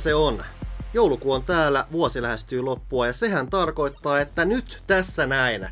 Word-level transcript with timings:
Se 0.00 0.14
on. 0.14 0.44
Joulukuu 0.94 1.32
on 1.32 1.44
täällä, 1.44 1.86
vuosi 1.92 2.22
lähestyy 2.22 2.62
loppua 2.62 3.06
ja 3.06 3.12
sehän 3.12 3.50
tarkoittaa, 3.50 4.20
että 4.20 4.44
nyt 4.44 4.82
tässä 4.86 5.26
näin 5.26 5.68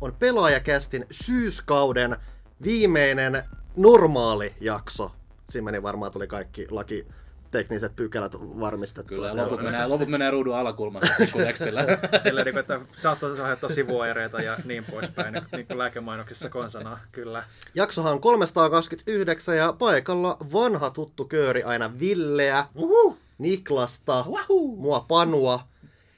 on 0.00 0.14
pelaajakästin 0.18 1.06
syyskauden 1.10 2.16
viimeinen 2.62 3.42
normaali 3.76 4.54
jakso. 4.60 5.12
Siinä 5.48 5.64
meni 5.64 5.82
varmaan 5.82 6.12
tuli 6.12 6.26
kaikki 6.26 6.66
laki 6.70 7.06
tekniset 7.50 7.96
pykälät 7.96 8.32
varmistettua. 8.40 9.16
Kyllä, 9.16 9.36
loput 9.36 9.62
menee, 9.62 9.86
loput 9.86 10.08
menee 10.08 10.30
ruudun 10.30 10.56
alakulmassa 10.56 11.14
tekstillä. 11.36 11.82
Sillä 12.22 12.44
niin 12.44 12.58
että 12.58 12.80
saattaisi 12.92 13.40
aiheuttaa 13.40 13.70
sivuoireita 13.70 14.42
ja 14.42 14.56
niin 14.64 14.84
poispäin, 14.84 15.34
niin, 15.34 15.44
niin 15.52 15.66
kuin 15.66 15.78
lääkemainoksissa 15.78 16.48
konsana, 16.48 16.98
kyllä. 17.12 17.44
Jaksohan 17.74 18.12
on 18.12 18.20
329 18.20 19.56
ja 19.56 19.72
paikalla 19.72 20.36
vanha 20.52 20.90
tuttu 20.90 21.24
kööri 21.24 21.62
aina 21.62 21.98
Villeä, 22.00 22.66
Uhu! 22.74 23.23
Niklasta, 23.38 24.24
Wahoo! 24.28 24.76
mua 24.76 25.00
Panua 25.08 25.68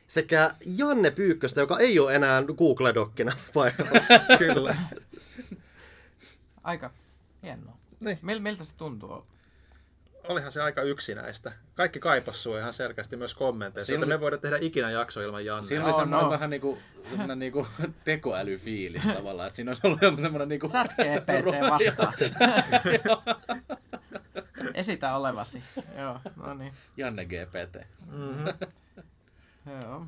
sekä 0.08 0.50
Janne 0.66 1.10
Pyykköstä, 1.10 1.60
joka 1.60 1.78
ei 1.78 1.98
ole 1.98 2.14
enää 2.14 2.42
Google-dokkina 2.42 3.32
paikalla. 3.54 3.90
Kyllä. 4.38 4.76
Aika 6.62 6.90
hienoa. 7.42 7.76
Niin. 8.00 8.18
Mil, 8.22 8.40
miltä 8.40 8.64
se 8.64 8.76
tuntuu? 8.76 9.26
Olihan 10.28 10.52
se 10.52 10.62
aika 10.62 10.82
yksinäistä. 10.82 11.52
Kaikki 11.74 11.98
kaipas 12.00 12.42
sua 12.42 12.58
ihan 12.58 12.72
selkeästi 12.72 13.16
myös 13.16 13.34
kommenteissa, 13.34 13.92
oli- 13.92 14.06
me 14.06 14.14
ei 14.14 14.20
voida 14.20 14.38
tehdä 14.38 14.58
ikinä 14.60 14.90
jakso 14.90 15.20
ilman 15.20 15.44
Jannea. 15.44 15.62
Siinä 15.62 15.84
oli 15.84 15.90
Oh, 15.92 15.96
semmoinen 15.98 16.24
no. 16.24 16.30
vähän 16.30 16.50
niinku, 16.50 16.78
semmoinen 17.10 17.38
niinku 17.38 17.66
tekoälyfiilis 18.04 19.02
tavallaan, 19.14 19.46
että 19.46 19.56
siinä 19.56 19.70
olisi 19.70 19.86
ollut 19.86 20.20
semmoinen 20.22 20.48
niinku... 20.48 20.68
Chat 20.68 20.86
GPT 20.86 21.46
vastaan. 21.70 22.12
Esitä 24.74 25.16
olevasi. 25.16 25.62
Joo, 25.98 26.20
no 26.36 26.54
niin. 26.54 26.72
Janne 26.96 27.24
GPT. 27.24 27.86
Mm-hmm. 28.06 28.46
Joo. 29.82 30.06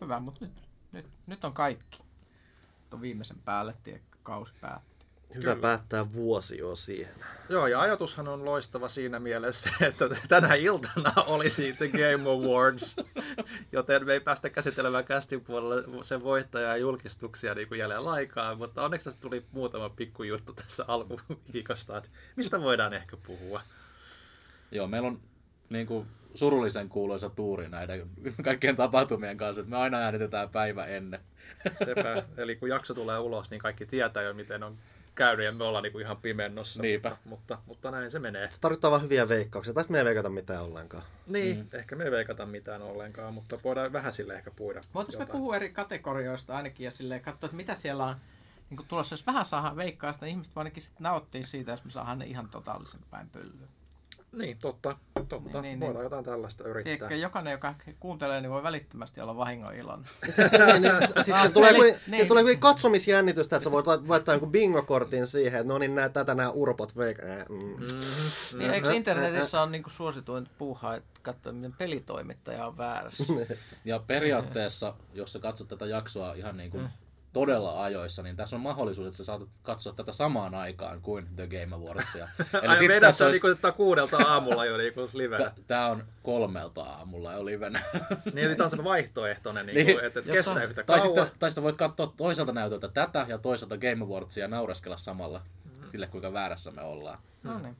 Hyvä, 0.00 0.20
mutta 0.20 0.44
nyt, 0.44 0.52
nyt, 0.92 1.06
nyt 1.26 1.44
on 1.44 1.52
kaikki. 1.52 1.98
Nyt 2.82 2.94
on 2.94 3.00
viimeisen 3.00 3.38
päälle, 3.44 3.74
tiedätkö, 3.82 4.18
kausi 4.22 4.54
päättyy. 4.60 4.97
Hyvä 5.34 5.56
päättää 5.56 6.12
vuosi 6.12 6.58
jo 6.58 6.74
siihen. 6.74 7.14
Joo, 7.48 7.66
ja 7.66 7.80
ajatushan 7.80 8.28
on 8.28 8.44
loistava 8.44 8.88
siinä 8.88 9.20
mielessä, 9.20 9.70
että 9.88 10.08
tänä 10.28 10.54
iltana 10.54 11.12
olisi 11.26 11.72
The 11.72 11.88
Game 11.88 12.30
Awards, 12.30 12.96
joten 13.72 14.06
me 14.06 14.12
ei 14.12 14.20
päästä 14.20 14.50
käsittelemään 14.50 15.04
kästin 15.04 15.40
puolella 15.40 16.04
sen 16.04 16.22
voittajaa 16.22 16.70
ja 16.70 16.76
julkistuksia 16.76 17.54
niin 17.54 17.68
kuin 17.68 17.78
jälleen 17.78 18.04
laikaan, 18.04 18.58
mutta 18.58 18.82
onneksi 18.82 19.04
tässä 19.04 19.20
tuli 19.20 19.44
muutama 19.52 19.90
pikkujuttu 19.90 20.52
tässä 20.52 20.84
alkuviikosta, 20.88 21.96
että 21.96 22.10
mistä 22.36 22.60
voidaan 22.60 22.94
ehkä 22.94 23.16
puhua. 23.16 23.60
Joo, 24.70 24.86
meillä 24.86 25.08
on 25.08 25.20
niinku 25.70 26.06
surullisen 26.34 26.88
kuuluisa 26.88 27.30
tuuri 27.30 27.68
näiden 27.68 28.10
kaikkien 28.44 28.76
tapahtumien 28.76 29.36
kanssa, 29.36 29.60
että 29.60 29.70
me 29.70 29.76
aina 29.76 29.98
äänitetään 29.98 30.48
päivä 30.48 30.86
ennen. 30.86 31.20
Sepä, 31.72 32.22
eli 32.36 32.56
kun 32.56 32.68
jakso 32.68 32.94
tulee 32.94 33.18
ulos, 33.18 33.50
niin 33.50 33.60
kaikki 33.60 33.86
tietää 33.86 34.22
jo, 34.22 34.34
miten 34.34 34.62
on 34.62 34.78
käynyt, 35.18 35.46
ja 35.46 35.52
me 35.52 35.64
ollaan 35.64 35.82
niin 35.82 35.92
kuin 35.92 36.04
ihan 36.04 36.16
pimennossa, 36.16 36.82
Niinpä. 36.82 37.08
mutta, 37.08 37.28
mutta, 37.28 37.58
mutta 37.66 37.90
näin 37.90 38.10
se 38.10 38.18
menee. 38.18 38.48
Se 38.50 38.60
tarkoittaa 38.60 38.90
vaan 38.90 39.02
hyviä 39.02 39.28
veikkauksia. 39.28 39.74
Tästä 39.74 39.92
me 39.92 39.98
ei 39.98 40.04
veikata 40.04 40.28
mitään 40.28 40.64
ollenkaan. 40.64 41.02
Niin, 41.26 41.56
mm. 41.56 41.78
ehkä 41.78 41.96
me 41.96 42.04
ei 42.04 42.10
veikata 42.10 42.46
mitään 42.46 42.82
ollenkaan, 42.82 43.34
mutta 43.34 43.58
voidaan 43.64 43.92
vähän 43.92 44.12
sille 44.12 44.34
ehkä 44.34 44.50
puida. 44.50 44.80
Voitaisiin 44.94 45.22
me 45.22 45.26
puhua 45.26 45.56
eri 45.56 45.70
kategorioista 45.70 46.56
ainakin 46.56 46.84
ja 46.84 46.90
silleen 46.90 47.20
katsoa, 47.20 47.46
että 47.46 47.56
mitä 47.56 47.74
siellä 47.74 48.04
on 48.04 48.16
niin 48.70 48.86
tulossa. 48.88 49.12
Jos 49.12 49.26
vähän 49.26 49.46
saadaan 49.46 49.76
veikkaa 49.76 50.12
sitä, 50.12 50.26
niin 50.26 50.30
ihmiset 50.30 50.58
ainakin 50.58 50.82
sitten 50.82 51.02
nauttia 51.02 51.46
siitä, 51.46 51.70
jos 51.70 51.84
me 51.84 51.90
saadaan 51.90 52.18
ne 52.18 52.26
ihan 52.26 52.48
totaalisen 52.48 53.00
päin 53.10 53.30
pyllyyn. 53.30 53.68
Niin, 54.38 54.58
totta. 54.58 54.96
totta. 55.28 55.38
Niin, 55.38 55.62
Niin, 55.62 55.62
niin, 55.62 55.80
Voidaan 55.80 55.94
niin. 55.96 56.04
jotain 56.04 56.24
tällaista 56.24 56.64
yrittää. 56.64 56.94
Tiedätkö, 56.96 57.16
jokainen, 57.16 57.50
joka 57.50 57.74
kuuntelee, 58.00 58.40
niin 58.40 58.50
voi 58.50 58.62
välittömästi 58.62 59.20
olla 59.20 59.36
vahingon 59.36 59.74
iloinen. 59.74 60.06
Siis, 60.30 60.50
se, 60.50 60.58
niin, 60.80 60.92
siis, 61.24 61.36
Ah, 61.36 61.52
tulee, 61.52 61.74
kuin, 61.74 61.90
niin. 61.92 62.00
niin. 62.06 62.28
tulee 62.28 62.42
kuin 62.42 62.58
katsomisjännitystä, 62.60 63.56
että 63.56 63.64
sä 63.64 63.70
voit 63.70 63.86
lait- 63.86 64.08
laittaa 64.08 64.34
jonkun 64.34 64.52
bingokortin 64.52 65.26
siihen, 65.26 65.60
että 65.60 65.72
no 65.72 65.78
niin, 65.78 65.94
nää, 65.94 66.08
tätä 66.08 66.34
nämä 66.34 66.50
urpot 66.50 66.96
veik... 66.96 67.18
Mm. 67.48 67.56
Mm-hmm. 67.56 68.58
Niin, 68.58 68.70
eikö 68.70 68.92
internetissä 68.92 69.62
on 69.62 69.72
niinku 69.72 69.90
suosituin 69.90 70.48
puuhaa, 70.58 70.94
että 70.96 71.08
katsoa, 71.22 71.52
miten 71.52 71.74
pelitoimittaja 71.78 72.66
on 72.66 72.76
väärässä? 72.76 73.24
Ja 73.84 73.98
periaatteessa, 74.06 74.94
jos 75.14 75.32
sä 75.32 75.38
katsot 75.38 75.68
tätä 75.68 75.86
jaksoa 75.86 76.32
ihan 76.34 76.56
niin 76.56 76.70
kuin 76.70 76.88
todella 77.38 77.82
ajoissa, 77.84 78.22
niin 78.22 78.36
tässä 78.36 78.56
on 78.56 78.62
mahdollisuus, 78.62 79.06
että 79.06 79.16
sä 79.16 79.24
saatat 79.24 79.48
katsoa 79.62 79.92
tätä 79.92 80.12
samaan 80.12 80.54
aikaan 80.54 81.00
kuin 81.00 81.26
The 81.36 81.46
Game 81.46 81.74
Awardsia. 81.76 82.28
Ai 82.68 82.76
sit 82.76 82.86
meidän 82.88 83.00
tässä 83.08 83.18
se 83.18 83.24
on 83.24 83.28
olisi- 83.28 83.40
niinku, 83.46 83.60
tää 83.62 83.72
kuudelta 83.72 84.16
aamulla 84.28 84.64
jo 84.64 84.76
niinku 84.76 85.10
livenä. 85.12 85.44
Tä- 85.44 85.52
Tää 85.66 85.86
on 85.86 86.04
kolmelta 86.22 86.82
aamulla 86.82 87.32
jo 87.32 87.44
livenä. 87.44 87.82
niin, 88.34 88.46
eli 88.46 88.56
tää 88.56 88.64
on 88.64 88.70
se 88.70 88.84
vaihtoehtoinen, 88.84 89.66
niinku, 89.66 89.92
Niin. 89.92 90.04
että 90.04 90.20
et 90.20 90.26
kestää 90.26 90.64
yhtä 90.64 90.82
tai, 90.82 91.00
kauan. 91.00 91.16
sitten, 91.16 91.38
tai 91.38 91.50
sitten 91.50 91.64
voit 91.64 91.76
katsoa 91.76 92.12
toiselta 92.16 92.52
näytöltä 92.52 92.88
tätä 92.88 93.26
ja 93.28 93.38
toiselta 93.38 93.76
Game 93.78 94.04
Awardsia 94.04 94.44
ja 94.44 94.48
naureskella 94.48 94.96
samalla 94.96 95.42
sille, 95.90 96.06
kuinka 96.06 96.32
väärässä 96.32 96.70
me 96.70 96.82
ollaan. 96.82 97.18
No 97.42 97.58
niin, 97.58 97.76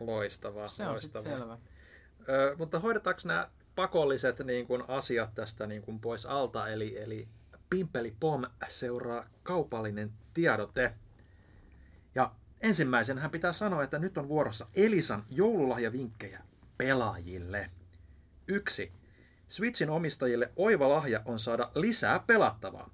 Loistavaa, 0.00 0.68
se 0.68 0.86
on 0.86 0.92
loistavaa. 0.92 1.38
selvä. 1.38 1.58
Ö, 2.28 2.54
mutta 2.58 2.78
hoidetaanko 2.78 3.20
nämä 3.24 3.48
pakolliset 3.74 4.38
niin 4.44 4.66
kuin, 4.66 4.82
asiat 4.88 5.34
tästä 5.34 5.66
niin 5.66 5.82
kuin, 5.82 6.00
pois 6.00 6.26
alta, 6.26 6.68
eli, 6.68 6.98
eli 7.02 7.28
Pimpeli 7.70 8.16
Pom 8.20 8.42
seuraa 8.68 9.26
kaupallinen 9.42 10.12
tiedote. 10.34 10.94
Ja 12.14 12.32
ensimmäisenhän 12.60 13.30
pitää 13.30 13.52
sanoa, 13.52 13.82
että 13.82 13.98
nyt 13.98 14.18
on 14.18 14.28
vuorossa 14.28 14.66
Elisan 14.74 15.24
joululahjavinkkejä 15.30 16.42
pelaajille. 16.78 17.70
Yksi. 18.48 18.92
Switchin 19.48 19.90
omistajille 19.90 20.52
oiva 20.56 20.88
lahja 20.88 21.22
on 21.24 21.38
saada 21.38 21.70
lisää 21.74 22.18
pelattavaa. 22.18 22.90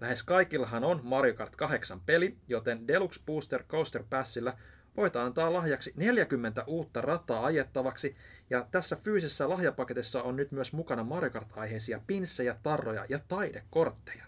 Lähes 0.00 0.22
kaikillahan 0.22 0.84
on 0.84 1.00
Mario 1.04 1.34
Kart 1.34 1.56
8 1.56 2.00
peli, 2.00 2.36
joten 2.48 2.88
Deluxe 2.88 3.20
Booster 3.26 3.62
Coaster 3.62 4.04
Passilla 4.10 4.58
voit 4.96 5.16
antaa 5.16 5.52
lahjaksi 5.52 5.92
40 5.96 6.64
uutta 6.66 7.00
rataa 7.00 7.44
ajettavaksi, 7.44 8.16
ja 8.50 8.66
tässä 8.70 8.96
fyysisessä 8.96 9.48
lahjapaketissa 9.48 10.22
on 10.22 10.36
nyt 10.36 10.52
myös 10.52 10.72
mukana 10.72 11.04
Mario 11.04 11.30
Kart-aiheisia 11.30 12.00
pinssejä, 12.06 12.56
tarroja 12.62 13.06
ja 13.08 13.18
taidekortteja. 13.28 14.24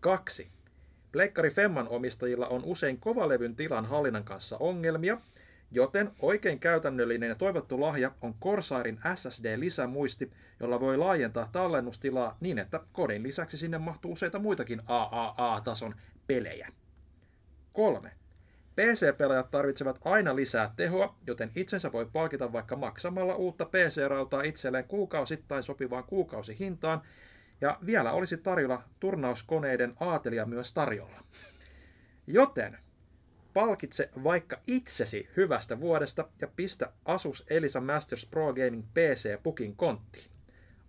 2. 0.00 0.50
Pleikkari 1.12 1.50
Femman 1.50 1.88
omistajilla 1.88 2.46
on 2.46 2.64
usein 2.64 3.00
kovalevyn 3.00 3.56
tilan 3.56 3.86
hallinnan 3.86 4.24
kanssa 4.24 4.56
ongelmia, 4.56 5.20
joten 5.70 6.10
oikein 6.18 6.60
käytännöllinen 6.60 7.28
ja 7.28 7.34
toivottu 7.34 7.80
lahja 7.80 8.12
on 8.22 8.34
Corsairin 8.34 9.00
SSD-lisämuisti, 9.14 10.32
jolla 10.60 10.80
voi 10.80 10.96
laajentaa 10.96 11.48
tallennustilaa 11.52 12.36
niin, 12.40 12.58
että 12.58 12.80
kodin 12.92 13.22
lisäksi 13.22 13.56
sinne 13.56 13.78
mahtuu 13.78 14.12
useita 14.12 14.38
muitakin 14.38 14.82
AAA-tason 14.86 15.94
pelejä. 16.26 16.72
3. 17.72 18.12
PC-pelaajat 18.76 19.50
tarvitsevat 19.50 19.98
aina 20.04 20.36
lisää 20.36 20.72
tehoa, 20.76 21.16
joten 21.26 21.50
itsensä 21.56 21.92
voi 21.92 22.06
palkita 22.06 22.52
vaikka 22.52 22.76
maksamalla 22.76 23.34
uutta 23.34 23.64
PC-rautaa 23.64 24.42
itselleen 24.42 24.84
kuukausittain 24.84 25.62
sopivaan 25.62 26.04
kuukausihintaan, 26.04 27.02
ja 27.60 27.78
vielä 27.86 28.12
olisi 28.12 28.36
tarjolla 28.36 28.82
turnauskoneiden 29.00 29.96
aatelia 30.00 30.46
myös 30.46 30.72
tarjolla. 30.72 31.24
Joten 32.26 32.78
palkitse 33.54 34.10
vaikka 34.24 34.60
itsesi 34.66 35.28
hyvästä 35.36 35.80
vuodesta 35.80 36.28
ja 36.40 36.48
pistä 36.56 36.92
Asus 37.04 37.44
Elisa 37.50 37.80
Masters 37.80 38.26
Pro 38.26 38.54
Gaming 38.54 38.84
PC 38.94 39.42
pukin 39.42 39.76
konttiin. 39.76 40.30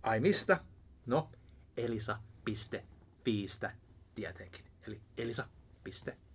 Ai 0.02 0.20
mistä? 0.20 0.60
No, 1.06 1.30
elisa.fiistä 1.76 3.72
tietenkin. 4.14 4.64
Eli 4.86 5.00
elisa.fi. 5.18 6.25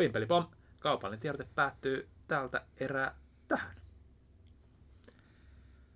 Pimpelipom, 0.00 0.46
kaupallinen 0.78 1.20
tiedote 1.20 1.46
päättyy 1.54 2.08
tältä 2.28 2.62
erää 2.76 3.14
tähän. 3.48 3.76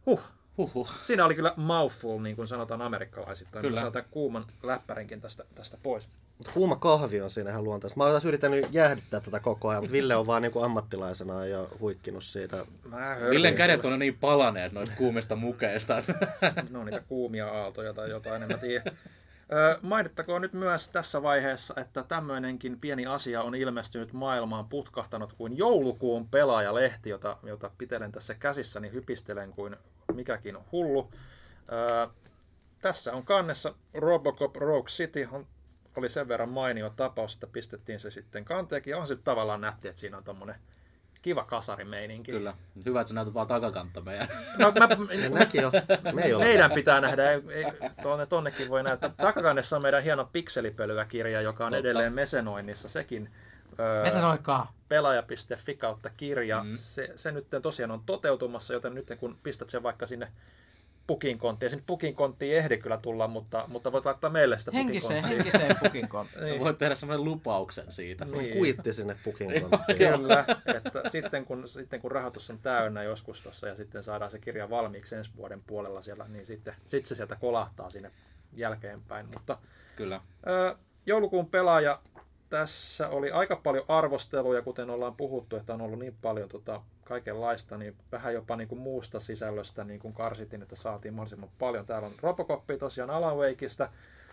Huh, 0.07 0.21
Huhhuh. 0.59 0.91
siinä 1.03 1.25
oli 1.25 1.35
kyllä 1.35 1.55
mouthful, 1.57 2.21
niin 2.21 2.37
kuin 2.37 2.49
sanotaan 2.49 2.83
amerikkalaisittain. 2.83 3.63
Kyllä. 3.63 3.81
Saa 3.81 4.03
kuuman 4.11 4.45
läppärinkin 4.63 5.21
tästä, 5.21 5.45
tästä 5.55 5.79
pois. 5.83 6.09
Mutta 6.39 6.53
kuuma 6.53 6.77
kahvi 6.77 7.21
on 7.21 7.31
siinä 7.31 7.51
ihan 7.51 7.65
luontaista. 7.65 7.99
Mä 7.99 8.05
oon 8.05 8.13
taas 8.13 8.25
yrittänyt 8.25 8.67
jäähdyttää 8.73 9.21
tätä 9.21 9.41
koko 9.41 9.69
ajan, 9.69 9.83
mutta 9.83 9.93
Ville 9.93 10.17
on 10.17 10.27
vaan 10.27 10.43
niinku 10.43 10.63
ammattilaisena 10.63 11.47
ja 11.47 11.67
huikkinut 11.81 12.25
siitä. 12.25 12.67
Mä 12.89 13.17
Villen 13.31 13.55
kädet 13.55 13.85
on 13.85 13.99
niin 13.99 14.19
palaneet 14.19 14.73
noista 14.73 14.97
kuumista 14.97 15.37
mukeista. 15.37 15.95
Ne 16.71 16.79
on 16.79 16.87
niitä 16.87 17.03
kuumia 17.09 17.49
aaltoja 17.49 17.95
tai 17.95 18.11
jotain, 18.11 18.43
en 18.43 18.49
mä 18.49 18.59
tiedä. 18.59 18.93
Mainittakoon 19.83 20.43
nyt 20.43 20.53
myös 20.53 20.89
tässä 20.89 21.23
vaiheessa, 21.23 21.75
että 21.77 22.03
tämmöinenkin 22.03 22.81
pieni 22.81 23.07
asia 23.07 23.43
on 23.43 23.55
ilmestynyt 23.55 24.13
maailmaan 24.13 24.69
putkahtanut 24.69 25.33
kuin 25.33 25.59
joulukuun 25.59 26.29
pelaajalehti, 26.29 27.11
jota, 27.11 27.37
jota 27.43 27.71
pitelen 27.79 28.13
tässä 28.13 28.35
käsissäni, 28.35 28.93
hypistelen 28.93 29.53
kuin 29.53 29.77
mikäkin 30.15 30.59
hullu. 30.73 31.11
Ö, 31.73 32.09
tässä 32.83 33.13
on 33.13 33.25
kannessa 33.25 33.75
Robocop 33.95 34.57
Rogue 34.57 34.89
City, 34.89 35.29
on, 35.33 35.47
oli 35.97 36.09
sen 36.09 36.29
verran 36.29 36.49
mainio 36.49 36.91
tapaus, 36.91 37.35
että 37.35 37.47
pistettiin 37.47 38.01
se 38.01 38.11
sitten 38.11 38.45
kanteekin. 38.45 38.97
On 38.97 39.07
se 39.07 39.17
tavallaan 39.17 39.61
nätti, 39.61 39.89
että 39.89 40.01
siinä 40.01 40.17
on 40.17 40.25
tommonen 40.25 40.57
kiva 41.25 41.45
kasarimeininki. 41.45 42.33
Kyllä. 42.33 42.55
Hyvä, 42.87 43.01
että 43.01 43.09
sä 43.09 43.15
näytät 43.15 43.35
vaan 43.35 43.47
takakantta 43.47 44.01
meidän. 44.01 44.29
Mä, 44.59 44.73
mä, 44.87 44.89
näki 45.39 45.59
jo. 45.59 45.71
Me 46.13 46.23
ei 46.23 46.35
ole. 46.35 46.45
meidän 46.45 46.71
pitää 46.73 47.01
nähdä, 47.01 47.31
ei, 47.31 47.43
ei, 47.51 47.65
tuonne, 48.03 48.27
tonnekin 48.27 48.69
voi 48.69 48.83
näyttää. 48.83 49.11
Takakannessa 49.17 49.77
on 49.77 49.83
meidän 49.83 50.03
hieno 50.03 50.29
pikselipölyä-kirja, 50.33 51.41
joka 51.41 51.67
on 51.67 51.73
Totta. 51.73 51.81
edelleen 51.81 52.13
mesenoinnissa. 52.13 52.89
Sekin 52.89 53.31
öö, 53.81 54.03
Me 54.03 54.11
sanoikaan. 54.11 54.67
pelaaja.fi 54.89 55.75
kautta 55.75 56.11
kirja. 56.17 56.65
Mm. 56.65 56.71
Se, 56.75 57.13
se 57.17 57.33
nyt 57.33 57.47
tosiaan 57.63 57.91
on 57.91 58.03
toteutumassa, 58.07 58.75
joten 58.75 58.95
nyt 58.95 59.09
kun 59.19 59.39
pistät 59.43 59.71
sen 59.71 59.83
vaikka 59.83 60.07
sinne 60.07 60.33
pukinkonttiin, 61.07 61.71
sinne 61.71 61.85
pukinkonttiin 61.87 62.53
ei 62.53 62.59
ehdi 62.59 62.79
kyllä 62.79 62.97
tulla, 62.97 63.29
mutta, 63.29 63.65
mutta 63.69 63.93
voit 63.93 64.05
laittaa 64.05 64.31
meille 64.31 64.59
sitä 64.59 64.71
Henkiseen, 64.75 65.23
pukinkonttiin. 65.23 65.45
henkiseen 65.45 65.77
pukin 65.83 66.09
konttiin. 66.15 66.47
Sä 66.55 66.61
voit 66.61 66.79
tehdä 66.79 66.95
semmoinen 66.95 67.25
lupauksen 67.25 67.93
siitä. 67.93 68.25
Niin. 68.25 68.57
Kuitti 68.57 68.93
sinne 68.93 69.17
pukin 69.25 69.49
konttiin. 69.71 69.99
Kyllä, 69.99 70.45
että 70.77 71.03
sitten 71.09 71.45
kun, 71.45 71.69
sitten 71.69 72.01
kun 72.01 72.13
rahoitus 72.13 72.51
on 72.51 72.59
täynnä 72.59 73.03
joskus 73.03 73.43
tuossa 73.43 73.69
ja 73.69 73.77
sitten 73.77 74.03
saadaan 74.03 74.31
se 74.31 74.39
kirja 74.39 74.71
valmiiksi 74.71 75.15
ensi 75.15 75.31
vuoden 75.37 75.63
puolella 75.67 76.01
siellä, 76.01 76.29
niin 76.29 76.47
sitten, 76.47 76.75
sitten 76.87 77.09
se 77.09 77.15
sieltä 77.15 77.37
kolahtaa 77.37 77.91
sinne 77.91 78.11
jälkeenpäin. 78.53 79.27
Mutta 79.35 79.59
Kyllä. 79.97 80.21
Ö, 80.47 80.77
joulukuun 81.07 81.47
pelaaja, 81.47 82.01
tässä 82.49 83.09
oli 83.09 83.31
aika 83.31 83.57
paljon 83.57 83.85
arvosteluja, 83.89 84.63
kuten 84.63 84.91
ollaan 84.91 85.17
puhuttu, 85.17 85.57
että 85.57 85.75
on 85.75 85.81
ollut 85.81 85.99
niin 85.99 86.17
paljon 86.23 86.49
tota, 86.49 86.83
kaikenlaista, 87.05 87.77
niin 87.77 87.97
vähän 88.13 88.35
jopa 88.35 88.57
niin 88.57 88.69
kuin 88.69 88.81
muusta 88.81 89.21
sisällöstä 89.21 89.85
niin 89.85 90.01
kuin 90.01 90.15
karsitin, 90.15 90.63
että 90.63 90.77
saatiin 90.77 91.15
mahdollisimman 91.15 91.51
paljon. 91.59 91.87
Täällä 91.87 92.07
on 92.07 92.15
Robocop 92.23 92.65
tosiaan 92.79 93.11
Alan 93.11 93.37
Wakeista, 93.37 93.89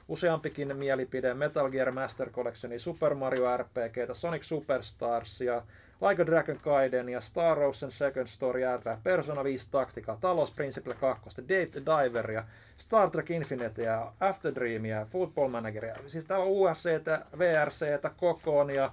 useampikin 0.08 0.78
mielipide, 0.78 1.34
Metal 1.34 1.70
Gear 1.70 1.92
Master 1.92 2.30
Collectioni, 2.30 2.80
Super 2.80 3.16
Mario 3.16 3.58
RPG, 3.58 4.14
Sonic 4.14 4.44
Superstars 4.44 5.42
ja 5.42 5.64
Like 6.10 6.22
a 6.22 6.26
Dragon 6.26 6.60
Gaiden 6.64 7.10
ja 7.10 7.22
Star 7.22 7.60
Ocean 7.60 7.92
Second 7.92 8.28
Story 8.28 8.62
R, 8.62 8.98
Persona 9.04 9.44
5 9.44 9.72
Tactica, 9.72 10.18
Talos 10.22 10.52
Principle 10.52 10.94
2, 10.94 11.30
Dave 11.50 11.66
the 11.66 11.82
Diver 11.86 12.32
ja 12.32 12.44
Star 12.78 13.10
Trek 13.10 13.30
Infinite 13.30 13.84
ja 13.84 14.14
After 14.20 14.56
Dream 14.56 14.86
ja 14.86 15.06
Football 15.06 15.48
Manager. 15.48 15.86
Ja, 15.86 15.96
siis 16.08 16.26
täällä 16.26 16.46
on 16.46 16.52
UFCtä, 16.52 17.26
VRCtä, 17.38 18.12
Kokon 18.18 18.70
ja 18.70 18.92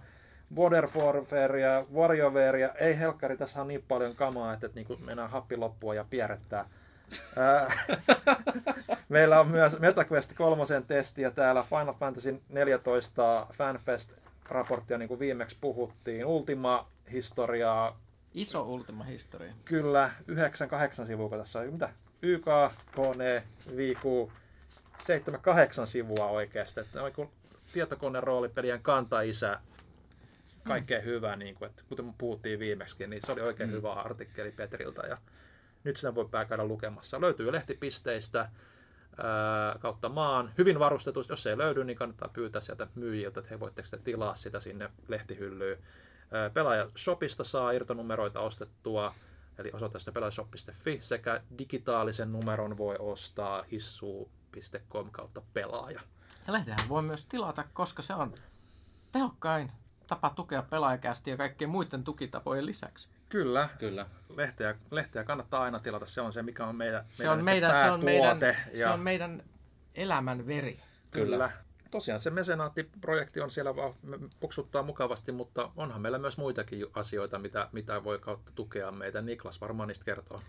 Warfare 1.94 2.60
ja 2.60 2.74
ei 2.74 2.98
helkkari, 2.98 3.36
tässä 3.36 3.60
on 3.60 3.68
niin 3.68 3.84
paljon 3.88 4.16
kamaa, 4.16 4.52
että, 4.52 4.66
että 4.66 4.76
niin 4.76 4.86
kuin 4.86 5.04
mennään 5.04 5.30
happi 5.30 5.56
loppua 5.56 5.94
ja 5.94 6.04
pierrettää. 6.10 6.68
Ää, 7.36 7.72
Meillä 9.08 9.40
on 9.40 9.48
myös 9.48 9.78
MetaQuest 9.78 10.32
3 10.34 10.64
testi 10.86 11.22
ja 11.22 11.30
täällä 11.30 11.62
Final 11.62 11.94
Fantasy 11.94 12.40
14 12.48 13.46
FanFest-raporttia, 13.52 14.98
niin 14.98 15.08
kuin 15.08 15.20
viimeksi 15.20 15.56
puhuttiin. 15.60 16.26
Ultima-historiaa, 16.26 18.00
Iso 18.34 18.62
Ultima-historia. 18.62 19.52
kyllä, 19.64 20.10
9-8 21.02 21.06
sivua 21.06 21.38
tässä 21.38 21.58
on. 21.58 21.72
Mitä? 21.72 21.90
YK, 22.22 22.46
KNE, 22.92 23.42
VQ, 23.76 24.30
7-8 25.82 25.86
sivua 25.86 26.26
oikeasti. 26.26 26.80
Että 26.80 27.02
on 27.02 27.30
tietokoneen 27.72 28.22
roolipelien 28.22 28.82
kanta-isä, 28.82 29.60
kaikkea 30.68 31.00
hyvää, 31.00 31.36
niin 31.36 31.54
kuin, 31.54 31.70
että 31.70 31.82
kuten 31.88 32.14
puhuttiin 32.18 32.58
viimeksi, 32.58 33.06
niin 33.06 33.22
se 33.26 33.32
oli 33.32 33.40
oikein 33.40 33.70
mm. 33.70 33.76
hyvä 33.76 33.92
artikkeli 33.92 34.52
Petriltä 34.52 35.06
ja 35.06 35.16
nyt 35.84 35.96
sitä 35.96 36.14
voi 36.14 36.28
käydä 36.48 36.64
lukemassa. 36.64 37.20
Löytyy 37.20 37.52
lehtipisteistä 37.52 38.38
ää, 38.38 39.78
kautta 39.80 40.08
maan. 40.08 40.52
Hyvin 40.58 40.78
varustettu, 40.78 41.24
jos 41.28 41.46
ei 41.46 41.58
löydy, 41.58 41.84
niin 41.84 41.98
kannattaa 41.98 42.28
pyytää 42.32 42.60
sieltä 42.60 42.86
myyjiltä, 42.94 43.40
että 43.40 43.50
he 43.50 43.60
voitteko 43.60 43.88
te 43.90 43.98
tilaa 43.98 44.34
sitä 44.34 44.60
sinne 44.60 44.90
lehtihyllyyn. 45.08 45.78
Pelaaja 46.54 46.88
Shopista 46.96 47.44
saa 47.44 47.72
irtonumeroita 47.72 48.40
ostettua, 48.40 49.14
eli 49.58 49.70
osoitteesta 49.72 50.12
pelaajashop.fi, 50.12 50.98
sekä 51.00 51.40
digitaalisen 51.58 52.32
numeron 52.32 52.76
voi 52.76 52.96
ostaa 52.98 53.64
issu.com 53.70 55.10
kautta 55.10 55.42
pelaaja. 55.54 56.00
Ja 56.46 56.52
lehdehän 56.52 56.88
voi 56.88 57.02
myös 57.02 57.26
tilata, 57.26 57.64
koska 57.72 58.02
se 58.02 58.14
on 58.14 58.34
tehokkain 59.12 59.72
tapa 60.08 60.31
tukea 60.31 60.62
pelaajakästi 60.62 61.31
ja 61.31 61.37
kaikkien 61.37 61.70
muiden 61.70 62.05
tukitapojen 62.05 62.66
lisäksi. 62.66 63.08
Kyllä, 63.28 63.69
Kyllä. 63.78 64.06
lehteä, 64.37 64.75
lehteä 64.90 65.25
kannattaa 65.25 65.62
aina 65.62 65.78
tilata. 65.78 66.06
Se 66.06 66.20
on 66.20 66.32
se, 66.32 66.43
mikä 66.43 66.66
on 66.66 66.76
meidän, 66.76 67.05
Se 67.08 67.31
on, 67.31 67.44
meidän, 67.44 67.75
se, 67.75 67.90
on 67.90 68.05
meidän, 68.05 68.38
se 68.76 68.88
on 68.88 69.00
meidän 69.00 69.43
elämän 69.94 70.46
veri. 70.46 70.81
Kyllä. 71.10 71.37
Kyllä. 71.37 71.52
Tosiaan 71.90 72.20
se 72.20 72.31
mesenaattiprojekti 72.31 73.40
on 73.40 73.50
siellä 73.50 73.76
vaan 73.76 73.94
puksuttaa 74.40 74.82
mukavasti, 74.82 75.32
mutta 75.32 75.70
onhan 75.76 76.00
meillä 76.00 76.19
myös 76.19 76.38
muitakin 76.38 76.87
asioita, 76.94 77.38
mitä, 77.38 77.69
mitä 77.72 78.04
voi 78.04 78.19
kautta 78.19 78.52
tukea 78.54 78.90
meitä. 78.90 79.22
Niklas 79.22 79.61
varmaan 79.61 79.88
niistä 79.88 80.04
kertoo. 80.04 80.43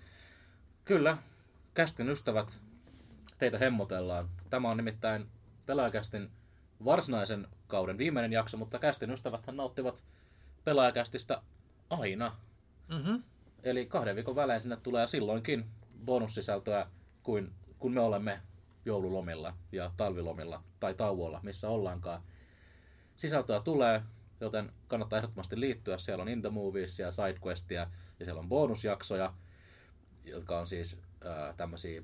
Kyllä. 0.86 1.18
Kästin 1.74 2.10
ystävät, 2.10 2.62
teitä 3.38 3.58
hemmotellaan. 3.58 4.30
Tämä 4.50 4.70
on 4.70 4.78
nimittäin 4.78 5.28
pelaajakästin 5.66 6.32
varsinaisen 6.86 7.48
kauden 7.68 7.98
viimeinen 7.98 8.34
jakso, 8.34 8.58
mutta 8.58 8.80
kästin 8.80 9.12
ystäväthän 9.12 9.58
nauttivat 9.58 10.04
pelaajakästistä 10.64 11.42
aina. 11.90 12.36
Mm-hmm. 12.88 13.24
Eli 13.64 13.86
kahden 13.86 14.16
viikon 14.16 14.36
välein 14.36 14.62
sinne 14.62 14.78
tulee 14.78 15.08
silloinkin 15.08 15.66
bonussisältöä, 16.06 16.88
kuin, 17.24 17.52
kun 17.80 17.94
me 17.94 18.00
olemme 18.00 18.42
joululomilla 18.86 19.54
ja 19.72 19.92
talvilomilla 19.98 20.64
tai 20.80 20.94
tauolla, 20.94 21.40
missä 21.44 21.70
ollaankaan. 21.70 22.22
Sisältöä 23.18 23.60
tulee, 23.60 24.02
joten 24.42 24.72
kannattaa 24.88 25.18
ehdottomasti 25.18 25.60
liittyä. 25.60 25.98
Siellä 25.98 26.22
on 26.22 26.30
In 26.30 26.42
the 26.42 26.50
Moviesia, 26.50 27.12
SideQuestia 27.12 27.88
ja 28.20 28.26
siellä 28.26 28.40
on 28.40 28.50
bonusjaksoja, 28.50 29.34
jotka 30.24 30.60
on 30.60 30.68
siis 30.68 30.98
äh, 31.26 31.56
tämmöisiä 31.58 32.04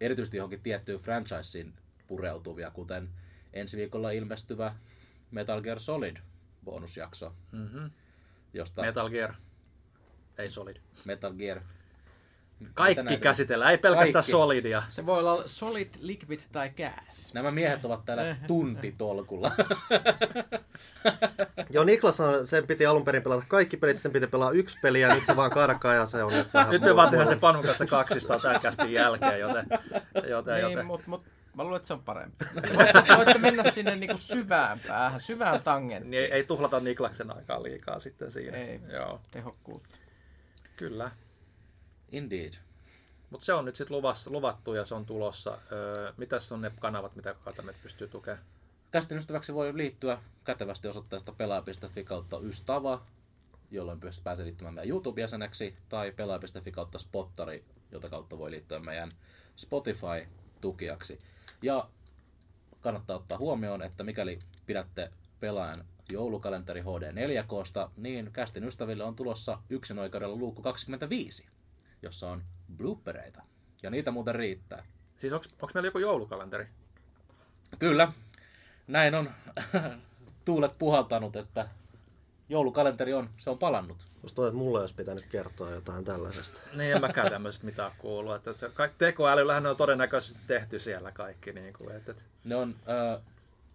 erityisesti 0.00 0.36
johonkin 0.36 0.62
tiettyyn 0.62 1.00
franchiseen 1.00 1.74
pureutuvia, 2.06 2.70
kuten 2.70 3.08
ensi 3.52 3.76
viikolla 3.76 4.10
ilmestyvä 4.10 4.74
Metal 5.30 5.60
Gear 5.62 5.80
Solid 5.80 6.16
bonusjakso, 6.64 7.34
Mm-hmm. 7.52 7.90
josta 8.54 8.82
Metal 8.82 9.10
Gear. 9.10 9.34
Ei 10.38 10.50
Solid. 10.50 10.76
Metal 11.04 11.32
Gear 11.32 11.60
Kaikki 12.74 13.16
käsitellään, 13.16 13.70
ei 13.70 13.78
pelkästään 13.78 14.12
Kaikki. 14.12 14.30
Solidia. 14.30 14.82
Se 14.88 15.06
voi 15.06 15.18
olla 15.18 15.42
solid, 15.48 15.88
liquid 16.00 16.40
tai 16.52 16.70
gas. 16.70 17.34
Nämä 17.34 17.50
miehet 17.50 17.84
ovat 17.84 18.04
täällä 18.04 18.36
tuntitolkulla. 18.46 19.52
Joo, 21.70 21.84
Niklas 21.84 22.20
on, 22.20 22.46
sen 22.46 22.66
piti 22.66 22.86
alun 22.86 23.04
perin 23.04 23.22
pelata 23.22 23.44
kaikki 23.48 23.76
pelit, 23.76 23.96
sen 23.96 24.12
piti 24.12 24.26
pelaa 24.26 24.50
yksi 24.50 24.78
peli 24.82 25.00
ja 25.00 25.14
nyt 25.14 25.26
se 25.26 25.36
vaan 25.36 25.50
karkaa 25.50 25.94
ja 25.94 26.06
se 26.06 26.22
on 26.24 26.32
nyt 26.32 26.54
vähän... 26.54 26.72
Nyt 26.72 26.82
me 26.82 26.96
vaan 26.96 27.10
tehdään 27.10 27.28
se 27.28 27.36
Panun 27.36 27.64
kanssa 27.64 27.86
kaksistaan 27.86 28.40
tämän 28.40 28.60
kästin 28.60 28.92
jälkeen, 28.92 29.40
joten, 29.40 29.66
joten, 30.28 30.54
Niin, 30.54 30.62
joten. 30.70 30.86
mutta 30.86 31.04
mut, 31.10 31.24
mä 31.60 31.64
luulen, 31.64 31.76
että 31.76 31.86
se 31.86 31.92
on 31.92 32.02
parempi. 32.02 32.44
Voitte, 32.76 33.16
voitte 33.16 33.38
mennä 33.38 33.70
sinne 33.70 33.96
niinku 33.96 34.16
syvään 34.16 34.80
päähän, 34.80 35.20
syvään 35.20 35.62
tangenttiin. 35.62 36.10
Niin 36.10 36.22
ei, 36.22 36.32
ei 36.32 36.44
tuhlata 36.44 36.80
Niklaksen 36.80 37.36
aikaa 37.36 37.62
liikaa 37.62 37.98
sitten 38.00 38.32
siinä. 38.32 38.56
Ei. 38.56 38.80
Joo, 38.92 39.20
Tehokkuutta. 39.30 39.96
kyllä. 40.76 41.10
Indeed. 42.12 42.52
Mutta 43.30 43.44
se 43.44 43.52
on 43.52 43.64
nyt 43.64 43.76
sitten 43.76 43.96
luvassa, 43.96 44.30
luvattu 44.30 44.74
ja 44.74 44.84
se 44.84 44.94
on 44.94 45.06
tulossa. 45.06 45.58
Öö, 45.72 46.12
mitäs 46.16 46.52
on 46.52 46.60
ne 46.60 46.72
kanavat, 46.80 47.16
mitä 47.16 47.34
kautta 47.44 47.62
me 47.62 47.72
pystyy 47.82 48.08
tukemaan? 48.08 48.44
Kästin 48.90 49.18
ystäväksi 49.18 49.54
voi 49.54 49.76
liittyä 49.76 50.18
kätevästi 50.44 50.88
osoitteesta 50.88 51.32
pelaaja.fi 51.32 52.04
kautta 52.04 52.38
ystävä, 52.38 52.98
jolloin 53.70 53.98
myös 54.02 54.20
pääsee 54.20 54.44
liittymään 54.44 54.74
meidän 54.74 54.90
YouTube-jäseneksi, 54.90 55.76
tai 55.88 56.12
pelaaja.fi 56.12 56.72
kautta 56.72 56.98
spottari, 56.98 57.64
jota 57.92 58.08
kautta 58.08 58.38
voi 58.38 58.50
liittyä 58.50 58.78
meidän 58.78 59.08
Spotify-tukijaksi. 59.56 61.18
Ja 61.62 61.88
kannattaa 62.80 63.16
ottaa 63.16 63.38
huomioon, 63.38 63.82
että 63.82 64.04
mikäli 64.04 64.38
pidätte 64.66 65.10
pelaajan 65.40 65.84
joulukalenteri 66.12 66.80
HD 66.80 67.12
4Ksta, 67.12 67.90
niin 67.96 68.30
kästin 68.32 68.64
ystäville 68.64 69.04
on 69.04 69.16
tulossa 69.16 69.58
yksin 69.70 69.98
oikeudella 69.98 70.36
luukku 70.36 70.62
25, 70.62 71.46
jossa 72.02 72.30
on 72.30 72.42
bloopereita. 72.76 73.42
Ja 73.82 73.90
niitä 73.90 74.10
muuten 74.10 74.34
riittää. 74.34 74.84
Siis 75.16 75.32
onko 75.32 75.68
meillä 75.74 75.86
joku 75.86 75.98
joulukalenteri? 75.98 76.66
Kyllä, 77.78 78.12
näin 78.86 79.14
on 79.14 79.30
tuulet 80.44 80.78
puhaltanut, 80.78 81.36
että 81.36 81.68
joulukalenteri 82.50 83.14
on, 83.14 83.30
se 83.38 83.50
on 83.50 83.58
palannut. 83.58 84.06
Musta 84.22 84.36
toi, 84.36 84.48
että 84.48 84.58
mulle 84.58 84.80
olisi 84.80 84.94
pitänyt 84.94 85.26
kertoa 85.28 85.70
jotain 85.70 86.04
tällaisesta. 86.04 86.60
Niin, 86.74 86.94
en 86.94 87.00
mäkään 87.00 87.30
tämmöisestä 87.30 87.66
mitään 87.66 87.92
kuullut. 87.98 88.34
Että 88.34 88.52
se, 88.56 88.68
kaikki 88.68 88.98
tekoälyllähän 88.98 89.62
ne 89.62 89.68
on 89.68 89.76
todennäköisesti 89.76 90.40
tehty 90.46 90.78
siellä 90.78 91.12
kaikki. 91.12 91.52
Niin 91.52 91.74
kuin, 91.78 91.96
että, 91.96 92.10
että, 92.10 92.22
Ne 92.44 92.56
on 92.56 92.74
äh, 92.88 93.22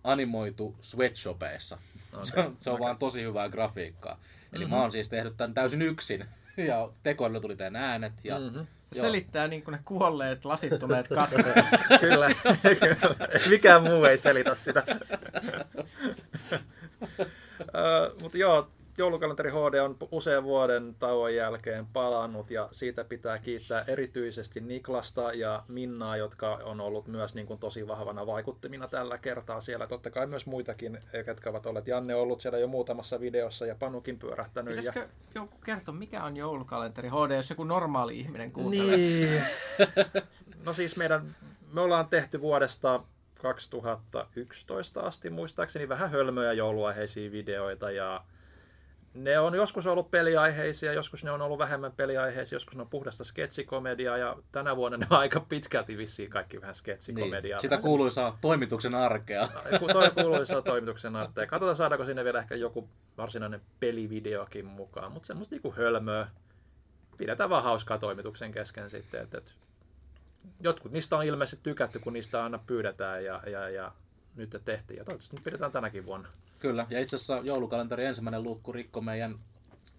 animoitu 0.03 0.75
sweatshopeissa. 0.81 1.77
Okay. 2.13 2.23
Se 2.23 2.39
on, 2.39 2.55
se 2.59 2.69
on 2.69 2.79
vaan 2.79 2.97
tosi 2.97 3.23
hyvää 3.23 3.49
grafiikkaa. 3.49 4.19
Eli 4.53 4.63
mm-hmm. 4.63 4.75
mä 4.75 4.81
oon 4.81 4.91
siis 4.91 5.09
tehnyt 5.09 5.37
tämän 5.37 5.53
täysin 5.53 5.81
yksin. 5.81 6.25
Ja 6.57 6.89
tekoälyllä 7.03 7.39
tuli 7.39 7.55
tämän 7.55 7.75
äänet. 7.75 8.13
Ja, 8.23 8.39
mm-hmm. 8.39 8.67
Se 8.93 8.99
selittää 8.99 9.47
niin 9.47 9.63
kuin 9.63 9.73
ne 9.73 9.79
kuolleet, 9.85 10.45
lasittuneet 10.45 11.07
katseet. 11.07 11.65
kyllä, 11.99 12.29
kyllä. 12.79 13.49
Mikään 13.49 13.83
muu 13.83 14.05
ei 14.05 14.17
selitä 14.17 14.55
sitä. 14.55 14.83
Uh, 17.59 18.21
mutta 18.21 18.37
joo, 18.37 18.67
joulukalenteri 18.97 19.51
HD 19.51 19.73
on 19.73 19.97
usean 20.11 20.43
vuoden 20.43 20.95
tauon 20.99 21.35
jälkeen 21.35 21.85
palannut 21.85 22.51
ja 22.51 22.67
siitä 22.71 23.03
pitää 23.03 23.39
kiittää 23.39 23.83
erityisesti 23.87 24.61
Niklasta 24.61 25.33
ja 25.33 25.63
Minnaa, 25.67 26.17
jotka 26.17 26.59
on 26.63 26.81
ollut 26.81 27.07
myös 27.07 27.35
niin 27.35 27.47
kuin 27.47 27.59
tosi 27.59 27.87
vahvana 27.87 28.25
vaikuttimina 28.25 28.87
tällä 28.87 29.17
kertaa 29.17 29.61
siellä. 29.61 29.87
Totta 29.87 30.11
kai 30.11 30.27
myös 30.27 30.45
muitakin, 30.45 30.99
ketkä 31.25 31.49
ovat 31.49 31.65
olleet. 31.65 31.87
Janne 31.87 32.15
on 32.15 32.21
ollut 32.21 32.41
siellä 32.41 32.59
jo 32.59 32.67
muutamassa 32.67 33.19
videossa 33.19 33.65
ja 33.65 33.75
Panukin 33.75 34.19
pyörähtänyt. 34.19 34.75
Ja... 34.75 34.91
Pitäisikö 34.93 35.15
joku 35.35 35.57
kertoa, 35.65 35.95
mikä 35.95 36.23
on 36.23 36.37
joulukalenteri 36.37 37.09
HD, 37.09 37.35
jos 37.35 37.49
joku 37.49 37.63
normaali 37.63 38.19
ihminen 38.19 38.51
kuuntelee? 38.51 38.97
Niin. 38.97 39.43
No 40.65 40.73
siis 40.73 40.97
meidän, 40.97 41.35
me 41.73 41.81
ollaan 41.81 42.07
tehty 42.07 42.41
vuodesta 42.41 43.03
2011 43.41 45.01
asti 45.01 45.29
muistaakseni 45.29 45.89
vähän 45.89 46.11
hölmöjä 46.11 46.53
jouluaiheisia 46.53 47.31
videoita 47.31 47.91
ja 47.91 48.23
ne 49.15 49.39
on 49.39 49.55
joskus 49.55 49.87
ollut 49.87 50.11
peliaiheisia, 50.11 50.93
joskus 50.93 51.23
ne 51.23 51.31
on 51.31 51.41
ollut 51.41 51.59
vähemmän 51.59 51.91
peliaiheisia, 51.91 52.55
joskus 52.55 52.75
ne 52.75 52.81
on 52.81 52.89
puhdasta 52.89 53.23
sketsikomediaa 53.23 54.17
ja 54.17 54.37
tänä 54.51 54.75
vuonna 54.75 54.97
ne 54.97 55.07
on 55.09 55.17
aika 55.17 55.39
pitkälti 55.39 55.97
vissiin 55.97 56.29
kaikki 56.29 56.61
vähän 56.61 56.75
sketsikomediaa. 56.75 57.57
Niin, 57.57 57.61
sitä 57.61 57.77
kuuluisaa 57.77 58.37
toimituksen 58.41 58.95
arkea. 58.95 59.49
Toi 59.93 60.11
kuuluisa 60.11 60.61
toimituksen 60.61 61.15
arkea. 61.15 61.47
Katsotaan 61.47 61.75
saadaanko 61.75 62.05
sinne 62.05 62.23
vielä 62.23 62.39
ehkä 62.39 62.55
joku 62.55 62.89
varsinainen 63.17 63.61
pelivideokin 63.79 64.65
mukaan, 64.65 65.11
mutta 65.11 65.27
semmoista 65.27 65.55
niinku 65.55 65.73
hölmöä. 65.77 66.27
Pidetään 67.17 67.49
vaan 67.49 67.63
hauskaa 67.63 67.97
toimituksen 67.97 68.51
kesken 68.51 68.89
sitten, 68.89 69.21
että 69.21 69.37
et, 69.37 69.53
jotkut 70.59 70.91
niistä 70.91 71.17
on 71.17 71.25
ilmeisesti 71.25 71.63
tykätty, 71.63 71.99
kun 71.99 72.13
niistä 72.13 72.43
aina 72.43 72.59
pyydetään 72.67 73.25
ja, 73.25 73.43
ja, 73.45 73.69
ja 73.69 73.91
nyt 74.35 74.61
tehtiin. 74.65 74.97
Ja 74.97 75.05
toivottavasti 75.05 75.35
nyt 75.35 75.43
pidetään 75.43 75.71
tänäkin 75.71 76.05
vuonna. 76.05 76.29
Kyllä, 76.59 76.87
ja 76.89 76.99
itse 76.99 77.15
asiassa 77.15 77.41
joulukalenteri 77.43 78.05
ensimmäinen 78.05 78.43
luukku 78.43 78.71
rikko 78.71 79.01
meidän 79.01 79.39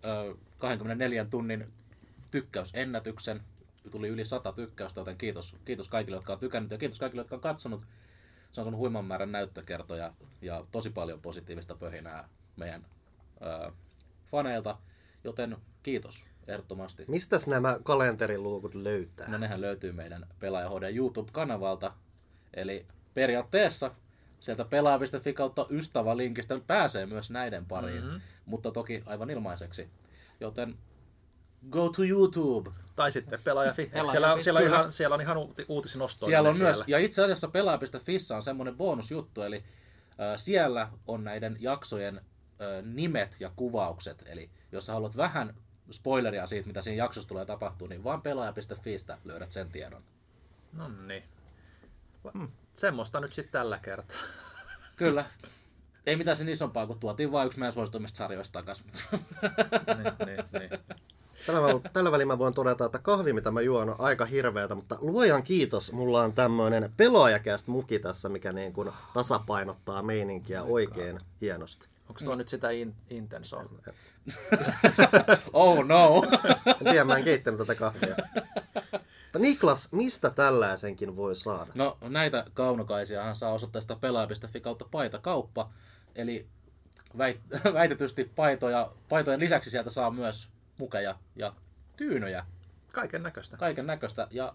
ö, 0.05 0.37
24 0.59 1.25
tunnin 1.25 1.73
tykkäysennätyksen. 2.31 3.43
Tuli 3.91 4.09
yli 4.09 4.25
100 4.25 4.53
tykkäystä, 4.53 5.01
joten 5.01 5.19
kiitos, 5.19 5.57
kiitos 5.65 5.89
kaikille, 5.89 6.17
jotka 6.17 6.33
on 6.33 6.39
tykännyt 6.39 6.71
ja 6.71 6.79
kiitos 6.79 6.99
kaikille, 6.99 7.21
jotka 7.21 7.35
on 7.35 7.41
katsonut. 7.41 7.83
Se 8.51 8.61
on 8.61 8.77
huiman 8.77 9.05
määrän 9.05 9.33
näyttökertoja 9.33 10.13
ja 10.43 10.67
tosi 10.73 10.91
paljon 10.91 11.21
positiivista 11.21 11.75
pöhinää 11.75 12.29
meidän 12.57 12.87
ö, 13.43 13.73
faneilta, 14.27 14.79
joten 15.25 15.57
kiitos 15.83 16.25
ehdottomasti. 16.49 17.05
Mistäs 17.09 17.47
nämä 17.49 17.79
kalenteriluukut 17.83 18.75
löytää? 18.75 19.29
No 19.29 19.39
nehän 19.39 19.61
löytyy 19.61 19.93
meidän 19.93 20.27
Pelaaja 20.39 20.71
HD 20.71 20.97
YouTube-kanavalta, 20.97 21.93
eli 22.55 22.87
periaatteessa 23.15 23.95
sieltä 24.41 24.65
pelaaja.fi 24.65 25.33
kautta 25.33 25.67
ystävälinkistä 25.71 26.61
pääsee 26.67 27.07
myös 27.07 27.31
näiden 27.31 27.67
pariin, 27.67 28.05
mm-hmm. 28.05 28.21
mutta 28.47 28.71
toki 28.71 29.03
aivan 29.07 29.31
ilmaiseksi. 29.31 29.89
Joten 30.41 30.79
go 31.71 31.89
to 31.89 32.03
YouTube. 32.03 32.71
Tai 32.97 33.13
sitten 33.13 33.43
pelaaja.fi. 33.45 33.87
Pelaaja 33.87 34.11
siellä, 34.11 34.41
siellä, 34.41 34.61
on 34.61 34.67
ihan, 34.67 34.93
siellä 34.93 35.15
on 35.15 35.21
ihan 35.21 35.37
uutisnostoja. 35.69 36.29
Siellä 36.29 36.49
on 36.49 36.55
siellä. 36.55 36.73
myös, 36.73 36.85
ja 36.87 36.99
itse 36.99 37.25
asiassa 37.25 37.49
pelaaja.fissä 37.49 38.37
on 38.37 38.43
semmoinen 38.43 38.77
bonusjuttu, 38.77 39.43
eli 39.43 39.57
äh, 39.57 39.65
siellä 40.37 40.89
on 41.07 41.25
näiden 41.25 41.57
jaksojen 41.61 42.17
äh, 42.17 42.85
nimet 42.85 43.37
ja 43.41 43.53
kuvaukset, 43.57 44.23
eli 44.27 44.51
jos 44.73 44.89
haluat 44.89 45.17
vähän 45.17 45.55
spoileria 45.91 46.47
siitä, 46.47 46.67
mitä 46.67 46.81
siinä 46.81 47.05
jaksossa 47.05 47.29
tulee 47.29 47.45
tapahtua, 47.45 47.89
niin 47.89 48.05
vaan 48.05 48.23
pelaaja.fiistä 48.23 49.19
löydät 49.25 49.53
sen 49.53 49.69
tiedon. 49.69 50.03
No 50.73 50.89
niin. 51.07 51.23
Hmm. 52.33 52.49
Semmoista 52.75 53.21
nyt 53.21 53.33
sitten 53.33 53.53
tällä 53.53 53.79
kertaa. 53.79 54.17
Kyllä. 54.97 55.27
Ei 56.07 56.17
mitään 56.17 56.37
sen 56.37 56.49
isompaa, 56.49 56.87
kun 56.87 56.99
tuotiin 56.99 57.33
vain 57.33 57.47
yksi 57.47 57.59
meidän 57.59 57.73
suositumista 57.73 58.17
sarjoista 58.17 58.53
takaisin. 58.53 58.87
niin, 59.97 60.27
niin, 60.27 60.45
niin. 60.53 60.81
Tällä, 61.47 61.91
tällä 61.93 62.13
välin 62.13 62.29
mä 62.29 62.39
voin 62.39 62.55
todeta, 62.55 62.85
että 62.85 62.99
kahvi, 62.99 63.33
mitä 63.33 63.51
mä 63.51 63.61
juon, 63.61 63.89
on 63.91 63.97
aika 63.99 64.25
hirveätä, 64.25 64.75
mutta 64.75 64.99
luojan 65.01 65.43
kiitos, 65.43 65.93
mulla 65.93 66.23
on 66.23 66.33
tämmöinen 66.33 66.93
pelaajakäst 66.97 67.67
muki 67.67 67.99
tässä, 67.99 68.29
mikä 68.29 68.53
niin 68.53 68.73
kuin 68.73 68.93
tasapainottaa 69.15 70.03
meininkiä 70.03 70.63
oikein 70.63 71.21
hienosti. 71.41 71.89
Onko 72.09 72.21
tuo 72.25 72.35
mm. 72.35 72.39
nyt 72.39 72.49
sitä 72.49 72.71
in, 72.71 72.95
intensoa? 73.11 73.65
oh 75.53 75.85
no! 75.85 76.23
en 76.67 76.85
tiedä, 76.91 77.05
mä 77.05 77.17
en 77.17 77.25
keittänyt 77.25 77.59
tätä 77.59 77.75
kahvia. 77.75 78.17
Niklas, 79.39 79.93
mistä 79.93 80.31
tällaisenkin 80.31 81.17
voi 81.17 81.37
saada? 81.37 81.73
No 81.75 81.99
näitä 82.01 82.45
kaunokaisiahan 82.55 83.37
saa 83.37 83.53
osoitteesta 83.53 83.97
pelaaja.fi 83.97 84.61
kautta 84.61 84.85
paitakauppa. 84.91 85.71
Eli 86.15 86.47
väit, 87.19 87.41
väitetysti 87.75 88.25
paitoja, 88.37 88.93
paitojen 89.09 89.41
lisäksi 89.41 89.71
sieltä 89.71 89.91
saa 89.91 90.11
myös 90.11 90.49
mukeja 90.79 91.19
ja 91.37 91.55
tyynöjä. 91.97 92.47
Kaiken 92.93 93.23
näköistä. 93.23 93.57
Kaiken 93.57 93.87
näköistä. 93.87 94.29
Ja 94.31 94.55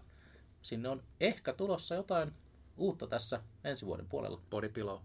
sinne 0.61 0.89
on 0.89 1.03
ehkä 1.19 1.53
tulossa 1.53 1.95
jotain 1.95 2.33
uutta 2.77 3.07
tässä 3.07 3.41
ensi 3.63 3.85
vuoden 3.85 4.05
puolella. 4.05 4.41
Body 4.49 4.69
pillow. 4.69 4.99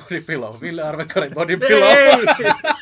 Body 0.00 0.20
pillow. 0.20 0.60
Ville 0.60 0.82
Arvekarin 0.82 1.34
body 1.34 1.56
pillow. 1.56 1.88
Ei! 1.88 2.26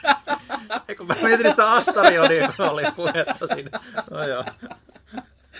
Eikö 0.88 1.04
mä 1.04 1.16
mietin, 1.23 1.47
että 1.47 1.73
Astarioni 1.73 2.40
oli 2.59 2.83
puhetta 2.97 3.47
siinä. 3.54 3.80
No 4.11 4.26
joo 4.26 4.44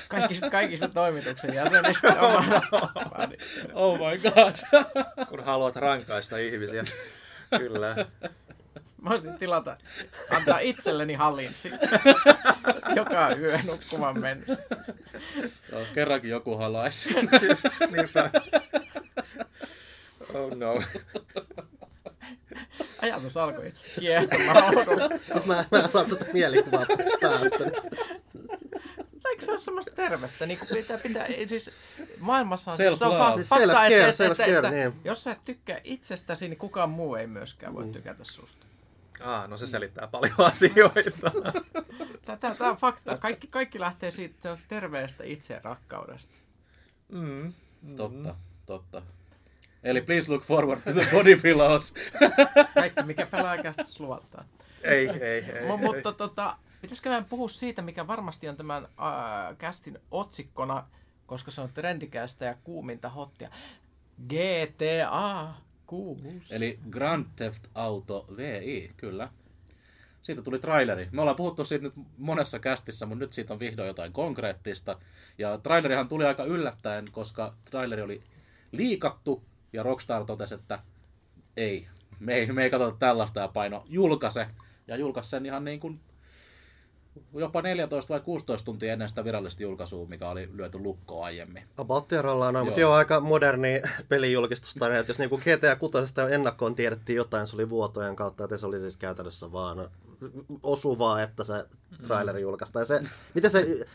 kaikista, 0.09 0.51
kaikista 0.51 0.89
toimituksen 0.89 1.55
jäsenistä. 1.55 2.09
Oma... 2.21 2.61
oh 3.73 3.99
my 3.99 4.19
god. 4.19 4.83
Kun 5.31 5.45
haluat 5.45 5.77
rankaista 5.77 6.39
ihmisiä. 6.39 6.85
Kyllä. 7.59 7.97
Mä 9.03 9.11
voisin 9.11 9.39
tilata, 9.39 9.77
antaa 10.31 10.59
itselleni 10.59 11.15
hallin 11.15 11.51
joka 12.97 13.35
yö 13.39 13.59
nukkumaan 13.65 14.21
mennessä. 14.21 14.67
No, 15.73 15.79
kerrankin 15.95 16.31
joku 16.31 16.57
halaisi. 16.57 17.15
Niinpä. 17.91 18.31
Oh 20.35 20.57
no. 20.57 20.83
Ajatus 23.03 23.37
alkoi 23.37 23.69
itse 23.69 24.01
kiehtomaan. 24.01 24.75
mä, 25.47 25.65
mä 25.71 25.89
saan 25.89 26.07
tätä 26.07 26.27
mielikuvaa 26.33 26.87
päästä 27.21 27.65
eikö 29.35 29.45
se 29.45 29.51
ole 29.51 29.59
semmoista 29.59 29.93
tervettä? 29.95 30.47
Niin 30.47 30.59
pitää, 30.73 30.99
pitää, 30.99 31.27
siis 31.47 31.71
maailmassa 32.19 32.71
on, 32.71 32.77
self 32.77 32.99
se 32.99 33.05
on 33.05 33.13
fa- 33.13 33.43
fakta, 33.43 33.43
self 33.43 33.73
care, 33.73 34.01
että, 34.01 34.13
self 34.13 34.39
care, 34.39 34.57
että, 34.57 34.71
niin. 34.71 34.93
jos 35.05 35.25
sä 35.25 35.31
et 35.31 35.45
tykkää 35.45 35.81
itsestäsi, 35.85 36.49
niin 36.49 36.59
kukaan 36.59 36.91
muu 36.91 37.15
ei 37.15 37.27
myöskään 37.27 37.75
voi 37.75 37.85
mm. 37.85 37.93
tykätä 37.93 38.25
susta. 38.25 38.67
Ah, 39.21 39.49
no 39.49 39.57
se 39.57 39.67
selittää 39.67 40.07
paljon 40.07 40.41
asioita. 40.53 41.31
Tämä, 42.27 42.55
tämä 42.55 42.71
on 42.71 42.77
fakta. 42.77 43.19
Kaikki, 43.19 43.47
kaikki 43.47 43.81
lähtee 43.81 44.11
siitä 44.11 44.57
terveestä 44.69 45.25
itse 45.25 45.61
rakkaudesta. 45.65 46.35
Mm. 47.09 47.53
Mm. 47.83 47.97
Totta, 47.97 48.35
totta. 48.67 49.03
Eli 49.85 50.03
please 50.03 50.33
look 50.33 50.45
forward 50.45 50.81
to 50.81 50.93
the 50.93 51.07
body 51.13 51.37
pillows. 51.37 51.95
Kaikki, 52.75 53.03
mikä 53.03 53.27
pelaajakästä 53.27 53.85
luottaa. 53.99 54.45
Ei, 54.83 55.09
ei, 55.09 55.21
ei. 55.21 55.67
M- 55.67 55.71
ei. 55.71 55.77
mutta 55.77 56.13
tota, 56.13 56.57
Pitäisikö 56.85 57.09
meidän 57.09 57.25
puhua 57.25 57.49
siitä, 57.49 57.83
mikä 57.83 58.07
varmasti 58.07 58.49
on 58.49 58.57
tämän 58.57 58.85
äh, 58.85 59.57
kästin 59.59 59.99
otsikkona, 60.11 60.87
koska 61.27 61.51
se 61.51 61.61
on 61.61 61.73
trendikästä 61.75 62.45
ja 62.45 62.57
kuuminta 62.65 63.09
hottia. 63.09 63.51
GTA 64.29 65.55
6. 65.87 66.43
Eli 66.51 66.79
Grand 66.91 67.27
Theft 67.37 67.67
Auto 67.75 68.27
VI, 68.37 68.93
kyllä. 68.97 69.29
Siitä 70.23 70.43
tuli 70.43 70.59
traileri. 70.59 71.09
Me 71.13 71.21
ollaan 71.21 71.37
puhuttu 71.37 71.65
siitä 71.65 71.83
nyt 71.83 71.95
monessa 72.19 72.59
kästissä, 72.59 73.07
mutta 73.07 73.25
nyt 73.25 73.33
siitä 73.33 73.53
on 73.53 73.61
vihdoin 73.61 73.89
jotain 73.89 74.13
konkreettista. 74.13 74.99
Ja 75.39 75.59
trailerihan 75.59 76.09
tuli 76.09 76.25
aika 76.25 76.45
yllättäen, 76.45 77.05
koska 77.13 77.55
traileri 77.71 78.03
oli 78.03 78.23
liikattu 78.73 79.43
ja 79.75 79.83
Rockstar 79.83 80.25
totesi, 80.25 80.55
että 80.55 80.79
ei, 81.57 81.89
me 82.21 82.35
ei, 82.35 82.53
me 82.53 82.63
ei 82.63 82.71
katsota 82.71 82.97
tällaista 82.99 83.41
ja 83.41 83.49
paino 83.49 83.85
julkaise. 83.87 84.47
Ja 84.89 84.97
julkaisi 84.97 85.31
sen 85.31 85.47
ihan 85.47 85.65
niin 85.65 85.81
kuin 85.81 86.01
jopa 87.35 87.63
14 87.63 88.15
vai 88.15 88.21
16 88.21 88.65
tuntia 88.65 88.93
ennen 88.93 89.09
sitä 89.09 89.25
virallista 89.25 89.63
julkaisua, 89.63 90.07
mikä 90.07 90.29
oli 90.29 90.51
lyöty 90.53 90.79
lukkoon 90.79 91.25
aiemmin. 91.25 91.63
About 91.79 92.09
no, 92.53 92.65
mutta 92.65 92.81
joo, 92.81 92.93
aika 92.93 93.21
moderni 93.21 93.83
pelijulkistus. 94.09 94.75
että 94.77 95.11
jos 95.11 95.19
niinku 95.19 95.39
GTA 95.39 95.77
6 95.77 95.99
ennakkoon 96.31 96.75
tiedettiin 96.75 97.17
jotain, 97.17 97.47
se 97.47 97.57
oli 97.57 97.69
vuotojen 97.69 98.17
kautta, 98.17 98.45
että 98.45 98.57
se 98.57 98.67
oli 98.67 98.81
siis 98.81 98.97
käytännössä 98.97 99.53
vaan 99.53 99.91
osuvaa, 100.63 101.23
että 101.23 101.45
se 101.45 101.67
traileri 102.03 102.43
julkaistaan. 102.43 102.87
Se, 102.87 103.03
miten 103.35 103.51
se 103.51 103.87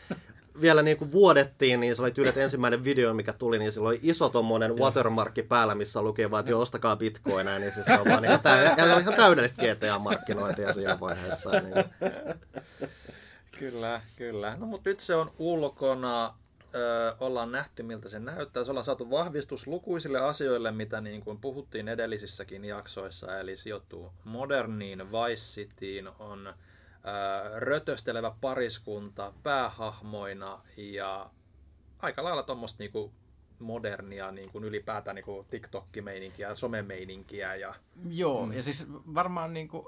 vielä 0.60 0.82
niin 0.82 0.96
kuin 0.96 1.12
vuodettiin, 1.12 1.80
niin 1.80 1.96
se 1.96 2.02
oli 2.02 2.10
tyyli, 2.10 2.32
ensimmäinen 2.36 2.84
video, 2.84 3.14
mikä 3.14 3.32
tuli, 3.32 3.58
niin 3.58 3.72
sillä 3.72 3.88
oli 3.88 4.00
iso 4.02 4.28
tommonen 4.28 4.76
watermarkki 4.76 5.42
päällä, 5.42 5.74
missä 5.74 6.02
lukee 6.02 6.30
vaan, 6.30 6.40
että 6.40 6.52
jo 6.52 6.60
ostakaa 6.60 6.96
bitcoina, 6.96 7.58
niin 7.58 7.72
siis 7.72 7.86
se 7.86 7.98
on 7.98 8.06
vaan 8.10 8.22
niin, 8.22 8.40
tä- 8.40 8.74
ja 8.76 8.98
ihan 8.98 9.14
täydellistä 9.14 9.62
GTA-markkinointia 9.62 10.72
siinä 10.72 11.00
vaiheessa. 11.00 11.50
Niin. 11.50 11.84
Kyllä, 13.58 14.00
kyllä. 14.16 14.56
No 14.56 14.66
mutta 14.66 14.90
nyt 14.90 15.00
se 15.00 15.14
on 15.14 15.32
ulkona 15.38 16.34
ö, 16.74 17.14
ollaan 17.20 17.52
nähty, 17.52 17.82
miltä 17.82 18.08
se 18.08 18.18
näyttää. 18.18 18.64
Se 18.64 18.70
ollaan 18.70 18.84
saatu 18.84 19.10
vahvistus 19.10 19.66
lukuisille 19.66 20.18
asioille, 20.18 20.70
mitä 20.70 21.00
niin 21.00 21.20
kuin 21.22 21.38
puhuttiin 21.40 21.88
edellisissäkin 21.88 22.64
jaksoissa. 22.64 23.38
Eli 23.38 23.56
sijoittuu 23.56 24.12
moderniin 24.24 25.12
Vice 25.12 25.42
Cityin, 25.54 26.08
on 26.18 26.54
rötöstelevä 27.56 28.34
pariskunta 28.40 29.32
päähahmoina 29.42 30.60
ja 30.76 31.30
aika 31.98 32.24
lailla 32.24 32.42
tuommoista 32.42 32.76
niinku 32.78 33.12
modernia 33.58 34.30
niin 34.30 34.50
kuin 34.50 34.64
ylipäätään 34.64 35.14
niin 35.14 35.24
kuin 35.24 35.46
TikTok-meininkiä 35.46 36.54
somemeininkiä. 36.54 37.54
Ja... 37.54 37.74
Joo, 38.08 38.46
mm. 38.46 38.52
ja 38.52 38.62
siis 38.62 38.86
varmaan 38.90 39.54
niin 39.54 39.68
kuin, 39.68 39.86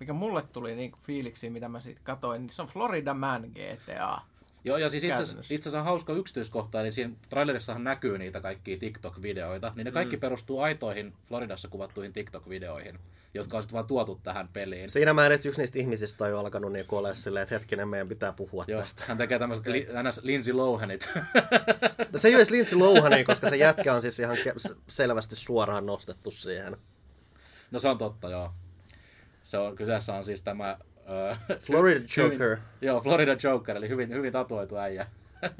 mikä 0.00 0.12
mulle 0.12 0.42
tuli 0.42 0.74
niin 0.74 0.92
kuin 0.92 1.02
fiiliksi, 1.02 1.50
mitä 1.50 1.68
mä 1.68 1.80
siitä 1.80 2.00
katoin, 2.04 2.42
niin 2.42 2.50
se 2.50 2.62
on 2.62 2.68
Florida 2.68 3.14
Man 3.14 3.42
GTA. 3.42 4.20
Joo, 4.64 4.76
ja 4.76 4.88
siis 4.88 5.04
itse 5.04 5.22
asiassa 5.22 5.78
on 5.78 5.84
hauska 5.84 6.12
yksityiskohta, 6.12 6.80
eli 6.80 6.92
siinä 6.92 7.14
trailerissahan 7.28 7.84
näkyy 7.84 8.18
niitä 8.18 8.40
kaikkia 8.40 8.76
TikTok-videoita, 8.76 9.72
niin 9.76 9.84
ne 9.84 9.90
kaikki 9.90 10.16
mm. 10.16 10.20
perustuu 10.20 10.60
aitoihin 10.60 11.12
Floridassa 11.28 11.68
kuvattuihin 11.68 12.12
TikTok-videoihin, 12.12 12.98
jotka 13.34 13.56
on 13.56 13.62
sitten 13.62 13.74
vaan 13.74 13.86
tuotu 13.86 14.20
tähän 14.22 14.48
peliin. 14.48 14.90
Siinä 14.90 15.12
mä 15.12 15.26
en, 15.26 15.32
että 15.32 15.48
yksi 15.48 15.60
niistä 15.60 15.78
ihmisistä 15.78 16.24
on 16.24 16.30
jo 16.30 16.38
alkanut 16.38 16.72
niin 16.72 16.86
olla 16.88 17.14
silleen, 17.14 17.42
että 17.42 17.54
hetkinen, 17.54 17.88
meidän 17.88 18.08
pitää 18.08 18.32
puhua 18.32 18.64
Joo, 18.68 18.80
tästä. 18.80 19.04
Hän 19.08 19.18
tekee 19.18 19.38
tämmöiset 19.38 19.66
li, 19.66 19.88
Lindsay 20.22 20.54
Lohanit. 20.54 21.10
no 22.12 22.18
se 22.18 22.28
ei 22.28 22.34
ole 22.34 22.46
Lindsay 22.50 22.78
Lohani, 22.78 23.24
koska 23.24 23.50
se 23.50 23.56
jätkä 23.56 23.94
on 23.94 24.00
siis 24.00 24.18
ihan 24.18 24.36
ke- 24.36 24.74
selvästi 24.88 25.36
suoraan 25.36 25.86
nostettu 25.86 26.30
siihen. 26.30 26.76
No 27.70 27.78
se 27.78 27.88
on 27.88 27.98
totta, 27.98 28.30
joo. 28.30 28.52
Se 29.42 29.58
on, 29.58 29.76
kyseessä 29.76 30.14
on 30.14 30.24
siis 30.24 30.42
tämä 30.42 30.78
Florida 31.66 32.04
Joker. 32.16 32.48
Hyvin, 32.48 32.62
joo, 32.80 33.00
Florida 33.00 33.36
Joker, 33.42 33.76
eli 33.76 33.88
hyvin, 33.88 34.08
hyvin 34.08 34.32
tatuoitu 34.32 34.76
äijä. 34.76 35.06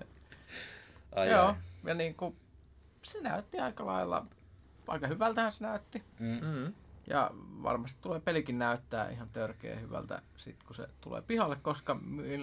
ai, 1.17 1.31
joo, 1.31 1.47
ai. 1.47 1.55
ja 1.85 1.95
niin 1.95 2.15
kuin, 2.15 2.37
se 3.03 3.21
näytti 3.21 3.59
aika 3.59 3.87
lailla, 3.87 4.27
aika 4.89 5.07
hyvältähän 5.07 5.53
se 5.53 5.65
näytti. 5.65 6.03
Mm. 6.19 6.41
Mm. 6.43 6.73
Ja 7.07 7.31
varmasti 7.63 7.99
tulee 8.03 8.21
pelikin 8.21 8.59
näyttää 8.59 9.11
ihan 9.11 9.29
törkeä 9.33 9.79
hyvältä 9.79 10.23
sit, 10.37 10.63
kun 10.67 10.75
se 10.75 10.89
tulee 11.01 11.23
pihalle, 11.23 11.57
koska 11.63 11.95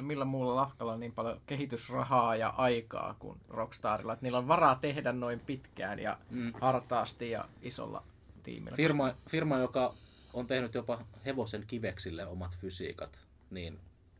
millä 0.01 0.25
muulla 0.25 0.55
lahkalla 0.55 0.93
on 0.93 0.99
niin 0.99 1.11
paljon 1.11 1.41
kehitysrahaa 1.45 2.35
ja 2.35 2.53
aikaa 2.57 3.15
kuin 3.19 3.39
Rockstarilla. 3.49 4.13
Että 4.13 4.23
niillä 4.23 4.37
on 4.37 4.47
varaa 4.47 4.75
tehdä 4.75 5.11
noin 5.11 5.39
pitkään 5.39 5.99
ja 5.99 6.17
mm. 6.29 6.53
hartaasti 6.61 7.31
ja 7.31 7.45
isolla 7.61 8.03
tiimillä. 8.43 8.75
Firma, 8.75 9.03
koska... 9.03 9.29
firma 9.29 9.57
joka 9.57 9.93
on 10.33 10.47
tehnyt 10.47 10.73
jopa 10.73 11.05
hevosen 11.25 11.63
kiveksille 11.67 12.25
omat 12.25 12.57
fysiikat, 12.57 13.19
niin 13.49 13.79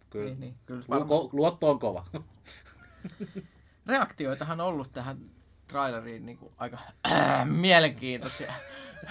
kyllä, 0.09 0.25
niin, 0.25 0.39
niin, 0.39 0.55
kyllä 0.65 0.83
lu- 0.89 1.29
luotto 1.33 1.69
on 1.69 1.79
kova. 1.79 2.05
Reaktioitahan 3.87 4.61
on 4.61 4.67
ollut 4.67 4.93
tähän 4.93 5.17
traileriin 5.67 6.25
niin 6.25 6.37
kuin 6.37 6.53
aika 6.57 6.77
äh, 7.11 7.45
mielenkiintoisia. 7.65 8.53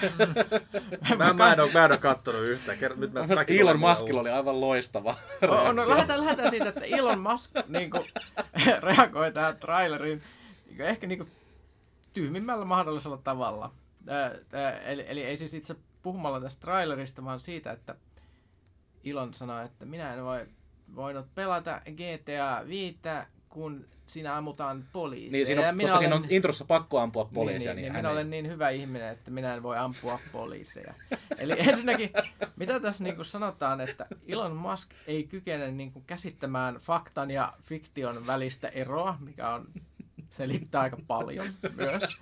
mä, 1.19 1.33
mä, 1.33 1.53
en 1.53 1.61
ole, 1.61 1.73
mä 1.73 1.85
en 1.85 1.93
ole 1.93 1.99
kattonut 1.99 2.43
yhtään. 2.43 2.79
Nyt 2.97 3.13
mä, 3.13 3.21
Elon 3.49 3.81
Muskilla 3.81 4.21
oli 4.21 4.31
aivan 4.31 4.61
loistava. 4.61 5.17
Oh, 5.49 5.75
no, 5.75 5.89
lähdetään, 5.89 6.21
lähdetään 6.21 6.51
siitä, 6.51 6.69
että 6.69 6.85
Elon 6.85 7.21
Musk 7.21 7.51
niin 7.69 7.91
kuin, 7.91 8.05
reagoi 8.83 9.33
tähän 9.33 9.57
traileriin 9.57 10.23
niin 10.67 10.81
ehkä 10.81 11.07
niin 11.07 11.19
kuin, 11.19 11.31
tyhmimmällä 12.13 12.65
mahdollisella 12.65 13.17
tavalla. 13.17 13.73
Äh, 14.09 14.33
eli, 14.85 15.05
eli 15.09 15.25
ei 15.25 15.37
siis 15.37 15.55
itse 15.55 15.77
puhumalla 16.03 16.41
tästä 16.41 16.61
trailerista, 16.61 17.25
vaan 17.25 17.41
siitä, 17.41 17.73
että 17.73 17.95
Ilon 19.05 19.35
sanoi, 19.35 19.65
että 19.65 19.85
minä 19.85 20.15
en 20.15 20.25
voi 20.25 20.47
voinut 20.95 21.35
pelata 21.35 21.81
GTA 21.81 22.69
5, 22.69 22.99
kun 23.49 23.87
siinä 24.07 24.37
ammutaan 24.37 24.85
poliisia. 24.93 25.31
Niin, 25.33 25.47
siinä 25.47 25.61
on, 25.61 25.67
ja 25.67 25.73
minä 25.73 25.83
koska 25.83 25.99
olen... 25.99 26.13
siinä 26.13 26.17
on 26.17 26.27
introssa 26.29 26.65
pakko 26.65 26.99
ampua 26.99 27.25
niin, 27.25 27.35
poliisia. 27.35 27.75
Niin, 27.75 27.77
niin, 27.77 27.77
niin, 27.77 27.93
niin 27.93 28.03
minä 28.03 28.09
ei... 28.09 28.13
olen 28.13 28.31
niin 28.31 28.49
hyvä 28.49 28.71
ihminen, 28.71 29.13
että 29.13 29.31
minä 29.31 29.55
en 29.55 29.63
voi 29.63 29.77
ampua 29.77 30.21
poliiseja. 30.33 30.95
Eli 31.39 31.55
ensinnäkin, 31.59 32.11
mitä 32.57 32.81
tässä 32.81 33.05
niin 33.05 33.25
sanotaan, 33.25 33.81
että 33.81 34.07
Elon 34.29 34.57
Musk 34.57 34.91
ei 35.07 35.25
kykene 35.25 35.71
niin 35.71 35.93
käsittämään 36.07 36.75
faktan 36.75 37.31
ja 37.31 37.53
fiktion 37.63 38.27
välistä 38.27 38.69
eroa, 38.69 39.17
mikä 39.21 39.51
on 39.51 39.69
selittää 40.31 40.81
aika 40.81 40.99
paljon 41.07 41.49
myös, 41.77 42.17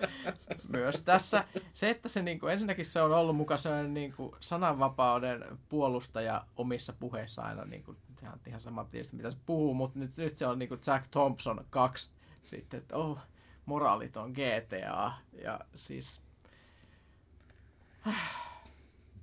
myös 0.68 1.02
tässä. 1.02 1.44
Se, 1.74 1.90
että 1.90 2.08
se 2.08 2.22
niin 2.22 2.40
kuin, 2.40 2.52
ensinnäkin 2.52 2.86
se 2.86 3.02
on 3.02 3.12
ollut 3.12 3.36
mukaan 3.36 3.58
sellainen 3.58 3.94
niin 3.94 4.12
kuin, 4.12 4.32
sananvapauden 4.40 5.58
puolustaja 5.68 6.46
omissa 6.56 6.92
puheissa 6.92 7.42
aina, 7.42 7.64
niin 7.64 7.82
kuin, 7.82 7.96
sehän 8.20 8.34
on 8.34 8.40
ihan 8.46 8.60
sama 8.60 8.84
tietysti 8.84 9.16
mitä 9.16 9.30
se 9.30 9.36
puhuu, 9.46 9.74
mutta 9.74 9.98
nyt, 9.98 10.16
nyt 10.16 10.36
se 10.36 10.46
on 10.46 10.58
niin 10.58 10.68
kuin 10.68 10.80
Jack 10.86 11.06
Thompson 11.10 11.64
2 11.70 12.10
sitten, 12.44 12.78
että 12.78 12.96
oh, 12.96 13.18
moraaliton 13.66 14.32
GTA 14.32 15.12
ja 15.42 15.60
siis... 15.74 16.20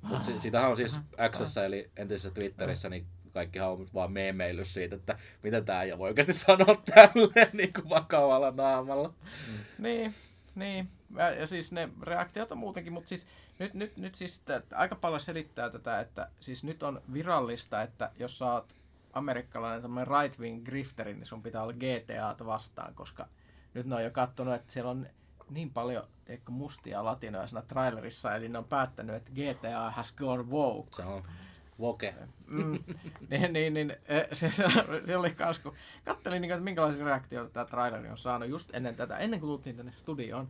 Mutta 0.01 0.23
si- 0.23 0.39
sitähän 0.39 0.71
on 0.71 0.77
siis 0.77 0.99
X, 1.29 1.57
eli 1.57 1.91
entisessä 1.95 2.31
Twitterissä, 2.31 2.89
niin 2.89 3.07
kaikki 3.35 3.59
on 3.59 3.87
vaan 3.93 4.11
meemeillyt 4.11 4.67
siitä, 4.67 4.95
että 4.95 5.19
miten 5.43 5.65
tämä 5.65 5.81
ei 5.81 5.97
voi 5.97 6.09
oikeasti 6.09 6.33
sanoa 6.33 6.81
tälleen 6.95 7.49
niin 7.53 7.73
kuin 7.73 7.89
vakavalla 7.89 8.51
naamalla. 8.51 9.13
Mm. 9.47 9.57
Niin, 9.77 10.15
niin. 10.55 10.89
Ja, 11.39 11.47
siis 11.47 11.71
ne 11.71 11.89
reaktiot 12.01 12.51
on 12.51 12.57
muutenkin, 12.57 12.93
mutta 12.93 13.09
siis 13.09 13.27
nyt, 13.59 13.73
nyt, 13.73 13.97
nyt 13.97 14.15
siis 14.15 14.41
että 14.55 14.77
aika 14.77 14.95
paljon 14.95 15.21
selittää 15.21 15.69
tätä, 15.69 15.99
että 15.99 16.29
siis 16.39 16.63
nyt 16.63 16.83
on 16.83 17.01
virallista, 17.13 17.81
että 17.81 18.11
jos 18.19 18.39
sä 18.39 18.53
oot 18.53 18.75
amerikkalainen 19.13 20.07
right 20.07 20.39
wing 20.39 20.65
grifteri, 20.65 21.13
niin 21.13 21.25
sun 21.25 21.43
pitää 21.43 21.63
olla 21.63 21.73
GTAta 21.73 22.45
vastaan, 22.45 22.95
koska 22.95 23.27
nyt 23.73 23.85
ne 23.85 23.95
on 23.95 24.03
jo 24.03 24.11
kattonut, 24.11 24.53
että 24.53 24.73
siellä 24.73 24.91
on 24.91 25.07
niin 25.49 25.69
paljon 25.69 26.07
teikö, 26.25 26.51
mustia 26.51 27.05
latinoja 27.05 27.47
siinä 27.47 27.61
trailerissa, 27.61 28.35
eli 28.35 28.49
ne 28.49 28.57
on 28.57 28.65
päättänyt, 28.65 29.15
että 29.15 29.31
GTA 29.31 29.91
has 29.91 30.11
gone 30.11 30.43
woke. 30.43 30.89
Se 30.95 31.03
on 31.03 31.23
Voke. 31.79 32.13
Mm, 32.47 32.79
niin, 33.29 33.53
niin, 33.53 33.73
niin 33.73 33.95
se, 34.33 34.51
se, 34.51 34.63
se 35.05 35.17
oli 35.17 35.31
kans, 35.31 35.59
kun 35.59 35.73
kattelin, 36.05 36.41
niin, 36.41 36.51
että 36.51 36.63
minkälaisia 36.63 37.05
reaktioita 37.05 37.49
tämä 37.49 37.65
traileri 37.65 38.09
on 38.09 38.17
saanut 38.17 38.49
just 38.49 38.69
ennen 38.73 38.95
tätä, 38.95 39.17
ennen 39.17 39.39
kuin 39.39 39.49
tultiin 39.49 39.77
tänne 39.77 39.91
studioon. 39.91 40.47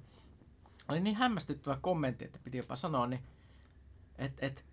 Oli 0.89 0.99
niin 0.99 1.15
hämmästyttävä 1.15 1.77
kommentti, 1.81 2.25
että 2.25 2.39
piti 2.43 2.57
jopa 2.57 2.75
sanoa, 2.75 3.07
niin, 3.07 3.19
että 4.17 4.45
et, 4.45 4.65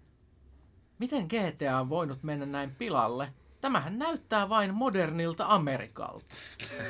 miten 0.98 1.26
GTA 1.26 1.80
on 1.80 1.88
voinut 1.88 2.22
mennä 2.22 2.46
näin 2.46 2.74
pilalle, 2.78 3.32
Tämähän 3.62 3.98
näyttää 3.98 4.48
vain 4.48 4.74
modernilta 4.74 5.44
Amerikalta. 5.48 6.24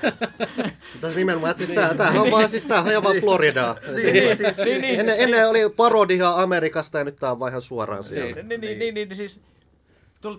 Tässä 1.00 1.18
nimenomaan, 1.18 1.58
siis 1.58 1.70
tämä, 1.70 1.94
tämähän 1.94 2.22
on 2.22 2.30
vaan, 2.30 2.50
siis 2.50 2.66
tämähän 2.66 2.96
on 2.96 3.02
vaan 3.02 3.16
Floridaa. 3.16 3.76
niin, 3.94 4.12
niin, 4.12 4.36
siis, 4.36 4.58
niin, 4.58 4.80
niin, 4.80 5.00
ennen, 5.00 5.16
ennen 5.18 5.48
oli 5.48 5.60
parodia 5.76 6.30
Amerikasta 6.30 6.98
ja 6.98 7.04
nyt 7.04 7.16
tämä 7.16 7.32
on 7.32 7.38
vaan 7.38 7.52
ihan 7.52 7.62
suoraan 7.62 8.04
siellä. 8.04 8.34
Niin, 8.34 8.48
niin, 8.48 8.60
niin, 8.60 8.78
niin, 8.78 8.94
niin 8.94 9.16
siis 9.16 9.40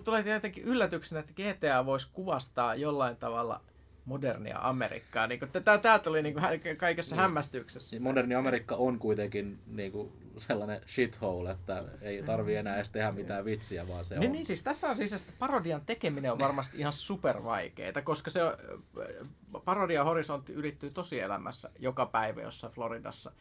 tulee 0.04 0.22
tietenkin 0.22 0.64
yllätyksenä, 0.64 1.20
että 1.20 1.32
GTA 1.32 1.86
voisi 1.86 2.08
kuvastaa 2.12 2.74
jollain 2.74 3.16
tavalla 3.16 3.60
modernia 4.04 4.58
Amerikkaa. 4.62 5.26
Niin 5.26 5.40
tämä, 5.64 5.78
tämä 5.78 5.98
tuli 5.98 6.22
niin 6.22 6.34
kuin 6.34 6.76
kaikessa 6.76 7.14
niin. 7.14 7.20
hämmästyksessä. 7.20 7.88
Siis 7.88 8.02
moderni 8.02 8.34
Amerikka 8.34 8.76
on 8.76 8.98
kuitenkin 8.98 9.58
niin 9.66 9.92
kuin 9.92 10.12
sellainen 10.36 10.80
shithole, 10.86 11.50
että 11.50 11.84
ei 12.02 12.22
tarvi 12.22 12.54
enää 12.54 12.76
edes 12.76 12.90
tehdä 12.90 13.12
mitään 13.12 13.44
vitsiä, 13.44 13.88
vaan 13.88 14.04
se 14.04 14.18
niin, 14.18 14.26
on. 14.26 14.32
Niin, 14.32 14.46
siis 14.46 14.62
tässä 14.62 14.88
on 14.88 14.96
siis, 14.96 15.12
että 15.12 15.32
parodian 15.38 15.82
tekeminen 15.86 16.32
on 16.32 16.38
varmasti 16.38 16.78
ihan 16.78 16.92
supervaikeaa, 16.92 18.02
koska 18.04 18.30
se 18.30 18.44
on, 18.44 18.54
parodia 19.64 20.04
horisontti 20.04 20.52
ylittyy 20.52 20.90
tosielämässä 20.90 21.70
joka 21.78 22.06
päivä 22.06 22.42
jossain 22.42 22.72
Floridassa. 22.72 23.32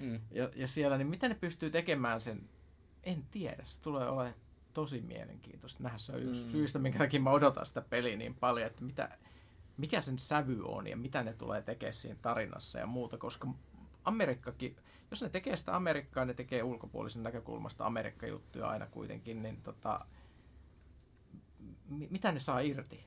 Mm. 0.00 0.20
Ja, 0.30 0.50
ja 0.54 0.66
siellä, 0.66 0.98
niin 0.98 1.08
miten 1.08 1.30
ne 1.30 1.36
pystyy 1.40 1.70
tekemään 1.70 2.20
sen, 2.20 2.48
en 3.04 3.22
tiedä. 3.30 3.62
Se 3.64 3.78
tulee 3.80 4.08
olemaan 4.08 4.34
tosi 4.74 5.00
mielenkiintoista. 5.00 5.82
Nähdä 5.82 5.98
se 5.98 6.12
on 6.12 6.22
yksi 6.22 6.42
mm. 6.42 6.48
syystä, 6.48 6.78
minkä 6.78 6.98
takia 6.98 7.20
mä 7.20 7.30
odotan 7.30 7.66
sitä 7.66 7.80
peliä 7.80 8.16
niin 8.16 8.34
paljon, 8.34 8.66
että 8.66 8.84
mitä, 8.84 9.18
mikä 9.76 10.00
sen 10.00 10.18
sävy 10.18 10.62
on 10.64 10.86
ja 10.86 10.96
mitä 10.96 11.22
ne 11.22 11.32
tulee 11.32 11.62
tekemään 11.62 11.94
siinä 11.94 12.18
tarinassa 12.22 12.78
ja 12.78 12.86
muuta, 12.86 13.18
koska 13.18 13.48
Amerikkakin, 14.04 14.76
jos 15.10 15.22
ne 15.22 15.28
tekee 15.28 15.56
sitä 15.56 15.76
Amerikkaa, 15.76 16.24
ne 16.24 16.34
tekee 16.34 16.62
ulkopuolisen 16.62 17.22
näkökulmasta 17.22 17.86
Amerikka-juttuja 17.86 18.68
aina 18.68 18.86
kuitenkin, 18.86 19.42
niin 19.42 19.62
tota, 19.62 20.06
mitä 21.88 22.32
ne 22.32 22.38
saa 22.38 22.60
irti 22.60 23.04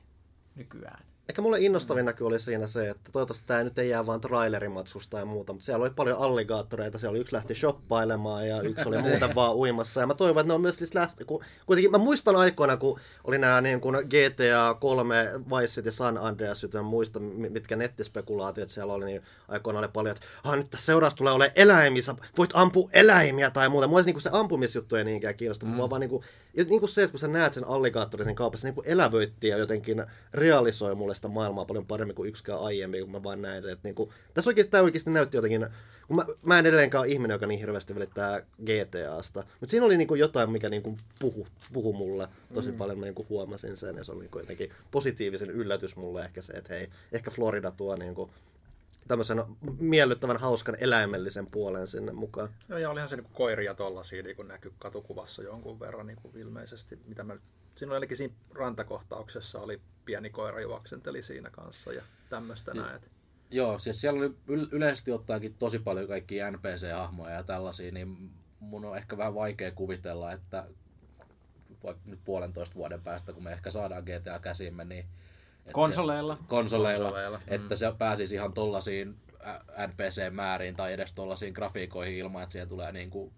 nykyään? 0.54 1.06
Ehkä 1.28 1.42
mulle 1.42 1.60
innostavin 1.60 2.04
näky 2.04 2.24
oli 2.24 2.38
siinä 2.38 2.66
se, 2.66 2.90
että 2.90 3.12
toivottavasti 3.12 3.46
tämä 3.46 3.64
nyt 3.64 3.78
ei 3.78 3.88
jää 3.88 4.06
vain 4.06 4.20
trailerimatsusta 4.20 5.18
ja 5.18 5.24
muuta, 5.24 5.52
mutta 5.52 5.64
siellä 5.64 5.82
oli 5.82 5.90
paljon 5.90 6.18
alligaattoreita, 6.18 6.98
siellä 6.98 7.10
oli 7.10 7.20
yksi 7.20 7.34
lähti 7.34 7.54
shoppailemaan 7.54 8.48
ja 8.48 8.60
yksi 8.60 8.88
oli 8.88 9.02
muuten 9.08 9.34
vaan 9.34 9.54
uimassa. 9.54 10.00
Ja 10.00 10.06
mä 10.06 10.14
toivon, 10.14 10.40
että 10.40 10.50
ne 10.50 10.54
on 10.54 10.60
myös 10.60 10.76
siis 10.76 10.94
lähti, 10.94 11.24
kun, 11.24 11.44
kuitenkin 11.66 11.90
mä 11.90 11.98
muistan 11.98 12.36
aikoina, 12.36 12.76
kun 12.76 13.00
oli 13.24 13.38
nämä 13.38 13.60
niin 13.60 13.80
kuin 13.80 13.96
GTA 13.96 14.74
3, 14.74 15.30
Vice 15.50 15.66
City, 15.66 15.92
San 15.92 16.18
Andreas, 16.18 16.62
joten 16.62 16.84
muista 16.84 17.20
mitkä 17.20 17.76
nettispekulaatiot 17.76 18.70
siellä 18.70 18.92
oli, 18.92 19.04
niin 19.04 19.22
aikoina 19.48 19.78
oli 19.78 19.88
paljon, 19.88 20.16
että 20.16 20.26
ah, 20.44 20.56
nyt 20.56 20.70
tässä 20.70 20.86
seuraavassa 20.86 21.18
tulee 21.18 21.32
olemaan 21.32 21.52
eläimiä, 21.56 22.02
voit 22.38 22.50
ampua 22.54 22.88
eläimiä 22.92 23.50
tai 23.50 23.68
muuta. 23.68 23.88
Mulla 23.88 24.02
niin 24.02 24.14
kuin 24.14 24.22
se 24.22 24.30
ampumisjuttu 24.32 24.96
ei 24.96 25.04
niinkään 25.04 25.34
kiinnosta, 25.34 25.66
mm. 25.66 25.76
vaan 25.76 26.00
niin 26.00 26.10
kuin, 26.10 26.22
niin 26.56 26.80
kuin 26.80 26.88
se, 26.88 27.02
että 27.02 27.12
kun 27.12 27.20
sä 27.20 27.28
näet 27.28 27.52
sen 27.52 27.68
alligaattorin 27.68 28.34
kaupassa, 28.34 28.66
niin 28.66 28.74
kuin 28.74 28.88
elävöitti 28.88 29.48
ja 29.48 29.58
jotenkin 29.58 30.06
realisoi 30.34 30.94
mulle 30.94 31.15
sitä 31.16 31.28
maailmaa 31.28 31.64
paljon 31.64 31.86
paremmin 31.86 32.16
kuin 32.16 32.28
yksikään 32.28 32.60
aiemmin, 32.60 33.00
kun 33.00 33.10
mä 33.10 33.22
vaan 33.22 33.42
näin 33.42 33.62
se. 33.62 33.70
Että 33.70 33.88
niinku, 33.88 34.12
tässä 34.34 34.50
oikeasti, 34.50 34.70
tämä 34.70 34.82
oikeasti 34.82 35.10
näytti 35.10 35.36
jotenkin, 35.36 35.66
kun 36.06 36.16
mä, 36.16 36.24
mä 36.42 36.58
en 36.58 36.66
edelleenkaan 36.66 37.02
ole 37.02 37.12
ihminen, 37.12 37.34
joka 37.34 37.46
niin 37.46 37.60
hirveästi 37.60 37.94
välittää 37.94 38.40
GTAsta, 38.40 39.44
mutta 39.60 39.70
siinä 39.70 39.86
oli 39.86 39.96
niinku 39.96 40.14
jotain, 40.14 40.50
mikä 40.50 40.68
niinku 40.68 40.96
puhu, 41.18 41.46
puhu 41.72 41.92
mulle 41.92 42.28
tosi 42.54 42.70
mm. 42.70 42.78
paljon, 42.78 42.98
mä 42.98 43.04
niinku 43.04 43.26
huomasin 43.28 43.76
sen, 43.76 43.96
ja 43.96 44.04
se 44.04 44.12
oli 44.12 44.20
niinku 44.20 44.38
jotenkin 44.38 44.70
positiivisen 44.90 45.50
yllätys 45.50 45.96
mulle 45.96 46.24
ehkä 46.24 46.42
se, 46.42 46.52
että 46.52 46.74
hei, 46.74 46.88
ehkä 47.12 47.30
Florida 47.30 47.70
tuo 47.70 47.96
niinku 47.96 48.30
tämmöisen 49.08 49.44
miellyttävän, 49.78 50.36
hauskan, 50.36 50.76
eläimellisen 50.80 51.46
puolen 51.46 51.86
sinne 51.86 52.12
mukaan. 52.12 52.48
Joo, 52.68 52.78
ja 52.78 52.90
olihan 52.90 53.08
se 53.08 53.16
niin 53.16 53.26
koiria 53.32 53.74
tollasia 53.74 54.22
niin 54.22 54.36
kuin 54.36 54.48
näkyy 54.48 54.72
katukuvassa 54.78 55.42
jonkun 55.42 55.80
verran 55.80 56.06
niin 56.06 56.18
kuin 56.22 56.36
ilmeisesti. 56.36 56.98
Mitä 57.06 57.24
mä, 57.24 57.36
siinä 57.76 57.90
oli 57.90 57.96
ainakin 57.96 58.16
siinä 58.16 58.34
rantakohtauksessa 58.54 59.60
oli 59.60 59.80
pieni 60.04 60.30
koira 60.30 60.60
juoksenteli 60.60 61.22
siinä 61.22 61.50
kanssa 61.50 61.92
ja 61.92 62.02
tämmöistä 62.28 62.72
Ja- 62.74 62.82
näet. 62.82 63.10
Joo, 63.50 63.78
siis 63.78 64.00
siellä 64.00 64.18
oli 64.18 64.28
yl- 64.28 64.68
yleisesti 64.72 65.12
ottaenkin 65.12 65.54
tosi 65.58 65.78
paljon 65.78 66.08
kaikkia 66.08 66.50
NPC-hahmoja 66.50 67.34
ja 67.34 67.44
tällaisia, 67.44 67.92
niin 67.92 68.30
mun 68.60 68.84
on 68.84 68.96
ehkä 68.96 69.16
vähän 69.16 69.34
vaikea 69.34 69.72
kuvitella, 69.72 70.32
että 70.32 70.64
vaikka 71.84 72.02
nyt 72.10 72.20
puolentoista 72.24 72.74
vuoden 72.74 73.02
päästä, 73.02 73.32
kun 73.32 73.44
me 73.44 73.52
ehkä 73.52 73.70
saadaan 73.70 74.02
GTA 74.02 74.38
käsimme, 74.38 74.84
niin... 74.84 75.06
että 75.58 75.72
Konsoleilla. 75.72 76.34
Se, 76.36 76.42
konsoleilla, 76.48 77.04
Konsoleilla, 77.10 77.40
että 77.48 77.76
se 77.76 77.86
pääsisi 77.98 78.34
ihan 78.34 78.52
tollasiin 78.52 79.16
NPC-määriin 79.86 80.76
tai 80.76 80.92
edes 80.92 81.12
tollasiin 81.12 81.52
grafiikoihin 81.52 82.14
ilman, 82.18 82.42
että 82.42 82.52
siellä 82.52 82.68
tulee 82.68 82.92
niin 82.92 83.10
kuin 83.10 83.32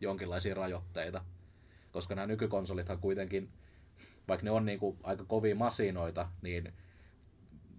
jonkinlaisia 0.00 0.54
rajoitteita. 0.54 1.24
Koska 1.92 2.14
nämä 2.14 2.26
nykykonsolithan 2.26 2.98
kuitenkin, 2.98 3.52
vaikka 4.28 4.44
ne 4.44 4.50
on 4.50 4.64
niin 4.64 4.78
kuin 4.78 4.98
aika 5.02 5.24
kovia 5.24 5.56
masinoita, 5.56 6.28
niin 6.42 6.72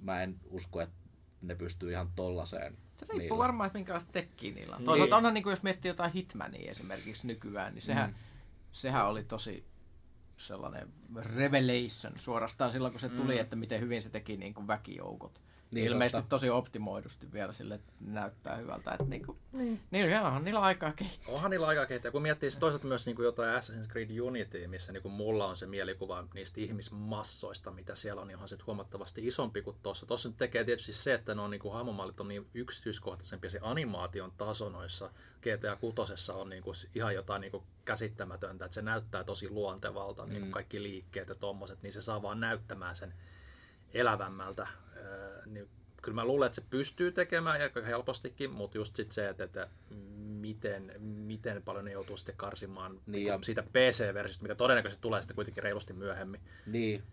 mä 0.02 0.24
en 0.24 0.40
usko, 0.50 0.82
että 0.82 0.96
ne 1.42 1.56
pystyy 1.56 1.92
ihan 1.92 2.12
tollaseen. 2.16 2.78
Se 2.98 3.06
riippuu 3.06 3.20
niillä. 3.20 3.38
varmaan, 3.38 3.68
että 3.68 3.80
minkälaista 3.80 4.12
tekkiä 4.12 4.54
niillä 4.54 4.76
on. 4.76 4.80
Niin. 4.80 4.86
Toisaalta 4.86 5.18
onhan, 5.18 5.34
niin 5.34 5.44
kuin, 5.44 5.52
jos 5.52 5.64
miettii 5.64 5.90
jotain 5.90 6.12
Hitmania 6.12 6.72
esimerkiksi 6.72 7.28
nykyään, 7.28 7.74
niin 7.74 7.82
sehän, 7.82 8.10
mm. 8.10 8.16
sehän 8.72 9.08
oli 9.08 9.24
tosi 9.24 9.66
sellainen 10.38 10.94
revelation 11.16 12.14
suorastaan 12.20 12.72
silloin, 12.72 12.94
kun 12.94 13.00
se 13.00 13.10
tuli, 13.10 13.40
että 13.40 13.56
miten 13.56 13.82
hyvin 13.82 14.02
se 14.02 14.10
teki 14.10 14.38
niin 14.38 14.54
kuin 14.54 14.68
väkijoukot. 14.68 15.42
Niin, 15.74 15.84
Niin, 15.84 15.92
Ilmeisesti 15.94 16.22
totta. 16.22 16.30
tosi 16.30 16.50
optimoidusti 16.50 17.34
vielä 17.34 17.54
sille, 17.54 17.76
että 17.76 17.94
näyttää 18.00 18.56
hyvältä. 18.56 18.92
Että 18.92 19.04
niin 19.04 19.26
kuin, 19.26 19.38
niin. 19.52 19.82
niin 19.92 20.22
onhan 20.22 20.44
niillä 20.44 20.60
aikaa 20.60 20.92
kehittää. 20.92 21.34
Onhan 21.34 21.52
niillä 21.52 21.68
aika 21.68 21.86
kehittää. 21.86 22.12
Kun 22.12 22.22
miettii 22.22 22.52
sit 22.52 22.60
toisaalta 22.60 22.88
myös 22.88 23.06
niin 23.06 23.16
kuin 23.16 23.24
jotain 23.24 23.60
Assassin's 23.60 23.88
Creed 23.88 24.20
Unity, 24.20 24.68
missä 24.68 24.92
niin 24.92 25.04
kuin 25.04 25.14
mulla 25.14 25.48
on 25.48 25.56
se 25.56 25.66
mielikuva 25.66 26.28
niistä 26.34 26.62
ihmismassoista, 26.62 27.72
mitä 27.72 27.96
siellä 27.96 28.22
on, 28.22 28.28
niin 28.28 28.36
onhan 28.36 28.48
se 28.48 28.58
huomattavasti 28.68 29.28
isompi 29.28 29.62
kuin 29.62 29.76
tuossa. 29.84 30.06
Tuossa 30.06 30.30
nyt 30.30 30.38
tekee 30.38 30.64
tietysti 30.64 30.94
se, 30.94 31.14
että 31.14 31.36
ne 31.36 31.42
on 31.42 31.52
niin 31.52 31.62
kuin 31.62 31.74
hahmomallit 31.74 32.20
on 32.20 32.28
niin 32.28 32.48
yksityiskohtaisempi 32.54 33.46
ja 33.46 33.52
se 33.52 33.60
animaation 33.62 34.32
taso 34.38 34.70
noissa 34.70 35.12
GTA 35.42 35.76
6 35.76 36.32
on 36.32 36.50
niin 36.50 36.64
kuin 36.64 36.76
ihan 36.96 37.16
jotain 37.16 37.42
niin 37.42 37.52
kuin 37.52 37.64
käsittämätöntä, 37.86 38.66
että 38.66 38.76
se 38.76 38.82
näyttää 38.82 39.24
tosi 39.24 39.50
luontevalta, 39.50 40.26
niin 40.26 40.42
kuin 40.42 40.52
kaikki 40.52 40.84
liikkeet 40.84 41.30
ja 41.30 41.36
tommoset, 41.36 41.82
niin 41.82 41.94
se 41.94 42.02
saa 42.02 42.22
vaan 42.22 42.40
näyttämään 42.40 42.96
sen 42.96 43.14
elävämmältä. 43.94 44.68
Niin 45.46 45.70
kyllä 46.02 46.16
mä 46.16 46.26
luulen, 46.26 46.46
että 46.46 46.56
se 46.56 46.68
pystyy 46.70 47.12
tekemään 47.12 47.62
aika 47.62 47.82
helpostikin, 47.82 48.56
mutta 48.56 48.78
just 48.78 48.96
sit 48.96 49.12
se, 49.12 49.30
että, 49.30 49.44
että 49.44 49.68
miten, 50.18 50.92
miten 51.00 51.64
paljon 51.64 51.86
ne 51.86 51.92
joutuu 51.92 52.18
sitten 52.18 52.38
karsimaan 52.38 52.92
Niin 52.92 53.02
niin 53.06 53.26
ja- 53.28 53.40
siitä 53.42 53.64
PC-versiosta, 53.64 54.44
mikä 54.44 54.56
todennäköisesti 54.56 55.02
tulee 55.02 55.22
sitten 55.22 55.36
kuitenkin 55.36 55.64
reilusti 55.64 55.94
myöhemmin. 55.94 56.42
Niin. 56.66 57.04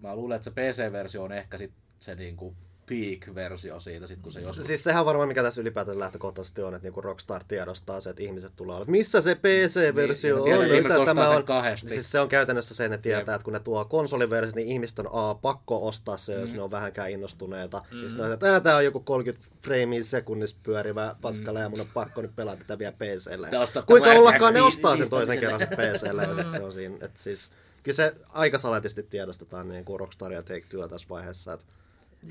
Mä 0.00 0.16
luulen, 0.16 0.36
että 0.36 0.44
se 0.44 0.50
PC-versio 0.50 1.22
on 1.22 1.32
ehkä 1.32 1.58
sit 1.58 1.72
se 1.98 2.14
niinku 2.14 2.56
peak-versio 2.92 3.80
siitä, 3.80 4.06
sit 4.06 4.20
kun 4.20 4.32
se 4.32 4.40
joskus... 4.40 4.66
Siis 4.66 4.84
sehän 4.84 5.06
varmaan 5.06 5.28
mikä 5.28 5.42
tässä 5.42 5.60
ylipäätään 5.60 5.98
lähtökohtaisesti 5.98 6.62
on, 6.62 6.74
että 6.74 6.86
niinku 6.86 7.00
Rockstar 7.00 7.44
tiedostaa 7.48 8.00
se, 8.00 8.10
että 8.10 8.22
ihmiset 8.22 8.52
tulee 8.56 8.76
olla, 8.76 8.86
missä 8.86 9.20
se 9.20 9.34
PC-versio 9.34 10.44
Niin, 10.44 10.92
on. 10.92 11.00
ostaa 11.00 11.34
sen 11.34 11.44
kahdesti. 11.44 11.88
Siis 11.88 12.12
se 12.12 12.20
on 12.20 12.28
käytännössä 12.28 12.74
se, 12.74 12.84
että 12.84 12.96
ne 12.96 13.02
tietää, 13.02 13.20
Jep. 13.20 13.28
että 13.28 13.44
kun 13.44 13.52
ne 13.52 13.60
tuo 13.60 13.84
konsoliversio, 13.84 14.52
niin 14.56 14.68
ihmiset 14.68 14.98
on 14.98 15.08
A, 15.12 15.34
pakko 15.34 15.88
ostaa 15.88 16.16
se, 16.16 16.32
jos 16.32 16.50
mm. 16.50 16.56
ne 16.56 16.62
on 16.62 16.70
vähänkään 16.70 17.10
innostuneita. 17.10 17.82
Mm. 17.90 18.02
Ja 18.02 18.08
sitten 18.08 18.26
on, 18.26 18.32
että 18.32 18.60
tämä 18.60 18.76
on 18.76 18.84
joku 18.84 19.00
30 19.00 19.46
freimiä 19.62 20.02
sekunnissa 20.02 20.56
pyörivä 20.62 21.16
paskale 21.20 21.60
ja 21.60 21.68
mun 21.68 21.80
on 21.80 21.86
pakko 21.94 22.22
nyt 22.22 22.36
pelata 22.36 22.56
tätä 22.56 22.78
vielä 22.78 23.60
ostatko 23.60 23.92
Kuinka 23.92 24.10
ollakaan 24.10 24.54
ne 24.54 24.62
ostaa 24.62 24.96
sen 24.96 25.10
toisen 25.10 25.40
kerran 25.40 25.58
sen 25.58 25.68
PCllä 25.68 26.22
ja 26.22 26.34
sitten 26.34 26.52
se 26.52 26.62
on 26.62 26.72
siinä. 26.72 26.94
Että 26.94 27.22
siis, 27.22 27.52
kyllä 27.82 27.96
se 27.96 28.14
aika 28.32 28.58
saletisti 28.58 29.02
tiedostetaan 29.02 29.68
niin 29.68 29.84
kuin 29.84 30.00
Rockstar 30.00 30.32
ja 30.32 30.42
Take 30.42 30.66
Two 30.68 30.88
tässä 30.88 31.08
vaiheessa, 31.08 31.52
että 31.52 31.66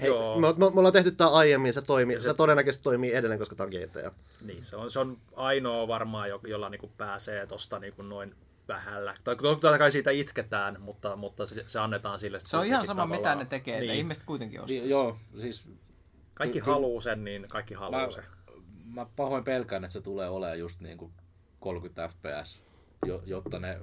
Hei, 0.02 0.08
Joo. 0.10 0.40
me, 0.40 0.48
me, 0.48 0.56
me, 0.58 0.66
ollaan 0.66 0.94
tehty 0.94 1.12
tämä 1.12 1.30
aiemmin, 1.30 1.74
se, 1.74 1.82
toimii, 1.82 2.20
se, 2.20 2.24
se 2.26 2.34
todennäköisesti 2.34 2.84
toimii 2.84 3.14
edelleen, 3.14 3.40
koska 3.40 3.56
tämä 3.56 3.66
on 3.66 3.72
GTA. 3.74 4.12
Niin, 4.42 4.64
se 4.64 4.76
on, 4.76 4.92
se 4.92 5.00
on 5.00 5.18
ainoa 5.36 5.88
varmaan, 5.88 6.30
jo- 6.30 6.42
jolla 6.48 6.70
niin 6.70 6.80
kuin 6.82 6.92
pääsee 6.98 7.48
tuosta 7.48 7.80
niin 7.80 7.94
kuin 7.94 8.10
noin 8.10 8.36
vähällä. 8.68 9.16
Tai 9.24 9.36
totta 9.36 9.78
kai 9.78 9.92
siitä 9.92 10.12
itketään, 10.12 10.82
mutta, 10.82 11.16
mutta 11.16 11.46
se, 11.46 11.64
se 11.68 11.80
annetaan 11.80 12.20
sille 12.20 12.40
Se 12.40 12.58
on 12.58 12.66
ihan 12.66 12.86
sama, 12.86 13.06
mitä 13.06 13.18
tavallaan- 13.18 13.40
ne 13.40 13.46
tekee, 13.46 13.74
että 13.78 13.86
Niin. 13.88 13.98
ihmiset 13.98 14.24
kuitenkin 14.24 14.62
ostaa. 14.62 14.74
Niin, 14.74 14.90
joo, 14.90 15.18
siis 15.42 15.68
Kaikki 16.34 16.60
Ky- 16.60 16.66
haluaa 16.66 17.02
sen, 17.02 17.24
niin 17.24 17.46
kaikki 17.50 17.74
haluaa 17.74 18.02
mä, 18.06 18.12
sen. 18.12 18.24
mä 18.94 19.06
pahoin 19.16 19.44
pelkään, 19.44 19.84
että 19.84 19.94
se 19.94 20.02
tulee 20.02 20.30
olemaan 20.30 20.60
just 20.60 20.80
niin 20.80 20.98
kuin 20.98 21.12
30 21.60 22.08
fps, 22.08 22.62
jo, 23.06 23.24
jotta 23.26 23.60
ne 23.60 23.80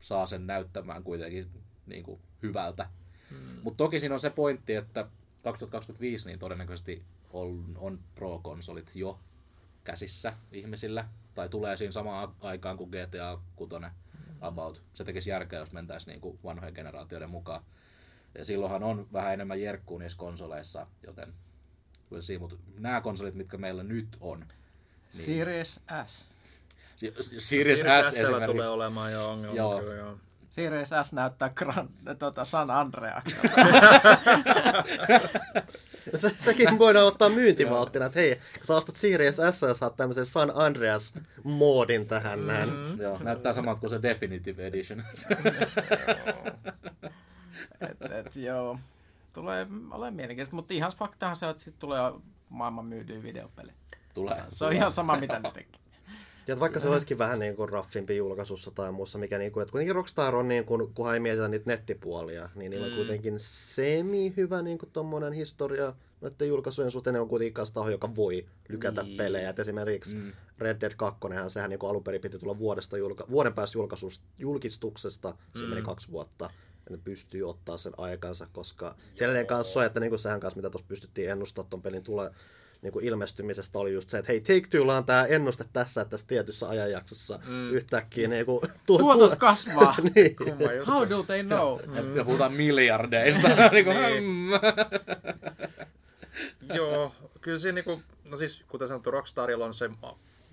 saa 0.00 0.26
sen 0.26 0.46
näyttämään 0.46 1.02
kuitenkin 1.02 1.50
niin 1.86 2.02
kuin 2.04 2.20
hyvältä. 2.42 2.86
Hmm. 3.30 3.38
Mutta 3.62 3.76
toki 3.76 4.00
siinä 4.00 4.14
on 4.14 4.20
se 4.20 4.30
pointti, 4.30 4.74
että 4.74 5.06
2025 5.42 6.28
niin 6.28 6.38
todennäköisesti 6.38 7.02
on, 7.32 7.64
on 7.78 7.98
Pro-konsolit 8.14 8.90
jo 8.94 9.18
käsissä 9.84 10.32
ihmisillä, 10.52 11.08
tai 11.34 11.48
tulee 11.48 11.76
siinä 11.76 11.92
samaan 11.92 12.34
aikaan 12.40 12.76
kuin 12.76 12.90
GTA 12.90 13.38
6 13.56 13.74
about. 14.40 14.82
Se 14.94 15.04
tekisi 15.04 15.30
järkeä, 15.30 15.58
jos 15.58 15.72
mentäisiin 15.72 16.12
niin 16.12 16.20
kuin 16.20 16.38
vanhojen 16.44 16.74
generaatioiden 16.74 17.30
mukaan. 17.30 17.64
Ja 18.38 18.44
silloinhan 18.44 18.82
on 18.82 19.06
vähän 19.12 19.32
enemmän 19.34 19.60
jerkkuu 19.60 19.98
niissä 19.98 20.18
konsoleissa, 20.18 20.86
joten 21.02 21.34
we'll 22.14 22.22
see. 22.22 22.38
Mutta 22.38 22.56
nämä 22.78 23.00
konsolit, 23.00 23.34
mitkä 23.34 23.56
meillä 23.56 23.82
nyt 23.82 24.16
on, 24.20 24.40
Niin. 25.14 25.24
Series 25.24 25.80
S. 26.06 26.26
Si- 26.96 27.14
Series, 27.20 27.48
Series 27.48 28.06
S 28.06 28.16
esimerkiksi, 28.16 28.52
tulee 28.52 28.68
olemaan 28.68 29.12
jo 29.12 29.30
ongelma. 29.30 29.56
Joo. 29.56 29.80
Kyllä, 29.80 29.94
joo. 29.94 30.18
Series 30.56 30.90
S 31.02 31.12
näyttää 31.12 31.48
Gran, 31.48 31.88
tuota 32.18 32.44
San 32.44 32.70
Andreakselta. 32.70 33.48
No 36.12 36.18
Se, 36.18 36.28
sekin 36.28 36.78
voidaan 36.78 37.06
ottaa 37.06 37.28
myyntivalttina, 37.28 38.06
että 38.06 38.20
hei, 38.20 38.36
kun 38.36 38.66
sä 38.66 38.76
ostat 38.76 38.96
Series 38.96 39.36
S 39.50 39.62
ja 39.62 39.74
saat 39.74 39.96
tämmöisen 39.96 40.26
San 40.26 40.50
Andreas-moodin 40.54 42.06
tähän 42.06 42.46
näin. 42.46 42.70
Mm. 42.70 43.00
Joo, 43.00 43.18
näyttää 43.22 43.52
samalta 43.52 43.80
kuin 43.80 43.90
se 43.90 44.02
Definitive 44.02 44.66
Edition. 44.66 45.00
et, 47.80 48.02
et, 48.10 48.36
joo. 48.36 48.78
Tulee 49.32 49.66
ole 49.90 50.10
mielenkiintoista, 50.10 50.56
mutta 50.56 50.74
ihan 50.74 50.92
faktahan 50.92 51.36
se 51.36 51.48
että 51.48 51.62
sitten 51.62 51.80
tulee 51.80 52.12
maailman 52.48 52.84
myytyy 52.84 53.22
videopeli. 53.22 53.72
Tulee. 54.14 54.42
Se 54.48 54.64
on 54.64 54.72
ihan 54.72 54.92
sama, 54.92 55.16
mitä 55.16 55.38
ne 55.38 55.50
tekee. 55.50 55.80
Ja 56.48 56.60
vaikka 56.60 56.80
se 56.80 56.88
olisikin 56.88 57.18
vähän 57.18 57.38
niin 57.38 57.56
kuin 57.56 57.68
raffimpi 57.68 58.16
julkaisussa 58.16 58.70
tai 58.70 58.92
muussa, 58.92 59.18
mikä 59.18 59.38
niin 59.38 59.52
kuin, 59.52 59.62
että 59.62 59.72
kuitenkin 59.72 59.94
Rockstar 59.94 60.34
on 60.36 60.48
niin 60.48 60.64
kuin, 60.64 60.94
kunhan 60.94 61.14
ei 61.14 61.20
mietitä 61.20 61.48
niitä 61.48 61.70
nettipuolia, 61.70 62.48
niin 62.54 62.70
niillä 62.70 62.86
on 62.86 62.92
kuitenkin 62.92 63.34
semi-hyvä 63.38 64.62
niin 64.62 64.78
kuin 64.78 64.90
tommonen 64.92 65.32
historia 65.32 65.94
noiden 66.20 66.48
julkaisujen 66.48 66.90
suhteen. 66.90 67.14
Ne 67.14 67.20
on 67.20 67.28
kuitenkin 67.28 67.54
kanssa 67.54 67.74
taho, 67.74 67.88
joka 67.90 68.16
voi 68.16 68.46
lykätä 68.68 69.02
Niin. 69.02 69.16
pelejä. 69.16 69.50
Et 69.50 69.58
esimerkiksi 69.58 70.16
Red 70.58 70.80
Dead 70.80 70.92
2, 70.96 71.20
sehän 71.48 71.70
niin 71.70 71.78
kuin 71.78 71.90
alun 71.90 72.04
perin 72.04 72.20
piti 72.20 72.38
tulla 72.38 72.58
vuodesta 72.58 72.96
julka- 72.98 73.26
vuoden 73.30 73.52
päästä 73.54 73.78
julkistuksesta, 74.38 75.34
siinä 75.54 75.68
meni 75.68 75.82
kaksi 75.82 76.10
vuotta. 76.10 76.50
Ja 76.90 76.96
ne 76.96 77.02
pystyy 77.04 77.42
ottaa 77.50 77.78
sen 77.78 77.92
aikansa, 77.96 78.46
koska 78.52 78.94
siellä 79.14 79.44
kanssa 79.44 79.80
on, 79.80 79.86
että 79.86 80.00
niin 80.00 80.10
kuin 80.10 80.18
sehän 80.18 80.40
kanssa, 80.40 80.56
mitä 80.56 80.70
tuossa 80.70 80.86
pystyttiin 80.88 81.30
ennustamaan 81.30 81.70
ton 81.70 81.82
pelin 81.82 82.02
tulee, 82.02 82.30
niin 82.86 82.92
kuin 82.92 83.04
ilmestymisestä 83.04 83.78
oli 83.78 83.92
just 83.92 84.08
se, 84.08 84.18
että 84.18 84.32
hei, 84.32 84.40
Take-Twolla 84.40 84.96
on 84.96 85.04
tämä 85.04 85.24
ennuste 85.24 85.64
tässä, 85.72 86.00
että 86.00 86.10
tässä 86.10 86.26
tietyssä 86.26 86.68
ajanjaksossa 86.68 87.40
mm. 87.46 87.72
yhtäkkiä 87.72 88.28
niin 88.28 88.46
kuin, 88.46 88.60
tuo, 88.86 88.98
Tuotot 88.98 89.36
kasvaa. 89.36 89.96
niin. 90.14 90.36
How 90.86 91.08
do 91.08 91.22
they 91.22 91.42
know? 91.42 91.78
Ja 92.14 92.24
puhutaan 92.24 92.52
miljardeista. 92.52 93.48
niin 93.72 93.84
kuin, 93.84 93.96
Niin. 93.96 94.24
mm. 94.24 94.50
Joo, 96.74 97.14
kyllä 97.40 97.58
siinä 97.58 97.74
niinku, 97.74 98.02
no 98.30 98.36
siis 98.36 98.64
kuten 98.68 98.88
sanottu, 98.88 99.10
Rockstarilla 99.10 99.64
on 99.64 99.74
se 99.74 99.90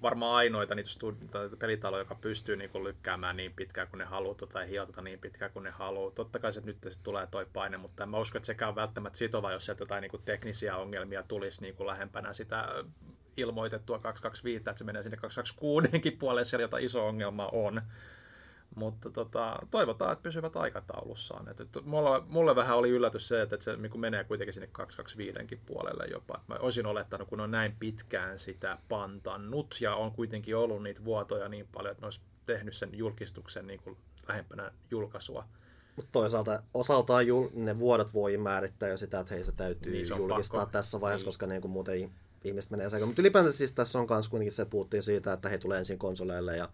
varmaan 0.03 0.35
ainoita 0.35 0.75
niitä 0.75 0.89
studi- 0.89 1.55
pelitaloja, 1.59 2.01
joka 2.01 2.15
pystyy 2.15 2.55
niinku 2.55 2.83
lykkäämään 2.83 3.37
niin 3.37 3.53
pitkään 3.53 3.87
kuin 3.87 3.97
ne 3.97 4.05
haluaa 4.05 4.35
tai 4.53 4.69
hiotata 4.69 5.01
niin 5.01 5.19
pitkään 5.19 5.51
kuin 5.51 5.63
ne 5.63 5.69
haluaa. 5.71 6.11
Totta 6.11 6.39
kai 6.39 6.51
se 6.51 6.61
nyt 6.61 6.77
tulee 7.03 7.27
toi 7.27 7.45
paine, 7.53 7.77
mutta 7.77 8.03
en 8.03 8.09
mä 8.09 8.17
usko, 8.17 8.37
että 8.37 8.47
sekään 8.47 8.69
on 8.69 8.75
välttämättä 8.75 9.17
sitova, 9.17 9.51
jos 9.51 9.65
sieltä 9.65 9.81
jotain 9.81 10.01
niinku 10.01 10.17
teknisiä 10.17 10.77
ongelmia 10.77 11.23
tulisi 11.23 11.61
niinku 11.61 11.87
lähempänä 11.87 12.33
sitä 12.33 12.67
ilmoitettua 13.37 13.99
225, 13.99 14.57
että 14.57 14.77
se 14.77 14.83
menee 14.83 15.03
sinne 15.03 15.17
226 15.17 16.11
puolelle, 16.11 16.45
siellä 16.45 16.63
jotain 16.63 16.85
iso 16.85 17.07
ongelma 17.07 17.49
on. 17.51 17.81
Mutta 18.75 19.09
tota, 19.09 19.59
toivotaan, 19.71 20.13
että 20.13 20.23
pysyvät 20.23 20.55
aikataulussaan. 20.55 21.47
Et, 21.49 21.59
et, 21.59 21.69
mulle, 21.85 22.21
mulle 22.29 22.55
vähän 22.55 22.77
oli 22.77 22.89
yllätys 22.89 23.27
se, 23.27 23.41
että, 23.41 23.55
että 23.55 23.63
se 23.63 23.77
niin 23.77 23.99
menee 23.99 24.23
kuitenkin 24.23 24.53
sinne 24.53 24.67
225 24.71 25.59
puolelle 25.65 26.05
jopa. 26.11 26.41
Mä 26.47 26.55
olisin 26.59 26.85
olettanut, 26.85 27.27
kun 27.29 27.39
on 27.39 27.51
näin 27.51 27.75
pitkään 27.79 28.39
sitä 28.39 28.77
pantannut 28.89 29.77
ja 29.81 29.95
on 29.95 30.11
kuitenkin 30.11 30.55
ollut 30.57 30.83
niitä 30.83 31.05
vuotoja 31.05 31.49
niin 31.49 31.67
paljon, 31.73 31.91
että 31.91 32.01
ne 32.01 32.05
olisi 32.05 32.21
tehnyt 32.45 32.73
sen 32.75 32.89
julkistuksen 32.97 33.67
niin 33.67 33.79
kuin 33.79 33.97
lähempänä 34.27 34.71
julkaisua. 34.91 35.45
Mutta 35.95 36.11
toisaalta 36.11 36.63
osaltaan 36.73 37.27
jul, 37.27 37.49
ne 37.53 37.79
vuodot 37.79 38.13
voi 38.13 38.37
määrittää 38.37 38.89
jo 38.89 38.97
sitä, 38.97 39.19
että 39.19 39.33
hei 39.33 39.43
se 39.43 39.51
täytyy 39.51 39.91
Niin, 39.91 40.05
se 40.05 40.15
julkistaa 40.15 40.59
pakko. 40.59 40.71
tässä 40.71 41.01
vaiheessa, 41.01 41.23
Niin. 41.23 41.27
koska 41.27 41.47
niin 41.47 41.61
kuin 41.61 41.71
muuten 41.71 42.11
ihmiset 42.43 42.71
menee 42.71 42.85
sekaisin. 42.89 43.07
Mutta 43.07 43.21
ylipäänsä 43.21 43.51
siis 43.51 43.73
tässä 43.73 43.99
on 43.99 44.07
myös 44.09 44.29
kuitenkin 44.29 44.51
se, 44.51 44.65
puhuttiin 44.65 45.03
siitä, 45.03 45.33
että 45.33 45.49
he 45.49 45.57
tulee 45.57 45.79
ensin 45.79 45.99
konsoleille 45.99 46.57
ja 46.57 46.69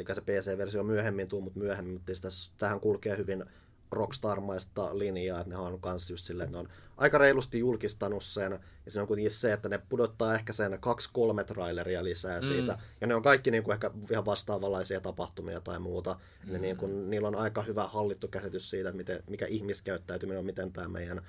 eikä 0.00 0.14
se 0.14 0.20
PC-versio 0.20 0.82
myöhemmin 0.82 1.28
tuu, 1.28 1.40
mutta 1.40 1.58
myöhemmin. 1.58 1.94
Mutta 1.94 2.12
tässä, 2.22 2.52
tähän 2.58 2.80
kulkee 2.80 3.16
hyvin 3.16 3.44
Rockstar-maista 3.92 4.98
linjaa, 4.98 5.40
että 5.40 5.50
ne 5.50 5.56
on 5.56 5.80
kans 5.80 6.10
just 6.10 6.26
silleen, 6.26 6.44
että 6.44 6.56
ne 6.56 6.60
on 6.60 6.68
aika 6.96 7.18
reilusti 7.18 7.58
julkistanut 7.58 8.24
sen, 8.24 8.52
ja 8.84 8.90
siinä 8.90 9.02
on 9.02 9.08
kuitenkin 9.08 9.30
se, 9.30 9.52
että 9.52 9.68
ne 9.68 9.80
pudottaa 9.88 10.34
ehkä 10.34 10.52
sen 10.52 10.78
kaksi-kolme 10.80 11.44
traileria 11.44 12.04
lisää 12.04 12.40
siitä, 12.40 12.78
ja 13.00 13.06
ne 13.06 13.14
on 13.14 13.22
kaikki 13.22 13.50
niin 13.50 13.62
kuin 13.62 13.72
ehkä 13.72 13.90
ihan 14.10 14.24
vastaavanlaisia 14.24 15.00
tapahtumia 15.00 15.60
tai 15.60 15.78
muuta, 15.78 16.16
mm. 16.46 16.52
ne 16.52 16.58
niin 16.58 16.76
kuin, 16.76 17.10
niillä 17.10 17.28
on 17.28 17.36
aika 17.36 17.62
hyvä 17.62 17.86
hallittu 17.86 18.28
käsitys 18.28 18.70
siitä, 18.70 18.88
että 18.88 18.96
miten, 18.96 19.22
mikä 19.30 19.46
ihmiskäyttäytyminen 19.46 20.38
on, 20.38 20.46
miten 20.46 20.72
tämä 20.72 20.88
meidän 20.88 21.22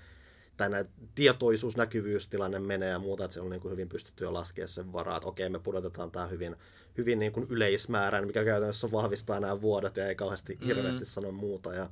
näin 0.70 0.90
tietoisuus, 1.16 1.78
näkyvyystilanne 1.78 2.60
menee 2.60 2.90
ja 2.90 3.00
muuta, 3.00 3.24
että 3.24 3.34
se 3.34 3.42
on 3.42 3.50
niin 3.50 3.62
kuin 3.62 3.72
hyvin 3.72 3.90
pystytty 3.90 4.24
jo 4.24 4.34
laskemaan 4.34 4.70
sen 4.70 4.94
varaa, 4.94 5.18
että 5.18 5.30
okei, 5.30 5.50
me 5.50 5.60
pudotetaan 5.60 6.12
tämä 6.12 6.28
hyvin, 6.28 6.56
hyvin 6.98 7.20
niin 7.20 7.32
kuin 7.32 7.48
yleismäärän, 7.50 8.28
mikä 8.28 8.46
käytännössä 8.46 8.92
vahvistaa 8.92 9.40
nämä 9.40 9.62
vuodot 9.62 9.98
ja 9.98 10.08
ei 10.08 10.16
kauheasti 10.16 10.58
hirveästi 10.66 11.06
sano 11.06 11.32
muuta 11.32 11.74
ja 11.74 11.90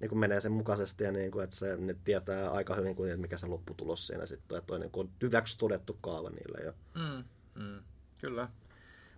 niin 0.00 0.08
kuin 0.08 0.18
menee 0.18 0.40
sen 0.40 0.52
mukaisesti 0.52 1.04
ja 1.04 1.12
niin 1.12 1.30
kuin, 1.30 1.44
että 1.44 1.56
se, 1.56 1.76
ne 1.76 1.96
tietää 2.04 2.50
aika 2.50 2.74
hyvin, 2.74 2.96
kuin, 2.96 3.10
että 3.10 3.20
mikä 3.20 3.36
se 3.36 3.46
lopputulos 3.46 4.06
siinä 4.06 4.26
sitten 4.26 4.56
on, 4.56 4.58
että 4.58 4.74
on 4.74 4.80
niin 4.80 4.90
kuin 4.90 5.10
hyväksi 5.22 5.58
todettu 5.58 5.98
kaava 6.00 6.30
niille 6.30 6.58
jo. 6.64 6.72
Mm, 6.94 7.24
mm, 7.62 7.82
kyllä. 8.18 8.48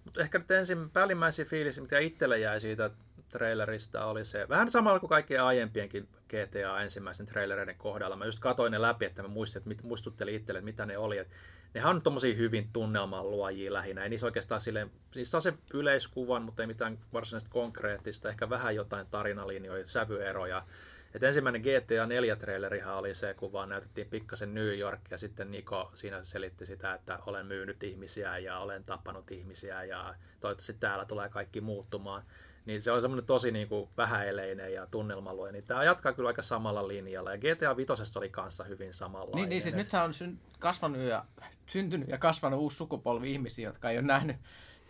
Mutta 0.04 0.20
ehkä 0.20 0.38
nyt 0.38 0.50
ensin 0.50 0.90
päällimmäisiä 0.90 1.44
fiilisi, 1.44 1.80
mitä 1.80 1.98
itselle 1.98 2.38
jäi 2.38 2.60
siitä 2.60 2.90
trailerista, 3.32 4.06
oli 4.06 4.24
se, 4.24 4.48
vähän 4.48 4.70
samalla 4.70 5.00
kuin 5.00 5.10
kaikkien 5.10 5.42
aiempienkin 5.42 6.08
GTA 6.28 6.80
ensimmäisen 6.82 7.26
trailereiden 7.26 7.76
kohdalla. 7.76 8.16
Mä 8.16 8.24
just 8.24 8.40
katoin 8.40 8.72
ne 8.72 8.82
läpi, 8.82 9.04
että 9.04 9.22
mä 9.22 9.28
muistin, 9.28 9.60
että 9.60 9.68
mit- 9.68 9.82
muistuttelin 9.82 10.34
itselle, 10.34 10.58
että 10.58 10.64
mitä 10.64 10.86
ne 10.86 10.98
oli. 10.98 11.18
Et 11.18 11.28
nehän 11.74 11.96
on 11.96 12.02
tommosia 12.02 12.34
hyvin 12.34 12.68
tunnelman 12.72 13.30
luojia 13.30 13.72
lähinnä. 13.72 14.02
Ei 14.02 14.08
niissä 14.08 14.26
oikeastaan 14.26 14.60
silleen, 14.60 14.90
siis 15.12 15.30
saa 15.30 15.40
sen 15.40 15.58
yleiskuvan, 15.74 16.42
mutta 16.42 16.62
ei 16.62 16.66
mitään 16.66 16.98
varsinaista 17.12 17.50
konkreettista, 17.50 18.28
ehkä 18.28 18.50
vähän 18.50 18.74
jotain 18.74 19.06
tarinalinjoja, 19.10 19.86
sävyeroja. 19.86 20.66
Et 21.14 21.22
ensimmäinen 21.22 21.62
GTA 21.62 22.06
4-trailerihan 22.06 22.94
oli 22.94 23.14
se, 23.14 23.34
kun 23.34 23.52
vaan 23.52 23.68
näytettiin 23.68 24.06
pikkasen 24.06 24.54
New 24.54 24.78
York 24.78 25.00
ja 25.10 25.18
sitten 25.18 25.50
Niko 25.50 25.90
siinä 25.94 26.24
selitti 26.24 26.66
sitä, 26.66 26.94
että 26.94 27.18
olen 27.26 27.46
myynyt 27.46 27.82
ihmisiä 27.82 28.38
ja 28.38 28.58
olen 28.58 28.84
tappanut 28.84 29.30
ihmisiä 29.30 29.84
ja 29.84 30.14
toivottavasti 30.40 30.76
täällä 30.80 31.04
tulee 31.04 31.28
kaikki 31.28 31.60
muuttumaan. 31.60 32.22
Niin 32.66 32.82
se 32.82 32.92
on 32.92 33.00
semmoinen 33.00 33.26
tosi 33.26 33.50
niin 33.50 33.68
kuin 33.68 33.88
vähäeleinen 33.96 34.72
ja 34.72 34.86
tunnelmaluja, 34.86 35.52
niin 35.52 35.64
tämä 35.64 35.84
jatkaa 35.84 36.12
kyllä 36.12 36.28
aika 36.28 36.42
samalla 36.42 36.88
linjalla. 36.88 37.30
Ja 37.32 37.38
GTA 37.38 37.76
5 37.76 37.92
oli 38.16 38.28
kanssa 38.28 38.64
hyvin 38.64 38.94
samanlainen. 38.94 39.36
Niin, 39.36 39.48
niin 39.48 39.62
siis 39.62 39.74
nythän 39.74 40.04
on 40.04 40.14
syn, 40.14 40.38
kasvanut 40.58 40.98
ja 40.98 41.24
syntynyt 41.66 42.08
ja 42.08 42.18
kasvanut 42.18 42.60
uusi 42.60 42.76
sukupolvi 42.76 43.32
ihmisiä, 43.32 43.68
jotka 43.68 43.90
ei 43.90 43.98
ole 43.98 44.06
nähnyt 44.06 44.36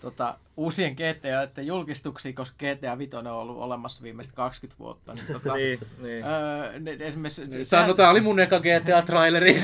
tota, 0.02 0.38
uusien 0.56 0.94
GTA 0.94 1.62
julkistuksia, 1.62 2.32
koska 2.32 2.56
GTA 2.56 2.98
5 2.98 3.16
on 3.16 3.26
ollut 3.26 3.56
olemassa 3.56 4.02
viimeiset 4.02 4.34
20 4.34 4.78
vuotta. 4.78 5.14
Niin, 5.14 5.26
tota, 5.32 5.54
Niin, 5.56 5.80
niin. 5.98 6.24
öö, 6.24 6.78
ne, 6.78 6.96
esimerkiksi, 7.00 7.46
Niin, 7.46 7.68
Tää, 7.70 7.86
no, 7.86 7.94
tää 7.94 8.10
oli 8.10 8.20
mun 8.20 8.40
eka 8.40 8.58
GTA-traileri. 8.58 9.52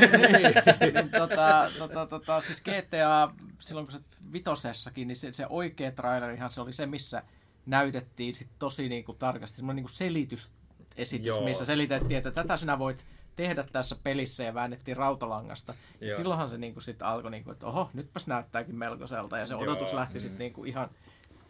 niin, 0.81 1.11
tota, 1.19 1.71
tota, 1.79 2.07
tota, 2.07 2.41
siis 2.41 2.61
GTA, 2.61 3.31
silloin 3.59 3.87
kun 3.87 3.93
se 3.93 4.01
vitosessakin, 4.33 5.09
niin 5.09 5.17
se, 5.17 5.33
se 5.33 5.47
oikea 5.49 5.93
trailerihan 5.93 6.53
se 6.53 6.61
oli 6.61 6.73
se, 6.73 6.87
missä 6.87 7.23
näytettiin 7.69 8.35
sit 8.35 8.49
tosi 8.59 8.89
niin 8.89 9.05
kuin 9.05 9.19
tarkasti 9.19 9.57
semmoinen 9.57 9.77
niin 9.77 9.85
kuin 9.85 9.95
selitysesitys, 9.95 11.27
Joo. 11.27 11.45
missä 11.45 11.65
selitettiin, 11.65 12.19
että 12.19 12.31
tätä 12.31 12.57
sinä 12.57 12.79
voit 12.79 13.05
tehdä 13.37 13.65
tässä 13.73 13.97
pelissä 14.03 14.45
ja 14.45 14.55
väännettiin 14.55 14.97
rautalangasta. 14.97 15.75
Ja 16.01 16.07
Joo. 16.07 16.17
silloinhan 16.17 16.49
se 16.49 16.59
niin 16.59 16.73
kuin 16.73 16.83
sit 16.83 17.03
alkoi, 17.03 17.31
niin 17.31 17.45
kuin, 17.45 17.53
että 17.53 17.67
oho, 17.67 17.91
nytpäs 17.95 18.27
näyttääkin 18.27 18.77
melkoiselta 18.77 19.39
ja 19.39 19.47
se 19.47 19.55
Joo, 19.55 19.63
odotus 19.63 19.93
lähti 19.93 20.21
sitten 20.21 20.39
niin 20.39 20.53
kuin 20.53 20.69
ihan 20.69 20.91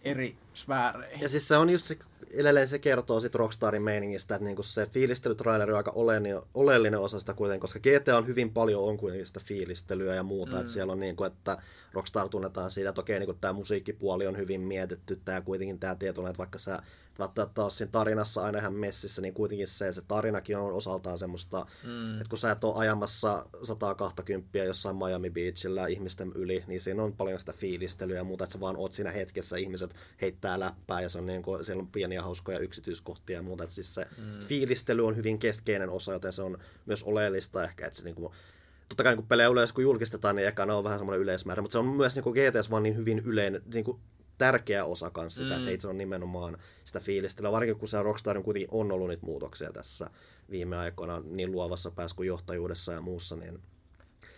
eri 0.03 0.37
sfääreihin. 0.55 1.21
Ja 1.21 1.29
siis 1.29 1.49
se 1.49 1.57
on 1.57 1.71
just 1.71 1.85
se, 1.85 1.99
edelleen 2.33 2.69
se 2.69 2.79
kertoo 2.79 3.21
sit 3.21 3.35
Rockstarin 3.35 3.83
meiningistä, 3.83 4.35
että 4.35 4.45
niinku 4.45 4.63
se 4.63 4.87
fiilistelytraileri 4.87 5.73
on 5.73 5.77
aika 5.77 5.93
oleellinen, 5.95 6.43
oleellinen 6.55 7.01
osa 7.01 7.21
sitä 7.21 7.35
kuitenkin, 7.35 7.61
koska 7.61 7.79
GTA 7.79 8.17
on 8.17 8.27
hyvin 8.27 8.53
paljon 8.53 8.85
on 8.85 8.97
kuitenkin 8.97 9.27
sitä 9.27 9.41
fiilistelyä 9.45 10.15
ja 10.15 10.23
muuta, 10.23 10.53
mm. 10.53 10.61
että 10.61 10.73
siellä 10.73 10.93
on 10.93 11.01
niinku, 11.01 11.25
että 11.25 11.59
Rockstar 11.93 12.29
tunnetaan 12.29 12.71
siitä, 12.71 12.89
että 12.89 13.01
okei, 13.01 13.19
niinku 13.19 13.35
tämä 13.35 13.53
musiikkipuoli 13.53 14.27
on 14.27 14.37
hyvin 14.37 14.61
mietitty, 14.61 15.21
tämä 15.25 15.41
kuitenkin 15.41 15.79
tämä 15.79 15.95
tietynlainen, 15.95 16.31
että 16.31 16.39
vaikka 16.39 16.59
sä 16.59 16.83
välttämättä 17.19 17.55
taas 17.55 17.79
siinä 17.79 17.91
tarinassa 17.91 18.43
aina 18.43 18.59
ihan 18.59 18.75
messissä, 18.75 19.23
niin 19.23 19.35
kuitenkin 19.35 19.69
se, 19.69 19.93
se 19.93 20.03
tarinakin 20.03 20.59
on 20.59 20.73
osaltaan 20.73 21.19
semmoista, 21.19 21.67
mm. 21.85 22.15
että 22.15 22.29
kun 22.29 22.39
sä 22.39 22.51
et 22.51 22.65
ole 22.65 22.75
ajamassa 22.77 23.47
120 23.63 24.59
jossain 24.59 24.97
Miami 24.97 25.31
Beachillä 25.31 25.87
ihmisten 25.87 26.33
yli, 26.35 26.65
niin 26.67 26.81
siinä 26.81 27.03
on 27.03 27.13
paljon 27.13 27.41
sitä 27.41 27.53
fiilistelyä 27.53 28.17
ja 28.17 28.25
muuta, 28.25 28.45
että 28.45 28.53
sä 28.53 28.61
vaan 28.61 28.77
oot 28.77 28.93
siinä 28.93 29.11
hetkessä, 29.11 29.57
ihmiset 29.57 29.95
heittää 30.21 30.61
läppää 30.61 31.01
ja 31.01 31.09
se 31.09 31.19
on 31.19 31.27
niin 31.27 31.43
kuin, 31.43 31.65
siellä 31.65 31.81
on 31.81 31.87
pieniä 32.19 32.23
hauskoja 32.23 32.59
yksityiskohtia 32.59 33.37
ja 33.37 33.43
muuta, 33.43 33.65
että 33.65 33.75
siis 33.75 33.95
se 33.95 34.07
mm. 34.19 34.41
fiilistely 34.41 35.07
on 35.07 35.17
hyvin 35.17 35.39
keskeinen 35.39 35.91
osa, 35.91 36.13
joten 36.13 36.33
se 36.33 36.43
on 36.43 36.59
myös 36.87 37.03
oleellista 37.03 37.65
ehkä, 37.65 37.87
että 37.87 37.97
se 37.97 38.05
niin 38.05 38.15
kuin, 38.15 38.33
totta 38.89 39.05
kai 39.05 39.17
kun 39.17 39.27
pelejä 39.27 39.49
yleensä 39.49 39.75
kun 39.75 39.85
julkistetaan, 39.85 40.37
niin 40.37 40.49
ekana 40.49 40.77
on 40.77 40.85
vähän 40.85 40.99
semmoinen 40.99 41.23
yleismäärä, 41.23 41.63
mutta 41.63 41.73
se 41.73 41.79
on 41.79 41.87
myös 41.87 42.15
niin 42.15 42.25
kuin 42.25 42.35
GTS 42.35 42.71
vaan 42.71 42.83
niin 42.83 42.97
hyvin 42.97 43.19
yleinen, 43.19 43.63
niin 43.75 43.85
kuin 43.85 43.99
tärkeä 44.39 44.85
osa 44.85 45.11
kanssa 45.11 45.43
sitä, 45.43 45.59
mm. 45.59 45.69
että 45.69 45.83
se 45.83 45.89
on 45.89 45.99
nimenomaan 45.99 46.59
sitä 46.85 47.01
fiilistelyä, 47.01 47.53
varsinkin 47.53 47.79
kun 47.79 47.89
se 47.89 48.03
Rockstarin 48.03 48.43
kuitenkin 48.43 48.69
on 48.71 48.93
ollut 48.93 49.09
niitä 49.09 49.27
muutoksia 49.27 49.73
tässä 49.73 50.11
viime 50.51 50.77
aikoina 50.77 51.23
niin 51.25 51.53
luovassa 51.53 51.91
päässä 51.91 52.17
kuin 52.17 52.27
johtajuudessa 52.27 52.93
ja 52.93 53.01
muussa, 53.01 53.37
niin 53.37 53.59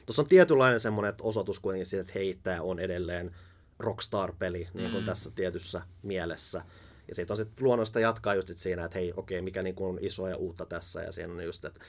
tuossa 0.07 0.23
on 0.23 0.29
tietynlainen 0.29 0.81
semmoinen 0.81 1.14
osoitus 1.21 1.61
kuitenkin 1.61 1.87
siitä, 1.87 2.01
että 2.01 2.12
hei, 2.14 2.38
tämä 2.43 2.62
on 2.62 2.79
edelleen 2.79 3.31
Rockstar-peli, 3.79 4.69
niin 4.75 4.90
kuin 4.90 5.03
mm. 5.03 5.07
tässä 5.07 5.31
tietyssä 5.31 5.83
mielessä. 6.03 6.62
Ja 7.11 7.14
siitä 7.14 7.33
on 7.33 7.37
sitten 7.37 7.64
luonnollista 7.64 8.01
jatkaa 8.01 8.35
just 8.35 8.49
sit 8.49 8.59
siinä, 8.59 8.85
että 8.85 8.99
hei, 8.99 9.12
okei, 9.16 9.42
mikä 9.42 9.62
niin 9.62 9.75
on 9.81 9.99
iso 10.01 10.29
ja 10.29 10.37
uutta 10.37 10.66
tässä, 10.66 11.01
ja 11.01 11.12
siinä 11.12 11.33
on 11.33 11.44
just, 11.44 11.64
että 11.64 11.81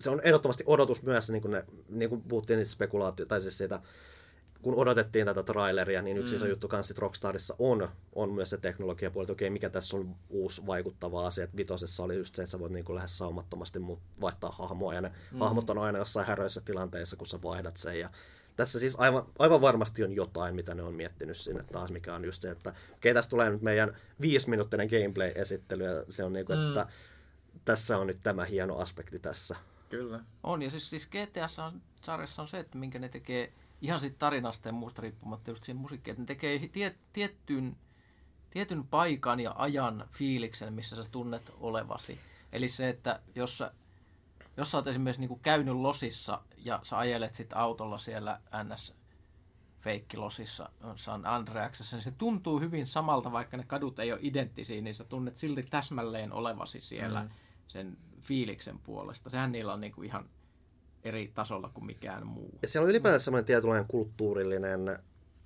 se 0.00 0.10
on 0.10 0.20
ehdottomasti 0.24 0.64
odotus 0.66 1.02
myös, 1.02 1.30
niin 1.30 1.42
kuin, 1.42 1.52
ne, 1.52 1.64
niin 1.88 2.08
kuin 2.08 2.22
puhuttiin 2.22 2.56
niistä 2.56 2.72
spekulaatio, 2.72 3.26
tai 3.26 3.40
siis 3.40 3.58
siitä, 3.58 3.80
kun 4.62 4.74
odotettiin 4.74 5.26
tätä 5.26 5.42
traileria, 5.42 6.02
niin 6.02 6.16
yksi 6.16 6.34
mm. 6.34 6.36
iso 6.36 6.46
juttu 6.46 6.68
kanssa 6.68 6.88
sit 6.88 6.98
Rockstarissa 6.98 7.54
on, 7.58 7.88
on 8.14 8.32
myös 8.32 8.50
se 8.50 8.58
teknologiapuoli, 8.58 9.24
että 9.24 9.32
okei, 9.32 9.50
mikä 9.50 9.70
tässä 9.70 9.96
on 9.96 10.16
uusi 10.28 10.66
vaikuttava 10.66 11.26
asia, 11.26 11.44
että 11.44 11.56
vitosessa 11.56 12.02
oli 12.02 12.16
just 12.16 12.34
se, 12.34 12.42
että 12.42 12.50
sä 12.50 12.58
voit 12.58 12.72
niin 12.72 12.84
kuin 12.84 12.96
lähes 12.96 13.18
saumattomasti 13.18 13.78
vaihtaa 14.20 14.50
hahmoa, 14.50 14.94
ja 14.94 15.00
ne 15.00 15.12
mm. 15.32 15.38
hahmot 15.38 15.70
on 15.70 15.78
aina 15.78 15.98
jossain 15.98 16.26
häröissä 16.26 16.60
tilanteissa, 16.60 17.16
kun 17.16 17.26
sä 17.26 17.42
vaihdat 17.42 17.76
sen, 17.76 17.98
ja 17.98 18.10
tässä 18.60 18.78
siis 18.78 18.96
aivan, 18.98 19.24
aivan 19.38 19.60
varmasti 19.60 20.04
on 20.04 20.12
jotain, 20.12 20.54
mitä 20.54 20.74
ne 20.74 20.82
on 20.82 20.94
miettinyt 20.94 21.36
sinne 21.36 21.62
taas, 21.62 21.90
mikä 21.90 22.14
on 22.14 22.24
just 22.24 22.42
se, 22.42 22.50
että 22.50 22.74
okei, 22.92 23.14
tässä 23.14 23.30
tulee 23.30 23.50
nyt 23.50 23.62
meidän 23.62 23.96
viisiminuuttinen 24.20 24.88
gameplay-esittely, 24.88 25.84
ja 25.84 26.04
se 26.08 26.24
on 26.24 26.32
niin 26.32 26.46
kuin, 26.46 26.68
että 26.68 26.86
tässä 27.64 27.98
on 27.98 28.06
nyt 28.06 28.20
tämä 28.22 28.44
hieno 28.44 28.76
aspekti 28.76 29.18
tässä. 29.18 29.56
Kyllä. 29.88 30.20
On, 30.42 30.62
ja 30.62 30.70
siis, 30.70 30.90
siis 30.90 31.06
GTA 31.06 31.64
on, 31.66 31.82
sarjassa 32.04 32.42
on 32.42 32.48
se, 32.48 32.58
että 32.58 32.78
minkä 32.78 32.98
ne 32.98 33.08
tekee 33.08 33.52
ihan 33.80 34.00
siitä 34.00 34.16
tarinasta 34.18 34.68
ja 34.68 34.72
muusta 34.72 35.02
riippumatta 35.02 35.50
just 35.50 35.64
siihen 35.64 35.80
musiikkiin, 35.80 36.12
että 36.12 36.22
ne 36.22 36.26
tekee 36.26 36.68
tie, 36.68 36.94
tiettyyn, 37.12 37.76
tietyn 38.50 38.86
paikan 38.86 39.40
ja 39.40 39.54
ajan 39.56 40.08
fiiliksen, 40.12 40.72
missä 40.72 40.96
sä 40.96 41.10
tunnet 41.10 41.52
olevasi. 41.60 42.20
Eli 42.52 42.68
se, 42.68 42.88
että 42.88 43.20
jos 43.34 43.58
sä, 43.58 43.72
jos 44.60 44.70
sä 44.70 44.78
oot 44.78 44.86
esimerkiksi 44.86 45.20
niinku 45.20 45.36
käynyt 45.42 45.74
losissa 45.74 46.42
ja 46.56 46.80
sä 46.82 46.98
ajelet 46.98 47.34
sit 47.34 47.52
autolla 47.52 47.98
siellä 47.98 48.40
NS 48.64 48.96
feikkilosissa 49.78 50.68
San 50.94 51.26
Andreaksessa, 51.26 51.96
niin 51.96 52.04
se 52.04 52.10
tuntuu 52.10 52.60
hyvin 52.60 52.86
samalta, 52.86 53.32
vaikka 53.32 53.56
ne 53.56 53.64
kadut 53.66 53.98
ei 53.98 54.12
ole 54.12 54.20
identtisiä, 54.22 54.80
niin 54.80 54.94
sä 54.94 55.04
tunnet 55.04 55.36
silti 55.36 55.62
täsmälleen 55.62 56.32
olevasi 56.32 56.80
siellä 56.80 57.22
mm. 57.22 57.28
sen 57.68 57.96
fiiliksen 58.22 58.78
puolesta. 58.78 59.30
Sehän 59.30 59.52
niillä 59.52 59.72
on 59.72 59.80
niinku 59.80 60.02
ihan 60.02 60.28
eri 61.02 61.30
tasolla 61.34 61.70
kuin 61.74 61.86
mikään 61.86 62.26
muu. 62.26 62.58
Ja 62.62 62.68
siellä 62.68 62.84
on 62.84 62.90
ylipäätään 62.90 63.20
semmoinen 63.20 63.44
tietynlainen 63.46 63.88
kulttuurillinen 63.88 64.98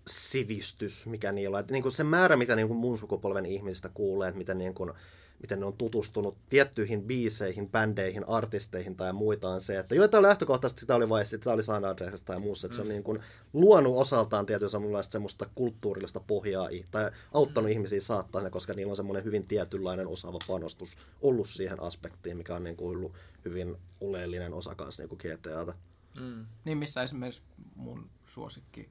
sivistys, 0.06 1.06
mikä 1.06 1.32
niillä 1.32 1.56
on. 1.56 1.60
Että 1.60 1.72
niin 1.72 1.82
kuin 1.82 1.92
se 1.92 2.04
määrä, 2.04 2.36
mitä 2.36 2.56
niin 2.56 2.68
kuin 2.68 2.78
mun 2.78 2.98
sukupolven 2.98 3.46
ihmisistä 3.46 3.88
kuulee, 3.88 4.28
että 4.28 4.38
miten 4.38 4.58
niin 4.58 4.74
kuin 4.74 4.92
miten 5.40 5.60
ne 5.60 5.66
on 5.66 5.72
tutustunut 5.72 6.36
tiettyihin 6.48 7.02
biiseihin, 7.02 7.70
bändeihin, 7.70 8.28
artisteihin 8.28 8.96
tai 8.96 9.12
muita 9.12 9.48
on 9.48 9.60
se, 9.60 9.78
että 9.78 9.94
joita 9.94 10.22
lähtökohtaisesti 10.22 10.80
sitä 10.80 10.94
oli 10.94 11.08
Vice, 11.08 11.24
sitä 11.24 11.52
oli 11.52 11.62
San 11.62 11.84
Andreasesta 11.84 12.26
tai 12.26 12.40
muussa, 12.40 12.66
että 12.66 12.76
se 12.76 12.82
on 12.82 12.88
niin 12.88 13.02
kuin 13.02 13.20
luonut 13.52 13.96
osaltaan 13.96 14.46
tietyn 14.46 14.70
samanlaista 14.70 15.12
semmoista 15.12 15.46
kulttuurillista 15.54 16.20
pohjaa 16.20 16.68
tai 16.90 17.10
auttanut 17.34 17.70
ihmisiä 17.70 18.00
saattaa 18.00 18.42
ne, 18.42 18.50
koska 18.50 18.74
niillä 18.74 18.90
on 18.90 18.96
semmoinen 18.96 19.24
hyvin 19.24 19.46
tietynlainen 19.46 20.06
osaava 20.06 20.38
panostus 20.46 20.96
ollut 21.22 21.48
siihen 21.48 21.82
aspektiin, 21.82 22.36
mikä 22.36 22.54
on 22.54 22.64
niin 22.64 22.76
kuin 22.76 22.96
ollut 22.96 23.12
hyvin 23.44 23.76
oleellinen 24.00 24.54
osa 24.54 24.74
kanssa 24.74 25.02
niin 25.02 25.08
kuin 25.08 25.18
GTAta. 25.18 25.74
Mm. 26.20 26.46
Niin 26.64 26.78
missä 26.78 27.02
esimerkiksi 27.02 27.42
mun 27.74 28.10
suosikki 28.24 28.90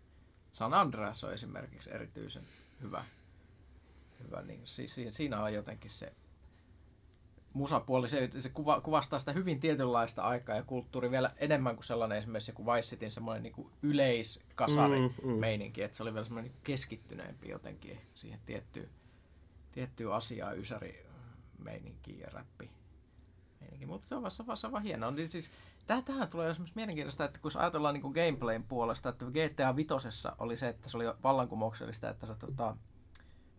San 0.54 0.74
Andreas 0.74 1.24
on 1.24 1.34
esimerkiksi 1.34 1.90
erityisen 1.94 2.44
hyvä. 2.82 3.06
hyvä 4.24 4.42
niin, 4.42 4.62
siis 4.64 5.00
siinä 5.12 5.44
on 5.44 5.54
jotenkin 5.54 5.92
se 5.92 6.14
musapuoli, 7.54 8.10
se, 8.10 8.30
se 8.40 8.50
kuva, 8.50 8.82
kuvastaa 8.82 9.20
sitä 9.20 9.32
hyvin 9.32 9.60
tietynlaista 9.60 10.22
aikaa 10.22 10.56
ja 10.56 10.64
kulttuuri 10.64 11.12
vielä 11.12 11.32
enemmän 11.38 11.76
kuin 11.76 11.86
sellainen 11.86 12.18
esimerkiksi 12.18 12.52
joku 12.52 12.66
Vice 12.66 12.88
Cityn 12.88 13.12
semmoinen 13.12 13.44
niin 13.44 13.70
yleiskasari 13.82 15.00
mm, 15.00 15.14
mm. 15.24 15.32
meininki, 15.32 15.84
että 15.84 15.98
se 15.98 16.04
oli 16.04 16.14
vielä 16.14 16.26
semmoinen 16.26 16.52
niin 16.52 16.62
keskittyneempi 16.64 17.50
jotenkin 17.50 18.00
siihen 18.16 18.40
tiettyyn, 18.46 18.90
tiettyyn 19.72 20.14
asiaan, 20.14 20.60
ysäri 20.60 21.06
meininkiin 21.64 22.20
ja 22.20 22.28
räppi 22.32 22.72
meininki. 23.62 23.86
Mutta 23.86 24.08
se 24.08 24.16
on 24.16 24.24
vasta, 24.24 24.48
vasta 24.48 24.72
vaan 24.72 24.84
hienoa. 24.84 25.12
Niin 25.12 25.32
siis, 25.32 25.52
tähän 25.88 26.28
tulee 26.30 26.50
esimerkiksi 26.50 26.76
mielenkiintoista, 26.76 27.26
että 27.26 27.40
kun 27.40 27.52
ajatellaan 27.56 27.94
niin 27.94 28.14
gameplayn 28.14 28.64
puolesta, 28.64 29.10
että 29.10 29.26
GTA 29.26 29.76
Vitosessa 29.76 30.36
oli 30.40 30.58
se, 30.58 30.68
että 30.68 30.90
se 30.90 30.98
oli 30.98 31.06
vallankumouksellista, 31.24 32.10
että 32.10 32.28
sä 32.28 32.36
tota, 32.36 32.76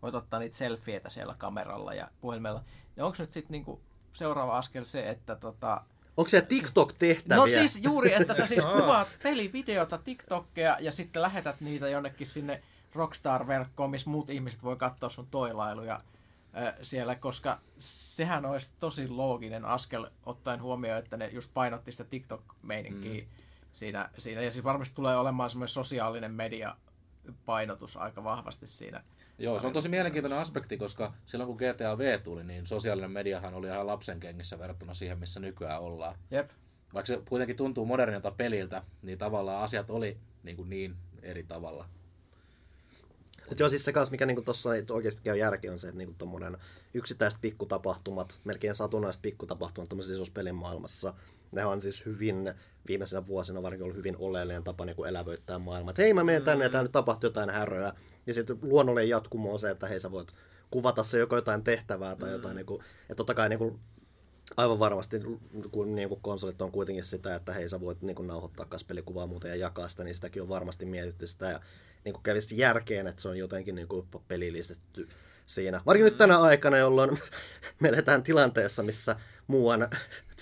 voit 0.01 0.15
ottaa 0.15 0.39
niitä 0.39 0.57
selfieitä 0.57 1.09
siellä 1.09 1.35
kameralla 1.37 1.93
ja 1.93 2.11
puhelimella. 2.21 2.63
Ja 2.97 3.05
onko 3.05 3.17
nyt 3.19 3.31
sitten 3.31 3.51
niinku 3.51 3.81
seuraava 4.13 4.57
askel 4.57 4.83
se, 4.83 5.09
että 5.09 5.35
tota, 5.35 5.81
Onko 6.17 6.29
se 6.29 6.41
TikTok-tehtäviä? 6.41 7.35
No 7.35 7.47
siis 7.47 7.79
juuri, 7.81 8.13
että 8.13 8.33
sä 8.33 8.45
siis 8.45 8.65
kuvaat 8.81 9.07
pelivideota 9.23 9.97
TikTokia 9.97 10.77
ja 10.79 10.91
sitten 10.91 11.21
lähetät 11.21 11.61
niitä 11.61 11.89
jonnekin 11.89 12.27
sinne 12.27 12.61
Rockstar-verkkoon, 12.95 13.89
missä 13.89 14.09
muut 14.09 14.29
ihmiset 14.29 14.63
voi 14.63 14.75
katsoa 14.75 15.09
sun 15.09 15.27
toilailuja 15.31 16.01
äh, 16.57 16.73
siellä, 16.81 17.15
koska 17.15 17.59
sehän 17.79 18.45
olisi 18.45 18.71
tosi 18.79 19.07
looginen 19.07 19.65
askel 19.65 20.07
ottaen 20.25 20.61
huomioon, 20.61 20.99
että 20.99 21.17
ne 21.17 21.27
just 21.27 21.51
painotti 21.53 21.91
sitä 21.91 22.03
TikTok-meininkiä 22.03 23.21
mm. 23.21 23.29
siinä, 23.73 24.09
siinä. 24.17 24.41
Ja 24.41 24.51
siis 24.51 24.63
varmasti 24.63 24.95
tulee 24.95 25.17
olemaan 25.17 25.49
semmoinen 25.49 25.73
sosiaalinen 25.73 26.31
media 26.31 26.75
painotus 27.45 27.97
aika 27.97 28.23
vahvasti 28.23 28.67
siinä 28.67 29.03
Joo, 29.37 29.59
se 29.59 29.67
on 29.67 29.73
tosi 29.73 29.89
mielenkiintoinen 29.89 30.39
aspekti, 30.39 30.77
koska 30.77 31.13
silloin 31.25 31.47
kun 31.47 31.57
GTA 31.57 31.97
V 31.97 32.19
tuli, 32.23 32.43
niin 32.43 32.67
sosiaalinen 32.67 33.11
mediahan 33.11 33.53
oli 33.53 33.67
ihan 33.67 33.87
lapsen 33.87 34.19
kengissä 34.19 34.59
verrattuna 34.59 34.93
siihen, 34.93 35.19
missä 35.19 35.39
nykyään 35.39 35.81
ollaan. 35.81 36.15
Jep. 36.31 36.49
Vaikka 36.93 37.07
se 37.07 37.21
kuitenkin 37.29 37.55
tuntuu 37.55 37.85
modernilta 37.85 38.31
peliltä, 38.31 38.83
niin 39.01 39.17
tavallaan 39.17 39.63
asiat 39.63 39.89
oli 39.89 40.17
niin, 40.43 40.55
kuin 40.55 40.69
niin 40.69 40.95
eri 41.21 41.43
tavalla. 41.43 41.89
Mutta 43.49 43.63
joo, 43.63 43.69
siis 43.69 43.85
se 43.85 43.93
kanssa, 43.93 44.11
mikä 44.11 44.25
niinku 44.25 44.41
tuossa 44.41 44.69
oikeasti 44.89 45.21
käy 45.23 45.37
järki, 45.37 45.69
on 45.69 45.79
se, 45.79 45.87
että 45.87 45.97
niinku 45.97 46.25
yksittäiset 46.93 47.41
pikkutapahtumat, 47.41 48.39
melkein 48.43 48.75
satunnaiset 48.75 49.21
pikkutapahtumat 49.21 49.89
tuommoisessa 49.89 50.13
isossa 50.13 50.33
pelin 50.33 50.55
maailmassa, 50.55 51.13
ne 51.51 51.65
on 51.65 51.81
siis 51.81 52.05
hyvin, 52.05 52.53
viimeisenä 52.87 53.27
vuosina 53.27 53.63
varsinkin 53.63 53.83
ollut 53.83 53.97
hyvin 53.97 54.15
oleellinen 54.19 54.63
tapa 54.63 54.85
niin 54.85 54.95
kuin 54.95 55.09
elävöittää 55.09 55.59
maailmaa. 55.59 55.93
Hei, 55.97 56.13
mä 56.13 56.23
menen 56.23 56.43
tänne 56.43 56.65
ja 56.65 56.69
täällä 56.69 56.85
nyt 56.85 56.91
tapahtuu 56.91 57.27
jotain 57.27 57.49
häröä. 57.49 57.93
Ja 58.27 58.33
sitten 58.33 58.59
luonnollinen 58.61 59.09
jatkumo 59.09 59.53
on 59.53 59.59
se, 59.59 59.69
että 59.69 59.87
hei, 59.87 59.99
sä 59.99 60.11
voit 60.11 60.33
kuvata 60.71 61.03
se 61.03 61.19
joko 61.19 61.35
jotain 61.35 61.63
tehtävää 61.63 62.15
tai 62.15 62.31
jotain. 62.31 62.53
Mm. 62.53 62.55
Niin 62.55 62.65
kuin, 62.65 62.83
ja 63.09 63.15
totta 63.15 63.33
kai 63.33 63.49
niin 63.49 63.59
kuin, 63.59 63.79
aivan 64.57 64.79
varmasti, 64.79 65.19
kun 65.71 65.95
niin 65.95 66.09
kuin 66.09 66.21
konsolit 66.21 66.61
on 66.61 66.71
kuitenkin 66.71 67.05
sitä, 67.05 67.35
että 67.35 67.53
hei, 67.53 67.69
sä 67.69 67.81
voit 67.81 68.01
niin 68.01 68.15
kuin, 68.15 68.27
nauhoittaa 68.27 68.67
pelikuvaa 68.87 69.27
muuten 69.27 69.49
ja 69.49 69.55
jakaa 69.55 69.89
sitä, 69.89 70.03
niin 70.03 70.15
sitäkin 70.15 70.41
on 70.41 70.49
varmasti 70.49 70.85
mietitty 70.85 71.27
sitä. 71.27 71.45
Ja 71.45 71.59
niin 72.05 72.13
kuin 72.13 72.23
kävisi 72.23 72.57
järkeen, 72.57 73.07
että 73.07 73.21
se 73.21 73.29
on 73.29 73.37
jotenkin 73.37 73.75
niin 73.75 73.87
kuin, 73.87 74.07
pelillistetty 74.27 75.09
siinä. 75.45 75.81
Varsinkin 75.85 76.05
mm. 76.05 76.11
nyt 76.11 76.17
tänä 76.17 76.39
aikana, 76.39 76.77
jolloin 76.77 77.09
me 77.79 77.87
eletään 77.89 78.23
tilanteessa, 78.23 78.83
missä 78.83 79.15
muuan 79.47 79.89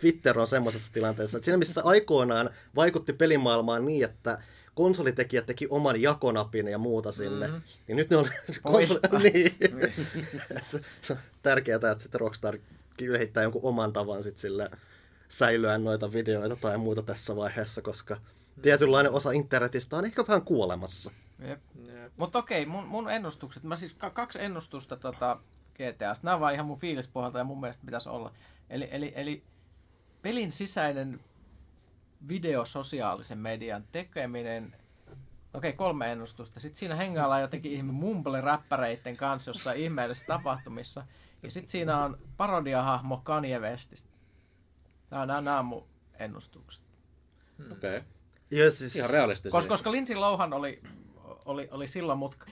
Twitter 0.02 0.40
on 0.40 0.48
semmoisessa 0.48 0.94
tilanteessa, 0.94 1.38
että 1.38 1.46
siinä 1.46 1.58
missä 1.58 1.82
aikoinaan 1.84 2.50
vaikutti 2.76 3.14
pelimaailmaan 3.14 3.86
niin, 3.86 4.06
että 4.06 4.42
konsolitekijät 4.76 5.46
teki 5.46 5.68
oman 5.70 6.02
jakonapin 6.02 6.68
ja 6.68 6.78
muuta 6.78 7.12
sinne, 7.12 7.48
mm-hmm. 7.48 7.62
niin 7.88 7.96
nyt 7.96 8.10
ne 8.10 8.18
on... 8.18 8.30
Konsoli... 8.62 9.24
niin. 9.34 9.58
se 11.02 11.14
on 11.14 11.20
tärkeää, 11.44 11.76
että 11.76 12.00
sitten 12.00 12.22
Rockstar 12.22 12.58
kehittää 12.98 13.44
jonkun 13.44 13.62
oman 13.64 13.94
tavan 13.94 14.24
sitten 14.24 14.42
sille 14.42 14.70
säilyä 15.30 15.78
noita 15.78 16.14
videoita 16.14 16.56
tai 16.56 16.78
muuta 16.78 17.02
tässä 17.02 17.36
vaiheessa, 17.36 17.82
koska 17.82 18.18
tietynlainen 18.62 19.12
osa 19.12 19.32
internetistä 19.32 19.98
on 19.98 20.06
ehkä 20.06 20.24
vähän 20.28 20.42
kuolemassa. 20.42 21.12
Jep. 21.48 21.60
Mutta 22.18 22.40
okei, 22.40 22.66
mun, 22.66 22.88
mun 22.88 23.10
ennustukset, 23.10 23.64
mä 23.64 23.76
siis 23.76 23.96
kaksi 24.14 24.40
ennustusta 24.42 24.98
tota 24.98 25.40
GTAsta, 25.74 26.26
nämä 26.26 26.36
on 26.36 26.42
vaan 26.42 26.54
ihan 26.54 26.66
mun 26.66 26.80
fiilispohjalta 26.80 27.38
ja 27.38 27.44
mun 27.44 27.60
mielestä 27.60 27.86
pitäisi 27.86 28.10
olla. 28.10 28.34
Eli, 28.70 28.88
eli, 28.92 29.14
eli 29.16 29.44
pelin 30.22 30.52
sisäinen 30.52 31.20
video 32.28 32.66
sosiaalisen 32.66 33.38
median 33.38 33.84
tekeminen, 33.92 34.76
okei 35.54 35.70
okay, 35.70 35.72
kolme 35.72 36.12
ennustusta, 36.12 36.60
sitten 36.60 36.80
siinä 36.80 36.96
hengaillaan 36.96 37.42
jotenkin 37.42 37.72
ihme 37.72 37.92
mumble-räppäreiden 37.92 39.18
kanssa 39.18 39.50
jossain 39.50 39.80
ihmeellisissä 39.80 40.28
tapahtumissa, 40.28 41.06
ja 41.44 41.52
sitten 41.52 41.72
siinä 41.72 42.04
on 42.04 42.18
parodiahahmo 42.38 43.18
Kanye 43.24 43.60
Westistä. 43.60 44.10
Nämä, 45.12 45.26
nämä, 45.26 45.42
nämä 45.42 45.60
on 45.60 45.66
mun 45.66 45.88
ennustukset. 46.20 46.84
Hmm. 47.58 47.72
Okei. 47.72 47.98
Okay. 47.98 48.10
Ja 48.52 48.72
siis... 48.72 48.96
Ihan 48.96 49.10
realistisia. 49.10 49.52
Koska, 49.52 49.70
koska 49.70 49.92
Lindsay 49.92 50.16
Lohan 50.16 50.54
oli, 50.54 50.82
oli, 51.46 51.68
oli 51.72 51.88
silloin, 51.88 52.20
mutta 52.20 52.46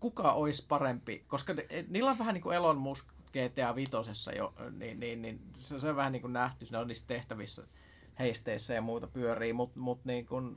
kuka 0.00 0.32
olisi 0.32 0.64
parempi, 0.68 1.24
koska 1.26 1.54
ne, 1.54 1.66
niillä 1.88 2.10
on 2.10 2.18
vähän 2.18 2.34
niin 2.34 2.42
kuin 2.42 2.56
Elon 2.56 2.76
Musk 2.76 3.06
GTA 3.28 3.74
Vitosessa 3.74 4.32
jo, 4.32 4.54
niin, 4.70 5.00
niin, 5.00 5.22
niin 5.22 5.40
se, 5.54 5.80
se 5.80 5.88
on 5.88 5.96
vähän 5.96 6.12
niin 6.12 6.22
kuin 6.22 6.32
nähty, 6.32 6.66
ne 6.70 6.78
on 6.78 6.88
niissä 6.88 7.04
tehtävissä 7.06 7.66
heisteissä 8.18 8.74
ja 8.74 8.82
muuta 8.82 9.06
pyörii, 9.06 9.52
mutta 9.52 9.80
mut 9.80 10.04
niin 10.04 10.26
kuin 10.26 10.56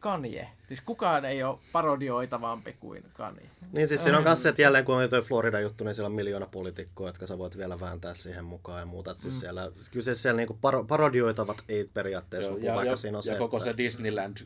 Kanye. 0.00 0.48
Siis 0.68 0.80
kukaan 0.80 1.24
ei 1.24 1.42
ole 1.42 1.58
parodioitavampi 1.72 2.72
kuin 2.72 3.04
Kanye. 3.12 3.50
Niin 3.76 3.88
siis 3.88 4.02
siinä 4.02 4.18
on 4.18 4.24
myös 4.24 4.42
se, 4.42 4.48
että 4.48 4.62
jälleen 4.62 4.84
kun 4.84 4.94
on 4.94 5.10
tuo 5.10 5.22
Florida-juttu, 5.22 5.84
niin 5.84 5.94
siellä 5.94 6.06
on 6.06 6.14
miljoona 6.14 6.46
poliitikkoa, 6.46 7.08
jotka 7.08 7.26
sä 7.26 7.38
voit 7.38 7.58
vielä 7.58 7.80
vääntää 7.80 8.14
siihen 8.14 8.44
mukaan 8.44 8.80
ja 8.80 8.86
muuta. 8.86 9.14
Siis 9.14 9.34
mm. 9.34 9.40
siellä, 9.40 9.70
kyllä 9.90 10.04
se 10.04 10.14
siellä 10.14 10.36
niinku 10.36 10.58
paro- 10.62 10.84
parodioitavat 10.88 11.56
ei 11.68 11.90
periaatteessa 11.94 12.50
Joo, 12.50 12.58
ja, 12.58 12.74
vaikka 12.74 12.92
ja, 12.92 12.96
siinä 12.96 13.18
on 13.18 13.22
ja 13.26 13.32
se, 13.32 13.38
koko 13.38 13.56
että... 13.56 13.70
se 13.70 13.76
Disneyland 13.76 14.36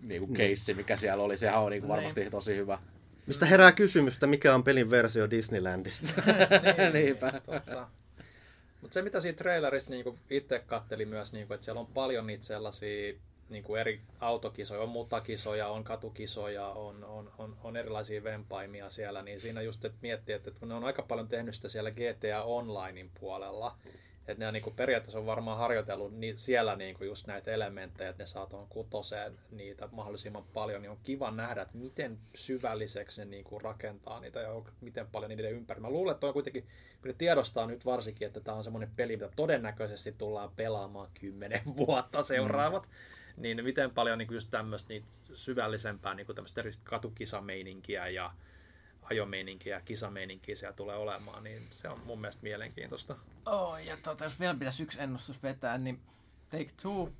niinku 0.00 0.26
mm. 0.26 0.34
case, 0.34 0.74
mikä 0.74 0.96
siellä 0.96 1.24
oli, 1.24 1.36
sehän 1.36 1.60
on 1.60 1.70
niinku 1.70 1.88
varmasti 1.88 2.20
niin. 2.20 2.30
tosi 2.30 2.56
hyvä. 2.56 2.78
Mistä 3.26 3.46
herää 3.46 3.72
kysymys, 3.72 4.14
että 4.14 4.26
mikä 4.26 4.54
on 4.54 4.64
pelin 4.64 4.90
versio 4.90 5.30
Disneylandista? 5.30 6.06
niin, 6.26 6.92
Niinpä. 6.92 7.32
Mutta 8.86 8.94
se, 8.94 9.02
mitä 9.02 9.20
siitä 9.20 9.36
trailerista 9.36 9.90
niin 9.90 10.18
itse 10.30 10.58
katteli 10.58 11.04
myös, 11.06 11.32
niin 11.32 11.46
kuin, 11.46 11.54
että 11.54 11.64
siellä 11.64 11.80
on 11.80 11.86
paljon 11.86 12.26
niitä 12.26 12.44
sellaisia 12.44 13.14
niin 13.48 13.64
kuin 13.64 13.80
eri 13.80 14.00
autokisoja, 14.20 14.80
on 14.80 14.88
mutakisoja, 14.88 15.68
on 15.68 15.84
katukisoja, 15.84 16.66
on, 16.66 17.04
on, 17.04 17.32
on, 17.38 17.56
on 17.64 17.76
erilaisia 17.76 18.24
vempaimia 18.24 18.90
siellä, 18.90 19.22
niin 19.22 19.40
siinä 19.40 19.62
just 19.62 19.84
että 19.84 19.98
miettii, 20.02 20.34
että 20.34 20.50
kun 20.50 20.68
ne 20.68 20.74
on 20.74 20.84
aika 20.84 21.02
paljon 21.02 21.28
tehnyt 21.28 21.54
sitä 21.54 21.68
siellä 21.68 21.90
GTA 21.90 22.42
Onlinein 22.44 23.10
puolella, 23.20 23.76
että 24.28 24.44
ne 24.44 24.46
on 24.46 24.54
niin 24.54 24.76
periaatteessa 24.76 25.18
on 25.18 25.26
varmaan 25.26 25.58
harjoitellut 25.58 26.14
ni, 26.14 26.36
siellä 26.36 26.76
niin 26.76 26.94
kuin 26.94 27.08
just 27.08 27.26
näitä 27.26 27.50
elementtejä, 27.50 28.10
että 28.10 28.22
ne 28.22 28.26
saa 28.26 28.46
tuohon 28.46 28.68
kutoseen 28.68 29.38
niitä 29.50 29.88
mahdollisimman 29.92 30.44
paljon, 30.54 30.82
niin 30.82 30.90
on 30.90 30.98
kiva 31.02 31.30
nähdä, 31.30 31.62
että 31.62 31.78
miten 31.78 32.18
syvälliseksi 32.34 33.20
ne 33.20 33.24
niin 33.24 33.44
kuin 33.44 33.62
rakentaa 33.62 34.20
niitä 34.20 34.40
ja 34.40 34.62
miten 34.80 35.06
paljon 35.06 35.28
niiden 35.28 35.52
ympäri. 35.52 35.80
Mä 35.80 35.90
luulen, 35.90 36.14
että 36.14 36.26
on 36.26 36.32
kuitenkin, 36.32 36.62
kun 36.62 37.08
ne 37.08 37.12
tiedostaa 37.12 37.66
nyt 37.66 37.84
varsinkin, 37.84 38.26
että 38.26 38.40
tämä 38.40 38.56
on 38.56 38.64
semmoinen 38.64 38.90
peli, 38.96 39.16
mitä 39.16 39.30
todennäköisesti 39.36 40.12
tullaan 40.12 40.50
pelaamaan 40.56 41.08
kymmenen 41.20 41.62
vuotta 41.86 42.22
seuraavat, 42.22 42.86
mm. 42.86 43.42
niin 43.42 43.64
miten 43.64 43.90
paljon 43.90 44.18
niin 44.18 44.28
kuin 44.28 44.36
just 44.36 44.50
tämmöistä 44.50 44.88
niin 44.88 45.04
syvällisempää 45.34 46.14
niin 46.14 46.26
kuin 46.26 46.36
tämmöistä 46.36 46.62
katukisameininkiä 46.84 48.08
ja 48.08 48.32
ajomeininkiä 49.10 49.76
ja 49.76 49.80
kisameininkiä 49.80 50.56
siellä 50.56 50.76
tulee 50.76 50.96
olemaan, 50.96 51.44
niin 51.44 51.66
se 51.70 51.88
on 51.88 52.00
mun 52.04 52.20
mielestä 52.20 52.42
mielenkiintoista. 52.42 53.16
Oh, 53.46 53.76
ja 53.76 53.96
tota, 53.96 54.24
jos 54.24 54.40
vielä 54.40 54.54
pitäisi 54.54 54.82
yksi 54.82 55.00
ennustus 55.00 55.42
vetää, 55.42 55.78
niin 55.78 56.00
Take 56.48 56.70
Two 56.82 57.12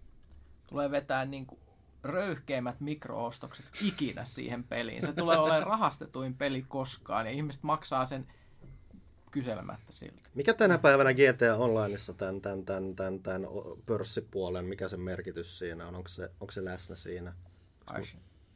tulee 0.67 0.91
vetää 0.91 1.25
niin 1.25 1.47
kuin 1.47 1.61
röyhkeimmät 2.05 2.81
mikroostokset 2.81 3.67
ikinä 3.83 4.25
siihen 4.25 4.65
peliin. 4.65 5.07
Se 5.07 5.13
tulee 5.13 5.39
olemaan 5.39 5.67
rahastetuin 5.73 6.35
peli 6.35 6.65
koskaan 6.69 7.27
ja 7.27 7.33
ihmiset 7.33 7.63
maksaa 7.63 8.07
sen 8.07 8.27
kyselemättä 9.31 9.93
siltä. 9.93 10.31
Mikä 10.35 10.55
tänä 10.55 10.79
päivänä 10.79 11.15
GTA 11.15 11.57
Onlineissa 11.57 12.15
tämän, 12.15 12.41
tämän, 12.41 12.65
tämän, 12.65 12.97
tämän, 12.97 13.21
tämän 13.21 13.43
pörssipuolen, 13.87 14.65
mikä 14.65 14.89
se 14.89 14.97
merkitys 14.97 15.59
siinä 15.59 15.87
on? 15.87 15.95
Onko 15.95 16.09
se, 16.09 16.31
onko 16.41 16.51
se 16.51 16.65
läsnä 16.65 16.97
siinä? 16.97 17.33
Ai, 17.87 18.05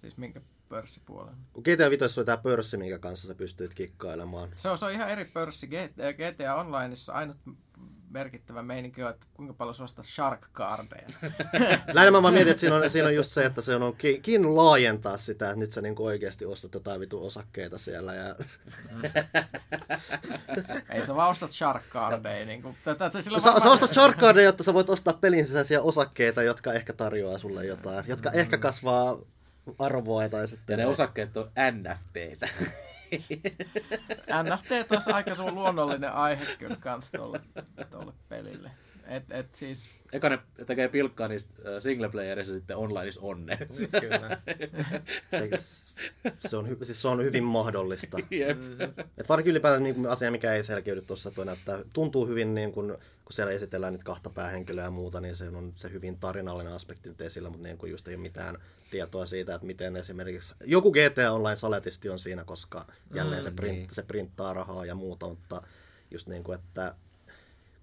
siis 0.00 0.16
minkä 0.16 0.40
pörssipuolella. 0.70 1.36
GTA 1.62 1.90
5 1.90 2.20
oli 2.20 2.26
tää 2.26 2.36
pörssi, 2.36 2.76
minkä 2.76 2.98
kanssa 2.98 3.28
sä 3.28 3.34
pystyit 3.34 3.74
kikkailemaan. 3.74 4.48
Se 4.56 4.68
on, 4.68 4.78
se 4.78 4.84
on 4.84 4.92
ihan 4.92 5.08
eri 5.10 5.24
pörssi. 5.24 5.66
GTA 5.66 6.54
Onlineissa 6.54 7.12
ainut 7.12 7.36
merkittävä 8.10 8.62
meininki 8.62 9.02
on, 9.02 9.10
että 9.10 9.26
kuinka 9.34 9.54
paljon 9.54 9.74
sä 9.74 9.84
ostat 9.84 10.06
shark 10.06 10.46
cardeja. 10.54 11.08
Lähinnä 11.92 12.10
mä 12.10 12.22
vaan 12.22 12.34
mietin, 12.34 12.50
että 12.50 12.60
siinä 12.60 12.76
on, 12.76 12.90
siinä 12.90 13.08
on 13.08 13.14
just 13.14 13.30
se, 13.30 13.44
että 13.44 13.60
se 13.60 13.74
on 13.76 13.96
ki- 13.96 14.20
kiinni 14.22 14.48
laajentaa 14.48 15.16
sitä, 15.16 15.46
että 15.46 15.58
nyt 15.58 15.72
sä 15.72 15.80
niinku 15.80 16.04
oikeasti 16.04 16.44
ostat 16.46 16.74
jotain 16.74 17.00
vitu 17.00 17.26
osakkeita 17.26 17.78
siellä. 17.78 18.14
Ja... 18.14 18.34
Ei 20.90 21.06
sä 21.06 21.14
vaan 21.14 21.30
ostat 21.30 21.50
shark 21.50 21.82
cardeja. 21.90 22.46
Niin 22.46 22.62
kuin, 22.62 22.76
tätä, 22.84 23.10
Sä, 23.22 23.30
varmaan- 23.30 23.62
sä 23.62 23.70
ostat 23.70 23.92
Sharkcardia, 23.94 24.44
jotta 24.44 24.62
sä 24.64 24.74
voit 24.74 24.90
ostaa 24.90 25.14
pelin 25.14 25.46
sisäisiä 25.46 25.80
osakkeita, 25.82 26.42
jotka 26.42 26.72
ehkä 26.72 26.92
tarjoaa 26.92 27.38
sulle 27.38 27.66
jotain, 27.66 28.04
jotka 28.08 28.30
ehkä 28.30 28.58
kasvaa 28.58 29.18
arvoa 29.78 30.28
tai 30.28 30.40
Ja 30.40 30.46
sitten... 30.46 30.78
ne 30.78 30.86
osakkeet 30.86 31.36
on 31.36 31.50
NFTtä. 31.72 32.48
NFT 34.42 34.92
olisi 34.92 35.10
aika 35.10 35.34
sun 35.34 35.54
luonnollinen 35.54 36.12
aihe 36.12 36.46
kyllä 36.58 36.76
kans 36.76 37.10
tolle, 37.10 37.40
tolle 37.90 38.12
pelille. 38.28 38.70
Et, 39.06 39.24
et 39.30 39.54
siis, 39.54 39.88
Eka 40.12 40.28
ne 40.28 40.38
tekee 40.66 40.88
pilkkaa 40.88 41.28
niistä 41.28 41.80
singleplayerissa 41.80 42.54
sitten 42.54 42.76
onlineissa 42.76 43.20
onne. 43.20 43.58
Kyllä. 44.00 44.40
Se, 45.30 45.48
se, 46.48 46.56
on, 46.56 46.76
siis 46.82 47.02
se 47.02 47.08
on 47.08 47.24
hyvin 47.24 47.44
mahdollista. 47.44 48.18
Jep. 48.30 48.62
Et 49.18 49.28
varsinkin 49.28 49.50
ylipäätään 49.50 49.82
niin 49.82 49.94
kuin 49.94 50.06
asia, 50.06 50.30
mikä 50.30 50.54
ei 50.54 50.64
selkeydy 50.64 51.02
tuossa, 51.02 51.30
tuo 51.30 51.44
näyttää, 51.44 51.78
tuntuu 51.92 52.26
hyvin, 52.26 52.54
niin 52.54 52.72
kuin, 52.72 52.88
kun 53.24 53.32
siellä 53.32 53.52
esitellään 53.52 53.92
nyt 53.92 54.04
kahta 54.04 54.30
päähenkilöä 54.30 54.84
ja 54.84 54.90
muuta, 54.90 55.20
niin 55.20 55.36
se 55.36 55.48
on 55.48 55.72
se 55.76 55.92
hyvin 55.92 56.18
tarinallinen 56.18 56.72
aspekti 56.72 57.08
nyt 57.08 57.20
esillä, 57.20 57.50
mutta 57.50 57.66
niin 57.66 57.78
kuin 57.78 57.90
just 57.90 58.08
ei 58.08 58.14
ole 58.14 58.22
mitään 58.22 58.58
tietoa 58.90 59.26
siitä, 59.26 59.54
että 59.54 59.66
miten 59.66 59.96
esimerkiksi 59.96 60.54
joku 60.64 60.92
GTA 60.92 61.32
Online 61.32 61.56
saletisti 61.56 62.08
on 62.08 62.18
siinä, 62.18 62.44
koska 62.44 62.86
jälleen 63.14 63.42
se, 63.42 63.50
print, 63.50 63.78
niin. 63.78 63.88
se 63.92 64.02
printtaa 64.02 64.54
rahaa 64.54 64.84
ja 64.84 64.94
muuta, 64.94 65.28
mutta 65.28 65.62
just 66.10 66.26
niin 66.26 66.44
kuin, 66.44 66.58
että 66.58 66.94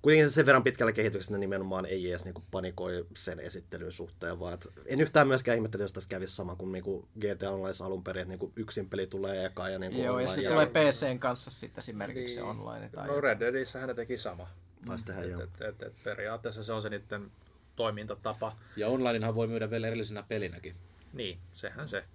kuitenkin 0.01 0.29
se 0.29 0.33
sen 0.33 0.45
verran 0.45 0.63
pitkällä 0.63 0.91
kehityksessä 0.91 1.33
ne 1.33 1.37
nimenomaan 1.37 1.85
ei 1.85 2.09
edes 2.09 2.25
niinku 2.25 2.43
panikoi 2.51 3.05
sen 3.15 3.39
esittelyn 3.39 3.91
suhteen, 3.91 4.39
vaan 4.39 4.53
et 4.53 4.67
en 4.85 5.01
yhtään 5.01 5.27
myöskään 5.27 5.57
ihmettele, 5.57 5.83
jos 5.83 5.93
tässä 5.93 6.09
kävisi 6.09 6.35
sama 6.35 6.55
kuin 6.55 6.71
niinku 6.71 7.07
GTA 7.19 7.51
Online 7.51 7.73
alun 7.81 8.03
perin, 8.03 8.21
että 8.21 8.29
niinku 8.29 8.51
yksin 8.55 8.89
peli 8.89 9.07
tulee 9.07 9.45
eka 9.45 9.69
ja 9.69 9.79
niinku 9.79 10.01
joo, 10.01 10.19
ja 10.19 10.27
sitten 10.27 10.51
tulee 10.51 10.65
PCn 10.65 11.19
kanssa 11.19 11.51
sitten 11.51 11.81
esimerkiksi 11.81 12.35
se 12.35 12.41
online. 12.41 12.89
Tai... 12.89 13.07
No 13.07 13.21
Red 13.21 13.39
Deadissä 13.39 13.79
hän 13.79 13.95
teki 13.95 14.17
sama. 14.17 14.47
taisi 14.85 15.05
tehdä 15.05 15.23
joo. 15.23 15.41
Et, 15.41 15.61
et, 15.61 15.83
et, 15.83 15.93
periaatteessa 16.03 16.63
se 16.63 16.73
on 16.73 16.81
se 16.81 16.89
niiden 16.89 17.31
toimintatapa. 17.75 18.55
Ja 18.75 18.87
onlinehan 18.87 19.35
voi 19.35 19.47
myydä 19.47 19.69
vielä 19.69 19.87
erillisenä 19.87 20.23
pelinäkin. 20.23 20.75
Niin, 21.17 21.39
sehän 21.53 21.87
se. 21.87 22.05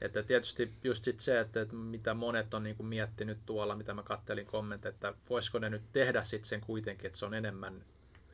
Että 0.00 0.22
tietysti 0.22 0.72
just 0.84 1.04
sit 1.04 1.20
se, 1.20 1.40
että, 1.40 1.66
mitä 1.72 2.14
monet 2.14 2.54
on 2.54 2.62
niin 2.62 2.76
kuin 2.76 2.86
miettinyt 2.86 3.38
tuolla, 3.46 3.76
mitä 3.76 3.94
mä 3.94 4.02
kattelin 4.02 4.46
kommentteja, 4.46 4.90
että 4.90 5.14
voisiko 5.30 5.58
ne 5.58 5.70
nyt 5.70 5.82
tehdä 5.92 6.24
sitten 6.24 6.48
sen 6.48 6.60
kuitenkin, 6.60 7.06
että 7.06 7.18
se 7.18 7.26
on 7.26 7.34
enemmän, 7.34 7.84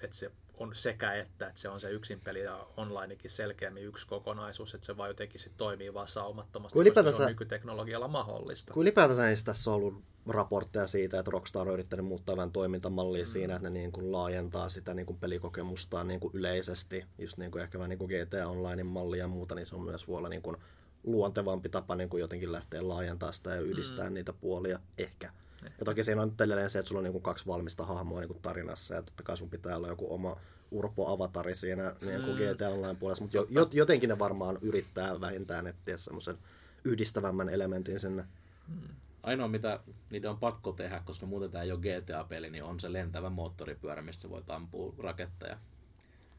että 0.03 0.17
se 0.17 0.31
on 0.59 0.75
sekä 0.75 1.13
että, 1.13 1.47
että 1.49 1.61
se 1.61 1.69
on 1.69 1.81
se 1.81 1.91
yksin 1.91 2.21
peli 2.21 2.43
ja 2.43 2.67
onlinekin 2.77 3.31
selkeämmin 3.31 3.85
yksi 3.85 4.07
kokonaisuus, 4.07 4.75
että 4.75 4.87
se 4.87 4.97
vaan 4.97 5.11
jotenkin 5.11 5.41
sit 5.41 5.53
toimii 5.57 5.95
vaan 5.95 6.09
saumattomasti, 6.09 6.79
koska 6.79 7.13
se 7.13 7.23
on 7.23 7.29
nykyteknologialla 7.29 8.09
mahdollista. 8.09 8.73
Kun 8.73 8.83
ylipäätänsä 8.83 9.29
ei 9.29 9.35
tässä 9.45 9.71
ollut 9.71 10.03
raportteja 10.27 10.87
siitä, 10.87 11.19
että 11.19 11.31
Rockstar 11.31 11.69
on 11.69 11.75
yrittänyt 11.75 12.07
muuttaa 12.07 12.37
vähän 12.37 12.53
toimintamallia 12.53 13.23
mm. 13.23 13.29
siinä, 13.29 13.57
että 13.57 13.71
ne 13.71 13.79
niin 13.79 13.93
kuin 13.93 14.13
laajentaa 14.13 14.69
sitä 14.69 14.95
niin 14.95 15.07
kuin 15.07 15.19
pelikokemustaan 15.19 16.09
niin 16.09 16.21
kuin 16.21 16.35
yleisesti, 16.35 17.05
just 17.19 17.39
niin 17.39 17.51
kuin 17.51 17.63
ehkä 17.63 17.79
vähän 17.79 17.91
niin 17.91 17.99
kuin 17.99 18.11
GTA 18.11 18.49
Onlinein 18.49 18.87
malli 18.87 19.19
ja 19.19 19.29
muuta, 19.29 19.55
niin 19.55 19.67
se 19.67 19.77
on 19.77 19.83
myös 19.83 20.09
voi 20.09 20.19
olla 20.19 20.29
niin 20.29 20.43
kuin 20.43 20.57
luontevampi 21.05 21.69
tapa 21.69 21.95
niin 21.95 22.09
kuin 22.09 22.21
jotenkin 22.21 22.53
lähteä 22.53 22.89
laajentaa 22.89 23.33
sitä 23.33 23.51
ja 23.51 23.61
yhdistää 23.61 24.09
mm. 24.09 24.15
niitä 24.15 24.33
puolia, 24.33 24.81
ehkä. 24.99 25.31
Ja 25.79 25.85
toki 25.85 26.05
siinä 26.05 26.23
on 26.23 26.35
edelleen 26.41 26.71
se, 26.71 26.79
että 26.79 26.89
sulla 26.89 26.99
on 26.99 27.05
niin 27.05 27.13
kuin 27.13 27.23
kaksi 27.23 27.47
valmista 27.47 27.85
hahmoa 27.87 28.21
niin 28.21 28.29
kuin 28.29 28.43
tarinassa, 28.43 28.95
ja 28.95 29.03
totta 29.03 29.23
kai 29.23 29.37
sun 29.37 29.51
pitää 29.51 29.77
olla 29.77 29.89
joku 29.89 30.15
oma 30.15 30.37
urpo-avatari 30.71 31.55
siinä 31.55 31.95
niin 32.01 32.23
kuin 32.23 32.37
GTA 32.37 32.69
Online 32.69 32.95
puolessa, 32.95 33.25
mutta 33.25 33.37
jo, 33.37 33.47
jo, 33.51 33.69
jotenkin 33.73 34.09
ne 34.09 34.19
varmaan 34.19 34.59
yrittää 34.63 35.21
vähintään 35.21 35.67
etsiä 35.67 35.97
semmoisen 35.97 36.39
yhdistävämmän 36.85 37.49
elementin 37.49 38.01
sinne. 38.01 38.25
Ainoa 39.23 39.49
mitä 39.49 39.81
niiden 40.11 40.31
on 40.31 40.39
pakko 40.39 40.73
tehdä, 40.73 41.03
koska 41.05 41.27
muuten 41.27 41.51
tämä 41.51 41.65
ei 41.65 41.73
ole 41.73 41.81
GTA-peli, 41.81 42.51
niin 42.51 42.65
on 42.65 42.81
se 42.81 42.93
lentävä 42.93 43.31
moottoripyörä, 43.31 44.03
mistä 44.03 44.31
voit 44.31 44.51
ampua 44.51 44.95
raketteja. 44.99 45.59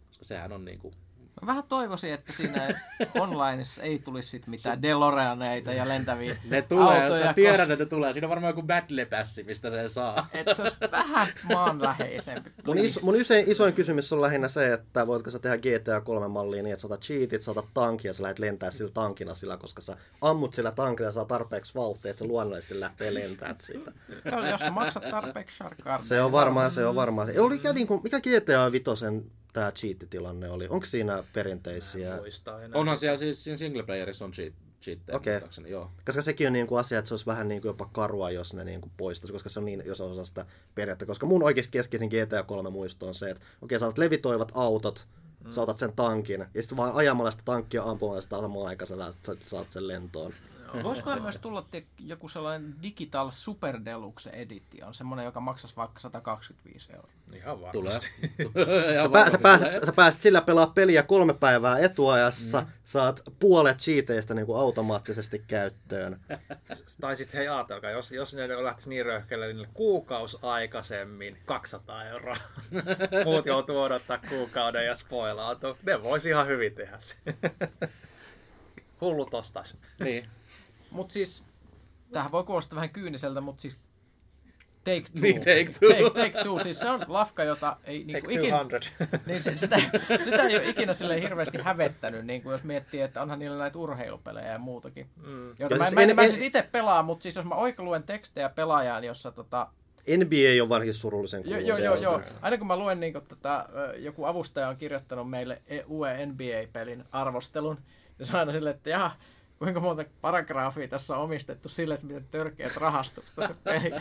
Koska 0.07 0.26
sehän 0.26 0.51
on 0.51 0.65
niinku... 0.65 0.93
Mä 1.42 1.48
vähän 1.48 1.64
toivoisin, 1.70 2.14
että 2.14 2.34
siinä 2.34 2.82
onlineissa 3.20 3.82
ei 3.84 4.00
tulisi 4.00 4.30
sit 4.30 4.48
mitään 4.48 4.82
DeLoreaneita 4.82 5.72
ja 5.74 5.88
lentäviä 5.88 6.38
Ne 6.50 6.62
tulee, 6.62 7.04
autoja. 7.04 7.24
sä 7.26 7.34
tiedät, 7.34 7.58
koska- 7.58 7.74
että 7.74 7.84
ne 7.84 7.90
tulee. 7.90 8.14
Siinä 8.14 8.26
on 8.26 8.30
varmaan 8.30 8.50
joku 8.52 8.64
battle 8.64 9.06
passi, 9.06 9.44
mistä 9.44 9.72
sen 9.72 9.90
saa. 9.90 10.28
Että 10.34 10.54
se 10.54 10.62
olisi 10.62 10.78
vähän 10.92 11.28
maanläheisempi. 11.44 12.52
Mun, 12.68 12.78
iso, 12.78 13.00
mun 13.04 13.16
isoin, 13.16 13.44
isoin 13.52 13.74
kysymys 13.74 14.14
on 14.14 14.22
lähinnä 14.22 14.48
se, 14.48 14.74
että 14.74 15.08
voitko 15.08 15.30
sä 15.32 15.40
tehdä 15.40 15.58
GTA 15.58 16.02
3 16.02 16.28
mallia 16.28 16.64
niin, 16.64 16.74
että 16.74 16.82
sä 16.82 16.88
otat 16.88 17.02
cheatit, 17.02 17.42
sä 17.42 17.52
otat 17.52 17.66
tankin 17.74 18.10
ja 18.10 18.14
sä 18.14 18.24
lähdet 18.24 18.40
lentää 18.40 18.72
sillä 18.72 18.92
tankina 18.94 19.34
sillä, 19.34 19.58
koska 19.58 19.82
sä 19.82 19.98
ammut 20.22 20.54
sillä 20.54 20.72
tankilla 20.72 21.08
ja 21.08 21.12
saa 21.12 21.26
tarpeeksi 21.26 21.76
vauhtia, 21.76 22.10
että 22.12 22.20
se 22.20 22.26
luonnollisesti 22.26 22.80
lähtee 22.80 23.14
lentää 23.14 23.56
siitä. 23.60 23.92
Joo, 24.32 24.46
jos 24.46 24.60
sä 24.60 24.72
maksat 24.72 25.04
tarpeeksi 25.12 25.56
shark 25.58 25.78
Se 26.00 26.22
on 26.22 26.32
varmaan, 26.32 26.72
se 26.72 26.86
on 26.86 26.96
varmaan. 26.96 27.28
se. 27.28 27.40
Oli, 27.42 27.60
niin 27.74 27.88
kuin, 27.88 28.02
mikä 28.04 28.20
GTA 28.20 28.72
5 28.72 28.84
tämä 29.56 29.72
cheat-tilanne 29.72 30.49
oli? 30.49 30.68
Onko 30.70 30.86
siinä 30.86 31.24
perinteisiä? 31.34 32.20
Onhan 32.74 32.97
siellä 32.97 33.18
siis 33.18 33.43
siinä 33.43 33.58
singleplayerissa 33.58 34.26
on 34.26 34.32
cheat, 34.32 34.53
Okei. 35.14 35.34
muistaakseni, 35.34 35.70
joo. 35.70 35.91
Koska 36.06 36.22
sekin 36.22 36.47
on 36.47 36.53
niin 36.53 36.68
kuin 36.68 36.80
asia, 36.80 36.99
että 36.99 37.08
se 37.08 37.14
olisi 37.14 37.26
vähän 37.26 37.47
niin 37.47 37.62
kuin 37.62 37.70
jopa 37.70 37.89
karua, 37.91 38.32
jos 38.32 38.53
ne 38.53 38.64
niin 38.64 38.82
kuin 38.82 38.91
poistaisi, 38.97 39.34
koska 39.34 39.49
se 39.49 39.60
on 39.60 39.66
niin 39.66 39.84
iso 39.91 40.12
osa 40.12 40.26
sitä 40.26 40.45
periaatteessa. 40.76 41.10
Koska 41.10 41.26
mun 41.26 41.43
oikeasti 41.43 41.72
keskeisin 41.72 42.10
GTA 42.10 42.43
3 42.43 42.70
muisto 42.70 43.08
on 43.08 43.14
se, 43.14 43.30
että 43.30 43.43
okei, 43.62 43.80
sä 43.80 43.86
otat 43.86 43.97
levitoivat 43.97 44.51
autot, 44.56 45.08
mm. 45.43 45.51
sä 45.51 45.62
otat 45.62 45.78
sen 45.78 45.93
tankin, 45.95 46.47
ja 46.53 46.62
sitten 46.62 46.78
vaan 46.78 46.93
ajamalla 46.93 47.32
sitä 47.32 47.43
tankkia 47.45 47.84
ampumalla 47.84 48.22
sitä 48.22 48.36
samaan 48.36 48.68
aikaan 48.68 48.88
sä, 48.88 49.14
sä 49.26 49.36
saat 49.45 49.72
sen 49.72 49.88
lentoon. 49.88 50.32
Voisikohan 50.84 51.22
myös 51.22 51.38
tulla 51.38 51.61
te, 51.72 51.86
joku 51.99 52.30
sellainen 52.30 52.76
Digital 52.82 53.32
Super 53.32 53.80
Deluxe 53.86 54.30
Edition, 54.30 54.93
semmoinen, 54.93 55.26
joka 55.26 55.39
maksaisi 55.39 55.76
vaikka 55.76 55.99
125 55.99 56.93
euroa. 56.93 57.11
Ihan 57.34 57.57
Tulee. 57.72 57.93
varmasti. 57.93 58.09
Sä, 59.03 59.09
pää, 59.09 59.30
sä, 59.30 59.38
pääset, 59.38 59.86
sä 59.86 59.91
pääset 59.91 60.22
sillä 60.22 60.41
pelaa 60.41 60.68
peliä 60.68 61.03
kolme 61.03 61.34
päivää 61.34 61.80
etuajassa, 61.80 62.61
mm. 62.61 62.68
saat 62.84 63.22
puolet 63.39 63.78
cheateista 63.78 64.34
niin 64.34 64.45
kuin 64.45 64.59
automaattisesti 64.59 65.43
käyttöön. 65.47 66.20
tai 67.01 67.18
sitten 67.18 67.38
hei 67.38 67.47
ajatelkaa, 67.47 67.91
jos, 67.91 68.11
jos 68.11 68.36
ne 68.36 68.63
lähtisi 68.63 68.89
niin 68.89 69.05
röyhkeelle, 69.05 69.53
niin 69.53 69.68
kuukaus 69.74 70.39
aikaisemmin 70.41 71.38
200 71.45 72.05
euroa. 72.05 72.38
Muut 73.26 73.45
joutuu 73.45 73.82
odottaa 73.82 74.20
kuukauden 74.30 74.86
ja 74.86 74.95
spoilaantuu. 74.95 75.78
Ne 75.84 76.03
voisi 76.03 76.30
ihan 76.30 76.47
hyvin 76.47 76.76
tehdä 76.76 76.97
se. 76.99 77.16
Hullut 79.01 79.34
ostais. 79.34 79.78
Niin. 79.99 80.30
Mutta 80.92 81.14
siis, 81.14 81.44
tähän 82.12 82.32
voi 82.32 82.44
kuulostaa 82.44 82.76
vähän 82.76 82.90
kyyniseltä, 82.90 83.42
mutta 83.42 83.62
siis 83.62 83.78
Take 84.84 85.02
Two. 85.02 85.22
Niin, 85.22 85.40
Take 85.40 85.66
Two. 85.80 85.90
Take, 85.90 86.30
take 86.32 86.44
Two, 86.44 86.60
siis 86.60 86.80
se 86.80 86.90
on 86.90 87.06
lafka, 87.08 87.44
jota 87.44 87.78
ei 87.84 88.06
Take 88.06 88.28
niinku 88.28 88.30
ikin, 88.32 88.50
200. 88.52 89.20
niin 89.28 89.42
se, 89.44 89.58
sitä, 89.58 89.78
sitä 90.24 90.44
ei 90.44 90.56
ole 90.58 90.70
ikinä 90.70 90.94
sille 90.94 91.22
hirveästi 91.22 91.58
hävettänyt, 91.62 92.26
niin 92.26 92.42
kuin 92.44 92.52
jos 92.52 92.64
miettii, 92.64 93.02
että 93.02 93.22
onhan 93.22 93.40
niillä 93.40 93.58
näitä 93.58 93.78
urheilupelejä 93.80 94.52
ja 94.52 94.60
muutakin. 94.60 95.10
Mm. 95.26 95.50
Jota 95.50 95.64
Ja 95.74 95.78
mä, 95.78 95.86
siis 95.86 95.96
mä, 95.96 96.02
en, 96.02 96.10
en- 96.10 96.16
mä 96.16 96.24
en- 96.24 96.30
siis 96.30 96.42
itse 96.42 96.70
pelaan, 96.72 97.06
mutta 97.06 97.24
siis 97.24 97.36
jos 97.36 97.46
mä 97.46 97.56
oikein 97.56 97.86
luen 97.86 98.04
tekstejä 98.04 98.50
pelaajaan, 98.50 99.04
jossa 99.04 99.32
tota, 99.32 99.68
NBA 100.18 100.64
on 100.64 100.70
varsinkin 100.70 100.94
surullisen 100.94 101.42
Joo, 101.46 101.60
kuuluisa. 101.60 101.80
joo, 101.82 101.96
joo, 101.96 102.12
joo. 102.20 102.22
Aina 102.42 102.58
kun 102.58 102.68
mä 102.68 102.78
luen 102.78 103.00
niin 103.00 103.14
tätä, 103.28 103.66
ö, 103.76 103.96
joku 103.98 104.26
avustaja 104.26 104.68
on 104.68 104.78
kirjoittanut 104.78 105.30
meille 105.30 105.62
e- 105.68 105.84
uuden 105.88 106.30
NBA-pelin 106.30 107.04
arvostelun, 107.12 107.78
ja 108.20 108.26
se 108.26 108.34
on 108.34 108.40
aina 108.40 108.52
silleen, 108.52 108.76
että 108.76 108.90
jaha, 108.90 109.12
kuinka 109.66 109.80
monta 109.80 110.05
paragraafia 110.22 110.88
tässä 110.88 111.16
on 111.18 111.24
omistettu 111.24 111.70
sille, 111.70 111.93
että 111.93 112.05
miten 112.07 112.26
törkeät 112.32 112.78
rahastuksesta 112.78 113.47
se 113.47 113.55
peli 113.63 113.91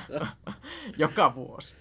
joka 0.99 1.35
vuosi. 1.35 1.75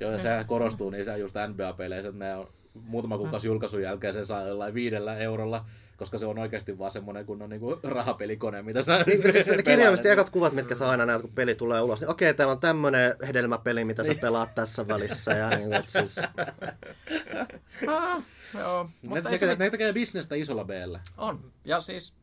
Joo, 0.00 0.12
ja 0.12 0.18
sehän 0.18 0.46
korostuu 0.46 0.90
niissä 0.90 1.16
just 1.16 1.36
NBA-peleissä, 1.48 2.08
että 2.08 2.24
ne 2.24 2.34
on 2.36 2.48
muutama 2.74 3.18
kuukausi 3.18 3.46
julkaisun 3.46 3.82
jälkeen 3.82 4.14
sen 4.14 4.26
saa 4.26 4.42
jollain 4.42 4.74
viidellä 4.74 5.16
eurolla, 5.16 5.64
koska 5.96 6.18
se 6.18 6.26
on 6.26 6.38
oikeasti 6.38 6.78
vaan 6.78 6.90
semmoinen 6.90 7.26
kunnon 7.26 7.50
niinku 7.50 7.78
rahapelikone, 7.82 8.62
mitä 8.62 8.82
sä 8.82 9.04
Niin, 9.06 9.22
siis 9.22 9.34
ne 9.34 9.42
pelaat. 9.44 9.64
kirjaimellisesti 9.64 10.08
ekat 10.08 10.30
kuvat, 10.30 10.52
mitkä 10.52 10.74
sä 10.74 10.88
aina 10.90 11.06
näet, 11.06 11.20
kun 11.20 11.32
peli 11.34 11.54
tulee 11.54 11.80
ulos, 11.80 12.00
niin 12.00 12.10
okei, 12.10 12.34
täällä 12.34 12.52
on 12.52 12.60
tämmönen 12.60 13.14
hedelmäpeli, 13.26 13.84
mitä 13.84 14.04
sä 14.04 14.14
pelaat 14.20 14.54
tässä 14.54 14.88
välissä. 14.88 15.30
Ja 15.32 15.50
niin, 15.50 15.72
että 15.72 15.90
siis, 15.92 16.16
Ah, 17.88 18.22
joo, 18.58 18.90
mutta 19.02 19.30
ne, 19.30 19.36
se 19.36 19.46
ne, 19.46 19.54
ne 19.58 19.70
tekee 19.70 19.92
bisnestä 19.92 20.34
isolla 20.34 20.64
b 20.64 20.70
on. 21.16 21.52
Ja 21.64 21.80
siis 21.80 22.14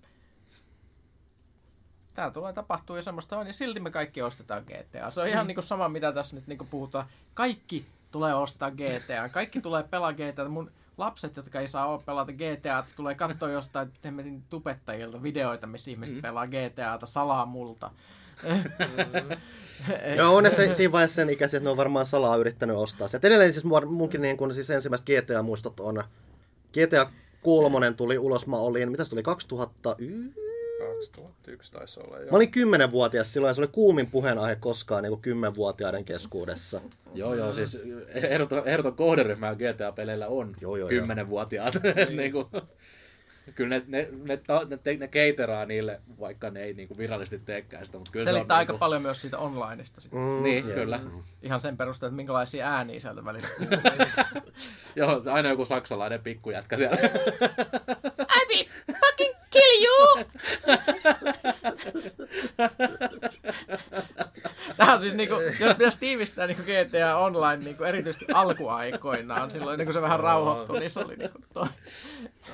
tää 2.13 2.31
tulee 2.31 2.53
tapahtuu 2.53 2.95
ja 2.95 3.01
semmoista 3.01 3.37
on, 3.37 3.47
ja 3.47 3.53
silti 3.53 3.79
me 3.79 3.91
kaikki 3.91 4.21
ostetaan 4.21 4.63
GTA. 4.63 5.11
Se 5.11 5.21
on 5.21 5.27
ihan 5.27 5.47
niinku 5.47 5.61
sama, 5.61 5.89
mitä 5.89 6.11
tässä 6.11 6.35
nyt 6.35 6.47
niinku 6.47 6.67
puhutaan. 6.71 7.05
Kaikki 7.33 7.85
tulee 8.11 8.35
ostaa 8.35 8.71
GTA. 8.71 9.29
Kaikki 9.31 9.61
tulee 9.61 9.83
pelaa 9.83 10.13
GTA. 10.13 10.49
Mun 10.49 10.71
lapset, 10.97 11.37
jotka 11.37 11.59
ei 11.59 11.67
saa 11.67 11.97
pelata 11.97 12.31
GTA, 12.31 12.85
tulee 12.95 13.15
katsoa 13.15 13.49
jostain 13.49 13.91
temmetin 14.01 14.43
tubettajilta 14.49 15.23
videoita, 15.23 15.67
missä 15.67 15.91
ihmiset 15.91 16.15
mm. 16.15 16.21
pelaa 16.21 16.47
GTAta 16.47 17.05
salaa 17.05 17.45
multa. 17.45 17.91
Joo, 20.17 20.35
on 20.35 20.43
ne 20.43 20.51
se, 20.51 20.73
siinä 20.73 20.91
vaiheessa 20.91 21.15
sen 21.15 21.29
ikäisiä, 21.29 21.57
että 21.57 21.67
ne 21.67 21.71
on 21.71 21.77
varmaan 21.77 22.05
salaa 22.05 22.35
yrittänyt 22.35 22.75
ostaa 22.75 23.07
se. 23.07 23.19
Edelleen 23.23 23.53
siis 23.53 23.65
munkin 23.89 24.21
niin 24.21 24.37
kun, 24.37 24.53
siis 24.53 24.69
ensimmäiset 24.69 25.09
GTA-muistot 25.09 25.79
on. 25.79 26.03
GTA 26.73 27.11
3 27.43 27.91
tuli 27.91 28.17
ulos, 28.17 28.47
mä 28.47 28.57
olin, 28.57 28.91
mitä 28.91 29.03
se 29.03 29.09
tuli, 29.09 29.23
2001? 29.23 30.52
2001 31.11 31.71
taisi 31.71 31.99
olla 31.99 32.19
jo. 32.19 32.31
Mä 32.31 32.37
olin 32.37 32.51
10-vuotias 32.87 33.33
silloin 33.33 33.49
ja 33.49 33.53
se 33.53 33.61
oli 33.61 33.67
kuumin 33.67 34.11
puheenaihe 34.11 34.55
koskaan 34.55 35.03
niin 35.03 35.13
10-vuotiaiden 35.13 36.05
keskuudessa. 36.05 36.81
Joo, 37.13 37.33
joo, 37.33 37.53
siis 37.53 37.77
ehdoton, 38.13 38.67
ehdoton 38.67 38.95
kohderyhmä 38.95 39.55
GTA-peleillä 39.55 40.27
on 40.27 40.55
Joo, 40.61 40.77
joo, 40.77 40.89
kymmenenvuotiaat. 40.89 41.73
niin 42.17 42.31
kuin, 42.31 42.45
kyllä 43.55 43.69
ne, 43.69 43.83
ne, 43.87 44.09
ne, 44.23 44.37
ta- 44.37 44.65
ne, 44.69 44.77
te, 44.77 44.97
ne 44.97 45.07
keiteraa 45.07 45.65
niille, 45.65 46.01
vaikka 46.19 46.49
ne 46.49 46.63
ei 46.63 46.73
niin 46.73 46.87
kuin 46.87 46.97
virallisesti 46.97 47.45
teekään 47.45 47.85
sitä. 47.85 47.97
Mutta 47.97 48.11
kyllä 48.11 48.23
se 48.23 48.29
on, 48.29 48.35
Selittää 48.35 48.57
aika 48.57 48.73
niin 48.73 48.79
paljon 48.79 49.01
myös 49.01 49.21
siitä 49.21 49.37
onlineista. 49.37 50.01
Kuin, 50.09 50.43
Niin, 50.43 50.67
jep. 50.67 50.75
kyllä. 50.75 50.99
Ihan 51.41 51.61
sen 51.61 51.77
perusteella, 51.77 52.09
että 52.09 52.15
minkälaisia 52.15 52.71
ääniä 52.73 52.99
sieltä 52.99 53.25
välillä 53.25 53.47
Joo, 54.95 55.19
se 55.19 55.31
aina 55.31 55.49
joku 55.49 55.65
saksalainen 55.65 56.19
pikkujätkä 56.23 56.77
siellä. 56.77 56.97
I 58.41 58.45
will 58.49 58.65
fucking 58.87 59.33
kill 59.49 59.85
you! 59.85 60.25
Tämä 64.77 64.93
on 64.93 65.01
siis 65.01 65.13
niinku, 65.13 65.35
jos 65.59 65.75
pitäisi 65.77 65.99
tiivistää 65.99 66.47
niinku 66.47 66.63
GTA 66.63 67.17
Online 67.17 67.63
niinku 67.63 67.83
erityisesti 67.83 68.25
alkuaikoinaan, 68.33 69.51
silloin 69.51 69.77
niin 69.77 69.85
kun 69.85 69.93
se 69.93 70.01
vähän 70.01 70.19
rauhoittui, 70.19 70.79
niin 70.79 70.89
se 70.89 70.99
oli 70.99 71.15
niinku 71.15 71.39
toi. 71.53 71.67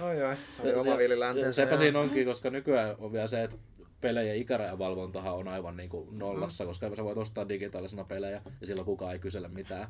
Oi, 0.01 0.23
oi, 0.23 0.35
se 0.49 0.61
oli 0.61 0.73
oma 0.81 0.97
villiläntensä. 0.97 1.51
Sepä 1.51 1.77
siinä 1.77 1.99
onkin, 1.99 2.25
koska 2.25 2.49
nykyään 2.49 2.95
on 2.99 3.13
vielä 3.13 3.27
se, 3.27 3.43
että 3.43 3.57
pelejä 4.01 4.33
ikärajavalvontahan 4.33 5.35
on 5.35 5.47
aivan 5.47 5.77
niin 5.77 5.89
kuin 5.89 6.19
nollassa, 6.19 6.65
koska 6.65 6.95
sä 6.95 7.03
voit 7.03 7.17
ostaa 7.17 7.49
digitaalisena 7.49 8.03
pelejä 8.03 8.41
ja 8.61 8.67
silloin 8.67 8.85
kukaan 8.85 9.13
ei 9.13 9.19
kysele 9.19 9.47
mitään. 9.47 9.87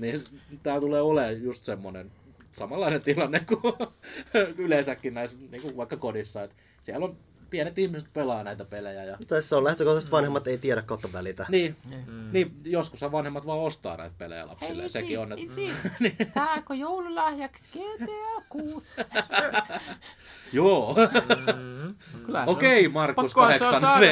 Niin 0.00 0.20
tää 0.62 0.80
tulee 0.80 1.00
olemaan 1.00 1.42
just 1.42 1.64
semmonen 1.64 2.12
samanlainen 2.52 3.02
tilanne 3.02 3.40
kuin 3.40 3.74
yleensäkin 4.58 5.14
näissä 5.14 5.36
niin 5.50 5.62
kuin 5.62 5.76
vaikka 5.76 5.96
kodissa, 5.96 6.42
että 6.42 6.56
siellä 6.82 7.04
on 7.04 7.16
pienet 7.52 7.78
ihmiset 7.78 8.08
pelaa 8.12 8.42
näitä 8.42 8.64
pelejä 8.64 9.04
ja 9.04 9.18
Tässä 9.28 9.56
on 9.56 9.64
lähtökohtaisesti 9.64 10.12
vanhemmat 10.12 10.46
ei 10.46 10.58
tiedä 10.58 10.82
kautta 10.82 11.08
välitä. 11.12 11.46
niin, 11.48 11.76
mm. 11.84 12.32
niin 12.32 12.52
joskus 12.64 13.02
vanhemmat 13.12 13.46
vaan 13.46 13.58
ostaa 13.58 13.96
näitä 13.96 14.14
pelejä 14.18 14.46
lapsille. 14.46 14.88
Sekin 14.88 15.18
on, 15.18 15.32
että 15.32 15.52
Saako 16.34 16.74
joululahjaksi 16.86 17.64
GTA 17.68 18.44
6? 18.48 18.96
joo, 20.52 20.96
se 22.26 22.38
okei 22.46 22.86
on- 22.86 22.92
Markus 22.92 23.24
pakkohan 23.24 23.58
se 23.58 23.64
on 23.64 23.70
8 23.70 23.80
saada. 23.80 24.06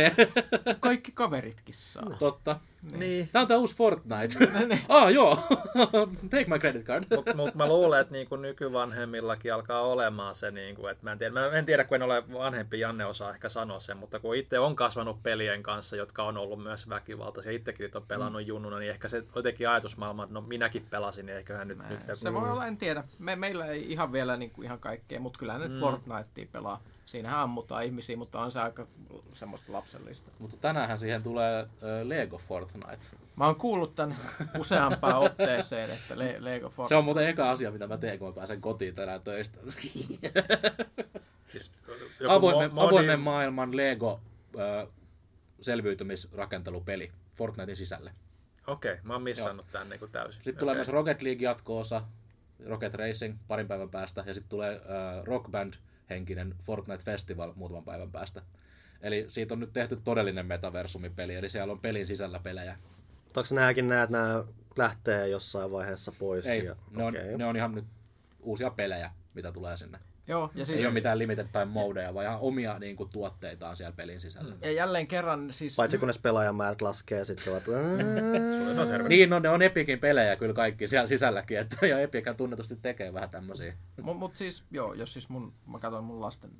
Kaikki 0.80 1.12
kaveritkin 1.12 1.74
saa. 1.74 2.16
Totta. 2.18 2.60
Niin. 2.92 3.28
Tää 3.32 3.42
on 3.42 3.48
tää 3.48 3.58
uusi 3.58 3.76
Fortnite. 3.76 4.38
ah, 4.88 5.12
joo. 5.12 5.38
Take 6.30 6.44
my 6.48 6.58
credit 6.58 6.84
card. 6.84 7.04
Mutta 7.16 7.34
mut 7.34 7.54
mä 7.54 7.66
luulen, 7.68 8.00
että 8.00 8.12
niinku 8.12 8.36
nykyvanhemmillakin 8.36 9.54
alkaa 9.54 9.80
olemaan 9.80 10.34
se, 10.34 10.50
niinku, 10.50 10.86
että 10.86 11.04
mä 11.04 11.12
en, 11.12 11.18
tiedä, 11.18 11.34
mä 11.34 11.46
en 11.46 11.66
tiedä, 11.66 11.84
kun 11.84 11.94
en 11.94 12.02
ole 12.02 12.32
vanhempi, 12.32 12.80
Janne 12.80 13.04
osaa 13.04 13.34
ehkä 13.34 13.48
sanoa 13.48 13.80
sen, 13.80 13.96
mutta 13.96 14.20
kun 14.20 14.36
itse 14.36 14.58
on 14.58 14.76
kasvanut 14.76 15.22
pelien 15.22 15.62
kanssa, 15.62 15.96
jotka 15.96 16.22
on 16.22 16.36
ollut 16.36 16.62
myös 16.62 16.88
väkivaltaisia, 16.88 17.52
itsekin 17.52 17.90
on 17.94 18.06
pelannut 18.08 18.46
junnuna, 18.46 18.78
niin 18.78 18.90
ehkä 18.90 19.08
se 19.08 19.24
jotenkin 19.36 19.68
ajatusmaailma, 19.68 20.22
että 20.22 20.34
no 20.34 20.40
minäkin 20.40 20.86
pelasin, 20.90 21.26
niin 21.26 21.36
eiköhän 21.36 21.68
nyt... 21.68 21.78
nyt 21.88 22.18
Se 22.18 22.34
voi 22.34 22.50
olla, 22.50 22.66
en 22.66 22.76
tiedä. 22.76 23.04
Me, 23.18 23.36
meillä 23.36 23.66
ei 23.66 23.92
ihan 23.92 24.12
vielä 24.12 24.36
niin 24.36 24.50
kuin 24.50 24.64
ihan 24.64 24.78
kaikkea, 24.78 25.20
mutta 25.20 25.38
kyllä 25.38 25.58
nyt 25.58 25.72
mm. 25.72 25.80
Fortnitea 26.30 26.52
pelaa. 26.52 26.80
Siinähän 27.06 27.38
ammutaan 27.40 27.84
ihmisiä, 27.84 28.16
mutta 28.16 28.40
on 28.40 28.52
se 28.52 28.60
aika 28.60 28.86
semmoista 29.34 29.72
lapsellista. 29.72 30.30
Mutta 30.38 30.56
tänäänhän 30.56 30.98
siihen 30.98 31.22
tulee 31.22 31.66
Lego 32.02 32.38
Fortnite. 32.38 32.98
Mä 33.36 33.46
oon 33.46 33.56
kuullut 33.56 33.94
tän 33.94 34.16
useampaan 34.58 35.16
otteeseen, 35.26 35.90
että 35.90 36.18
Le- 36.18 36.36
Lego 36.38 36.68
Se 36.68 36.74
Fortnite. 36.74 36.96
on 36.98 37.04
muuten 37.04 37.28
eka 37.28 37.50
asia, 37.50 37.70
mitä 37.70 37.86
mä 37.86 37.98
teen, 37.98 38.18
kun 38.18 38.28
mä 38.28 38.34
pääsen 38.34 38.60
kotiin 38.60 38.94
tänään 38.94 39.20
töistä. 39.22 39.58
Siis, 41.48 41.72
avoimen, 42.28 42.70
mo- 42.70 42.74
modi- 42.74 42.80
avoimen 42.88 43.20
maailman 43.20 43.76
Lego 43.76 44.20
ö, 44.58 44.86
selviytymisrakentelupeli 45.60 47.12
Fortnitein 47.36 47.76
sisälle. 47.76 48.12
Okei, 48.66 48.92
okay, 48.92 49.04
mä 49.04 49.12
oon 49.12 49.22
missannut 49.22 49.66
tämän 49.72 49.88
niinku 49.88 50.06
täysin. 50.08 50.34
Sitten 50.42 50.56
tulee 50.60 50.72
Okei. 50.72 50.78
myös 50.78 50.88
Rocket 50.88 51.22
League 51.22 51.44
jatko-osa, 51.44 52.02
Rocket 52.66 52.94
Racing 52.94 53.36
parin 53.48 53.68
päivän 53.68 53.90
päästä, 53.90 54.24
ja 54.26 54.34
sitten 54.34 54.48
tulee 54.50 54.72
äh, 54.74 55.24
Rock 55.24 55.50
Band 55.50 55.74
henkinen 56.10 56.54
Fortnite 56.62 57.04
Festival 57.04 57.52
muutaman 57.56 57.84
päivän 57.84 58.12
päästä. 58.12 58.42
Eli 59.00 59.24
siitä 59.28 59.54
on 59.54 59.60
nyt 59.60 59.72
tehty 59.72 59.96
todellinen 59.96 60.46
metaversumipeli, 60.46 61.34
eli 61.34 61.48
siellä 61.48 61.72
on 61.72 61.80
pelin 61.80 62.06
sisällä 62.06 62.38
pelejä. 62.38 62.78
Onko 63.36 63.54
nääkin 63.54 63.88
näet, 63.88 64.10
nämä 64.10 64.44
lähtee 64.76 65.28
jossain 65.28 65.70
vaiheessa 65.70 66.12
pois? 66.12 66.46
Ei, 66.46 66.64
ja, 66.64 66.76
ne, 66.90 67.04
on, 67.04 67.16
okei. 67.16 67.38
ne 67.38 67.46
on 67.46 67.56
ihan 67.56 67.74
nyt 67.74 67.84
uusia 68.40 68.70
pelejä, 68.70 69.10
mitä 69.34 69.52
tulee 69.52 69.76
sinne. 69.76 69.98
Joo, 70.30 70.50
ja 70.54 70.66
siis 70.66 70.80
Ei 70.80 70.86
ole 70.86 70.94
mitään 70.94 71.18
limited 71.18 71.46
time 71.52 71.64
modeja, 71.64 72.14
vaan 72.14 72.26
ihan 72.26 72.38
omia 72.40 72.78
niin 72.78 72.96
kuin, 72.96 73.10
tuotteitaan 73.12 73.76
siellä 73.76 73.92
pelin 73.92 74.20
sisällä. 74.20 74.54
ja 74.60 74.72
jälleen 74.72 75.06
kerran 75.06 75.52
siis... 75.52 75.76
Paitsi 75.76 75.98
kunnes 75.98 76.18
pelaajamäärät 76.18 76.82
laskee, 76.82 77.24
sit 77.24 77.38
sä 77.38 77.50
oot... 77.50 77.62
"Ää." 77.68 78.74
No, 78.74 78.86
server. 78.86 79.08
Niin, 79.08 79.30
no, 79.30 79.38
ne 79.38 79.48
on 79.48 79.62
Epikin 79.62 79.98
pelejä 79.98 80.36
kyllä 80.36 80.54
kaikki 80.54 80.88
siellä 80.88 81.06
sisälläkin, 81.06 81.58
että, 81.58 81.86
ja 81.86 82.00
Epichän 82.00 82.36
tunnetusti 82.36 82.76
tekee 82.82 83.12
vähän 83.12 83.30
tämmöisiä. 83.30 83.74
Mut, 84.02 84.18
mut 84.18 84.36
siis, 84.36 84.64
joo, 84.70 84.94
jos 84.94 85.12
siis 85.12 85.28
mun, 85.28 85.52
mä 85.66 85.78
katson 85.78 86.04
mun 86.04 86.20
lasten 86.20 86.50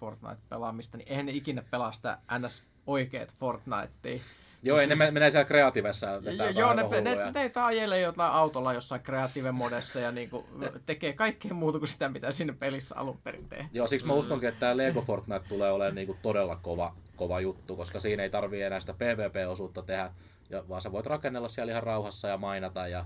Fortnite-pelaamista, 0.00 0.98
niin 0.98 1.08
eihän 1.08 1.26
ne 1.26 1.32
ikinä 1.32 1.62
pelaa 1.70 1.92
sitä 1.92 2.18
ns. 2.38 2.62
oikeet 2.86 3.32
Fortnitea. 3.40 4.18
Joo, 4.62 4.78
ei 4.78 4.86
ne 4.86 4.94
me- 4.94 5.10
menee 5.10 5.30
siellä 5.30 5.44
kreativessa 5.44 6.06
joo, 6.06 6.74
ne, 6.74 6.82
ne, 6.82 6.88
hulluja. 6.88 7.30
ne 7.32 7.50
ajelee 7.54 8.00
jotain 8.00 8.32
autolla 8.32 8.72
jossain 8.72 9.00
kreative 9.00 9.52
modessa 9.52 10.00
ja 10.00 10.12
niinku, 10.12 10.46
tekee 10.86 11.12
kaikkea 11.12 11.54
muuta 11.54 11.78
kuin 11.78 11.88
sitä, 11.88 12.08
mitä 12.08 12.32
siinä 12.32 12.52
pelissä 12.52 12.94
alun 12.96 13.18
perin 13.24 13.48
tehdään. 13.48 13.70
Joo, 13.72 13.86
siksi 13.86 14.06
mä 14.06 14.12
uskonkin, 14.12 14.48
että 14.48 14.60
tämä 14.60 14.76
Lego 14.76 15.00
Fortnite 15.02 15.48
tulee 15.48 15.72
olemaan 15.72 15.94
niinku 15.94 16.16
todella 16.22 16.56
kova, 16.56 16.94
kova 17.16 17.40
juttu, 17.40 17.76
koska 17.76 18.00
siinä 18.00 18.22
ei 18.22 18.30
tarvii 18.30 18.62
enää 18.62 18.80
sitä 18.80 18.94
PvP-osuutta 18.94 19.82
tehdä, 19.82 20.12
ja, 20.50 20.68
vaan 20.68 20.80
sä 20.82 20.92
voit 20.92 21.06
rakennella 21.06 21.48
siellä 21.48 21.70
ihan 21.70 21.82
rauhassa 21.82 22.28
ja 22.28 22.36
mainata 22.36 22.88
ja 22.88 23.04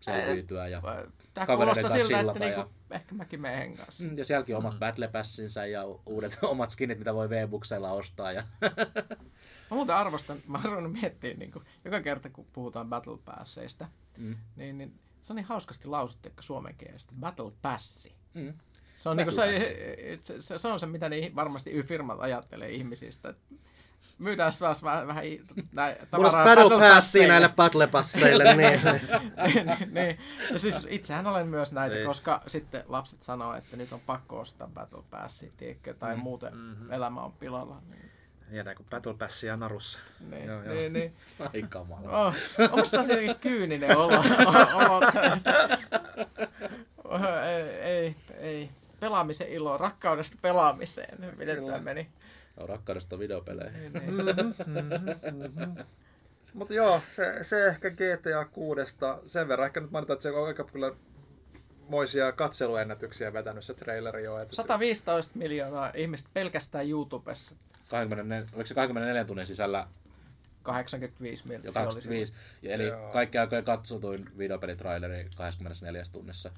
selviytyä. 0.00 0.68
Ja, 0.68 0.82
Tämä 1.34 1.56
kuulostaa 1.56 1.90
siltä, 1.90 2.20
että 2.20 2.38
niinku, 2.38 2.60
ja- 2.60 2.68
ehkä 2.90 3.14
mäkin 3.14 3.40
menen 3.40 3.76
kanssa. 3.76 4.04
Mm, 4.04 4.18
ja 4.18 4.24
sielläkin 4.24 4.56
on 4.56 4.66
omat 4.66 4.78
Battle 4.78 5.08
Passinsa 5.08 5.66
ja 5.66 5.84
uudet 6.06 6.38
omat 6.42 6.70
skinit, 6.70 6.98
mitä 6.98 7.14
voi 7.14 7.30
V-buksella 7.30 7.92
ostaa. 7.92 8.32
Ja... 8.32 8.42
Mä 9.70 9.74
muuten 9.74 9.96
arvostan, 9.96 10.38
mä 10.46 10.60
oon 10.64 10.90
miettimään, 10.90 11.38
niin 11.38 11.52
kuin, 11.52 11.64
joka 11.84 12.00
kerta 12.00 12.30
kun 12.30 12.46
puhutaan 12.52 12.88
Battle 12.88 13.18
Passeista, 13.24 13.88
Mm. 14.18 14.36
niin, 14.56 14.78
niin 14.78 14.98
se 15.22 15.32
on 15.32 15.36
niin 15.36 15.46
hauskasti 15.46 15.88
lausuttu 15.88 16.28
ehkä 16.28 16.42
suomen 16.42 16.74
kielestä. 16.78 17.12
Battle 17.20 17.52
Passi. 17.62 18.14
Mm. 18.34 18.54
Se 18.96 19.08
on, 19.08 19.16
niin 19.16 19.32
se, 19.32 19.58
se, 20.22 20.40
se, 20.42 20.58
se, 20.58 20.68
on 20.68 20.80
se, 20.80 20.86
mitä 20.86 21.08
ne 21.08 21.32
varmasti 21.34 21.70
Y-firmat 21.70 22.20
ajattelee 22.20 22.70
ihmisistä. 22.70 23.28
että 23.28 23.42
Myydään 24.18 24.52
vähän, 24.60 24.76
vähän, 24.82 25.06
vähän 25.06 25.24
näin, 25.24 25.36
Mulla 25.36 25.92
olisi 25.92 26.06
tavaraa 26.10 26.44
Battle 26.44 26.68
Battle 26.70 26.88
Passia 26.88 27.28
näille 27.28 27.48
Battle 27.48 27.86
Passeille, 27.86 28.44
niin. 28.56 28.80
niin, 28.84 29.94
niin. 29.94 30.18
Ja 30.52 30.58
siis 30.58 30.86
itsehän 30.88 31.26
olen 31.26 31.48
myös 31.48 31.72
näitä, 31.72 31.94
Niin. 31.94 32.06
koska 32.06 32.42
sitten 32.46 32.84
lapset 32.86 33.22
sanoo, 33.22 33.54
että 33.54 33.76
nyt 33.76 33.92
on 33.92 34.00
pakko 34.00 34.40
ostaa 34.40 34.68
Battle 34.68 35.02
Passia, 35.10 35.50
tiedätkö, 35.56 35.94
tai 35.94 36.16
muuten 36.16 36.52
elämä 36.90 37.20
on 37.20 37.32
pilalla. 37.32 37.82
Niin, 37.90 38.10
Jäädään 38.50 38.76
kuin 38.76 38.86
Battle 38.90 39.14
Passia 39.14 39.56
narussa. 39.56 39.98
niin, 40.30 40.46
Joo, 40.46 40.62
joo. 40.62 40.74
niin, 40.74 40.92
niin. 40.92 41.16
Ai 41.38 41.62
kamala. 41.68 42.26
Oh, 42.26 42.34
onko 42.60 42.88
taas 42.90 43.08
jotenkin 43.08 43.36
kyyninen 43.40 43.96
olo? 43.96 44.18
olo 44.74 45.00
oh, 47.04 47.20
ei, 47.46 47.62
ei, 47.62 48.16
ei. 48.38 48.70
Pelaamisen 49.00 49.48
ilo, 49.48 49.78
rakkaudesta 49.78 50.36
pelaamiseen. 50.42 51.34
Miten 51.36 51.66
tämä 51.66 51.78
meni? 51.78 52.08
On 52.56 52.68
rakkaudesta 52.68 53.18
videopeleihin. 53.18 53.92
Niin, 53.92 54.16
niin. 54.16 55.84
Mutta 56.54 56.74
joo, 56.74 57.00
se, 57.08 57.38
se 57.42 57.66
ehkä 57.66 57.90
GTA 57.90 58.44
6. 58.44 58.96
Sen 59.26 59.48
verran 59.48 59.66
ehkä 59.66 59.80
nyt 59.80 59.90
mainitaan, 59.90 60.14
että 60.14 60.22
se 60.22 60.30
on 60.30 60.46
aika 60.46 60.64
kyllä 60.64 60.92
moisia 61.88 62.32
katseluennätyksiä 62.32 63.32
vetänyt 63.32 63.64
se 63.64 63.74
traileri 63.74 64.24
jo. 64.24 64.38
Että 64.38 64.56
115 64.56 65.32
miljoonaa 65.34 65.92
ihmistä 65.94 66.30
pelkästään 66.34 66.88
YouTubessa. 66.88 67.54
24, 67.88 68.46
oliko 68.52 68.66
se 68.66 68.74
24 68.74 69.24
tunnin 69.24 69.46
sisällä 69.46 69.88
85 70.62 71.42
miljoonaa. 71.48 71.66
jo 71.66 71.72
se 71.72 71.78
oli 71.78 71.84
25? 71.86 72.32
Ja 72.62 72.74
eli 72.74 72.84
Joo. 72.84 73.12
kaikki 73.12 73.38
aikojen 73.38 73.64
katsotuin 73.64 74.38
videopelitraileri 74.38 75.28
24 75.36 76.02
tunnissa. 76.12 76.50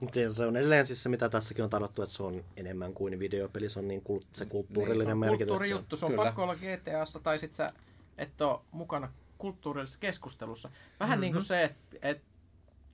Mut 0.00 0.14
se- 0.14 0.30
Se 0.32 0.46
on 0.46 0.56
edelleen 0.56 0.86
siis 0.86 1.02
se, 1.02 1.08
mitä 1.08 1.28
tässäkin 1.28 1.64
on 1.64 1.70
tarjottu, 1.70 2.02
että 2.02 2.14
se 2.14 2.22
on 2.22 2.44
enemmän 2.56 2.92
kuin 2.94 3.18
videopeli, 3.18 3.68
se 3.68 3.78
on 3.78 3.88
niin 3.88 4.02
kult, 4.02 4.26
se 4.32 4.44
kulttuurillinen 4.46 5.06
se 5.06 5.12
on 5.12 5.18
merkitys. 5.18 5.46
kulttuurijuttu. 5.46 5.96
Se 5.96 6.04
on 6.04 6.10
Kyllä. 6.12 6.24
pakko 6.24 6.42
olla 6.42 6.54
GTAssa 6.56 7.20
tai 7.20 7.38
sit 7.38 7.54
sä 7.54 7.72
et 8.18 8.40
ole 8.40 8.60
mukana 8.70 9.12
kulttuurillisessa 9.38 9.98
keskustelussa. 9.98 10.70
Vähän 11.00 11.12
mm-hmm. 11.12 11.20
niin 11.20 11.32
kuin 11.32 11.44
se, 11.44 11.62
että 11.64 11.96
et 12.02 12.22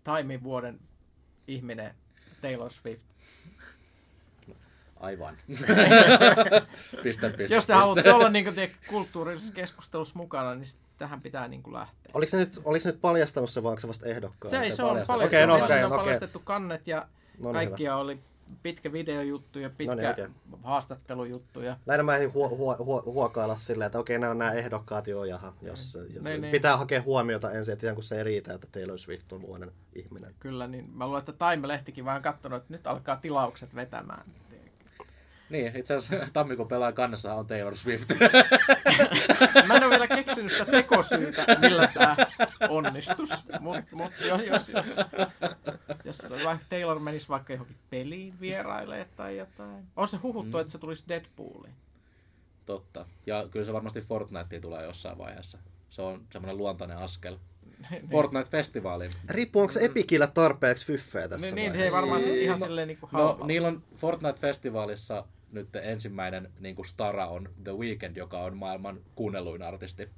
Taimin 0.04 0.42
vuoden 0.42 0.80
ihminen 1.46 1.94
Taylor 2.40 2.70
Swift. 2.72 3.06
Aivan. 5.02 5.36
piste, 7.02 7.30
piste, 7.30 7.42
Jos 7.42 7.48
te 7.48 7.56
piste. 7.56 7.72
haluatte 7.72 8.12
olla 8.12 8.28
niin 8.28 8.44
kuin, 8.44 8.56
kulttuurisessa 8.88 9.52
keskustelussa 9.52 10.18
mukana, 10.18 10.54
niin 10.54 10.68
tähän 10.98 11.20
pitää 11.20 11.48
niin 11.48 11.62
kuin 11.62 11.74
lähteä. 11.74 12.10
Oliko 12.14 12.30
se 12.30 12.36
nyt, 12.36 12.60
oliko 12.64 12.82
se 12.82 12.90
nyt 12.90 13.00
paljastanut 13.00 13.50
se 13.50 13.62
vai 13.62 13.70
onko 13.70 13.80
se 13.80 13.88
vasta 13.88 14.06
ehdokkaan? 14.06 14.50
Se, 14.50 14.56
ei, 14.58 14.72
se 14.72 14.82
on 14.82 14.88
paljastettu. 15.06 15.24
Okei, 15.26 15.46
no 15.46 15.54
Okay, 15.64 15.78
on 15.78 15.86
okei. 15.92 15.98
paljastettu 15.98 16.40
kannet 16.44 16.86
ja 16.88 17.08
No 17.38 17.52
niin, 17.52 17.68
kaikkia 17.68 17.96
oli 17.96 18.18
pitkä 18.62 18.92
videojuttu 18.92 19.58
ja 19.58 19.70
pitkä 19.70 19.94
No 19.94 20.00
niin, 20.00 20.10
okei. 20.10 20.26
haastattelujuttu. 20.62 21.60
Ja... 21.60 21.76
Lähinnä 21.86 22.02
mä 22.02 22.12
huo, 22.34 22.48
huo, 22.48 22.76
huo, 22.78 23.02
huokailla 23.06 23.56
silleen, 23.56 23.86
että 23.86 23.98
okei, 23.98 24.18
nämä 24.18 24.30
on 24.30 24.38
nämä 24.38 24.52
ehdokkaat, 24.52 25.06
joo, 25.06 25.24
jaha. 25.24 25.52
Jos, 25.62 25.98
jos 26.14 26.24
Niin, 26.24 26.40
niin. 26.40 26.52
pitää 26.52 26.76
hakea 26.76 27.02
huomiota 27.02 27.50
ensin, 27.52 27.72
että 27.72 27.94
kun 27.94 28.02
se 28.02 28.16
ei 28.18 28.24
riitä, 28.24 28.54
että 28.54 28.66
Taylor 28.72 28.98
Swift 28.98 29.32
on 29.32 29.42
vuoden 29.42 29.72
ihminen. 29.94 30.34
Kyllä, 30.40 30.66
niin 30.66 30.90
mä 30.94 31.06
luulen, 31.06 31.18
että 31.18 31.32
Time-lehtikin 31.32 32.04
vähän 32.04 32.22
katsonut, 32.22 32.56
että 32.62 32.72
nyt 32.74 32.86
alkaa 32.86 33.16
tilaukset 33.16 33.74
vetämään. 33.74 34.24
Niin, 35.52 35.76
itse 35.76 35.94
asiassa 35.94 36.26
tammikuun 36.32 36.68
pelaajan 36.68 36.94
kannessa 36.94 37.34
on 37.34 37.46
Taylor 37.46 37.74
Swift. 37.76 38.10
Mä 39.66 39.76
en 39.76 39.82
ole 39.82 39.90
vielä 39.90 40.06
keksinyt 40.06 40.52
sitä 40.52 40.64
tekosyytä, 40.64 41.46
millä 41.60 41.88
tämä 41.94 42.16
onnistus. 42.68 43.30
Mutta 43.60 43.96
mut, 43.96 44.12
jos, 44.28 44.40
jos, 44.48 44.68
jos, 44.68 44.96
jos 46.04 46.22
Taylor 46.68 46.98
menisi 46.98 47.28
vaikka 47.28 47.52
johonkin 47.52 47.76
peliin 47.90 48.40
vierailee 48.40 49.08
tai 49.16 49.36
jotain. 49.36 49.84
On 49.96 50.08
se 50.08 50.16
huhuttu, 50.16 50.56
mm. 50.56 50.60
että 50.60 50.72
se 50.72 50.78
tulisi 50.78 51.04
Deadpooliin. 51.08 51.74
Totta. 52.66 53.06
Ja 53.26 53.48
kyllä 53.50 53.66
se 53.66 53.72
varmasti 53.72 54.00
Fortnite 54.00 54.60
tulee 54.60 54.84
jossain 54.84 55.18
vaiheessa. 55.18 55.58
Se 55.90 56.02
on 56.02 56.22
semmoinen 56.30 56.56
luontainen 56.56 56.98
askel. 56.98 57.36
Fortnite-festivaaliin. 58.12 59.10
Riippuu, 59.30 59.62
onko 59.62 59.72
se 59.72 59.84
Epikillä 59.84 60.26
tarpeeksi 60.26 60.86
fyffeä 60.86 61.28
tässä 61.28 61.46
Niin, 61.46 61.54
niin 61.54 61.74
se 61.74 61.84
ei 61.84 61.92
vaiheessa? 61.92 62.00
varmaan 62.00 62.20
siis 62.20 62.36
ihan 62.36 62.58
No, 62.60 62.66
silleen 62.66 62.88
niin 62.88 62.98
kuin 62.98 63.10
No, 63.12 63.18
halvalla. 63.18 63.46
niillä 63.46 63.68
on 63.68 63.82
Fortnite-festivaalissa 63.96 65.24
nyt 65.52 65.76
ensimmäinen 65.76 66.52
niin 66.60 66.76
kuin 66.76 66.86
stara 66.86 67.26
on 67.26 67.48
The 67.64 67.72
Weeknd, 67.72 68.16
joka 68.16 68.38
on 68.38 68.56
maailman 68.56 69.00
kuunnelluin 69.14 69.62
artisti 69.62 70.08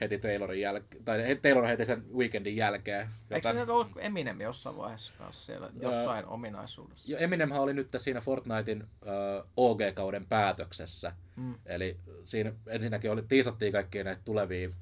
heti 0.00 0.18
Taylorin 0.18 0.60
jälkeen, 0.60 1.04
tai 1.04 1.38
Taylor 1.42 1.66
heti 1.66 1.84
sen 1.84 2.04
Weekendin 2.16 2.56
jälkeen. 2.56 3.08
Eikö 3.30 3.48
se 3.48 3.54
nyt 3.54 3.68
ollut 3.68 3.88
Eminem 3.96 4.40
jossain 4.40 4.76
vaiheessa 4.76 5.12
kanssa 5.18 5.44
siellä 5.44 5.70
jossain 5.80 6.26
ominaisuudessa? 6.26 7.04
Jo 7.12 7.18
Eminemhan 7.18 7.60
oli 7.60 7.74
nyt 7.74 7.88
siinä 7.96 8.20
Fortnitein 8.20 8.82
uh, 8.82 9.70
OG-kauden 9.70 10.26
päätöksessä. 10.26 11.12
Mm. 11.36 11.54
Eli 11.66 11.96
siinä 12.24 12.52
ensinnäkin 12.66 13.10
oli, 13.10 13.22
tiisattiin 13.22 13.72
kaikkia 13.72 14.04
näitä 14.04 14.20
tulevia 14.24 14.68
uh, 14.68 14.74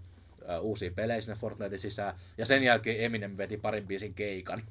uusia 0.61 0.91
pelejä 0.91 1.21
sinne 1.21 1.37
Fortnitein 1.37 1.81
sisään. 1.81 2.15
Ja 2.39 2.47
sen 2.47 2.63
jälkeen 2.63 3.05
Eminem 3.05 3.37
veti 3.37 3.57
parin 3.57 3.87
biisin 3.87 4.15
keikan. 4.15 4.63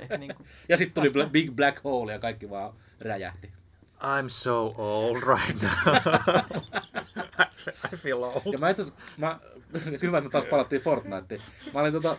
Et 0.00 0.18
niin 0.18 0.34
kuin, 0.36 0.48
Ja 0.68 0.76
sitten 0.76 0.94
tuli 0.94 1.24
Bla- 1.24 1.30
Big 1.30 1.50
Black 1.50 1.84
Hole 1.84 2.12
ja 2.12 2.18
kaikki 2.18 2.50
vaan 2.50 2.74
räjähti. 3.02 3.52
I'm 4.02 4.28
so 4.28 4.74
old 4.76 5.16
right 5.16 5.62
now. 5.62 5.72
I 7.92 7.96
feel 7.96 8.22
old. 8.22 8.52
Ja 8.52 8.58
mä 8.58 8.70
itse 8.70 8.84
mä, 9.16 9.40
hyvä, 10.02 10.18
että 10.18 10.28
me 10.28 10.32
taas 10.32 10.44
palattiin 10.44 10.82
Fortniteen. 10.82 11.42
Mä 11.74 11.80
olin 11.80 11.92
tota, 11.92 12.18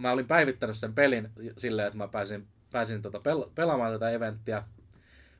mä 0.00 0.12
olin 0.12 0.26
päivittänyt 0.26 0.76
sen 0.76 0.94
pelin 0.94 1.30
silleen, 1.56 1.86
että 1.86 1.98
mä 1.98 2.08
pääsin, 2.08 2.46
pääsin 2.72 3.02
tota 3.02 3.18
pel- 3.18 3.50
pelaamaan 3.54 3.92
tätä 3.92 4.10
eventtiä, 4.10 4.62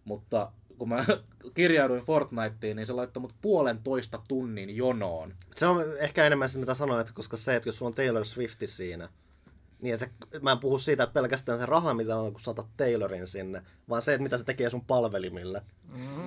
mutta 0.04 0.52
kun 0.78 0.88
mä 0.88 1.04
kirjauduin 1.54 2.02
Fortniteen, 2.04 2.76
niin 2.76 2.86
se 2.86 2.92
laittoi 2.92 3.20
mut 3.20 3.34
puolentoista 3.42 4.22
tunnin 4.28 4.76
jonoon. 4.76 5.34
Se 5.56 5.66
on 5.66 5.84
ehkä 5.98 6.24
enemmän 6.24 6.48
se, 6.48 6.58
mitä 6.58 6.74
sanoit, 6.74 7.10
koska 7.10 7.36
se, 7.36 7.56
että 7.56 7.68
jos 7.68 7.78
sulla 7.78 7.88
on 7.88 7.94
Taylor 7.94 8.24
Swifti 8.24 8.66
siinä, 8.66 9.08
niin 9.80 9.98
se, 9.98 10.10
mä 10.42 10.52
en 10.52 10.58
puhu 10.58 10.78
siitä, 10.78 11.02
että 11.02 11.14
pelkästään 11.14 11.58
se 11.58 11.66
raha, 11.66 11.94
mitä 11.94 12.16
on, 12.16 12.32
kun 12.32 12.40
saatat 12.40 12.66
Taylorin 12.76 13.26
sinne, 13.26 13.62
vaan 13.88 14.02
se, 14.02 14.14
että 14.14 14.22
mitä 14.22 14.38
se 14.38 14.44
tekee 14.44 14.70
sun 14.70 14.84
palvelimille. 14.84 15.62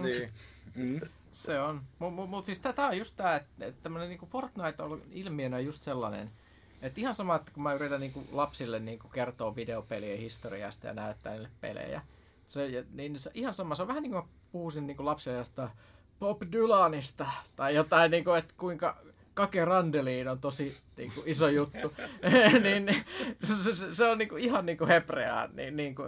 Niin. 0.02 0.32
Mm. 0.76 1.02
se 1.34 1.60
on. 1.60 1.82
Mutta 2.00 2.16
mut, 2.16 2.30
mut 2.30 2.46
siis 2.46 2.60
tätä 2.60 2.86
on 2.88 2.98
just 2.98 3.14
tää, 3.16 3.36
että, 3.36 3.66
että 3.66 3.84
tämmönen 3.84 4.10
niinku 4.10 4.26
Fortnite 4.26 4.84
on 4.84 5.02
ilmiönä 5.12 5.60
just 5.60 5.82
sellainen, 5.82 6.32
että 6.82 7.02
ihan 7.02 7.16
sama, 7.16 7.36
että 7.36 7.52
kun 7.52 7.64
mä 7.64 7.74
yritän 7.74 8.00
niinku 8.00 8.24
lapsille 8.32 8.80
niinku 8.80 9.08
kertoa 9.08 9.56
videopelien 9.56 10.20
historiasta 10.20 10.88
ja 10.88 10.94
näyttää 10.94 11.34
niille 11.34 11.50
pelejä, 11.62 12.02
se, 12.48 12.68
ja- 12.68 12.84
niin 12.94 13.20
se 13.20 13.32
ihan 13.34 13.54
sama, 13.54 13.76
se 13.76 13.82
on 13.82 13.88
vähän 13.88 14.04
niin 14.04 14.12
kuin 14.12 14.24
mä 14.24 14.30
puhuisin 14.52 14.88
niinku 14.88 15.06
lapsille 15.06 15.38
jostain 15.38 15.70
Bob 16.20 16.42
Dylanista 16.52 17.26
tai 17.56 17.76
jotain, 17.76 18.12
niinku, 18.12 18.32
että 18.32 18.54
kuinka 18.58 18.98
Kake 19.34 19.66
Randeliin 19.66 20.28
on 20.28 20.40
tosi 20.40 20.78
niinku, 20.98 21.24
iso 21.26 21.48
juttu. 21.48 21.94
niin, 22.64 22.96
se, 23.44 23.76
se, 23.76 23.94
se, 23.96 24.06
on 24.06 24.18
niinku, 24.18 24.36
ihan 24.36 24.66
niinku 24.66 24.88
hebreaa. 24.88 25.48
Niin, 25.48 25.76
niinku, 25.76 26.04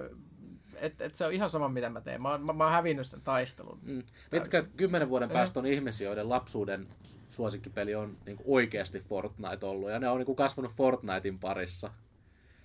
et, 0.75 1.01
et 1.01 1.15
se 1.15 1.25
on 1.25 1.33
ihan 1.33 1.49
sama, 1.49 1.69
mitä 1.69 1.89
mä 1.89 2.01
teen. 2.01 2.21
Mä, 2.21 2.37
mä, 2.37 2.53
mä 2.53 2.63
oon 2.63 2.73
hävinnyt 2.73 3.07
sen 3.07 3.21
taistelun. 3.21 3.79
Mm. 3.81 4.03
Mitkä 4.31 4.57
että 4.57 4.71
kymmenen 4.77 5.09
vuoden 5.09 5.29
päästä 5.29 5.59
on 5.59 5.65
ihmisiä, 5.65 6.07
joiden 6.07 6.29
lapsuuden 6.29 6.87
suosikkipeli 7.29 7.95
on 7.95 8.17
niin 8.25 8.37
kuin 8.37 8.47
oikeasti 8.47 8.99
Fortnite 8.99 9.65
ollut, 9.65 9.89
ja 9.89 9.99
ne 9.99 10.09
on 10.09 10.17
niin 10.17 10.25
kuin 10.25 10.35
kasvanut 10.35 10.71
Fortnitein 10.71 11.39
parissa. 11.39 11.91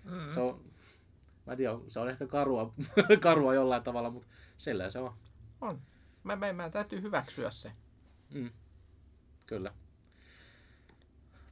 Mm. 0.05 0.31
Se 0.35 0.41
on, 0.41 0.61
mä 1.47 1.53
en 1.53 1.57
tiedä, 1.57 1.75
se 1.89 2.01
on 2.01 2.09
ehkä 2.11 2.27
karua, 2.27 2.75
karua 3.21 3.55
jollain 3.55 3.83
tavalla, 3.83 4.11
mutta 4.11 4.29
silleen 4.59 4.93
se 4.93 4.99
on. 4.99 5.13
On. 5.61 5.81
Mä, 6.25 6.37
mä, 6.37 6.53
mä 6.53 6.71
täytyy 6.71 7.03
hyväksyä 7.03 7.51
se. 7.51 7.73
Mm. 8.35 8.51
Kyllä. 9.47 9.73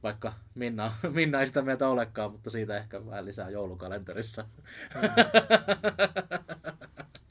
Vaikka 0.03 0.33
Minna, 0.55 0.93
Minna 1.15 1.39
ei 1.39 1.45
sitä 1.45 1.61
mieltä 1.61 1.87
olekaan, 1.87 2.31
mutta 2.31 2.49
siitä 2.49 2.77
ehkä 2.77 3.05
vähän 3.05 3.25
lisää 3.25 3.49
joulukalenterissa. 3.49 4.45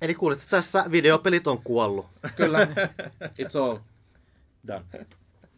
Eli 0.00 0.14
kuulitte 0.14 0.44
tässä, 0.50 0.84
videopelit 0.90 1.46
on 1.46 1.62
kuollut. 1.62 2.06
Kyllä. 2.36 2.58
It's 3.42 3.60
all 3.62 3.78
done. 4.66 4.84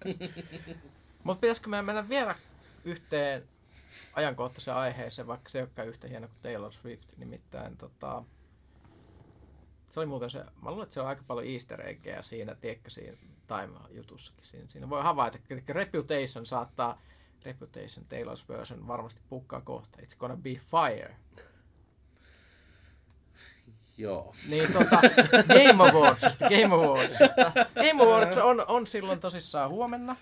Mutta 1.24 1.40
pitäisikö 1.40 1.68
meidän 1.68 1.84
mennä 1.84 2.09
vielä 2.09 2.34
yhteen 2.84 3.42
ajankohtaiseen 4.12 4.76
aiheeseen, 4.76 5.28
vaikka 5.28 5.48
se 5.48 5.59
ei 5.59 5.62
olekaan 5.62 5.88
yhtä 5.88 6.09
hieno 6.09 6.28
kuin 6.28 6.38
Taylor 6.42 6.72
Swift. 6.72 7.09
Nimittäin 7.16 7.76
tota, 7.76 8.22
se 9.99 10.01
oli 10.01 10.07
muuten 10.07 10.30
se, 10.30 10.38
mä 10.62 10.70
luulen, 10.70 10.82
että 10.82 10.94
se 10.94 11.01
on 11.01 11.07
aika 11.07 11.22
paljon 11.26 11.46
easter 11.46 11.88
eggejä 11.88 12.22
siinä, 12.22 12.55
tiedätkö, 12.55 12.90
siinä 12.90 13.16
Time-jutussakin. 13.49 14.44
Siinä, 14.44 14.64
siinä 14.68 14.90
voi 14.90 15.03
havaita, 15.03 15.38
että 15.51 15.72
Reputation 15.72 16.46
saattaa, 16.46 17.01
Reputation 17.44 18.07
Taylor's 18.14 18.49
version 18.49 18.88
varmasti 18.88 19.20
pukkaa 19.28 19.61
kohta. 19.61 19.99
It's 20.03 20.16
gonna 20.18 20.36
be 20.36 20.51
fire. 20.51 21.16
Joo. 23.96 24.34
Niin 24.49 24.72
tota, 24.72 25.01
Game 25.49 25.90
Awardsista, 25.90 26.44
Game 26.49 26.74
Awardsista. 26.74 27.53
Game 27.74 28.03
Awards 28.03 28.38
on, 28.38 28.64
on 28.68 28.86
silloin 28.86 29.20
tosissaan 29.20 29.70
huomenna. 29.70 30.16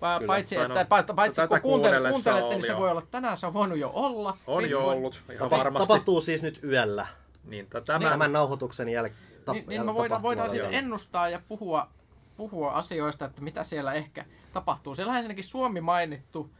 Pa- 0.00 0.18
Kyllä. 0.18 0.26
paitsi, 0.26 0.56
että, 0.56 0.68
no, 0.68 0.74
pa- 0.74 1.14
paitsi 1.14 1.36
tätä 1.36 1.48
kun 1.48 1.60
kuuntelette, 1.70 2.30
oli 2.30 2.54
niin 2.54 2.62
se 2.66 2.72
jo. 2.72 2.78
voi 2.78 2.90
olla 2.90 3.02
tänään, 3.10 3.36
se 3.36 3.46
on 3.46 3.52
voinut 3.52 3.78
jo 3.78 3.90
olla. 3.94 4.36
On 4.46 4.62
Niin 4.62 4.70
jo 4.70 4.82
voi- 4.82 4.94
ollut, 4.94 5.22
ihan 5.32 5.48
Tapa- 5.50 5.58
varmasti. 5.58 5.88
tapahtuu 5.88 6.20
siis 6.20 6.42
nyt 6.42 6.60
yöllä. 6.64 7.06
Niin, 7.44 7.66
t- 7.66 7.84
tämä, 7.86 8.10
Tämän 8.10 8.32
nauhoituksen 8.32 8.88
jälkeen. 8.88 9.18
Niin, 9.52 9.64
niin 9.66 9.86
me 9.86 9.94
voidaan, 9.94 10.22
voidaan 10.22 10.50
siis 10.50 10.62
ennustaa 10.70 11.28
ja 11.28 11.40
puhua, 11.48 11.88
puhua 12.36 12.72
asioista, 12.72 13.24
että 13.24 13.42
mitä 13.42 13.64
siellä 13.64 13.92
ehkä 13.92 14.24
tapahtuu. 14.52 14.94
Siellä 14.94 15.10
on 15.10 15.16
ensinnäkin 15.16 15.44
Suomi 15.44 15.80
mainittu. 15.80 16.50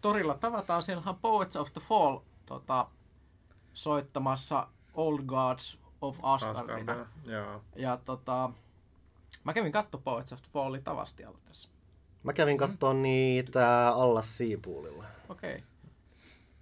Torilla 0.00 0.34
tavataan, 0.34 0.82
siellä 0.82 1.02
on 1.06 1.16
Poets 1.16 1.56
of 1.56 1.72
the 1.72 1.80
Fall 1.80 2.18
tota, 2.46 2.86
soittamassa 3.74 4.68
Old 4.94 5.22
Gods 5.26 5.78
of 6.00 6.18
Asgardina. 6.22 6.92
Asgardina. 6.92 7.06
Joo. 7.26 7.62
Ja 7.76 7.98
tota, 8.04 8.50
mä 9.44 9.52
kävin 9.52 9.72
katto 9.72 9.98
Poets 9.98 10.32
of 10.32 10.42
the 10.42 10.50
Fallin 10.52 10.84
Tavastialla 10.84 11.38
tässä. 11.48 11.68
Mä 12.22 12.32
kävin 12.32 12.58
katsoa 12.58 12.94
niitä 12.94 13.88
Allas 13.88 14.38
Siipuulilla. 14.38 15.04
Okei. 15.28 15.62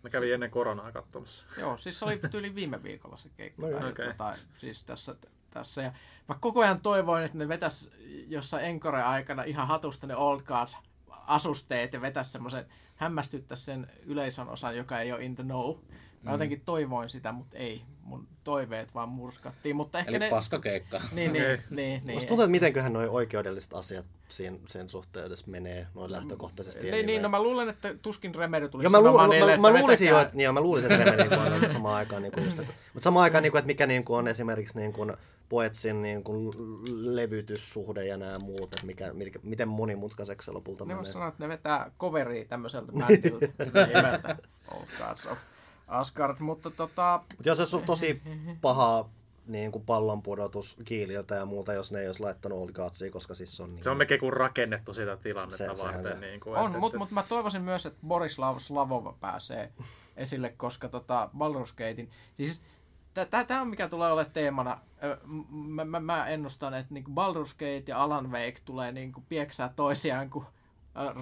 Mä 0.03 0.11
kävin 0.11 0.35
ennen 0.35 0.51
koronaa 0.51 0.93
katsomassa. 0.93 1.45
Joo, 1.59 1.79
siis 1.79 1.99
se 1.99 2.05
oli 2.05 2.21
yli 2.39 2.55
viime 2.55 2.83
viikolla 2.83 3.17
se 3.17 3.29
keikka. 3.37 3.67
No 3.67 3.79
tai 3.79 3.91
Okei. 3.91 4.07
jotain, 4.07 4.37
siis 4.57 4.85
tässä, 4.85 5.17
tässä. 5.51 5.83
Ja 5.83 5.93
mä 6.29 6.37
koko 6.41 6.61
ajan 6.61 6.81
toivoin, 6.81 7.25
että 7.25 7.39
ne 7.39 7.49
vetäis 7.49 7.91
jossain 8.29 8.65
Encore-aikana 8.65 9.43
ihan 9.43 9.69
hatusta 9.69 10.07
ne 10.07 10.17
Old 10.17 10.43
Gods 10.43 10.77
asusteet 11.11 11.93
ja 11.93 12.01
vetäis 12.01 12.33
semmoisen, 12.33 12.67
hämmästyttäisi 12.97 13.65
sen 13.65 13.91
yleisön 14.03 14.49
osan, 14.49 14.77
joka 14.77 15.01
ei 15.01 15.13
ole 15.13 15.25
in 15.25 15.35
the 15.35 15.45
know. 15.45 15.77
Mä 16.23 16.31
Mm. 16.31 16.35
jotenkin 16.35 16.63
toivoin 16.65 17.09
sitä, 17.09 17.33
mutta 17.33 17.57
ei. 17.57 17.83
Mun 18.03 18.29
toiveet 18.45 18.95
vaan 18.95 19.09
murskattiin. 19.09 19.77
Mutta 19.77 19.99
ehkä 19.99 20.11
Eli 20.11 20.19
ne... 20.19 20.31
paskakeikka. 20.31 21.01
Niin, 21.13 21.33
niin, 21.33 21.45
Okei. 21.45 21.59
niin, 21.71 22.03
niin. 22.05 22.17
Musta 22.17 22.29
tuntuu, 22.29 22.45
että 22.45 22.51
mitenköhän 22.51 22.93
nuo 22.93 23.03
oikeudelliset 23.03 23.73
asiat 23.75 24.07
siinä, 24.29 24.57
sen 24.67 24.89
suhteen 24.89 25.27
edes 25.27 25.47
menee 25.47 25.87
noin 25.95 26.13
lähtökohtaisesti. 26.13 26.91
Niin, 26.91 27.07
niin, 27.07 27.23
no 27.23 27.29
mä 27.29 27.43
luulen, 27.43 27.69
että 27.69 27.95
tuskin 28.03 28.35
Remedy 28.35 28.69
tulisi 28.69 28.85
Joo, 28.87 28.91
mä, 28.91 28.99
lu- 28.99 29.05
sanomaan 29.05 29.29
mä, 29.29 29.35
niille, 29.35 29.57
mä, 29.57 29.61
mä, 29.63 29.69
että 29.69 29.81
luulisin 29.81 30.09
jo, 30.09 30.19
että, 30.21 30.37
niin, 30.37 30.55
mä 30.55 30.61
luulisin, 30.61 30.93
että 30.93 31.11
Remedy 31.11 31.35
on 31.65 31.71
samaan 31.71 31.95
aikaan. 31.97 32.23
Niin 32.23 32.33
kuin 32.33 32.45
just, 32.45 32.59
että, 32.59 32.73
mutta 32.95 33.05
samaan 33.05 33.25
aikaan, 33.25 33.43
niin 33.43 33.51
kuin, 33.53 33.59
että 33.59 33.67
mikä 33.67 33.87
niin 33.87 34.05
kuin, 34.05 34.19
on 34.19 34.29
esimerkiksi 34.29 34.79
niin 34.79 34.93
kuin, 34.93 35.13
Poetsin 35.49 36.03
niin 36.03 36.25
kuin, 36.25 36.53
levytyssuhde 37.17 38.05
ja 38.07 38.17
nämä 38.17 38.39
muut, 38.39 38.75
että 38.75 38.87
mikä, 38.87 39.13
mikä, 39.13 39.39
miten 39.43 39.69
monimutkaiseksi 39.69 40.45
se 40.47 40.51
lopulta 40.53 40.85
Ne 40.85 40.87
menee. 40.89 40.97
voisi 40.99 41.13
sanoa, 41.13 41.29
että 41.29 41.45
ne 41.45 41.49
vetää 41.49 41.91
coveria 41.99 42.45
tämmöiseltä 42.45 42.93
bändiltä 42.93 43.47
nimeltä 43.87 44.37
Old 44.71 44.87
Gods 44.99 45.27
of 45.27 45.39
Asgard, 45.93 46.37
mutta 46.41 46.71
tota, 46.71 47.21
Mutta 47.37 47.49
jos 47.49 47.71
se 47.71 47.77
on 47.77 47.83
tosi 47.83 48.23
paha 48.61 49.09
niin 49.47 49.73
kuin 49.73 49.85
pallonpudotus 49.85 50.77
kiililtä 50.85 51.35
ja 51.35 51.47
muuta, 51.47 51.73
jos 51.73 51.93
ne 51.93 52.01
ei 52.01 52.07
olisi 52.07 52.21
laittanut 52.21 52.59
Old 52.59 52.73
Godsia, 52.73 53.11
koska 53.11 53.35
siis 53.35 53.57
se 53.57 53.63
on 53.63 53.75
niin... 53.75 53.83
Se 53.83 53.91
on 53.91 53.97
melkein 53.97 54.21
kuin 54.21 54.33
rakennettu 54.33 54.95
sitä 54.95 55.17
tilannetta 55.17 55.77
Se- 55.77 55.85
varten. 55.85 56.05
se. 56.05 56.21
Niin 56.21 56.41
kuin, 56.41 56.57
on, 56.57 56.79
mutta 56.81 56.99
mut 56.99 57.11
mä 57.11 57.23
toivoisin 57.29 57.63
myös, 57.63 57.87
että 57.87 57.99
Borislav 58.07 58.59
Slavova 58.59 59.15
pääsee 59.21 59.73
esille, 60.17 60.55
koska 60.57 60.89
tota 60.89 61.31
Baldur's 61.39 61.71
Gatein, 61.71 62.11
siis 62.37 62.63
tämä 63.31 63.61
on 63.61 63.69
mikä 63.69 63.89
tulee 63.89 64.13
olemaan 64.13 64.33
teemana. 64.33 64.79
Mä, 65.51 65.85
mä, 65.85 66.01
mä 66.01 66.27
ennustan, 66.27 66.75
että 66.75 66.95
niinku 66.95 67.11
Baldur's 67.11 67.53
Gate 67.53 67.85
ja 67.87 68.03
Alan 68.03 68.31
Wake 68.33 68.59
tulee 68.65 68.93
niinku 68.93 69.23
pieksää 69.29 69.73
toisiaan 69.77 70.31
kuin 70.31 70.45
ö, 70.45 70.62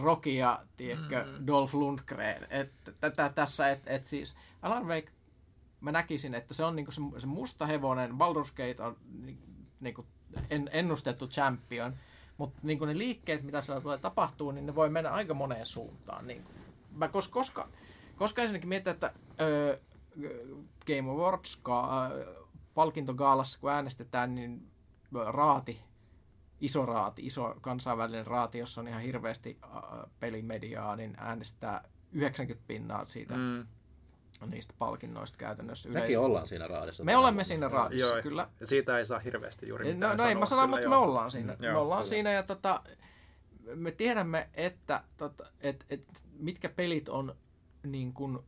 Rocky 0.02 0.30
ja 0.30 0.62
tiedätkö, 0.76 1.24
Mm. 1.38 1.46
Dolph 1.46 1.74
Lundgren. 1.74 2.46
Et, 2.50 2.74
tätä, 3.00 3.28
tässä, 3.34 3.70
et, 3.70 3.82
et 3.86 4.04
siis 4.04 4.34
Alan 4.62 4.86
Wake, 4.88 5.12
mä 5.80 5.92
näkisin, 5.92 6.34
että 6.34 6.54
se 6.54 6.64
on 6.64 6.76
niinku 6.76 6.92
se, 6.92 7.00
se 7.18 7.26
musta 7.26 7.66
hevonen. 7.66 8.10
Baldur's 8.10 8.52
Gate 8.56 8.82
on 8.82 8.96
ni- 9.18 9.38
niinku 9.80 10.06
en, 10.50 10.70
ennustettu 10.72 11.26
champion. 11.28 11.94
Mutta 12.38 12.60
niinku 12.62 12.84
ne 12.84 12.98
liikkeet, 12.98 13.42
mitä 13.42 13.60
siellä 13.60 13.80
tulee 13.80 13.98
tapahtuu, 13.98 14.50
niin 14.50 14.66
ne 14.66 14.74
voi 14.74 14.90
mennä 14.90 15.10
aika 15.10 15.34
moneen 15.34 15.66
suuntaan. 15.66 16.26
Niinku. 16.26 16.50
Mä, 16.96 17.08
koska, 17.08 17.32
koska, 17.32 17.68
koska 18.16 18.42
ensinnäkin 18.42 18.68
miettii, 18.68 18.90
että 18.90 19.12
öö, 19.40 19.78
Game 20.86 21.10
Awards 21.10 21.56
ka, 21.56 22.06
äh, 22.06 22.12
palkintogaalassa, 22.74 23.58
kun 23.60 23.70
äänestetään, 23.70 24.34
niin 24.34 24.70
raati, 25.26 25.80
iso 26.60 26.86
raati, 26.86 27.26
iso 27.26 27.56
kansainvälinen 27.60 28.26
raati, 28.26 28.58
jossa 28.58 28.80
on 28.80 28.88
ihan 28.88 29.02
hirveästi 29.02 29.58
äh, 29.64 29.70
pelimediaa, 30.20 30.96
niin 30.96 31.14
äänestää 31.18 31.84
90 32.12 32.64
pinnaa 32.66 33.06
siitä 33.06 33.34
Mm, 33.36 33.66
niistä 34.46 34.74
palkinnoista 34.78 35.38
käytännössä 35.38 35.88
Mekin 35.88 36.00
yleisö. 36.04 36.20
ollaan 36.20 36.46
siinä 36.46 36.66
raadissa. 36.66 37.04
Me 37.04 37.16
olemme 37.16 37.44
siinä 37.44 37.68
raadissa, 37.68 38.06
joo, 38.06 38.22
kyllä. 38.22 38.48
siitä 38.64 38.98
ei 38.98 39.06
saa 39.06 39.18
hirveästi 39.18 39.68
juuri 39.68 39.84
No, 39.84 39.92
mitään 39.94 40.16
no 40.16 40.24
ei 40.24 40.34
mä 40.34 40.46
sano, 40.46 40.62
kyllä, 40.62 40.70
mutta 40.76 40.88
me 40.88 40.94
joo. 40.94 41.04
ollaan 41.04 41.30
siinä. 41.30 41.52
Mm, 41.52 41.58
me 41.60 41.66
joo, 41.66 41.82
ollaan 41.82 41.98
kyllä. 42.02 42.08
siinä 42.08 42.32
ja 42.32 42.42
tota, 42.42 42.82
me 43.74 43.92
tiedämme, 43.92 44.48
että 44.54 45.04
tota, 45.16 45.44
et, 45.60 45.86
et, 45.90 46.04
mitkä 46.38 46.68
pelit 46.68 47.08
on 47.08 47.34
niin 47.86 48.12
kuin, 48.12 48.38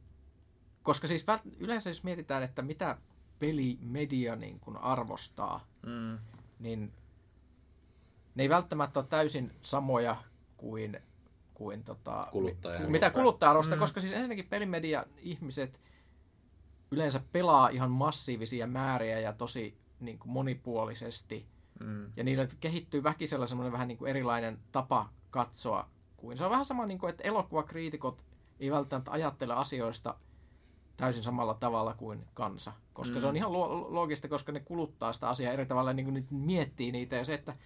koska 0.82 1.06
siis 1.06 1.26
vält, 1.26 1.42
yleensä 1.58 1.90
jos 1.90 2.04
mietitään, 2.04 2.42
että 2.42 2.62
mitä 2.62 2.98
pelimedia 3.38 4.36
niin 4.36 4.60
kuin 4.60 4.76
arvostaa, 4.76 5.66
Mm, 5.86 6.18
niin 6.58 6.92
ne 8.34 8.42
ei 8.42 8.48
välttämättä 8.48 9.00
ole 9.00 9.06
täysin 9.10 9.52
samoja 9.62 10.16
kuin, 10.56 11.00
kuin 11.54 11.84
tota, 11.84 12.28
Kuluttaja. 12.32 12.80
mi- 12.80 12.86
mitä 12.86 13.10
kuluttaja 13.10 13.50
arvostaa, 13.50 13.76
Mm. 13.76 13.80
koska 13.80 14.00
siis 14.00 14.12
ensinnäkin 14.12 14.46
pelimedia 14.48 15.04
ihmiset 15.18 15.80
yleensä 16.90 17.20
pelaa 17.32 17.68
ihan 17.68 17.90
massiivisia 17.90 18.66
määriä 18.66 19.20
ja 19.20 19.32
tosi 19.32 19.78
niin 20.00 20.18
kuin 20.18 20.32
monipuolisesti. 20.32 21.46
mm, 21.80 22.12
Ja 22.16 22.24
niillä 22.24 22.46
kehittyy 22.60 23.02
väkisellä 23.02 23.46
semmoinen 23.46 23.72
vähän 23.72 23.88
niin 23.88 23.98
kuin 23.98 24.08
erilainen 24.10 24.58
tapa 24.72 25.08
katsoa. 25.30 25.88
Kuin. 26.16 26.38
Se 26.38 26.44
on 26.44 26.50
vähän 26.50 26.66
sama, 26.66 26.86
niin 26.86 26.98
kuin, 26.98 27.10
että 27.10 27.24
elokuvakriitikot 27.24 28.24
ei 28.60 28.70
välttämättä 28.70 29.10
ajattele 29.10 29.54
asioista 29.54 30.14
täysin 30.96 31.22
samalla 31.22 31.54
tavalla 31.54 31.94
kuin 31.94 32.24
kansa. 32.34 32.72
Koska 32.92 33.14
mm. 33.14 33.20
se 33.20 33.26
on 33.26 33.36
ihan 33.36 33.52
lo- 33.52 33.86
loogista, 33.94 34.28
koska 34.28 34.52
ne 34.52 34.60
kuluttaa 34.60 35.12
sitä 35.12 35.28
asiaa 35.28 35.52
eri 35.52 35.66
tavalla, 35.66 35.92
niin 35.92 36.04
kuin 36.06 36.14
ne 36.14 36.24
miettii 36.30 36.92
niitä. 36.92 37.16
Ja 37.16 37.24
se, 37.24 37.34
että 37.34 37.56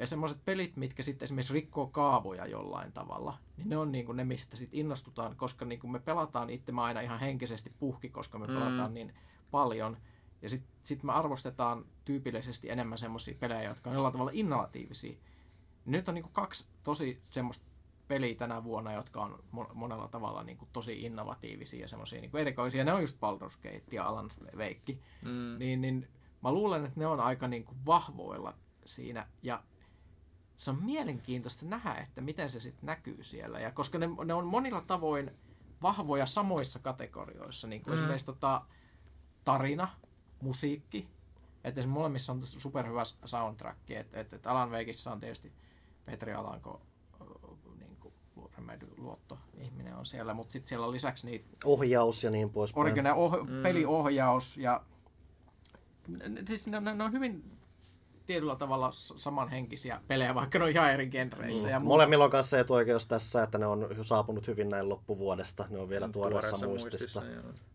ja 0.00 0.06
semmoiset 0.06 0.44
pelit, 0.44 0.76
mitkä 0.76 1.02
sitten 1.02 1.24
esimerkiksi 1.26 1.52
rikkoo 1.52 1.86
kaavoja 1.86 2.46
jollain 2.46 2.92
tavalla, 2.92 3.38
niin 3.56 3.68
ne 3.68 3.76
on 3.76 3.92
niin 3.92 4.06
kuin 4.06 4.16
ne, 4.16 4.24
mistä 4.24 4.56
sitten 4.56 4.78
innostutaan, 4.80 5.36
koska 5.36 5.64
niin 5.64 5.80
kuin 5.80 5.90
me 5.90 5.98
pelataan 5.98 6.50
itse 6.50 6.72
aina 6.76 7.00
ihan 7.00 7.20
henkisesti 7.20 7.72
puhki, 7.78 8.08
koska 8.08 8.38
me 8.38 8.46
Mm. 8.46 8.54
pelataan 8.54 8.94
niin 8.94 9.14
paljon. 9.50 9.96
Ja 10.42 10.48
sitten 10.48 10.70
sit 10.82 11.02
me 11.02 11.12
arvostetaan 11.12 11.84
tyypillisesti 12.04 12.70
enemmän 12.70 12.98
semmoisia 12.98 13.34
pelejä, 13.40 13.68
jotka 13.68 13.90
on 13.90 13.94
jollain 13.94 14.12
tavalla 14.12 14.30
innovatiivisia. 14.34 15.16
Nyt 15.84 16.08
on 16.08 16.14
niin 16.14 16.22
kuin 16.22 16.32
kaksi 16.32 16.64
tosi 16.84 17.22
semmoista 17.30 17.66
peliä 18.08 18.34
tänä 18.34 18.64
vuonna, 18.64 18.92
jotka 18.92 19.22
on 19.22 19.44
mo- 19.56 19.74
monella 19.74 20.08
tavalla 20.08 20.42
niin 20.42 20.58
kuin 20.58 20.68
tosi 20.72 21.02
innovatiivisia 21.02 21.80
ja 21.80 21.88
semmoisia 21.88 22.20
niin 22.20 22.36
erikoisia. 22.36 22.84
Ne 22.84 22.92
on 22.92 23.00
just 23.00 23.16
Baldur's 23.16 23.56
Gate 23.62 23.84
ja 23.92 24.04
Alan 24.04 24.30
Wake. 24.56 24.98
mm. 25.22 25.58
Niin, 25.58 25.80
niin 25.80 26.08
mä 26.42 26.52
luulen, 26.52 26.84
että 26.84 27.00
ne 27.00 27.06
on 27.06 27.20
aika 27.20 27.48
niin 27.48 27.64
kuin 27.64 27.78
vahvoilla 27.86 28.54
siinä. 28.86 29.26
Ja 29.42 29.62
se 30.60 30.70
on 30.70 30.82
mielenkiintoista 30.84 31.66
nähdä, 31.66 31.94
että 31.94 32.20
miten 32.20 32.50
se 32.50 32.60
sitten 32.60 32.86
näkyy 32.86 33.24
siellä. 33.24 33.60
Ja 33.60 33.70
koska 33.70 33.98
ne, 33.98 34.08
ne 34.24 34.34
on 34.34 34.46
monilla 34.46 34.80
tavoin 34.80 35.30
vahvoja 35.82 36.26
samoissa 36.26 36.78
kategorioissa, 36.78 37.66
niin 37.66 37.82
kuin 37.82 37.92
Mm. 37.92 37.94
esimerkiksi 37.94 38.26
tota, 38.26 38.62
tarina, 39.44 39.88
musiikki. 40.42 41.08
Että 41.64 41.86
molemmissa 41.86 42.32
on 42.32 42.42
superhyvä 42.46 43.02
soundtrack. 43.24 43.90
Että 43.90 44.20
et, 44.20 44.32
et 44.32 44.46
Alan 44.46 44.70
Wakeissa 44.70 45.12
on 45.12 45.20
tietysti 45.20 45.52
Petri 46.04 46.32
Alanko, 46.32 46.80
niin 47.78 47.96
kuin 48.00 48.14
luotto 48.98 49.38
ihminen 49.54 49.94
on 49.96 50.06
siellä, 50.06 50.34
mutta 50.34 50.52
sitten 50.52 50.68
siellä 50.68 50.86
on 50.86 50.92
lisäksi 50.92 51.26
niitä 51.26 51.48
Ohjaus 51.64 52.24
ja 52.24 52.30
niin 52.30 52.50
poispäin. 52.50 52.80
origina 52.86 53.14
oh, 53.14 53.32
Mm. 53.32 53.62
peliohjaus 53.62 54.56
ja 54.56 54.82
siis 56.48 56.66
ne, 56.66 56.80
ne, 56.80 56.94
ne 56.94 57.04
on 57.04 57.12
hyvin 57.12 57.58
tietyllä 58.30 58.56
tavalla 58.56 58.90
samanhenkisiä 58.92 60.00
pelejä, 60.08 60.34
vaikka 60.34 60.58
ne 60.58 60.64
on 60.64 60.70
ihan 60.70 60.90
eri 60.92 61.06
genreissä. 61.06 61.68
Ja 61.68 61.78
muuta. 61.80 61.88
Molemmilla 61.94 62.24
on 62.24 62.30
kanssa 62.30 62.58
etuoikeus 62.58 63.06
tässä, 63.06 63.42
että 63.42 63.58
ne 63.58 63.66
on 63.66 63.88
saapunut 64.02 64.46
hyvin 64.46 64.68
näin 64.68 64.88
loppuvuodesta. 64.88 65.64
Ne 65.70 65.78
on 65.78 65.88
vielä 65.88 66.08
tuoreessa 66.08 66.56
Tuoreessa 66.56 66.66
muistissa. 66.66 67.22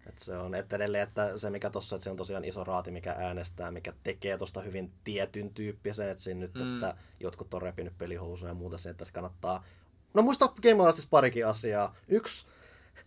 Että 0.08 0.26
se 0.26 0.38
on 0.38 0.56
että 0.56 0.76
edelleen, 0.76 1.04
että 1.04 1.38
se 1.38 1.50
mikä 1.50 1.70
tossa, 1.70 1.96
että 1.96 2.04
se 2.04 2.10
on 2.10 2.18
tosiaan 2.18 2.46
iso 2.46 2.64
raati, 2.64 2.92
mikä 2.92 3.16
äänestää, 3.18 3.72
mikä 3.72 3.94
tekee 4.04 4.38
tosta 4.38 4.62
hyvin 4.62 4.92
tietyn 5.04 5.50
tyyppisen, 5.54 6.10
että 6.10 6.24
siinä 6.24 6.40
nyt, 6.40 6.54
Mm. 6.54 6.62
mm. 6.62 6.74
että 6.74 6.96
jotkut 7.20 7.54
on 7.54 7.62
repinyt 7.62 7.98
pelihousuja 7.98 8.50
ja 8.50 8.56
muuta 8.56 8.78
se, 8.78 8.90
että 8.90 9.06
se 9.06 9.14
kannattaa. 9.14 9.64
No 10.14 10.22
muista 10.22 10.48
Game 10.48 10.82
Awardsissa 10.82 11.10
parikin 11.12 11.48
asiaa. 11.48 11.96
Yksi, 12.08 12.46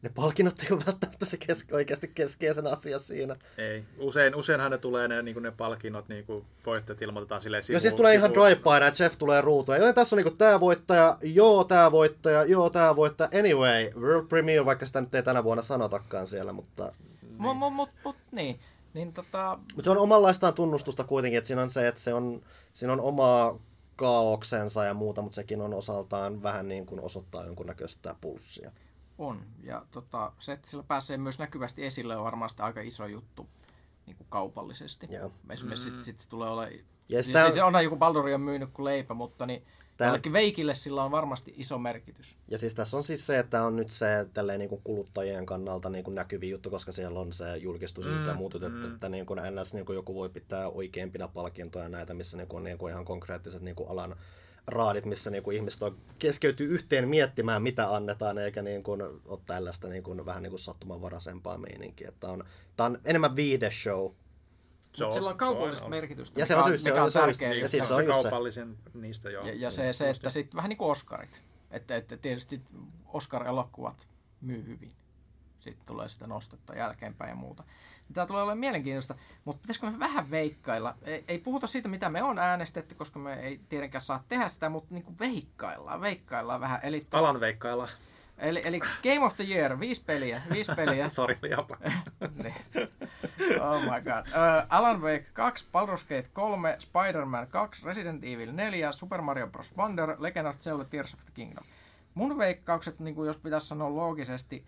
ne 0.03 0.11
palkinnot 0.14 0.62
ei 0.62 0.68
ole 0.70 0.82
välttämättä 0.86 1.24
se 1.24 1.36
keske, 1.36 1.74
oikeasti 1.74 2.09
keskeisen 2.09 2.66
asia 2.66 2.99
siinä. 2.99 3.36
Ei. 3.59 3.84
Usein, 3.99 4.34
useinhan 4.34 4.70
ne 4.70 4.78
tulee 4.78 5.09
ne, 5.09 5.22
niin 5.22 5.43
ne 5.43 5.51
palkinnot, 5.51 6.09
niin 6.09 6.26
kuin 6.26 6.45
voittajat 6.66 7.03
ilmoitetaan 7.03 7.41
silleen 7.41 7.62
Ja 7.68 7.80
siis 7.80 7.95
tulee 7.95 8.14
ihan 8.14 8.34
drive 8.34 8.57
by 8.57 8.84
ja 8.84 8.93
Jeff 9.01 9.18
tulee 9.18 9.41
ruutuun. 9.41 9.78
Joo, 9.78 9.93
tässä 9.93 10.16
on 10.16 10.18
niinku 10.18 10.36
tää 10.36 10.61
voittaja, 10.61 11.18
joo 11.22 11.64
tää 11.64 11.93
voittaja, 11.93 12.45
joo 12.45 12.70
tää 12.70 12.97
voittaja. 12.97 13.30
Anyway, 13.39 13.91
World 14.01 14.26
Premiere, 14.26 14.64
vaikka 14.64 14.86
sitä 14.86 15.01
nyt 15.01 15.14
ei 15.14 15.22
tänä 15.22 15.45
vuonna 15.45 15.62
sanotakaan 15.62 16.26
siellä, 16.26 16.53
mutta 16.53 16.93
Mut, 17.39 17.57
mut, 17.57 17.72
mut, 17.72 17.91
mut, 18.05 18.16
niin. 18.32 18.61
Niin 18.95 19.12
tota, 19.12 19.59
Mutta 19.74 19.84
se 19.84 19.91
on 19.91 19.99
omanlaistaan 19.99 20.55
tunnustusta 20.55 21.05
kuitenkin, 21.05 21.39
että 21.39 21.49
siinä 21.49 21.62
on 21.62 21.70
se, 21.70 21.89
että 21.89 22.01
se 22.01 22.14
on, 22.14 22.43
siinä 22.72 22.93
on 22.93 23.01
omaa 23.01 23.59
kaaoksensa 23.97 24.84
ja 24.84 24.95
muuta, 24.95 25.22
mutta 25.22 25.36
sekin 25.36 25.61
on 25.61 25.74
osaltaan 25.74 26.43
vähän 26.43 26.68
niin 26.68 26.86
kuin 26.86 27.01
osoittaa 27.01 27.47
jonkunnäköistä 27.47 28.14
pulssia. 28.20 28.72
On. 29.19 29.41
Ja 29.62 29.87
tota, 29.91 30.33
se, 30.39 30.53
että 30.53 30.71
sillä 30.71 30.85
pääsee 30.89 31.16
myös 31.16 31.39
näkyvästi 31.39 31.85
esille, 31.85 32.16
on 32.16 32.25
varmasti 32.25 32.62
aika 32.62 32.81
iso 32.81 33.07
juttu 33.07 33.49
niin 34.07 34.16
kuin 34.16 34.27
kaupallisesti. 34.31 35.07
Joo. 35.11 35.33
Esimerkiksi 35.51 35.91
sit, 35.91 36.03
sit 36.03 36.19
se 36.19 36.29
tulee 36.29 36.51
olemaan... 36.51 36.79
Ja 37.11 37.23
Siis, 37.23 37.27
sitä, 37.27 37.53
se 37.53 37.62
onhan 37.62 37.85
joku 37.85 37.97
Balduri 37.97 38.35
on 38.35 38.41
myynyt 38.41 38.71
kuin 38.73 38.85
leipä, 38.85 39.14
mutta 39.14 39.47
niin 39.47 39.62
jollekin 40.01 40.33
Veikille 40.33 40.75
sillä 40.75 41.05
on 41.05 41.11
varmasti 41.11 41.55
iso 41.57 41.79
merkitys. 41.79 42.37
ja 42.49 42.59
siis 42.59 42.75
tässä 42.75 42.97
on 42.97 43.03
siis 43.03 43.27
se, 43.27 43.39
että 43.39 43.64
on 43.64 43.77
nyt 43.77 43.91
se 43.91 44.27
tälleen 44.35 44.59
niin 44.59 44.69
kuin 44.69 44.81
kuluttajien 44.85 45.47
kannalta 45.47 45.91
niin 45.91 46.05
kuin 46.05 46.14
näkyvi 46.14 46.51
juttu, 46.51 46.71
koska 46.71 46.93
siellä 46.93 47.21
on 47.21 47.33
se 47.33 47.57
julkistus 47.57 48.07
Mm, 48.07 48.27
ja 48.27 48.35
muut, 48.35 48.55
että, 48.55 48.69
mm. 48.69 48.95
että 48.95 49.09
niin 49.09 49.27
kuin 49.27 49.41
NS 49.55 49.75
niin 49.75 49.87
kuin 49.87 49.97
joku 49.97 50.14
voi 50.14 50.29
pitää 50.29 50.69
oikeimpina 50.69 51.29
palkintoja 51.29 51.89
näitä, 51.89 52.14
missä 52.14 52.37
niin 52.37 52.49
kuin 52.49 52.57
on 52.57 52.64
niin 52.64 52.79
kuin 52.79 52.93
ihan 52.93 53.05
konkreettiset 53.05 53.62
niin 53.62 53.77
kuin 53.77 53.91
alan 53.91 54.16
raadit, 54.69 55.05
missä 55.05 55.31
niin 55.31 55.43
kuin 55.43 55.57
ihmiset 55.57 55.83
on, 55.83 55.97
keskeytyy 56.19 56.66
yhteen 56.75 57.09
miettimään, 57.09 57.62
mitä 57.62 57.95
annetaan, 57.95 58.39
eikä 58.39 58.62
niin 58.62 58.83
kuin 58.83 59.03
ole 59.03 59.41
tällaista 59.47 59.89
niin 59.89 60.03
kuin, 60.03 60.27
vähän 60.27 60.43
niin 60.43 60.51
kuin 60.51 60.61
sattumanvaraisempaa 60.61 61.59
meininkiä. 61.59 62.09
Että 62.09 62.29
on, 62.29 62.45
tämä 62.77 62.87
on 62.87 62.99
enemmän 63.05 63.37
viihdeshow, 63.37 64.11
Se 64.93 65.05
Mutta 65.05 65.14
sillä 65.14 65.31
on 65.31 65.37
kaupallista 65.37 65.85
on. 65.85 65.91
merkitystä, 65.91 66.41
Ja 66.41 66.47
se 66.47 66.55
mikä 66.57 66.64
on 66.64 66.79
se 66.79 66.91
mikä 66.91 67.03
on 67.05 67.11
se 67.11 67.19
on 67.19 67.25
tärkeä. 67.29 67.53
ja 67.55 67.69
siis 67.69 67.85
se 67.85 67.87
se 67.89 67.95
on 67.95 67.99
on 67.99 68.05
se 68.05 68.09
just 68.09 68.19
se. 68.19 68.23
kaupallisen 68.23 68.77
niistä 68.95 69.31
joo. 69.31 69.47
Ja, 69.47 69.55
ja 69.55 69.71
se, 69.71 69.93
se 69.93 70.11
että 70.11 70.31
sitten 70.31 70.57
vähän 70.57 70.69
niin 70.69 70.79
kuin 70.79 70.91
Oscarit. 70.91 71.43
Että, 71.71 71.97
että 71.97 72.16
tietysti 72.16 72.62
Oscar-elokuvat 73.07 74.09
myy 74.41 74.66
hyvin. 74.66 74.93
Sitten 75.61 75.87
tulee 75.87 76.09
sitä 76.09 76.27
nostetta 76.27 76.75
jälkeenpäin 76.75 77.29
ja 77.29 77.35
muuta. 77.37 77.64
Tämä 78.14 78.26
tulee 78.26 78.42
olemaan 78.42 78.59
mielenkiintoista, 78.59 79.14
mutta 79.44 79.61
pitäisikö 79.62 79.90
me 79.90 79.98
vähän 79.98 80.30
veikkailla? 80.30 80.94
Ei, 81.02 81.24
ei 81.28 81.38
puhuta 81.38 81.66
siitä, 81.66 81.88
mitä 81.88 82.09
me 82.09 82.22
on 82.22 82.38
äänestetty, 82.38 82.94
koska 82.94 83.18
me 83.18 83.34
ei 83.34 83.61
tietenkään 83.68 84.02
saa 84.02 84.24
tehdä 84.28 84.48
sitä, 84.48 84.68
mutta 84.68 84.94
niin 84.94 85.04
kuin 85.04 85.18
veikkaillaan, 85.18 86.00
veikkaillaan 86.00 86.61
vähän. 86.61 86.80
Eli, 86.82 87.06
Alan 87.12 87.40
veikkailla. 87.40 87.88
eli, 88.38 88.62
eli 88.64 88.80
Game 88.80 89.26
of 89.26 89.36
the 89.36 89.44
Year, 89.44 89.80
viisi 89.80 90.02
peliä, 90.06 90.42
viisi 90.52 90.72
peliä. 90.76 91.09
Sori, 91.18 91.38
liapa. 91.42 91.76
niin. 92.42 92.54
Oh 93.61 93.80
my 93.80 94.00
god. 94.00 94.26
Uh, 94.28 94.66
Alan 94.68 95.02
Wake 95.02 95.26
2, 95.32 95.66
Baldur's 95.72 96.09
Gate 96.09 96.28
3, 96.32 96.76
Spider-Man 96.78 97.46
2, 97.48 97.86
Resident 97.86 98.24
Evil 98.24 98.52
4, 98.52 98.92
Super 98.92 99.20
Mario 99.20 99.46
Bros. 99.46 99.76
Wonder, 99.76 100.16
Legend 100.18 100.46
of 100.46 100.59
Zelda 100.59 100.84
Tears 100.84 101.14
of 101.14 101.20
the 101.20 101.32
Kingdom. 101.34 101.64
Mun 102.14 102.38
veikkaukset, 102.38 103.00
niin 103.00 103.14
kuin 103.14 103.26
jos 103.26 103.36
pitäisi 103.36 103.66
sanoa 103.66 103.96
loogisesti, 103.96 104.64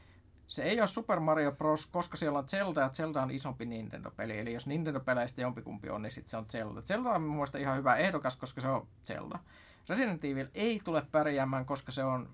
se 0.50 0.62
ei 0.62 0.80
ole 0.80 0.86
Super 0.86 1.20
Mario 1.20 1.52
Bros, 1.52 1.86
koska 1.86 2.16
siellä 2.16 2.38
on 2.38 2.48
Zelda, 2.48 2.80
ja 2.80 2.88
Zelda 2.88 3.22
on 3.22 3.30
isompi 3.30 3.64
Nintendo-peli. 3.64 4.38
Eli 4.38 4.52
jos 4.52 4.66
Nintendo-peleistä 4.66 5.40
jompikumpi 5.40 5.90
on, 5.90 6.02
niin 6.02 6.10
sitten 6.10 6.30
se 6.30 6.36
on 6.36 6.46
Zelda. 6.50 6.82
Zelda 6.82 7.10
on 7.10 7.22
mun 7.22 7.46
ihan 7.58 7.76
hyvä 7.76 7.96
ehdokas, 7.96 8.36
koska 8.36 8.60
se 8.60 8.68
on 8.68 8.86
Zelda. 9.06 9.38
Resident 9.88 10.24
Evil 10.24 10.46
ei 10.54 10.80
tule 10.84 11.02
pärjäämään, 11.12 11.64
koska 11.64 11.92
se 11.92 12.04
on 12.04 12.28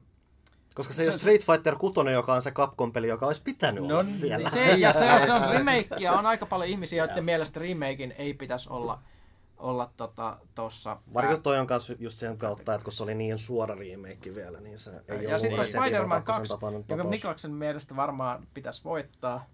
Koska 0.74 0.92
se 0.92 1.02
ei 1.02 1.08
ole 1.08 1.18
Street 1.18 1.46
Fighter 1.46 1.76
6, 1.76 2.00
joka 2.12 2.34
on 2.34 2.42
se 2.42 2.50
Capcom-peli, 2.50 3.08
joka 3.08 3.26
olisi 3.26 3.42
pitänyt 3.42 3.84
olla 3.84 4.02
siellä. 4.02 4.44
No, 4.44 4.50
Se, 4.50 4.72
ja 4.72 4.92
se 4.92 5.12
on, 5.12 5.26
se 5.26 5.32
on 5.32 5.42
remake, 5.54 5.88
ja 5.98 6.12
on 6.12 6.26
aika 6.26 6.46
paljon 6.46 6.70
ihmisiä, 6.70 7.04
joiden 7.04 7.24
mielestä 7.24 7.60
remakein 7.60 8.14
ei 8.18 8.34
pitäisi 8.34 8.68
olla 8.68 8.98
olla 9.58 9.90
tota, 9.96 10.38
tossa. 10.54 10.96
Varjo 11.14 11.36
toi 11.36 11.58
on 11.58 11.66
kanssa 11.66 11.94
just 11.98 12.18
sen 12.18 12.38
kautta, 12.38 12.74
että 12.74 12.84
kun 12.84 12.92
se 12.92 13.02
oli 13.02 13.14
niin 13.14 13.38
suora 13.38 13.74
remake 13.74 14.34
vielä, 14.34 14.60
niin 14.60 14.78
se 14.78 14.90
ei 14.90 15.24
ja 15.24 15.28
ollut 15.28 15.40
sitten 15.40 15.58
Resident 15.58 15.84
Evil 15.84 15.88
Spider-Man 15.88 16.22
2 16.22 16.40
2, 16.40 16.48
tapainen 16.48 16.84
joka. 16.88 17.04
Niklaksen 17.04 17.52
mielestä 17.52 17.96
varmaan 17.96 18.48
pitäisi 18.54 18.84
voittaa. 18.84 19.46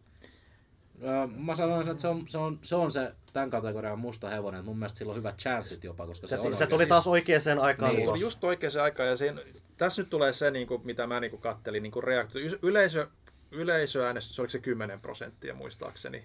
Öö, 1.03 1.27
Mä 1.27 1.55
sanoisin, 1.55 1.91
että 1.91 2.01
se 2.01 2.09
on 2.09 2.29
se, 2.29 2.39
on, 2.39 2.59
se, 2.63 2.75
on 2.75 2.93
se 2.93 3.15
tämän 3.33 3.51
kategorian 3.51 3.99
musta 3.99 4.29
hevonen. 4.29 4.65
Mun 4.65 4.79
mielestä 4.79 4.99
sillä 4.99 5.11
on 5.11 5.17
hyvät 5.17 5.39
chanssit 5.39 5.85
jopa, 5.85 6.07
koska 6.07 6.27
se, 6.27 6.37
Se, 6.37 6.49
on 6.49 6.55
se 6.55 6.67
tuli 6.67 6.87
taas 6.87 7.07
oikeaan 7.07 7.59
aikaan. 7.61 7.93
Niin. 7.93 8.01
Se 8.01 8.05
tuli 8.05 8.21
just 8.21 8.45
oikeaan 8.45 8.83
aikaan 8.83 9.09
ja 9.09 9.17
siinä, 9.17 9.43
tässä 9.77 10.03
nyt 10.03 10.11
tulee 10.11 10.33
se, 10.33 10.51
niin 10.51 10.67
kuin, 10.67 10.81
mitä 10.85 11.07
mä 11.07 11.21
niin 11.21 11.31
kuin 11.31 11.43
kattelin, 11.43 11.83
niin 11.83 11.93
kuin 11.93 12.05
reaktio. 12.05 12.43
Yleisö, 12.63 13.09
yleisöäänestys, 13.51 14.39
oliko 14.41 14.51
se 14.51 14.59
10 14.59 15.01
prosenttia 15.01 15.55
muistaakseni 15.55 16.25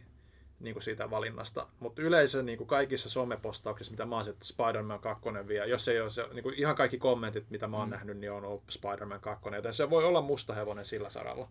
niin 0.60 0.74
kuin 0.74 0.84
siitä 0.84 1.10
valinnasta. 1.10 1.68
Mutta 1.80 2.02
yleisö 2.02 2.44
niin 2.44 2.58
kuin 2.58 2.68
kaikissa 2.68 3.10
somepostauksissa, 3.10 3.92
mitä 3.92 4.06
mä 4.06 4.16
oon 4.16 4.30
että 4.30 4.46
Spider-Man 4.46 5.00
2 5.00 5.30
vielä, 5.48 5.66
jos 5.66 5.88
ei 5.88 6.02
ole 6.02 6.10
se, 6.10 6.28
niin 6.34 6.44
kuin 6.44 6.56
ihan 6.56 6.76
kaikki 6.76 6.98
kommentit, 6.98 7.50
mitä 7.50 7.68
mä 7.68 7.78
oon 7.78 7.88
mm. 7.88 7.92
nähnyt, 7.92 8.18
niin 8.18 8.32
on 8.32 8.46
ollut 8.46 8.64
Spider-Man 8.70 9.20
2, 9.20 9.50
joten 9.56 9.74
se 9.74 9.90
voi 9.90 10.04
olla 10.04 10.22
musta 10.22 10.54
hevonen 10.54 10.86
sillä 10.86 11.10
saralla. 11.10 11.50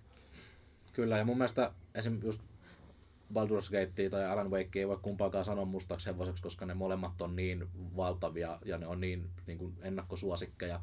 Kyllä, 0.92 1.18
ja 1.18 1.24
mun 1.24 1.38
mielestä 1.38 1.72
esim. 1.94 2.20
just 2.24 2.42
Baldur's 3.32 3.70
Gate 3.70 4.10
tai 4.10 4.26
Alan 4.26 4.50
Wake 4.50 4.78
ei 4.78 4.88
voi 4.88 4.98
kumpaakaan 5.02 5.44
sanoa 5.44 5.64
mustaksi 5.64 6.06
hevoseksi, 6.06 6.42
koska 6.42 6.66
ne 6.66 6.74
molemmat 6.74 7.22
on 7.22 7.36
niin 7.36 7.68
valtavia 7.96 8.58
ja 8.64 8.78
ne 8.78 8.86
on 8.86 9.00
niin, 9.00 9.30
niin 9.46 9.58
kuin 9.58 9.74
ennakkosuosikkeja. 9.82 10.80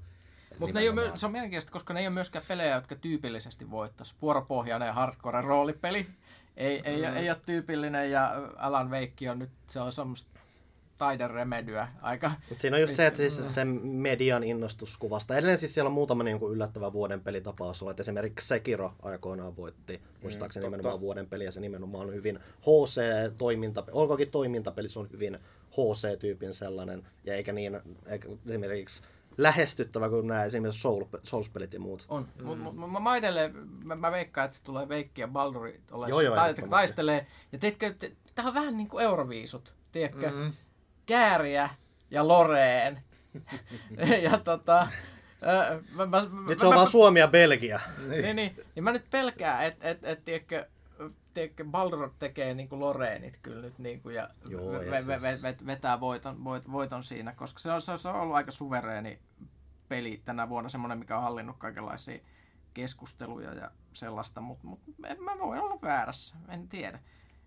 Mutta 0.59 0.73
ne 0.73 0.79
ei 0.79 0.87
ole, 0.87 0.93
Nimenomaan. 0.93 1.13
my- 1.15 1.19
se 1.19 1.25
on 1.25 1.31
mielenkiintoista, 1.31 1.71
koska 1.71 1.93
ne 1.93 1.99
ei 1.99 2.07
ole 2.07 2.13
myöskään 2.13 2.45
pelejä, 2.47 2.75
jotka 2.75 2.95
tyypillisesti 2.95 3.71
voittaisi. 3.71 4.13
Vuoropohjainen 4.21 4.93
hardcore 4.93 5.41
roolipeli. 5.41 6.07
Ei, 6.57 6.81
ei, 6.83 6.97
mm. 6.97 7.17
ei 7.17 7.29
ole 7.29 7.39
tyypillinen 7.45 8.11
ja 8.11 8.49
Alan 8.57 8.91
Wake 8.91 9.31
on 9.31 9.39
nyt, 9.39 9.49
se 9.69 9.79
on 9.79 9.91
semmoista 9.91 10.33
taideremedyä 10.97 11.87
aika. 12.01 12.31
Mut 12.49 12.59
siinä 12.59 12.77
on 12.77 12.81
just 12.81 12.93
se, 12.93 13.07
että 13.07 13.17
siis 13.17 13.41
se 13.49 13.65
median 13.83 14.43
innostuskuvasta. 14.43 15.33
Edelleen 15.35 15.57
siis 15.57 15.73
siellä 15.73 15.87
on 15.87 15.93
muutama 15.93 16.23
niin 16.23 16.39
kuin 16.39 16.53
yllättävä 16.53 16.93
vuoden 16.93 17.21
pelitapaus 17.21 17.81
ollut. 17.81 17.91
että 17.91 18.01
Esimerkiksi 18.01 18.47
Sekiro 18.47 18.93
aikoinaan 19.01 19.57
voitti, 19.57 20.01
muistaakseni 20.21 20.63
totta. 20.63 20.77
nimenomaan 20.77 21.01
vuoden 21.01 21.27
peli, 21.27 21.45
ja 21.45 21.51
se 21.51 21.59
nimenomaan 21.59 22.07
on 22.07 22.13
hyvin 22.13 22.39
HC-toiminta, 22.61 23.83
olkoonkin 23.91 24.31
toimintapeli, 24.31 24.89
se 24.89 24.99
on 24.99 25.09
hyvin 25.11 25.39
HC-tyypin 25.71 26.53
sellainen, 26.53 27.07
ja 27.23 27.35
eikä 27.35 27.53
niin 27.53 27.79
eikä 28.07 28.29
esimerkiksi 28.47 29.03
lähestyttävä 29.37 30.09
kuin 30.09 30.27
nämä 30.27 30.43
esimerkiksi 30.43 30.81
Soul, 30.81 31.03
Souls-pelit 31.23 31.73
ja 31.73 31.79
muut. 31.79 32.05
On. 32.09 32.27
Mm. 32.39 32.45
Mutta 32.45 32.63
mut, 32.63 32.91
mä, 32.91 32.99
mä 32.99 33.15
edelleen, 33.15 33.55
mä, 33.83 33.95
mä 33.95 34.11
veikkaan, 34.11 34.45
että 34.45 34.57
se 34.57 34.63
tulee 34.63 34.89
Veikki 34.89 35.21
ja 35.21 35.27
Balduri 35.27 35.81
ole 35.91 36.09
Joo, 36.09 36.21
joo, 36.21 36.35
ta, 36.35 36.43
ehdottomasti. 36.43 36.71
taistelee. 36.71 37.27
Ja 37.51 37.59
teetkö, 37.59 37.93
te, 37.93 38.11
tää 38.35 38.45
on 38.45 38.53
vähän 38.53 38.77
niin 38.77 38.87
kuin 38.89 39.03
Euroviisut, 39.03 39.75
tiedätkö? 39.91 40.31
Mm. 40.31 40.53
Kääriä 41.05 41.69
ja 42.11 42.27
Loreen. 42.27 43.03
ja 44.23 44.37
tota... 44.37 44.87
Mä, 45.91 46.05
mä, 46.05 46.21
Sitten 46.21 46.59
se 46.59 46.67
on 46.67 46.75
vaan 46.75 46.87
Suomi 46.87 47.19
ja 47.19 47.27
Belgia. 47.27 47.79
niin, 48.07 48.35
niin, 48.35 48.55
niin 48.75 48.83
mä 48.83 48.91
nyt 48.91 49.09
pelkään, 49.09 49.63
että 49.63 49.89
et, 49.89 50.03
et, 50.03 50.25
tiedätkö, 50.25 50.65
tiedätkö, 51.33 51.65
Baldur 51.65 52.09
tekee 52.19 52.53
niinku 52.53 52.79
Loreenit 52.79 53.39
kyllä 53.41 53.61
nyt 53.61 53.79
niinku, 53.79 54.09
ja, 54.09 54.29
Joo, 54.49 54.71
ve, 54.71 54.91
ve, 54.91 55.01
siis- 55.01 55.21
ve, 55.21 55.39
ve, 55.41 55.57
vetää 55.65 55.99
voiton, 55.99 56.43
voit, 56.43 56.71
voiton 56.71 57.03
siinä, 57.03 57.33
koska 57.33 57.59
se 57.59 57.71
on, 57.71 57.81
se, 57.81 57.91
on, 58.09 58.15
ollut 58.15 58.35
aika 58.35 58.51
suvereeni 58.51 59.19
peli 59.87 60.21
tänä 60.25 60.49
vuonna, 60.49 60.69
semmoinen, 60.69 60.99
mikä 60.99 61.17
on 61.17 61.23
hallinnut 61.23 61.57
kaikenlaisia 61.57 62.19
keskusteluja 62.73 63.53
ja 63.53 63.71
sellaista, 63.93 64.41
mutta 64.41 64.67
mut, 64.67 64.79
en 65.05 65.23
mä 65.23 65.39
voi 65.39 65.59
olla 65.59 65.81
väärässä, 65.81 66.37
en 66.49 66.67
tiedä. 66.67 66.99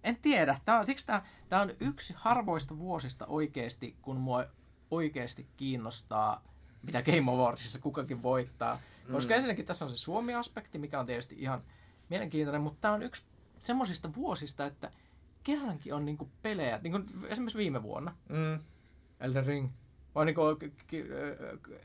En 0.04 0.16
tiedä. 0.16 0.58
Tää 0.64 0.78
on, 0.78 0.86
siksi 0.86 1.06
tämä, 1.06 1.22
tämä 1.48 1.62
on 1.62 1.70
yksi 1.80 2.14
harvoista 2.16 2.78
vuosista 2.78 3.26
oikeasti, 3.26 3.96
kun 4.02 4.16
mua 4.16 4.44
oikeasti 4.90 5.46
kiinnostaa, 5.56 6.44
mitä 6.82 7.02
Game 7.02 7.30
Awardsissa 7.30 7.78
kukakin 7.78 8.22
voittaa. 8.22 8.80
Koska 9.12 9.30
mm. 9.30 9.36
ensinnäkin 9.36 9.66
tässä 9.66 9.84
on 9.84 9.90
se 9.90 9.96
Suomi-aspekti, 9.96 10.78
mikä 10.78 11.00
on 11.00 11.06
tietysti 11.06 11.34
ihan 11.38 11.62
mielenkiintoinen, 12.08 12.62
mutta 12.62 12.78
tämä 12.80 12.94
on 12.94 13.02
yksi 13.02 13.24
semmoisista 13.60 14.14
vuosista, 14.14 14.66
että 14.66 14.92
kerrankin 15.42 15.94
on 15.94 16.04
niinku 16.04 16.30
pelejä, 16.42 16.80
niin 16.82 16.90
kuin 16.90 17.06
esimerkiksi 17.28 17.58
viime 17.58 17.82
vuonna, 17.82 18.16
Mm. 18.28 18.60
Elden 19.20 19.46
Ring. 19.46 19.68
Vai 20.14 20.24
niin 20.24 20.34
kuin, 20.34 20.56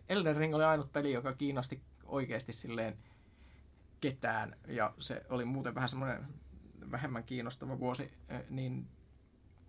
Elden 0.09 0.37
Ring 0.37 0.55
oli 0.55 0.63
ainut 0.63 0.93
peli, 0.93 1.13
joka 1.13 1.33
kiinnosti 1.33 1.81
oikeasti 2.05 2.53
silleen 2.53 2.97
ketään, 4.01 4.55
ja 4.67 4.93
se 4.99 5.25
oli 5.29 5.45
muuten 5.45 5.75
vähän 5.75 5.89
semmoinen 5.89 6.27
vähemmän 6.91 7.23
kiinnostava 7.23 7.79
vuosi, 7.79 8.11
niin 8.49 8.87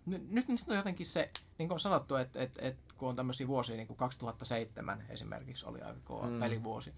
nyt, 0.05 0.29
nyt, 0.29 0.47
nyt 0.47 0.59
on 0.69 0.75
jotenkin 0.75 1.05
se, 1.07 1.31
niin 1.57 1.67
kuin 1.67 1.75
on 1.75 1.79
sanottu, 1.79 2.15
että, 2.15 2.41
että, 2.41 2.61
että 2.61 2.93
kun 2.97 3.09
on 3.09 3.15
tämmöisiä 3.15 3.47
vuosia, 3.47 3.75
niin 3.75 3.87
kuin 3.87 3.97
2007 3.97 5.05
esimerkiksi 5.09 5.65
oli 5.65 5.81
aika 5.81 5.99
kova 6.03 6.27
mm. 6.27 6.39
pelivuosi, 6.39 6.93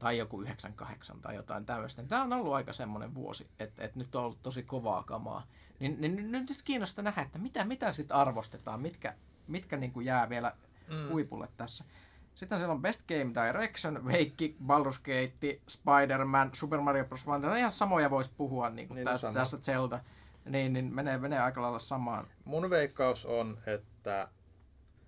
tai 0.00 0.18
joku 0.18 0.42
98 0.42 1.20
tai 1.20 1.34
jotain 1.34 1.66
tämmöistä. 1.66 2.02
niin 2.02 2.08
Tämä 2.08 2.22
on 2.22 2.32
ollut 2.32 2.54
aika 2.54 2.72
semmoinen 2.72 3.14
vuosi, 3.14 3.46
että, 3.58 3.84
että 3.84 3.98
nyt 3.98 4.14
on 4.14 4.24
ollut 4.24 4.42
tosi 4.42 4.62
kovaa 4.62 5.02
kamaa. 5.02 5.46
Niin, 5.80 6.00
niin 6.00 6.16
nyt, 6.16 6.30
nyt 6.30 6.62
kiinnostaa 6.64 7.04
nähdä, 7.04 7.22
että 7.22 7.38
mitä, 7.38 7.64
mitä 7.64 7.92
sitten 7.92 8.16
arvostetaan, 8.16 8.80
mitkä, 8.80 9.14
mitkä 9.46 9.76
niin 9.76 9.92
kuin 9.92 10.06
jää 10.06 10.28
vielä 10.28 10.52
mm. 10.88 11.08
huipulle 11.08 11.48
tässä. 11.56 11.84
Sitten 12.34 12.58
siellä 12.58 12.72
on 12.72 12.82
Best 12.82 13.02
Game 13.08 13.48
Direction, 13.48 14.06
Veikki, 14.06 14.56
Baldur's 14.66 14.98
Gate, 14.98 15.60
Spider-Man, 15.68 16.50
Super 16.52 16.80
Mario 16.80 17.04
Bros. 17.04 17.26
Wonder. 17.26 17.56
Ihan 17.56 17.70
samoja 17.70 18.10
voisi 18.10 18.30
puhua 18.36 18.70
niin 18.70 18.88
kuin 18.88 18.96
Niin, 18.96 19.04
tä, 19.04 19.10
no 19.10 19.16
sama. 19.18 19.34
tässä 19.34 19.58
Zelda. 19.58 20.00
Niin, 20.44 20.72
niin 20.72 20.94
menee, 20.94 21.18
menee 21.18 21.40
aika 21.40 21.62
lailla 21.62 21.78
samaan. 21.78 22.26
Mun 22.44 22.70
veikkaus 22.70 23.26
on, 23.26 23.58
että 23.66 24.28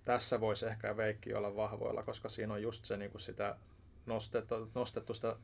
tässä 0.05 0.39
voisi 0.39 0.65
ehkä 0.65 0.97
Veikki 0.97 1.33
olla 1.33 1.55
vahvoilla, 1.55 2.03
koska 2.03 2.29
siinä 2.29 2.53
on 2.53 2.61
just 2.61 2.85
se 2.85 2.97
niin 2.97 3.11
kuin 3.11 3.21
sitä 3.21 3.55
nostettu, 4.05 4.69
nostettu 4.75 5.13
sitä 5.13 5.35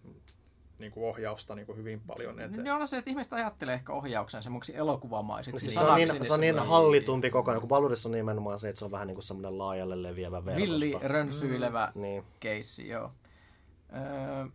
niin 0.79 0.91
kuin 0.91 1.05
ohjausta 1.05 1.55
niin 1.55 1.65
kuin 1.65 1.77
hyvin 1.77 2.01
paljon. 2.07 2.35
Niin 2.35 2.71
on 2.73 2.87
se, 2.87 2.97
että 2.97 3.09
ihmiset 3.11 3.33
ajattelee 3.33 3.73
ehkä 3.73 3.93
ohjauksen 3.93 4.43
semmoiksi 4.43 4.75
elokuvamaiseksi 4.75 5.65
Siis 5.65 5.77
se 5.77 5.83
on 5.83 5.95
niin, 5.95 6.25
se 6.25 6.33
on 6.33 6.39
niin 6.41 6.55
se- 6.55 6.61
hallitumpi 6.61 7.29
kokonainen, 7.29 7.61
kun 7.61 7.67
Baldurissa 7.67 8.09
on 8.09 8.13
nimenomaan 8.15 8.59
se, 8.59 8.69
että 8.69 8.79
se 8.79 8.85
on 8.85 8.91
vähän 8.91 9.07
niin 9.07 9.15
kuin 9.15 9.23
semmoinen 9.23 9.57
laajalle 9.57 10.03
leviävä 10.03 10.45
verkosto. 10.45 10.61
Villi, 10.73 10.97
rönsyilevä 11.01 11.91
Niin. 11.95 12.23
keissi, 12.39 12.87
joo. 12.87 13.11
Öö, 13.95 14.45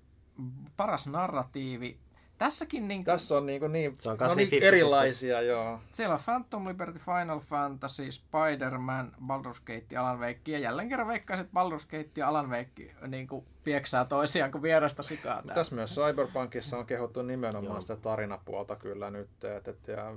paras 0.77 1.07
narratiivi. 1.07 1.99
Tässäkin 2.39 2.89
niin, 2.89 3.05
Tässä 3.05 3.37
on 3.37 3.47
niin, 3.47 3.61
kuin 3.61 3.73
niin, 3.73 3.95
Se 3.99 4.11
on 4.11 4.17
no 4.21 4.35
niin 4.35 4.49
50-50. 4.49 4.65
erilaisia, 4.65 5.41
joo. 5.43 5.81
siellä 5.93 6.15
on 6.15 6.21
Phantom 6.25 6.69
Liberty, 6.69 6.99
Final 6.99 7.41
Fantasy, 7.41 8.13
Spider-Man, 8.13 9.13
Baldur's 9.27 9.61
Gate, 9.67 9.97
Alan 9.97 10.21
Wake. 10.21 10.41
Ja 10.47 10.59
jälleen 10.59 10.89
kerran 10.89 11.09
veikkaisin, 11.09 11.45
että 11.47 11.61
Baldur's 11.61 11.85
Gate 11.85 12.11
ja 12.17 12.29
Alan 12.29 12.51
Wake 12.51 12.95
niin 13.09 13.27
kuin 13.27 13.47
pieksää 13.65 14.05
toisiaan 14.05 14.51
kuin 14.53 14.63
vierasta 14.63 15.03
sikaa. 15.03 15.35
täällä. 15.35 15.55
Tässä 15.55 15.75
myös 15.75 15.95
Cyberpunkissa 15.95 16.79
on 16.79 16.87
kehottu 16.87 17.23
nimenomaan 17.23 17.81
sitä 17.83 17.97
tarinapuolta 17.97 18.77
kyllä 18.77 19.11
nyt. 19.11 19.45
Et, 19.45 19.69
et, 19.69 19.89
ja, 19.89 20.17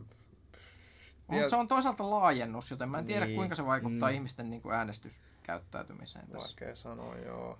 Mutta 1.27 1.49
se 1.49 1.55
on 1.55 1.67
toisaalta 1.67 2.09
laajennus, 2.09 2.71
joten 2.71 2.89
mä 2.89 2.97
en 2.99 3.05
tiedä 3.05 3.25
Niin. 3.25 3.35
kuinka 3.35 3.55
se 3.55 3.65
vaikuttaa 3.65 4.09
ihmisten 4.09 4.49
niin 4.49 4.61
kuin 4.61 4.75
äänestyskäyttäytymiseen 4.75 6.27
tässä. 6.27 6.55
vaikea 6.61 6.75
sanoa, 6.75 7.15
joo. 7.17 7.59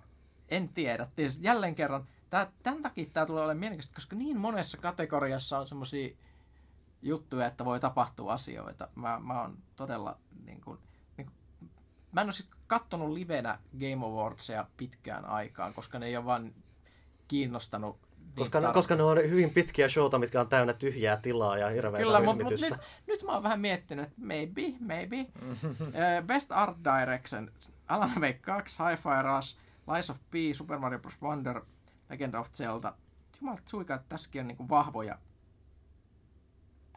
En 0.50 0.70
tiedä. 0.70 1.08
Tietysti 1.16 1.44
jälleen 1.44 1.76
kerran, 1.76 2.08
tää, 2.30 2.52
tämän 2.64 2.82
takia 2.82 3.06
tämä 3.14 3.26
tulee 3.26 3.44
olemaan 3.44 3.58
mielenkiintoista, 3.58 3.96
koska 3.96 4.16
niin 4.16 4.40
monessa 4.40 4.78
kategoriassa 4.78 5.60
on 5.60 5.68
semmoisia 5.68 6.16
juttuja, 7.02 7.48
että 7.48 7.66
voi 7.66 7.80
tapahtua 7.80 8.34
asioita. 8.34 8.88
Mä, 8.96 9.20
mä 9.20 9.42
oon 9.42 9.58
todella 9.76 10.18
niin 10.46 10.62
kuin, 10.62 10.80
niin 11.18 11.28
kuin, 11.28 11.70
mä 12.12 12.22
en 12.22 12.28
ole 12.28 12.32
siis 12.34 12.50
kattonut 12.68 13.10
livenä 13.10 13.60
Game 13.80 14.06
Awardsia 14.06 14.68
pitkään 14.78 15.26
aikaan, 15.26 15.74
koska 15.74 16.00
ne 16.00 16.06
ei 16.06 16.18
ole 16.18 16.26
vaan 16.26 16.54
kiinnostanut 17.28 18.00
niin 18.18 18.36
Koska, 18.36 18.60
ne, 18.60 18.74
koska 18.74 18.96
ne 18.96 19.04
on 19.04 19.18
hyvin 19.18 19.50
pitkiä 19.50 19.90
showta, 19.90 20.20
mitkä 20.20 20.42
on 20.42 20.48
täynnä 20.48 20.74
tyhjää 20.74 21.18
tilaa 21.18 21.58
ja 21.58 21.70
hirveätä 21.70 22.04
Kyllä, 22.04 22.22
mutta 22.22 22.44
mut 22.44 22.54
nyt, 22.62 22.80
nyt 23.08 23.24
mä 23.24 23.32
oon 23.32 23.44
vähän 23.44 23.60
miettinyt, 23.60 24.06
että 24.06 24.22
maybe, 24.22 24.62
maybe. 24.80 25.18
Eh, 25.94 26.24
Best 26.26 26.52
Art 26.52 26.78
Direction, 26.84 27.52
Alan 27.88 28.12
Wake 28.16 28.40
2, 28.42 28.78
Hi-Fi 28.80 29.22
Rush, 29.24 29.58
Lies 29.94 30.10
of 30.10 30.18
P, 30.30 30.34
Super 30.54 30.80
Mario 30.80 31.00
Bros. 31.00 31.22
Wonder, 31.22 31.62
Legend 32.10 32.34
of 32.34 32.52
Zelda. 32.52 32.94
Jumala 33.42 33.60
suika, 33.66 33.96
että 33.96 34.06
tässäkin 34.10 34.42
on 34.42 34.48
niinku 34.48 34.70
vahvoja. 34.70 35.18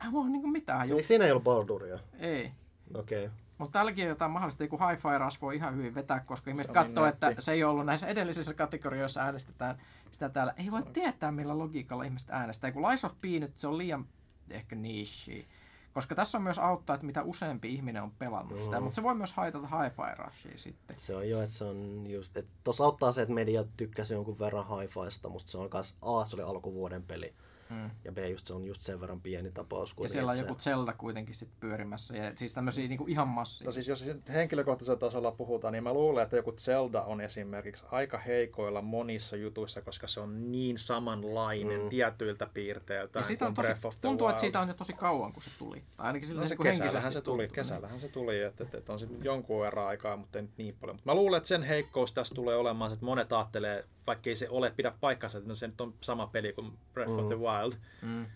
Ei 0.05 0.11
mulla 0.11 0.25
ole 0.25 0.33
niinku 0.33 0.49
mitään 0.49 0.83
Ei, 0.83 0.89
juttuja. 0.89 1.07
siinä 1.07 1.25
ei 1.25 1.31
ollut 1.31 1.45
Balduria. 1.45 1.99
Ei. 2.19 2.53
Okei. 2.95 3.25
Okay. 3.25 3.37
Mutta 3.59 3.73
täälläkin 3.73 4.05
on 4.05 4.09
jotain 4.09 4.31
mahdollista, 4.31 4.69
kun 4.69 4.79
Hi-Fi 4.89 5.19
Rush 5.19 5.41
voi 5.41 5.57
ihan 5.57 5.77
hyvin 5.77 5.95
vetää, 5.95 6.21
koska 6.21 6.51
ihmiset 6.51 6.75
niin 6.75 6.85
katsoo, 6.85 7.07
että 7.07 7.35
se 7.39 7.53
ei 7.53 7.65
ollut 7.65 7.87
näissä 7.87 8.07
edellisissä 8.07 8.55
kategorioissa 8.55 9.21
äänestetään 9.21 9.79
sitä 10.11 10.29
täällä. 10.29 10.55
Ei 10.57 10.71
voi 10.71 10.83
tietää, 10.83 11.33
millä 11.33 11.59
logiikalla 11.59 12.05
ihmiset 12.05 12.31
äänestää. 12.31 12.73
Kun 12.73 12.83
Lies 12.83 13.05
of 13.05 13.13
P 13.21 13.25
nyt, 13.25 13.59
se 13.59 13.69
on 13.69 13.79
liian 13.79 14.07
ehkä 14.51 14.77
niche. 14.77 15.45
Koska 15.93 16.15
tässä 16.15 16.39
on 16.39 16.43
myös 16.45 16.59
auttaa, 16.59 16.95
että 16.95 17.07
mitä 17.07 17.23
useampi 17.23 17.75
ihminen 17.75 18.03
on 18.03 18.11
pelannut 18.11 18.59
sitä, 18.63 18.77
Mhm. 18.77 18.83
mutta 18.83 18.95
se 18.97 19.03
voi 19.03 19.15
myös 19.15 19.33
haitata 19.33 19.67
Hi-Fi 19.67 20.23
Rushia 20.25 20.59
sitten. 20.59 20.97
Se 20.99 21.17
on 21.17 21.29
jo, 21.29 21.41
että 21.43 21.55
se 21.55 21.65
on 21.65 22.07
just, 22.11 22.37
että 22.37 22.51
tossa 22.65 22.85
auttaa 22.85 23.13
se, 23.13 23.23
että 23.23 23.35
media 23.35 23.65
tykkäsi 23.77 24.15
jonkun 24.15 24.39
verran 24.39 24.67
hi-fista, 24.81 25.29
mutta 25.29 25.51
se 25.51 25.59
on 25.59 25.71
kas, 25.71 25.97
A, 26.03 26.25
se 26.25 26.37
oli 26.37 26.43
alkuvuoden 26.43 27.03
peli, 27.03 27.35
Mm. 27.71 27.91
ja 28.05 28.13
B, 28.13 28.19
just 28.31 28.47
se 28.47 28.53
on 28.55 28.65
just 28.65 28.83
sen 28.83 29.01
verran 29.01 29.21
pieni 29.21 29.51
tapaus. 29.51 29.91
Ja 29.91 29.95
kuitenkin, 29.97 30.13
siellä 30.13 30.31
on 30.33 30.39
että 30.39 30.51
joku 30.51 30.61
Zelda 30.61 30.93
kuitenkin 30.93 31.35
sitten 31.35 31.57
pyörimässä. 31.61 32.17
Ja 32.17 32.33
siis 32.37 32.55
tämmöisiä 32.55 32.89
niinku 32.89 33.07
ihan 33.09 33.29
No 33.29 33.35
massiivisia. 33.35 33.83
siis 33.83 33.89
jos 33.89 34.17
henkilökohtaisella 34.33 34.99
tasolla 35.01 35.33
puhutaan, 35.33 35.73
niin 35.73 35.83
mä 35.85 35.93
luulen, 35.93 36.23
että 36.25 36.37
joku 36.37 36.53
Zelda 36.53 37.03
on 37.03 37.21
esimerkiksi 37.21 37.85
aika 37.91 38.19
heikoilla 38.19 38.83
monissa 38.83 39.37
jutuissa, 39.37 39.83
koska 39.83 40.07
se 40.07 40.21
on 40.21 40.53
niin 40.53 40.79
samanlainen 40.79 41.81
Mm. 41.83 41.89
tietyiltä 41.89 42.47
piirteiltä 42.55 43.19
ja 43.19 43.25
siitä 43.25 43.45
on 43.47 43.55
kuin 43.55 43.57
tosi, 43.57 43.67
Breath 43.67 43.87
of 43.87 43.95
the 43.95 44.01
tuntuu, 44.03 44.27
Wild. 44.27 44.31
että 44.31 44.41
siitä 44.41 44.61
on 44.61 44.69
jo 44.69 44.75
tosi 44.75 44.93
kauan, 44.93 45.33
kun 45.33 45.43
se 45.43 45.51
tuli. 45.59 45.83
Tai 45.97 46.07
ainakin 46.07 46.29
siltä 46.29 46.43
No 46.43 46.47
se 46.49 46.53
niinku 46.53 46.63
kesällähän 46.63 46.93
henkisesti 46.93 47.13
se 47.13 47.21
tuli, 47.25 47.43
tuntuu. 47.43 47.55
kesällähän 47.55 48.01
se 48.01 48.09
tuli, 48.09 48.43
että, 48.43 48.65
että, 48.65 48.79
että 48.79 48.93
on 48.93 48.99
sitten 48.99 49.25
jonkun 49.25 49.61
verran 49.61 49.87
aikaa, 49.87 50.17
mutta 50.17 50.39
ei 50.39 50.43
nyt 50.43 50.51
niin 50.57 50.77
paljon. 50.81 50.97
Mutta 50.97 51.11
mä 51.11 51.15
luulen, 51.15 51.39
että 51.39 51.49
sen 51.49 51.63
heikkous 51.63 52.13
tässä 52.13 52.35
tulee 52.35 52.57
olemaan, 52.57 52.91
se, 52.91 52.95
että 52.95 53.07
monet 53.07 53.33
ajattelee, 53.33 53.85
vaikkei 54.11 54.37
se 54.37 54.49
ole 54.49 54.71
pidä 54.71 54.93
paikkansa, 55.01 55.39
että 55.39 55.49
no 55.49 55.55
se 55.55 55.67
nyt 55.67 55.81
on 55.81 55.95
sama 56.01 56.27
peli 56.27 56.53
kuin 56.53 56.73
Breath 56.95 57.13
of 57.13 57.27
the 57.27 57.39
Wild. 57.39 57.73
Mm. 58.03 58.27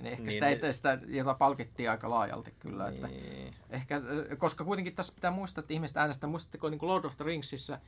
Niin 0.00 0.12
ehkä 0.12 0.22
Niin, 0.22 0.32
sitä, 0.32 0.46
niin. 0.46 0.72
sitä, 0.72 0.98
jota 1.06 1.34
palkittiin 1.34 1.90
aika 1.90 2.10
laajalti 2.10 2.54
kyllä. 2.58 2.88
Että 2.88 3.06
Niin. 3.08 3.54
ehkä, 3.70 3.96
äh, 3.96 4.38
koska 4.38 4.64
kuitenkin 4.64 4.94
tässä 4.94 5.12
pitää 5.14 5.30
muistaa, 5.30 5.60
että 5.60 5.74
ihmiset 5.74 5.96
äänestää. 5.96 6.30
Muistatteko 6.30 6.68
niin 6.70 6.78
kuin 6.78 6.88
Lord 6.88 7.04
of 7.04 7.16
the 7.16 7.24
Ringsissa 7.24 7.78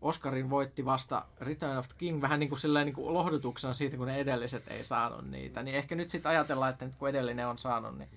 Oscarin 0.00 0.50
voitti 0.50 0.84
vasta 0.84 1.26
Return 1.40 1.78
of 1.78 1.88
the 1.88 1.94
King 1.98 2.22
vähän 2.22 2.40
niin 2.40 2.48
kuin, 2.48 2.58
silleen, 2.58 2.86
niin 2.86 2.94
kuin 2.94 3.14
lohdutuksena 3.14 3.74
siitä, 3.74 3.96
kun 3.96 4.06
ne 4.06 4.16
edelliset 4.16 4.68
ei 4.68 4.84
saanut 4.84 5.30
niitä. 5.30 5.62
Niin 5.62 5.76
ehkä 5.76 5.94
nyt 5.94 6.10
sitten 6.10 6.30
ajatellaan, 6.30 6.70
että 6.70 6.84
nyt 6.84 6.94
kun 6.94 7.08
edellinen 7.08 7.48
on 7.48 7.58
saanut, 7.58 7.98
niin... 7.98 8.08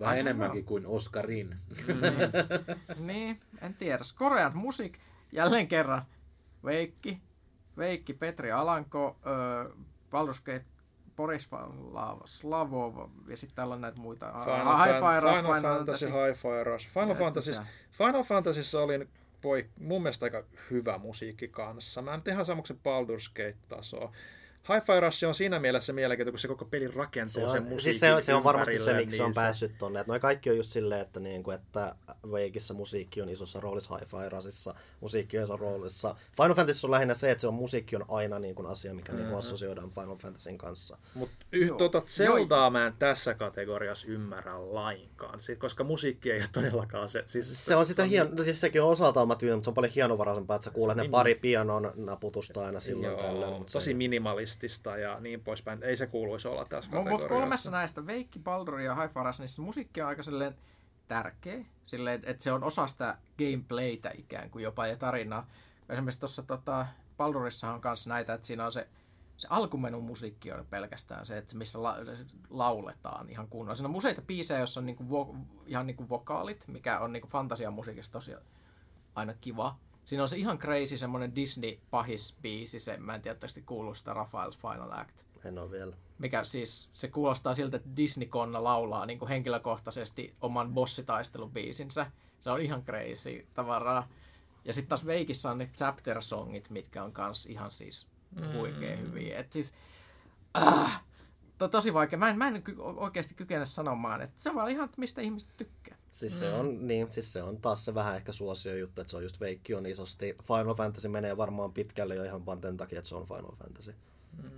Vähän 0.00 0.18
enemmänkin 0.18 0.64
kuin 0.64 0.86
Oscarin. 0.86 1.56
niin, 1.86 3.06
niin, 3.06 3.40
en 3.60 3.74
tiedä. 3.74 4.04
Korean 4.14 4.56
Music, 4.56 4.94
jälleen 5.32 5.68
kerran. 5.68 6.02
Veikki, 6.64 7.20
Veikki, 7.80 8.14
Petri 8.14 8.52
Alanko, 8.52 9.16
Baldur's 10.10 10.42
Gate, 10.44 10.64
Boris 11.16 11.50
Slavov 12.24 13.08
ja 13.28 13.36
sitten 13.36 13.56
täällä 13.56 13.74
on 13.74 13.80
näitä 13.80 13.98
muita. 13.98 14.32
Final, 14.44 14.76
Hi-Fi 14.76 15.00
Fan- 15.00 15.22
Rush, 15.22 15.40
Final 15.42 15.62
Fantasy, 15.62 16.06
Hi-Fi 16.06 16.64
Rush. 16.64 16.88
Final, 16.88 17.14
Final 17.92 18.22
Fantasyssa 18.22 18.80
oli 18.82 18.98
poik- 19.42 19.70
mun 19.80 20.02
mielestä 20.02 20.26
aika 20.26 20.44
hyvä 20.70 20.98
musiikki 20.98 21.48
kanssa. 21.48 22.02
Mä 22.02 22.14
en 22.14 22.22
ihan 22.28 22.46
samaksen 22.46 22.76
Baldur's 22.76 23.32
Gate-tasoa. 23.36 24.12
Hi-Fi 24.68 25.00
Rush 25.00 25.24
on 25.24 25.34
siinä 25.34 25.58
mielessä 25.58 25.92
mielenkiintoinen, 25.92 26.32
kun 26.32 26.38
se 26.38 26.48
koko 26.48 26.64
peli 26.64 26.86
rakentuu 26.86 27.48
se 27.48 27.48
sen 27.48 27.62
on, 27.62 27.68
musiikin 27.68 27.80
siis 27.80 28.00
se, 28.00 28.14
on, 28.14 28.22
se 28.22 28.34
on 28.34 28.44
varmasti 28.44 28.78
se, 28.78 28.94
miksi 28.94 29.16
se 29.16 29.22
on 29.22 29.28
niin 29.28 29.34
päässyt 29.34 29.78
tonne. 29.78 30.00
Että 30.00 30.12
noi 30.12 30.20
kaikki 30.20 30.50
on 30.50 30.56
just 30.56 30.70
silleen, 30.70 31.00
että, 31.00 31.20
niinku, 31.20 31.50
että 31.50 31.94
Wakeissa 32.26 32.74
musiikki 32.74 33.22
on 33.22 33.28
isossa 33.28 33.60
roolissa, 33.60 33.96
Hi-Fi 33.96 34.28
Rasissa 34.28 34.74
musiikki 35.00 35.38
on 35.38 35.44
isossa 35.44 35.64
roolissa. 35.64 36.16
Final 36.36 36.54
Fantasy 36.54 36.86
on 36.86 36.90
lähinnä 36.90 37.14
se, 37.14 37.30
että 37.30 37.40
se 37.40 37.48
on 37.48 37.54
musiikki 37.54 37.96
on 37.96 38.04
aina 38.08 38.38
niin 38.38 38.54
kuin 38.54 38.66
asia, 38.66 38.94
mikä 38.94 39.12
mm-hmm. 39.12 39.26
niin 39.26 39.38
assosioidaan 39.38 39.90
Final 39.90 40.16
Fantasyn 40.16 40.58
kanssa. 40.58 40.98
Mutta 41.14 41.36
tuota 41.78 42.02
Zeldaa 42.06 42.70
mä 42.70 42.86
en 42.86 42.94
tässä 42.98 43.34
kategoriassa 43.34 44.06
ymmärrä 44.06 44.74
lainkaan, 44.74 45.38
koska 45.58 45.84
musiikki 45.84 46.30
ei 46.30 46.40
ole 46.40 46.48
todellakaan 46.52 47.08
se. 47.08 47.22
Siis 47.26 47.64
Se 47.64 47.76
on 47.76 47.86
sitä 47.86 48.04
hieno, 48.04 48.30
no 48.36 48.42
siis 48.42 48.60
sekin 48.60 48.82
on 48.82 48.88
osaltaan 48.88 49.28
mä 49.28 49.36
tyylinen, 49.36 49.56
mutta 49.56 49.66
se 49.66 49.70
on 49.70 49.74
paljon 49.74 49.92
hienovaraisempaa, 49.92 50.56
että 50.56 50.64
sä 50.64 50.70
kuulet 50.70 50.96
ne 50.96 51.02
niin- 51.02 51.10
pari 51.10 51.34
pianon 51.34 51.92
naputusta 51.96 52.66
aina 52.66 52.80
silloin 52.80 53.12
Joo, 53.12 53.22
tällöin. 53.22 53.52
Mutta 53.52 53.72
tosi 53.72 53.84
se, 53.84 53.94
minimalistista 54.50 54.96
ja 54.96 55.20
niin 55.20 55.40
poispäin. 55.40 55.82
Ei 55.82 55.96
se 55.96 56.06
kuuluisi 56.06 56.48
olla 56.48 56.64
tässä 56.64 56.90
Mutta 56.90 57.04
kategoriassa. 57.04 57.34
kolmessa 57.34 57.70
näistä, 57.70 58.06
Veikki, 58.06 58.38
Baldur 58.38 58.80
ja 58.80 58.94
Hi-Fi 58.94 59.20
Rush, 59.24 59.40
niissä 59.40 59.62
musiikki 59.62 60.02
on 60.02 60.08
aika 60.08 60.22
silleen 60.22 60.54
tärkeä. 61.08 61.64
Silleen, 61.84 62.22
että 62.26 62.42
se 62.44 62.52
on 62.52 62.64
osa 62.64 62.86
sitä 62.86 63.18
gameplaytä 63.38 64.10
ikään 64.14 64.50
kuin 64.50 64.62
jopa 64.62 64.86
ja 64.86 64.96
tarinaa. 64.96 65.46
Esimerkiksi 65.88 66.20
tuossa 66.20 66.42
tota, 66.42 66.86
Baldurissa 67.16 67.70
on 67.70 67.80
kanssa 67.80 68.10
näitä, 68.10 68.34
että 68.34 68.46
siinä 68.46 68.64
on 68.64 68.72
se, 68.72 68.88
se 69.36 69.48
alkumenun 69.50 70.04
musiikki 70.04 70.52
on 70.52 70.66
pelkästään 70.70 71.26
se, 71.26 71.38
että 71.38 71.50
se 71.50 71.56
missä 71.56 71.82
la, 71.82 71.96
lauletaan 72.50 73.30
ihan 73.30 73.48
kunnolla. 73.48 73.74
Siinä 73.74 73.88
on 73.88 73.96
useita 73.96 74.22
biisejä, 74.22 74.58
joissa 74.60 74.80
on 74.80 74.86
niinku 74.86 75.10
vo, 75.10 75.36
ihan 75.66 75.86
niinku 75.86 76.08
vokaalit, 76.08 76.64
mikä 76.68 76.98
on 76.98 77.12
niinku 77.12 77.28
fantasiamusiikissa 77.28 78.12
tosi 78.12 78.32
aina 79.14 79.34
kiva. 79.40 79.76
Siinä 80.10 80.22
on 80.22 80.28
se 80.28 80.36
ihan 80.36 80.58
crazy 80.58 80.96
semmoinen 80.96 81.34
Disney-pahis-biisi, 81.34 82.80
se, 82.80 82.96
mä 82.96 83.14
en 83.14 83.22
tiedä, 83.22 83.34
että 83.34 83.60
kuuluu 83.66 83.94
sitä 83.94 84.12
Raphael's 84.12 84.58
Final 84.60 84.92
Act 84.92 85.20
en 85.44 85.58
ole 85.58 85.70
vielä. 85.70 85.96
mikä 86.18 86.44
siis, 86.44 86.88
se 86.92 87.08
kuulostaa 87.08 87.54
siltä, 87.54 87.76
että 87.76 87.88
Disney-konna 87.96 88.64
laulaa 88.64 89.06
niin 89.06 89.18
kuin 89.18 89.28
henkilökohtaisesti 89.28 90.34
oman 90.40 90.74
bossitaistelubiisinsä. 90.74 92.10
Se 92.40 92.50
on 92.50 92.60
ihan 92.60 92.84
crazy 92.84 93.46
tavaraa. 93.54 94.08
Ja 94.64 94.74
sitten 94.74 94.88
taas 94.88 95.06
Veikissä 95.06 95.50
on 95.50 95.58
ne 95.58 95.70
chapter-songit, 95.78 96.70
mitkä 96.70 97.04
on 97.04 97.12
kans 97.12 97.46
ihan 97.46 97.70
siis 97.70 98.06
huikea 98.52 98.96
hyviä. 98.96 99.38
Et 99.38 99.52
siis, 99.52 99.74
ah, 100.54 101.04
to, 101.58 101.68
tosi 101.68 101.94
vaikea. 101.94 102.18
Mä 102.18 102.28
en, 102.28 102.38
mä 102.38 102.48
en 102.48 102.62
ky- 102.62 102.76
oikeasti 102.78 103.34
kykene 103.34 103.64
sanomaan, 103.64 104.20
että 104.20 104.42
se 104.42 104.50
on 104.50 104.56
vaan 104.56 104.70
ihan, 104.70 104.84
että 104.84 105.00
mistä 105.00 105.20
ihmiset 105.20 105.56
tykkää. 105.56 105.96
Siis 106.10 106.38
se, 106.38 106.52
on, 106.52 106.86
niin, 106.86 107.12
siis 107.12 107.32
se 107.32 107.42
on 107.42 107.56
taas 107.60 107.84
se 107.84 107.94
vähän 107.94 108.16
ehkä 108.16 108.32
suosio 108.32 108.76
juttu, 108.76 109.00
että 109.00 109.10
se 109.10 109.16
on 109.16 109.22
just 109.22 109.40
Veikki 109.40 109.74
on 109.74 109.86
isosti. 109.86 110.36
Final 110.42 110.74
Fantasy 110.74 111.08
menee 111.08 111.36
varmaan 111.36 111.72
pitkälle 111.72 112.14
jo 112.14 112.24
ihan 112.24 112.46
vaan 112.46 112.60
sen 112.62 112.76
takia, 112.76 112.98
että 112.98 113.08
se 113.08 113.14
on 113.14 113.26
Final 113.26 113.56
Fantasy. 113.56 113.94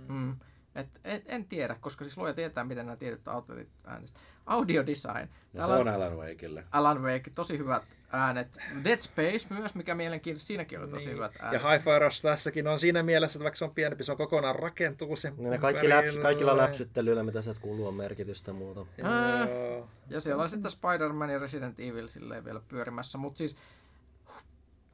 Mm. 0.07 0.35
Et, 0.75 0.87
et, 1.03 1.23
en 1.25 1.45
tiedä, 1.45 1.75
koska 1.81 2.05
siis 2.05 2.17
luoja 2.17 2.33
tietää, 2.33 2.63
miten 2.63 2.85
nämä 2.85 2.95
tietyt 2.95 3.27
autorit 3.27 3.69
äänestä. 3.85 4.19
Audio 4.45 4.85
design. 4.85 5.29
Ja 5.53 5.63
se 5.63 5.71
on 5.71 5.87
Alan 5.87 6.17
Wakeille. 6.17 6.63
Alan 6.71 7.01
Wake, 7.01 7.31
tosi 7.35 7.57
hyvät 7.57 7.83
äänet. 8.11 8.57
Dead 8.83 8.99
Space 8.99 9.47
myös, 9.49 9.75
mikä 9.75 9.95
mielenkiintoista, 9.95 10.47
siinäkin 10.47 10.79
oli 10.79 10.87
tosi 10.87 11.05
Niin. 11.05 11.15
hyvät 11.15 11.31
Ja 11.35 11.45
äänet. 11.45 11.61
Hi-Fi 11.61 11.99
Rush 11.99 12.21
tässäkin 12.21 12.67
on 12.67 12.79
siinä 12.79 13.03
mielessä, 13.03 13.37
että 13.37 13.43
vaikka 13.43 13.57
se 13.57 13.65
on 13.65 13.71
pienempi, 13.71 14.03
se 14.03 14.11
on 14.11 14.17
kokonaan 14.17 14.55
rakentuu 14.55 15.15
sen 15.15 15.33
Niin 15.37 15.49
ne 15.49 15.57
kaikki 15.57 15.89
läps, 15.89 16.17
kaikilla 16.17 16.57
läpsyttelyillä, 16.57 17.23
mitä 17.23 17.41
sieltä 17.41 17.61
kuuluu, 17.61 17.87
on 17.87 17.93
merkitystä 17.93 18.51
ja 18.51 18.55
muuta. 18.55 18.85
Ää. 19.03 19.47
Joo. 19.47 19.87
Ja 20.09 20.21
siellä 20.21 20.43
on 20.43 20.49
sitten 20.49 20.71
Spider-Man 20.71 21.29
ja 21.29 21.39
Resident 21.39 21.79
Evil 21.79 22.07
silleen 22.07 22.45
vielä 22.45 22.61
pyörimässä, 22.67 23.17
mutta 23.17 23.37
siis 23.37 23.55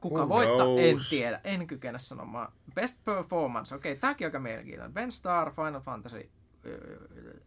kuka 0.00 0.20
Who 0.20 0.28
voittaa, 0.28 0.66
en 0.78 0.94
knows? 0.94 1.10
tiedä, 1.10 1.40
en 1.44 1.66
kykene 1.66 1.98
sanomaan. 1.98 2.52
Best 2.74 3.04
Performance, 3.04 3.74
okei, 3.74 3.96
tääkin 3.96 4.24
on 4.24 4.28
aika 4.28 4.38
mielenkiintoinen. 4.40 4.94
Ben 4.94 5.12
Star, 5.12 5.50
Final 5.50 5.80
Fantasy 5.80 6.30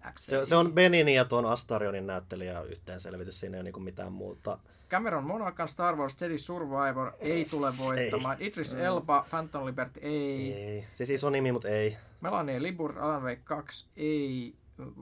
äh, 0.06 0.14
Se, 0.20 0.46
se 0.46 0.56
on 0.56 0.74
Benin 0.74 1.10
ja 1.10 1.26
tuon 1.26 1.46
Astarionin 1.46 2.08
näyttelijä 2.08 2.62
yhteenselvitys, 2.62 3.40
siinä 3.40 3.58
ei 3.58 3.60
ole 3.60 3.64
niinku 3.64 3.80
mitään 3.80 4.12
muuta. 4.12 4.60
Cameron 4.90 5.24
Monaghan, 5.24 5.68
Star 5.68 5.96
Wars 5.96 6.22
Jedi 6.22 6.38
Survivor 6.38 7.12
ei 7.20 7.46
tule 7.46 7.78
voittamaan. 7.78 8.38
Idris 8.40 8.74
Elba, 8.74 9.26
Phantom 9.30 9.66
Liberty 9.66 10.00
ei. 10.04 10.54
Ei. 10.54 10.86
Siis 10.94 11.10
iso 11.10 11.30
nimi, 11.30 11.52
mutta 11.52 11.68
ei. 11.68 11.98
Melanie 12.22 12.62
Libur, 12.64 13.00
Alan 13.00 13.24
Wake 13.24 13.42
2 13.44 13.86
ei 13.96 14.56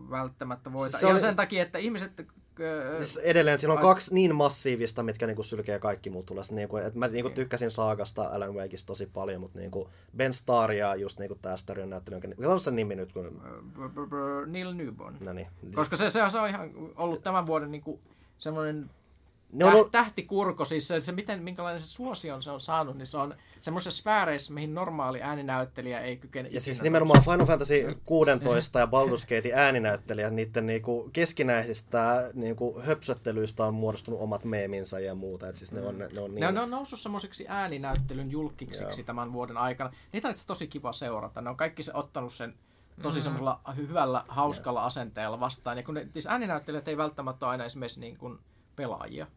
välttämättä 0.10 0.74
voita. 0.74 0.92
Se 0.98 1.00
Se 1.02 1.06
Ihan 1.06 1.14
oli- 1.14 1.22
sen 1.22 1.36
takia, 1.36 1.64
että 1.64 1.80
ihmiset... 1.80 2.28
äh, 2.62 2.98
Siis 2.98 3.18
edelleen 3.18 3.60
siinä 3.60 3.74
on 3.74 3.80
kaksi 3.80 4.14
niin 4.14 4.36
massiivista, 4.36 5.04
mitkä 5.04 5.28
niinku 5.28 5.44
sylkee 5.44 5.80
kaikki 5.80 6.10
muut 6.10 6.26
tulos. 6.26 6.52
Niinku, 6.52 6.78
et 6.78 6.96
mä 6.96 7.08
niinku 7.08 7.30
tykkäsin 7.30 7.72
Saagasta 7.72 8.24
Alan 8.24 8.56
Wakeista 8.56 8.88
tosi 8.88 9.06
paljon, 9.14 9.42
mutta 9.42 9.60
niinku 9.60 9.90
Ben 10.18 10.34
Starr 10.34 10.72
ja 10.72 10.96
just 10.96 11.20
niinku 11.20 11.36
tää 11.36 11.54
Astarion 11.54 11.90
näyttely, 11.90 12.20
mikä 12.38 12.50
on 12.50 12.60
se 12.60 12.72
nimi 12.72 12.96
nyt? 12.96 13.14
Kun... 13.14 13.42
Neil 14.48 14.74
Newborn. 14.74 15.18
No 15.20 15.34
niin. 15.34 15.48
Koska 15.76 15.96
se, 15.96 16.10
se 16.10 16.40
on 16.40 16.50
ihan 16.50 16.72
ollut 16.96 17.24
tämän 17.24 17.46
vuoden 17.46 17.72
niinku 17.72 18.00
semmoinen 18.38 18.90
Ne 19.54 19.66
on, 19.66 19.92
tähtikurko, 19.92 20.66
siis 20.66 20.88
se, 20.88 21.02
se 21.02 21.12
miten, 21.12 21.44
minkälainen 21.44 21.82
se 21.82 21.88
suosio 21.88 22.42
se 22.42 22.52
on 22.52 22.60
saanut, 22.60 22.98
niin 22.98 23.06
se 23.06 23.18
on 23.18 23.36
semmoisessa 23.62 24.02
sfääreissä, 24.02 24.54
mihin 24.54 24.74
normaali 24.74 25.22
ääninäyttelijä 25.22 26.00
ei 26.00 26.18
kykene 26.18 26.50
Ja 26.52 26.62
siis 26.62 26.82
nimenomaan 26.82 27.24
Final 27.24 27.46
Fantasy 27.46 28.00
16 28.06 28.80
ja 28.80 28.86
Baldur's 28.86 29.36
Gate 29.36 29.52
ääninäyttelijät, 29.54 30.34
niiden 30.34 30.66
niinku 30.66 31.10
keskinäisistä 31.14 32.32
niinku 32.34 32.82
höpsöttelyistä 32.82 33.66
on 33.66 33.74
muodostunut 33.74 34.22
omat 34.22 34.46
meeminsä 34.46 35.00
ja 35.00 35.16
muuta. 35.16 35.48
Et 35.48 35.56
siis 35.56 35.72
ne 35.72 35.82
on, 35.82 35.98
ne 35.98 36.22
on 36.22 36.36
niin... 36.36 36.42
Ne 36.42 36.52
ne 36.52 36.62
on 36.62 36.70
noussut 36.70 37.00
semmoisiksi 37.00 37.46
ääninäyttelyn 37.48 38.32
julkiksiksi 38.32 39.02
Joo. 39.02 39.06
tämän 39.06 39.34
vuoden 39.34 39.58
aikana. 39.58 39.94
Niitä 40.14 40.28
on 40.28 40.34
tosi 40.48 40.68
kiva 40.68 40.94
seurata. 40.94 41.42
Ne 41.42 41.50
on 41.50 41.58
kaikki 41.58 41.84
se 41.84 41.92
ottanut 41.94 42.34
sen 42.34 42.56
tosi 43.02 43.20
mm. 43.20 43.24
semmoisella 43.24 43.62
hyvällä, 43.76 44.26
hauskalla 44.28 44.86
asenteella 44.86 45.40
vastaan. 45.40 45.78
Ja 45.78 45.84
kun 45.84 45.96
ne, 45.96 46.08
siis 46.14 46.28
ääninäyttelijät 46.28 46.88
ei 46.88 46.98
välttämättä 46.98 47.46
ole 47.46 47.52
aina 47.52 47.66
esimerkiksi 47.66 48.00
niin 48.00 48.18
kuin 48.18 48.40
pelaajia. 48.76 49.28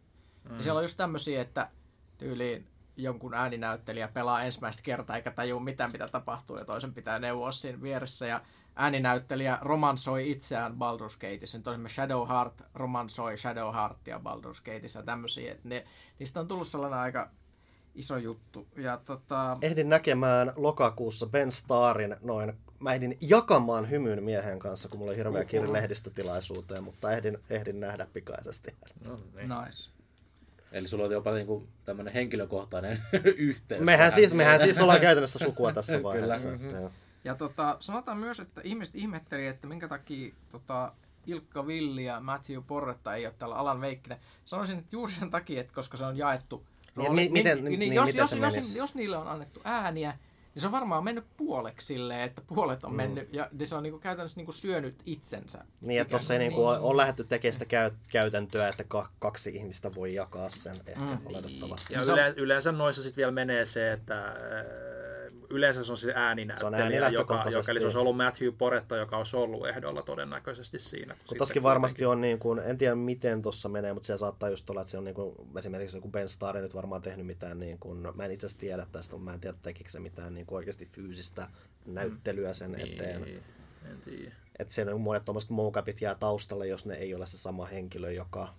Mm. 0.51 0.57
Ja 0.57 0.63
siellä 0.63 0.79
on 0.79 0.85
just 0.85 0.97
tämmöisiä, 0.97 1.41
että 1.41 1.71
tyyliin 2.19 2.67
jonkun 2.97 3.35
ääninäyttelijä 3.35 4.09
pelaa 4.09 4.43
ensimmäistä 4.43 4.83
kertaa 4.83 5.17
eikä 5.17 5.31
tajua 5.31 5.61
mitään, 5.61 5.93
mitä 5.93 6.09
tapahtuu, 6.09 6.59
ja 6.59 6.65
toisen 6.65 6.95
pitää 6.95 7.19
neuvoa 7.19 7.53
siinä 7.53 7.83
vieressä. 7.83 8.27
Ja 8.27 8.41
ääninäyttelijä 8.77 9.59
romansoi 9.63 10.31
itseään 10.31 10.73
Baldur's 10.73 11.15
Gateissa. 11.15 11.59
Nyt 11.59 11.69
olemme 11.69 11.89
Shadow 11.89 12.29
Heart 12.29 12.63
romansoi 12.75 13.39
Shadow 13.39 13.75
Heartia 13.75 14.21
Baldur's 14.25 14.63
Gateissa 14.65 14.99
ja 14.99 15.05
tämmöisiä. 15.05 15.53
Että 15.53 15.69
ne, 15.69 15.85
niistä 16.19 16.41
on 16.41 16.49
tullut 16.49 16.67
sellainen 16.67 16.99
aika 16.99 17.31
iso 17.95 18.17
juttu. 18.17 18.67
Ja 18.77 19.01
tota, 19.05 19.57
Ehdin 19.63 19.89
näkemään 19.89 20.53
lokakuussa 20.57 21.27
Ben 21.27 21.51
Starin 21.51 22.17
noin, 22.21 22.53
mä 22.81 22.95
ehdin 22.95 23.19
jakamaan 23.21 23.91
hymyn 23.91 24.23
miehen 24.23 24.59
kanssa, 24.59 24.89
kun 24.89 24.99
mulla 24.99 25.11
oli 25.11 25.17
hirveä 25.17 25.45
kiire 25.45 25.73
lehdistötilaisuuteen, 25.73 26.85
mutta 26.85 27.13
ehdin, 27.13 27.39
ehdin 27.51 27.81
nähdä 27.81 28.07
pikaisesti. 28.13 28.75
No, 29.09 29.17
niin. 29.35 29.49
nice. 29.49 29.94
Eli 30.75 30.89
sulla 30.89 31.05
on 31.05 31.13
jopa 31.13 31.31
niinku 31.33 31.69
tämmönen 31.85 32.15
henkilökohtainen 32.15 33.03
yhteys. 33.37 33.83
Mehän 33.83 33.99
tähän. 33.99 34.13
siis, 34.13 34.35
mehän 34.35 34.61
siis 34.61 34.81
ollaan 34.81 35.01
käytännössä 35.09 35.39
sukua 35.39 35.73
tässä 35.73 36.03
vaiheessa. 36.03 36.49
Kyllä. 36.49 36.79
Että. 36.79 36.91
Ja 37.25 37.35
tota, 37.35 37.77
sanotaan 37.81 38.19
myös, 38.19 38.41
että 38.41 38.61
ihmiset 38.65 38.95
ihmetteli, 38.95 39.47
että 39.47 39.67
minkä 39.67 39.89
takia 39.89 40.35
tota, 40.49 40.93
Ilkka 41.27 41.67
Villi 41.67 42.05
ja 42.05 42.21
Matthew 42.21 42.63
Porretta 42.67 43.15
ei 43.15 43.27
ole 43.27 43.35
täällä 43.39 43.57
alan 43.57 43.81
veikkinä. 43.81 44.19
Sanoisin, 44.45 44.79
että 44.79 44.89
juuri 44.93 45.13
sen 45.13 45.31
takia, 45.31 45.61
että 45.61 45.75
koska 45.75 45.97
se 45.97 46.05
on 46.05 46.17
jaettu 46.17 46.67
Niin, 46.97 47.33
miten- 47.33 47.65
niin, 47.65 47.79
niin, 47.81 47.93
jos, 47.93 48.07
miten 48.07 48.19
jos, 48.19 48.31
se 48.31 48.37
jos, 48.37 48.55
menisi? 48.55 48.79
jos, 48.79 48.95
niille 48.95 49.17
on 49.17 49.29
annettu 49.29 49.61
ääniä, 49.65 50.19
niin 50.55 50.61
se 50.61 50.67
on 50.67 50.73
varmaan 50.73 51.05
mennyt 51.05 51.25
puoleksi 51.37 51.87
silleen, 51.87 52.21
että 52.21 52.43
puolet 52.47 52.85
on 52.85 52.91
mm. 52.91 52.97
mennyt, 52.97 53.35
ja 53.35 53.51
se 53.65 53.75
on 53.75 53.83
niinku 53.83 53.99
käytännössä 53.99 54.37
niinku 54.37 54.53
syönyt 54.53 54.95
itsensä. 55.07 55.65
Niin, 55.81 56.01
että 56.01 56.11
tuossa 56.11 56.33
ei 56.33 56.39
niinku 56.39 56.67
ole, 56.67 56.79
ole 56.79 56.97
lähdetty 56.97 57.25
tekemään 57.25 57.53
sitä 57.53 57.65
käy, 57.65 57.91
käytäntöä, 58.09 58.69
että 58.69 58.85
ka- 58.85 59.11
kaksi 59.19 59.51
ihmistä 59.57 59.95
voi 59.95 60.15
jakaa 60.15 60.51
sen 60.51 60.77
ehkä 60.87 61.01
Mm. 61.01 61.19
oletettavasti. 61.27 61.95
Ja 61.95 62.01
on- 62.01 62.09
yle, 62.09 62.35
yleensä 62.37 62.73
noissa 62.73 63.03
sitten 63.03 63.17
vielä 63.17 63.33
menee 63.33 63.65
se, 63.67 63.93
että 63.93 64.27
äh, 64.29 64.35
yleensä 65.51 65.85
se 65.85 65.93
on 65.93 65.97
se 65.97 66.03
Se 66.07 66.13
on 66.67 66.75
ääninäyttelijä, 66.75 67.09
joka, 67.09 67.35
joka, 67.35 67.71
eli 67.71 67.81
se 67.81 67.87
olisi 67.87 67.99
ollut 67.99 68.17
Matthew 68.17 68.55
Poretta, 68.59 68.97
joka 68.97 69.17
olisi 69.17 69.37
ollut 69.37 69.67
ehdolla 69.67 70.03
todennäköisesti 70.03 70.79
siinä. 70.79 71.17
Kun 71.29 71.39
tossakin 71.39 71.63
varmasti 71.63 72.05
on, 72.05 72.21
niin 72.21 72.39
kuin, 72.39 72.59
en 72.59 72.79
tiedä 72.79 72.95
miten 72.95 73.43
tuossa 73.43 73.69
menee, 73.69 73.93
mutta 73.93 74.07
siellä 74.07 74.19
saattaa 74.19 74.51
just 74.51 74.71
olla, 74.71 74.81
että 74.81 74.91
se 74.91 74.99
on 74.99 75.05
niin 75.05 75.15
kuin, 75.15 75.35
esimerkiksi 75.59 75.97
joku 75.97 76.09
Ben 76.09 76.29
Starr 76.29 76.59
nyt 76.59 76.75
varmaan 76.75 77.03
tehnyt 77.03 77.27
mitään, 77.27 77.61
niin 77.61 77.79
kuin, 77.79 78.09
mä 78.15 78.25
en 78.25 78.31
itse 78.31 78.47
asiassa 78.47 78.61
tiedä 78.61 78.87
tästä, 78.93 79.17
mutta 79.17 79.31
mä 79.31 79.35
en 79.35 79.41
tiedä 79.41 79.57
tekikö 79.63 79.91
se 79.91 80.01
mitään 80.01 80.35
niin 80.35 80.47
kuin 80.47 80.57
oikeasti 80.57 80.87
fyysistä 80.87 81.49
näyttelyä 81.87 82.53
sen 82.53 82.75
eteen. 82.75 83.23
Niin, 83.23 83.43
en 83.91 84.01
tiedä. 84.05 84.35
Että 84.59 84.75
siellä 84.75 84.97
monet 84.97 85.25
tuommoiset 85.25 85.51
mocapit 85.51 86.01
jää 86.01 86.15
taustalle, 86.15 86.67
jos 86.67 86.87
ne 86.87 86.95
ei 86.95 87.15
ole 87.15 87.27
se 87.27 87.39
sama 87.39 87.67
henkilö, 87.67 88.13
joka... 88.13 88.55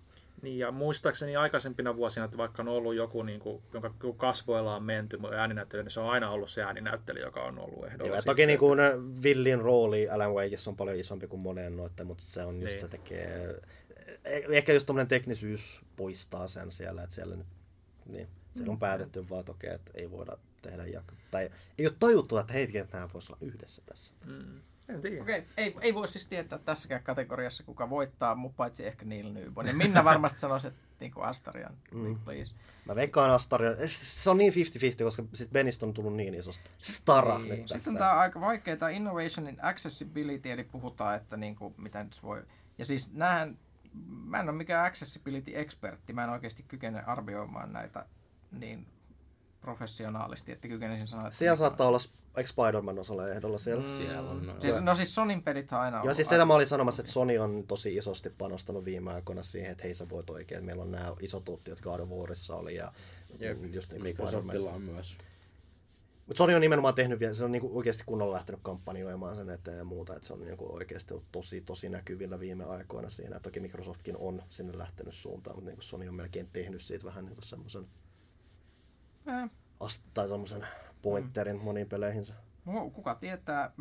Niin, 0.45 0.57
ja 0.59 0.71
muistaakseni 0.71 1.35
aikaisempina 1.35 1.95
vuosina, 1.95 2.25
että 2.25 2.37
vaikka 2.37 2.61
on 2.61 2.67
ollut 2.67 2.95
joku, 2.95 3.23
niin 3.23 3.39
kuin, 3.39 3.63
jonka 3.73 3.93
kasvoilla 4.17 4.75
on 4.75 4.83
menty 4.83 5.19
ääninäyttelijä, 5.37 5.83
niin 5.83 5.91
se 5.91 5.99
on 5.99 6.09
aina 6.09 6.29
ollut 6.29 6.49
se 6.49 6.63
ääninäyttelijä, 6.63 7.25
joka 7.25 7.43
on 7.43 7.59
ollut 7.59 7.85
ehdolla. 7.87 8.11
Joo, 8.11 8.21
toki 8.21 8.45
niin 8.45 8.59
kuin 8.59 8.79
Villin 9.23 9.61
rooli 9.61 10.09
Alan 10.09 10.33
Wakeissa 10.33 10.71
on 10.71 10.77
paljon 10.77 10.97
isompi 10.97 11.27
kuin 11.27 11.39
moneen 11.39 11.77
noitten, 11.77 12.07
mutta 12.07 12.23
se 12.23 12.43
on 12.43 12.55
just 12.61 12.71
Niin. 12.71 12.79
se 12.79 12.87
tekee... 12.87 13.53
eh- 14.25 14.51
Ehkä 14.51 14.73
just 14.73 14.85
tuommoinen 14.85 15.07
teknisyys 15.07 15.81
poistaa 15.95 16.47
sen 16.47 16.71
siellä, 16.71 17.03
että 17.03 17.15
siellä 17.15 17.35
nyt... 17.35 17.47
Niin, 18.05 18.27
siellä 18.55 18.71
on 18.71 18.79
päätetty 18.79 19.29
vaan, 19.29 19.39
että 19.39 19.51
okei, 19.51 19.73
että 19.73 19.91
ei 19.95 20.11
voida 20.11 20.37
tehdä 20.61 20.85
jak... 20.85 21.13
Tai 21.31 21.49
ei 21.79 21.87
ole 21.87 21.95
tajuttu, 21.99 22.37
että 22.37 22.53
hei, 22.53 22.77
että 22.77 22.97
nämä 22.97 23.09
voisi 23.13 23.31
olla 23.31 23.39
yhdessä 23.41 23.81
tässä. 23.85 24.13
Mm, 24.25 24.61
en 24.89 25.01
tiedä. 25.01 25.21
Okei, 25.21 25.45
ei, 25.57 25.75
ei 25.81 25.93
voi 25.93 26.07
siis 26.07 26.27
tietää 26.27 26.59
tässäkään 26.59 27.03
kategoriassa, 27.03 27.63
kuka 27.63 27.89
voittaa, 27.89 28.35
mutta 28.35 28.57
paitsi 28.57 28.85
ehkä 28.85 29.05
Neil 29.05 29.33
Newborn. 29.33 29.75
Minna 29.75 30.03
varmasti 30.03 30.39
sanoisi, 30.39 30.67
että 30.67 30.79
niinku 30.99 31.21
Astarian, 31.21 31.77
mm. 31.91 32.19
please. 32.19 32.55
Mä 32.85 32.95
veikkaan 32.95 33.31
Astarion. 33.31 33.75
Se 33.87 34.29
on 34.29 34.37
niin 34.37 34.53
50-50, 34.53 35.03
koska 35.03 35.23
sit 35.33 35.51
Benistä 35.51 35.85
on 35.85 35.93
tullut 35.93 36.15
niin 36.15 36.33
isosta 36.33 36.69
stara 36.81 37.37
Niin. 37.37 37.49
nyt 37.49 37.57
Sitten 37.57 37.77
tässä. 37.77 37.89
on 37.89 37.97
tämä 37.97 38.13
aika 38.13 38.41
vaikea, 38.41 38.77
tämä 38.77 38.89
innovationin 38.91 39.57
accessibility, 39.61 40.51
eli 40.51 40.63
puhutaan, 40.63 41.15
että 41.15 41.37
niinku, 41.37 41.73
miten 41.77 42.13
se 42.13 42.21
voi... 42.21 42.43
Ja 42.77 42.85
siis 42.85 43.13
näähän, 43.13 43.57
mä 44.07 44.39
en 44.39 44.49
ole 44.49 44.57
mikään 44.57 44.85
accessibility-ekspertti, 44.85 46.13
mä 46.13 46.23
en 46.23 46.29
oikeasti 46.29 46.63
kykene 46.67 47.03
arvioimaan 47.03 47.73
näitä 47.73 48.05
niin 48.51 48.87
professionaalisti, 49.65 50.51
että 50.51 50.67
kykenisin 50.67 51.07
sanoa, 51.07 51.27
että... 51.27 51.37
Siellä 51.37 51.55
saattaa 51.55 51.87
olla, 51.87 51.97
eikö 52.37 52.49
Spider-Man 52.49 52.99
osalla 52.99 53.27
ehdolla 53.27 53.57
siellä? 53.57 53.83
Mm. 53.83 53.95
Siellä 53.95 54.29
on. 54.29 54.47
No, 54.47 54.53
Siis, 54.59 54.81
no 54.81 54.95
siis 54.95 55.15
Sonin 55.15 55.43
pelit 55.43 55.71
on 55.71 55.79
aina 55.79 55.97
Joo, 55.97 56.03
ollut 56.03 56.15
siis 56.15 56.27
sitä 56.29 56.45
mä 56.45 56.53
olin 56.53 56.67
sanomassa, 56.67 57.01
että 57.01 57.11
Sony 57.11 57.37
on 57.37 57.63
tosi 57.67 57.95
isosti 57.95 58.29
panostanut 58.29 58.85
viime 58.85 59.13
aikoina 59.13 59.43
siihen, 59.43 59.71
että 59.71 59.83
hei 59.83 59.93
sä 59.93 60.09
voit 60.09 60.29
oikein. 60.29 60.65
Meillä 60.65 60.83
on 60.83 60.91
nämä 60.91 61.13
isot 61.21 61.45
tuottajat 61.45 61.81
God 61.81 61.99
of 61.99 62.09
Warissa 62.09 62.55
oli 62.55 62.75
ja 62.75 62.91
Jep. 63.39 63.65
just 63.73 63.91
niin 63.91 64.03
Microsoftilla 64.03 64.71
on 64.71 64.81
myös. 64.81 65.17
Mutta 66.27 66.37
Sony 66.37 66.53
on 66.53 66.61
nimenomaan 66.61 66.93
tehnyt 66.93 67.19
vielä, 67.19 67.33
se 67.33 67.45
on 67.45 67.51
niinku 67.51 67.77
oikeasti 67.77 68.03
kunnolla 68.05 68.33
lähtenyt 68.33 68.61
kampanjoimaan 68.63 69.35
sen 69.35 69.49
eteen 69.49 69.77
ja 69.77 69.83
muuta, 69.83 70.15
että 70.15 70.27
se 70.27 70.33
on 70.33 70.45
niinku 70.45 70.75
oikeasti 70.75 71.13
ollut 71.13 71.31
tosi, 71.31 71.61
tosi 71.61 71.89
näkyvillä 71.89 72.39
viime 72.39 72.63
aikoina 72.63 73.09
siinä. 73.09 73.39
Toki 73.39 73.59
Microsoftkin 73.59 74.17
on 74.17 74.43
sinne 74.49 74.77
lähtenyt 74.77 75.13
suuntaan, 75.13 75.55
mutta 75.55 75.69
niinku 75.69 75.81
Sony 75.81 76.07
on 76.07 76.15
melkein 76.15 76.49
tehnyt 76.53 76.81
siitä 76.81 77.05
vähän 77.05 77.25
niinku 77.25 77.41
semmoisen 77.41 77.87
Eh, 79.27 79.49
ast- 79.79 80.03
tai 80.13 80.27
semmoisen 80.27 80.67
pointerin 81.01 81.63
moniin 81.63 81.89
peleihinsä. 81.89 82.33
Mu- 82.69 82.91
Kuka 82.91 83.15
tietää, 83.15 83.71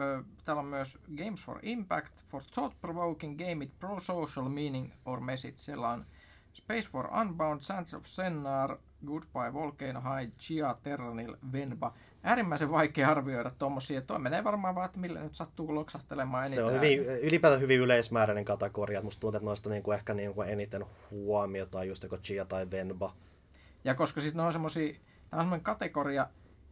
täällä 0.44 0.60
on 0.60 0.66
myös 0.66 0.98
Games 1.16 1.44
for 1.46 1.58
Impact, 1.62 2.12
for 2.28 2.42
thought-provoking 2.42 3.36
game 3.38 3.64
it 3.64 3.78
pro-social 3.78 4.48
meaning 4.48 4.92
or 5.04 5.20
message. 5.20 5.56
Siellä 5.56 5.88
on 5.88 6.06
Space 6.52 6.88
for 6.88 7.08
Unbound, 7.20 7.60
Sands 7.60 7.94
of 7.94 8.04
Sennar, 8.06 8.78
Goodbye 9.06 9.52
Volcano 9.52 10.00
High, 10.00 10.32
Chia 10.38 10.76
Terranil, 10.82 11.36
Venba. 11.52 11.94
Äärimmäisen 12.22 12.70
vaikea 12.70 13.08
arvioida 13.08 13.50
tuommoisia. 13.58 14.02
Toi 14.02 14.18
menee 14.18 14.44
varmaan 14.44 14.74
vaan, 14.74 14.86
että 14.86 14.98
millä 14.98 15.20
nyt 15.22 15.34
sattuu 15.34 15.74
loksahtelemaan 15.74 16.44
eniten. 16.44 16.54
Se 16.64 16.64
on 16.64 16.72
hyvin, 16.72 17.00
ylipäätään 17.04 17.60
hyvin 17.60 17.80
yleismääräinen 17.80 18.44
kategoria. 18.44 19.02
Musta 19.02 19.20
tuntuu, 19.20 19.36
että 19.36 19.44
noista 19.46 19.70
niinku 19.70 19.92
ehkä 19.92 20.14
niinku 20.14 20.42
eniten 20.42 20.84
huomiota 21.10 21.84
just 21.84 22.02
joko 22.02 22.16
Chia 22.18 22.44
tai 22.44 22.70
Venba. 22.70 23.14
Ja 23.84 23.94
koska 23.94 24.20
siis 24.20 24.34
ne 24.34 24.42
on 24.42 24.52
semmosia, 24.52 24.94
tämä 25.34 25.40
on 25.40 25.44
semmoinen 25.44 25.64
kategoria, 25.64 26.26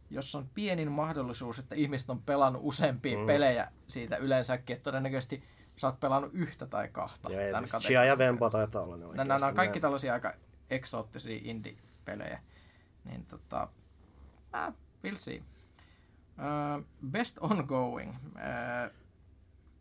jossa 0.09 0.37
on 0.37 0.49
pienin 0.53 0.91
mahdollisuus, 0.91 1.59
että 1.59 1.75
ihmiset 1.75 2.09
on 2.09 2.21
pelannut 2.21 2.61
useampia 2.65 3.17
mm. 3.17 3.25
pelejä 3.25 3.71
siitä 3.87 4.17
yleensäkin, 4.17 4.75
että 4.75 4.83
todennäköisesti 4.83 5.43
sä 5.77 5.87
oot 5.87 5.99
pelannut 5.99 6.31
yhtä 6.33 6.67
tai 6.67 6.89
kahta. 6.91 7.31
Ja, 7.31 7.41
ja 7.41 7.51
tämän 7.51 7.67
siis 7.67 7.83
Chia 7.83 8.05
ja. 8.05 8.17
Venba 8.17 8.49
taitaa 8.49 8.81
olla 8.81 8.95
ne 8.95 8.99
Nämä, 8.99 9.09
oikeasti. 9.09 9.27
nämä 9.27 9.47
on 9.47 9.55
kaikki 9.55 9.79
tällaisia 9.79 10.13
aika 10.13 10.33
eksoottisia 10.69 11.39
indie-pelejä. 11.43 12.39
Niin 13.05 13.25
tota, 13.25 13.67
äh, 14.55 14.73
we'll 15.07 15.17
see. 15.17 15.37
Uh, 15.37 16.85
best 17.11 17.37
ongoing. 17.41 18.15
Uh, 18.25 18.93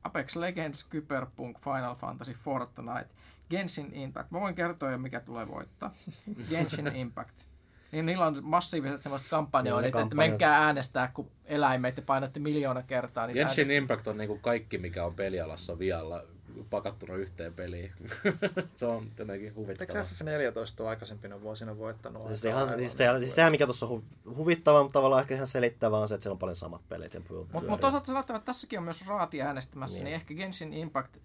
Apex 0.04 0.36
Legends, 0.36 0.86
Cyberpunk, 0.90 1.58
Final 1.60 1.94
Fantasy, 1.94 2.32
Fortnite, 2.32 3.08
Genshin 3.50 3.94
Impact. 3.94 4.30
Mä 4.30 4.40
voin 4.40 4.54
kertoa 4.54 4.90
jo, 4.90 4.98
mikä 4.98 5.20
tulee 5.20 5.48
voittaa. 5.48 5.94
Genshin 6.50 6.96
Impact. 6.96 7.51
Niin 7.92 8.06
niillä 8.06 8.26
on 8.26 8.38
massiiviset 8.42 9.02
semmoiset 9.02 9.28
kampanjoinnit, 9.28 9.88
että 9.88 9.98
kampanjoit. 9.98 10.30
menkää 10.30 10.64
äänestää, 10.64 11.10
kun 11.14 11.30
eläimet 11.44 11.96
ja 11.96 12.02
painatte 12.02 12.40
miljoona 12.40 12.82
kertaa. 12.82 13.26
Niin 13.26 13.34
Genshin 13.34 13.70
Impact 13.70 14.06
on 14.06 14.16
niinku 14.16 14.38
kaikki, 14.38 14.78
mikä 14.78 15.04
on 15.04 15.14
pelialassa 15.14 15.78
vialla 15.78 16.24
pakattuna 16.70 17.14
yhteen 17.14 17.54
peliin. 17.54 17.92
se 18.74 18.86
on 18.86 19.06
jotenkin 19.18 19.46
Eikö 19.46 19.60
huvittavaa. 19.60 20.02
FF14 20.02 20.82
ole 20.82 20.88
aikaisempina 20.88 21.40
vuosina 21.40 21.78
voittanut? 21.78 22.28
Siis, 22.28 22.44
ihan, 22.44 22.68
siis, 22.68 22.92
se, 22.92 23.06
siis 23.18 23.34
sehän 23.34 23.52
mikä 23.52 23.66
tuossa 23.66 23.86
on 23.86 24.02
hu- 24.02 24.34
huvittavaa, 24.36 24.82
mutta 24.82 24.98
tavallaan 24.98 25.22
ehkä 25.22 25.34
ihan 25.34 25.46
selittävää 25.46 25.98
on 25.98 26.08
se, 26.08 26.14
että 26.14 26.22
siellä 26.22 26.34
on 26.34 26.38
paljon 26.38 26.56
samat 26.56 26.88
pelit. 26.88 27.14
Mutta 27.14 27.70
mut 27.70 27.80
toisaalta 27.80 28.06
sanottava, 28.06 28.36
että 28.36 28.46
tässäkin 28.46 28.78
on 28.78 28.84
myös 28.84 29.06
raati 29.06 29.42
äänestämässä, 29.42 29.94
niin. 29.94 30.04
Niin. 30.04 30.10
niin 30.10 30.14
ehkä 30.14 30.34
Genshin 30.34 30.72
Impact, 30.72 31.16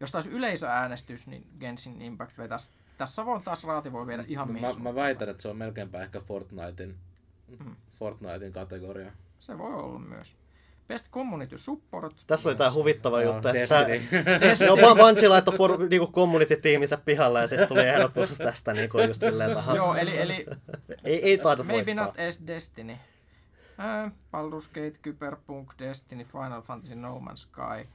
jos 0.00 0.12
taas 0.12 0.26
yleisöäänestys, 0.26 1.26
niin 1.26 1.46
Genshin 1.60 2.02
Impact 2.02 2.38
vetäisi. 2.38 2.70
Tässä 2.98 3.26
voi 3.26 3.40
taas 3.40 3.64
raati 3.64 3.92
voi 3.92 4.06
viedä 4.06 4.24
ihan 4.28 4.48
mihin 4.48 4.62
Mä, 4.62 4.72
suuntaan. 4.72 4.94
mä 4.94 5.00
väitän, 5.00 5.28
että 5.28 5.42
se 5.42 5.48
on 5.48 5.56
melkeinpä 5.56 6.02
ehkä 6.02 6.20
Fortnitein, 6.20 6.94
Mm. 7.64 7.76
Fortnitein 7.98 8.52
kategoria. 8.52 9.12
Se 9.40 9.58
voi 9.58 9.74
olla 9.74 9.98
myös. 9.98 10.36
Best 10.88 11.10
Community 11.10 11.58
Support. 11.58 12.14
Tässä 12.26 12.48
oli 12.48 12.56
tämä 12.56 12.72
huvittava 12.72 13.22
Joo, 13.22 13.32
juttu, 13.34 13.48
että 13.48 13.60
Destiny. 13.60 14.66
Joo, 14.66 14.76
Bun- 14.76 14.96
Bungie 14.98 15.28
laittoi 15.28 15.56
por, 15.58 15.88
niinku 15.88 16.06
community-tiiminsä 16.12 16.96
pihalle 16.96 17.40
ja 17.40 17.48
sitten 17.48 17.68
tuli 17.68 17.80
ehdotus 17.88 18.38
tästä 18.38 18.72
niinku 18.72 19.00
just 19.00 19.20
silleen, 19.22 19.50
että 19.50 19.58
aha, 19.60 19.76
Joo, 19.76 19.94
eli, 19.94 20.18
eli 20.18 20.46
ei, 21.04 21.22
ei 21.22 21.38
taida 21.38 21.62
maybe 21.62 21.86
voittaa. 21.86 22.06
not 22.06 22.14
as 22.28 22.38
Destiny. 22.46 22.92
Äh, 23.80 24.12
Baldur's 24.12 24.68
Gate, 24.74 24.98
Cyberpunk, 25.04 25.72
Destiny, 25.78 26.24
Final 26.24 26.62
Fantasy, 26.62 26.94
No 26.94 27.18
Man's 27.28 27.36
Sky. 27.36 27.88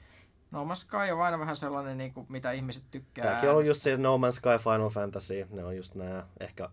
No 0.51 0.63
Man's 0.65 0.75
Sky 0.75 1.11
on 1.13 1.21
aina 1.21 1.39
vähän 1.39 1.55
sellainen, 1.55 1.97
niin 1.97 2.13
kuin, 2.13 2.25
mitä 2.29 2.51
ihmiset 2.51 2.83
tykkää. 2.91 3.25
Tämäkin 3.25 3.49
on 3.49 3.65
just 3.65 3.81
se 3.81 3.97
No 3.97 4.17
Man's 4.17 4.31
Sky 4.31 4.49
Final 4.63 4.89
Fantasy, 4.89 5.47
ne 5.49 5.63
on 5.63 5.75
just 5.75 5.95
nämä 5.95 6.25
ehkä 6.39 6.69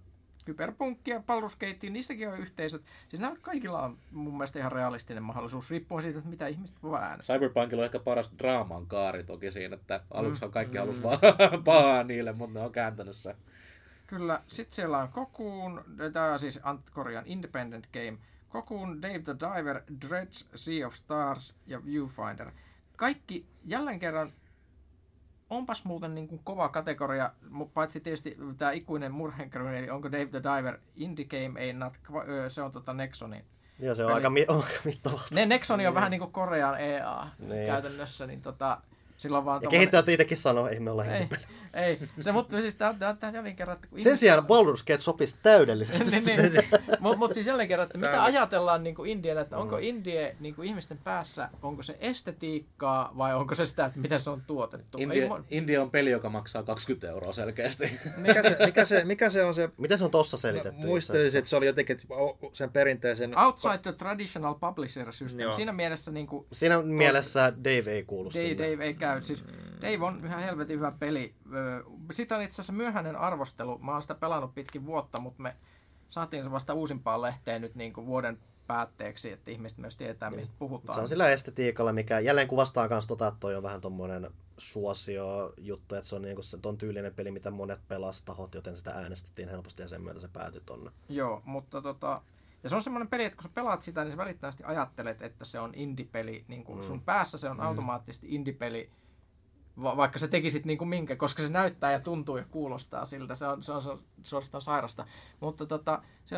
Cyberpunk 0.47 1.09
ja 1.09 1.19
Baldur's 1.19 1.57
Gate, 1.61 1.91
niistäkin 1.91 2.29
on 2.29 2.39
yhteisöt. 2.39 2.83
Siis 3.09 3.21
nämä 3.21 3.37
kaikilla 3.43 3.83
on 3.83 3.99
mun 4.11 4.33
mielestä 4.33 4.59
ihan 4.59 4.73
realistinen 4.73 5.23
mahdollisuus, 5.23 5.71
riippuen 5.71 6.03
siitä, 6.03 6.19
että 6.19 6.31
mitä 6.31 6.47
ihmiset 6.47 6.83
voi 6.83 6.99
äänestää. 7.01 7.37
Cyberpunkilla 7.37 7.81
on 7.83 7.85
ehkä 7.85 7.99
paras 7.99 8.31
draaman 8.39 8.87
kaari 8.87 9.25
toki 9.25 9.51
siinä, 9.51 9.75
että 9.75 10.01
aluksi 10.11 10.45
Mm. 10.45 10.51
kaikki 10.51 10.79
halus 10.79 11.03
vaan 11.03 11.19
pahaa 11.65 12.03
niille, 12.05 12.33
mutta 12.33 12.59
ne 12.59 12.65
on 12.65 12.73
kääntänyt 12.73 13.17
sen. 13.17 13.35
Kyllä, 14.07 14.43
sitten 14.47 14.75
siellä 14.77 14.99
on 14.99 15.09
Kokuun, 15.09 15.85
tämä 16.13 16.33
on 16.33 16.39
siis 16.39 16.59
Ant- 16.59 16.91
korjaan 16.95 17.27
Independent 17.27 17.87
Game, 17.93 18.19
Kokuun, 18.49 19.03
Dave 19.03 19.19
the 19.19 19.35
Diver, 19.41 19.83
Dredge, 20.09 20.33
Sea 20.55 20.87
of 20.87 20.95
Stars 20.95 21.55
ja 21.67 21.85
Viewfinder. 21.85 22.51
Kaikki 22.97 23.47
jälleen 23.65 23.99
kerran 24.01 24.33
onpas 25.51 25.85
muuten 25.85 26.15
niin 26.15 26.29
kuin 26.29 26.41
kova 26.45 26.69
kategoria, 26.69 27.33
paitsi 27.75 28.01
tietysti 28.01 28.37
tämä 28.59 28.71
ikuinen 28.73 29.13
murheenkryyni, 29.13 29.79
eli 29.79 29.91
onko 29.91 30.13
Dave 30.13 30.27
the 30.27 30.43
Diver 30.43 30.79
Indie 30.97 31.25
Game, 31.25 31.61
ei 31.61 31.73
not, 31.73 31.93
se 32.49 32.63
on 32.63 32.73
tota 32.73 32.95
Nexonin. 32.95 33.45
Joo, 33.79 33.95
se 33.95 34.05
on 34.05 34.11
Eli- 34.11 34.17
aika, 34.17 34.31
mi- 34.31 34.47
aika 34.49 34.81
mittava. 34.85 35.21
Ne 35.35 35.47
Nexoni 35.47 35.87
on 35.87 35.95
vähän 35.95 36.11
niin 36.11 36.21
kuin 36.21 36.33
Korean 36.33 36.81
EA 36.81 37.27
Niin. 37.39 37.67
käytännössä, 37.67 38.27
niin 38.27 38.43
tota, 38.43 38.81
sillä 39.17 39.39
on 39.39 39.45
vaan 39.45 39.57
Ja 39.57 39.61
tommonen- 39.61 39.71
kehittäjät 39.71 40.09
itsekin 40.09 40.37
sanoo, 40.39 40.69
ei 40.69 40.81
me 40.81 40.91
olla 40.91 41.05
ei. 41.05 41.29
Ei, 41.75 41.99
se 42.21 42.33
mutta 42.33 42.61
siis 42.61 42.75
tää, 42.75 42.95
tää, 42.99 43.15
tää 43.17 43.31
jälleen 43.35 43.57
kerran, 43.57 43.77
että 43.77 43.89
Sen 44.03 44.19
sijaan 44.19 44.45
Baldur's 44.45 44.85
Gate 44.87 44.99
sopisi 45.03 45.37
täydellisesti. 45.43 46.05
niin, 46.21 46.53
niin. 46.53 46.65
Mutta 47.01 47.19
mut 47.19 47.33
siis 47.35 47.47
jälleen 47.47 47.69
kerran, 47.69 47.85
että 47.87 47.99
mitä 47.99 48.25
ajatellaan 48.25 48.85
niin 48.85 48.95
kuin 48.95 49.11
Indiellä, 49.11 49.41
että 49.43 49.57
Mm. 49.57 49.63
onko 49.63 49.79
Indie 49.81 50.37
niin 50.41 50.55
kuin 50.55 50.69
ihmisten 50.69 50.99
päässä, 50.99 51.49
onko 51.63 51.83
se 51.83 51.97
estetiikkaa 52.01 53.13
vai 53.19 53.35
onko 53.35 53.55
se 53.55 53.67
sitä, 53.67 53.87
että 53.87 54.01
miten 54.01 54.21
se 54.21 54.31
on 54.31 54.43
tuotettu? 54.47 54.99
Ei 54.99 55.03
India, 55.05 55.29
mo- 55.29 55.43
India 55.51 55.83
on 55.83 55.91
peli, 55.91 56.11
joka 56.11 56.29
maksaa 56.29 56.63
20 56.63 57.09
euroa 57.09 57.33
selkeästi. 57.33 58.01
Mikä 58.17 58.43
se, 58.43 58.57
mikä 58.67 58.85
se, 58.85 59.05
mikä 59.05 59.31
se 59.31 59.45
on 59.45 59.55
se... 59.55 59.69
Miten 59.77 59.99
se 59.99 60.05
on 60.05 60.11
tossa 60.11 60.37
selitetty? 60.37 60.87
Muistelisin, 60.87 61.39
että 61.39 61.49
se 61.49 61.57
oli 61.57 61.67
jotenkin 61.67 62.01
sen 62.53 62.71
perinteisen... 62.71 63.39
Outside 63.39 63.79
the 63.79 63.93
traditional 63.93 64.55
publisher 64.55 65.13
system. 65.13 65.41
Joo. 65.41 65.53
Siinä 65.53 65.73
mielessä 65.73 66.11
niin 66.11 66.27
kuin 66.27 66.47
Siinä 66.53 66.83
mielessä 66.83 67.53
Dave 67.65 67.93
ei 67.93 68.03
kuulu 68.05 68.31
Dave, 68.31 68.41
sinne. 68.41 68.71
Dave 68.73 68.85
ei 68.85 68.95
käy. 68.95 69.21
Siis 69.23 69.45
Dave 69.83 70.05
on 70.07 70.23
ihan 70.27 70.43
helvetin 70.43 70.77
hyvä 70.77 70.93
peli. 70.99 71.35
Sitä 72.11 72.37
on 72.37 72.43
itse 72.43 72.55
asiassa 72.55 72.73
myöhäinen 72.73 73.17
arvostelu. 73.17 73.79
Mä 73.79 73.93
oon 73.93 74.03
sitä 74.03 74.15
pelannut 74.15 74.55
pitkin 74.55 74.87
vuotta, 74.87 75.21
mutta 75.21 75.43
me 75.43 75.57
saatiin 76.09 76.45
se 76.45 76.51
vasta 76.51 76.75
uusimpaan 76.75 77.23
lehteen 77.23 77.63
nyt 77.63 77.75
niin 77.75 77.93
kuin 77.93 78.07
vuoden 78.07 78.39
päätteeksi, 78.67 79.33
että 79.33 79.51
ihmiset 79.51 79.79
myös 79.79 79.97
tietää, 79.97 80.31
mistä 80.31 80.55
puhutaan. 80.59 80.95
Se 80.95 81.01
on 81.01 81.09
sillä 81.09 81.31
estetiikalla, 81.31 81.93
mikä 81.93 82.21
jälleen 82.21 82.49
kuvastaa 82.49 82.89
myös 82.89 83.07
tota, 83.07 83.29
että 83.29 83.41
toi 83.41 83.57
on 83.57 83.63
vähän 83.63 83.81
tommonen 83.81 84.31
suosio 84.59 85.53
juttu, 85.57 85.95
että 85.95 86.09
se 86.09 86.17
on 86.17 86.23
niinku 86.23 86.43
se 86.43 86.59
ton 86.59 86.79
tyylinen 86.79 87.15
peli, 87.15 87.31
mitä 87.31 87.51
monet 87.51 87.81
pelastahot, 87.89 88.55
joten 88.55 88.77
sitä 88.77 88.91
äänestettiin 88.91 89.49
helposti 89.49 89.83
ja 89.83 89.89
sen 89.89 90.03
myötä 90.03 90.21
se 90.21 90.29
päätyi 90.29 90.63
tonne. 90.67 90.91
Joo, 91.09 91.43
mutta 91.45 91.83
tota... 91.83 92.23
Ja 92.63 92.69
se 92.69 92.77
on 92.77 92.83
semmoinen 92.83 93.09
peli, 93.09 93.25
että 93.25 93.37
kun 93.37 93.43
sä 93.43 93.49
pelaat 93.55 93.83
sitä, 93.83 94.05
niin 94.05 94.13
sä 94.13 94.17
välittömästi 94.17 94.65
ajattelet, 94.65 95.23
että 95.23 95.45
se 95.45 95.61
on 95.61 95.73
indie-peli. 95.75 96.45
Niin 96.49 96.65
kuin 96.65 96.83
sun 96.83 97.03
päässä 97.03 97.39
se 97.39 97.49
on 97.49 97.61
automaattisesti 97.61 98.35
indie-peli, 98.35 98.91
va- 99.83 99.97
vaikka 99.97 100.19
sä 100.19 100.29
tekisit 100.29 100.65
niin 100.65 100.79
kuin 100.79 100.89
minkä, 100.89 101.17
koska 101.17 101.43
se 101.43 101.49
näyttää 101.49 101.93
ja 101.93 102.01
tuntuu 102.01 102.37
ja 102.37 102.45
kuulostaa 102.45 103.05
siltä. 103.05 103.35
Se 103.35 103.47
on, 103.47 103.63
se 103.63 103.73
on, 103.73 103.83
se 103.83 103.91
on 103.91 104.03
suorastaan 104.23 104.63
sairasta. 104.63 105.07
Mutta 105.41 105.67
tota, 105.67 106.03
se, 106.27 106.37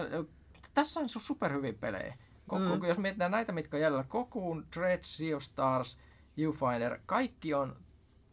tässä 0.74 1.00
on 1.00 1.08
superhyviä 1.08 1.72
pelejä. 1.72 2.18
Koku, 2.48 2.76
mm. 2.76 2.84
Jos 2.84 2.98
mietitään 2.98 3.30
näitä, 3.30 3.52
mitkä 3.52 3.76
on 3.76 3.80
jäljellä, 3.80 4.04
Cocoon, 4.04 4.66
Dredge, 4.76 5.04
Sea 5.04 5.36
of 5.36 5.42
Stars, 5.42 5.98
Viewfinder, 6.36 6.98
kaikki 7.06 7.54
on 7.54 7.76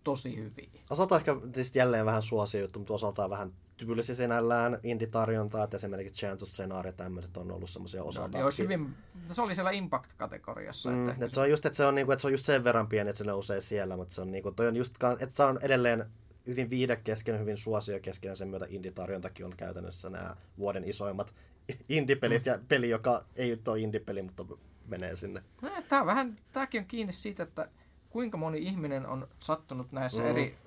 tosi 0.03 0.35
hyviä. 0.35 0.81
Osalta 0.89 1.17
ehkä 1.17 1.35
tietysti 1.35 1.79
jälleen 1.79 2.05
vähän 2.05 2.21
suosio 2.21 2.61
juttu, 2.61 2.79
mutta 2.79 2.93
osaltaan 2.93 3.29
vähän 3.29 3.53
tyylisi 3.77 4.15
sinällään 4.15 4.79
indie-tarjontaa, 4.83 5.63
että 5.63 5.77
esimerkiksi 5.77 6.19
Chantus 6.19 6.49
Scenario 6.49 6.89
ja 6.89 6.93
tämmöiset 6.93 7.37
on 7.37 7.51
ollut 7.51 7.69
semmoisia 7.69 8.03
osalta. 8.03 8.37
Ne 8.37 8.43
olisi 8.43 8.63
hyvin, 8.63 8.95
se 9.31 9.41
oli 9.41 9.55
siellä 9.55 9.71
Impact-kategoriassa. 9.71 10.89
Mm, 10.89 11.09
että 11.09 11.25
että 11.25 11.35
se 11.35 11.41
on 11.41 11.49
just, 11.49 11.65
että 11.65 11.77
se 11.77 11.85
on, 11.85 11.95
niinku, 11.95 12.11
että 12.11 12.21
se 12.21 12.27
on 12.27 12.33
just 12.33 12.45
sen 12.45 12.63
verran 12.63 12.87
pieni, 12.87 13.09
että 13.09 13.17
se 13.17 13.23
nousee 13.23 13.61
siellä, 13.61 13.97
mutta 13.97 14.13
se 14.13 14.21
on, 14.21 14.31
niinku, 14.31 14.51
toi 14.51 14.67
on 14.67 14.75
just, 14.75 14.95
että 15.19 15.35
se 15.35 15.43
on 15.43 15.59
edelleen 15.61 16.05
hyvin 16.47 16.69
viidekeskeinen, 16.69 17.41
hyvin 17.41 17.57
suosiokeskeinen, 17.57 18.37
sen 18.37 18.47
myötä 18.47 18.65
indie-tarjontakin 18.69 19.45
on 19.45 19.53
käytännössä 19.57 20.09
nämä 20.09 20.35
vuoden 20.57 20.83
isoimmat 20.83 21.33
indie-pelit, 21.89 22.45
ja 22.45 22.59
peli, 22.67 22.89
joka 22.89 23.25
ei 23.35 23.61
ole 23.67 23.79
indie-peli, 23.79 24.21
mutta 24.21 24.45
menee 24.87 25.15
sinne. 25.15 25.43
No, 25.61 25.69
Tämä 25.89 26.01
on 26.01 26.07
vähän, 26.07 26.35
tämäkin 26.53 26.81
on 26.81 26.87
kiinni 26.87 27.13
siitä, 27.13 27.43
että 27.43 27.69
kuinka 28.09 28.37
moni 28.37 28.57
ihminen 28.63 29.07
on 29.07 29.27
sattunut 29.39 29.91
näissä 29.91 30.21
Mm. 30.23 30.29
eri 30.29 30.57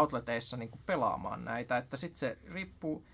outleteissa 0.00 0.56
niin 0.56 0.70
pelaamaan 0.86 1.44
näitä, 1.44 1.76
että 1.76 1.96
sitten 1.96 2.18
se 2.18 2.38
riippuu 2.48 3.04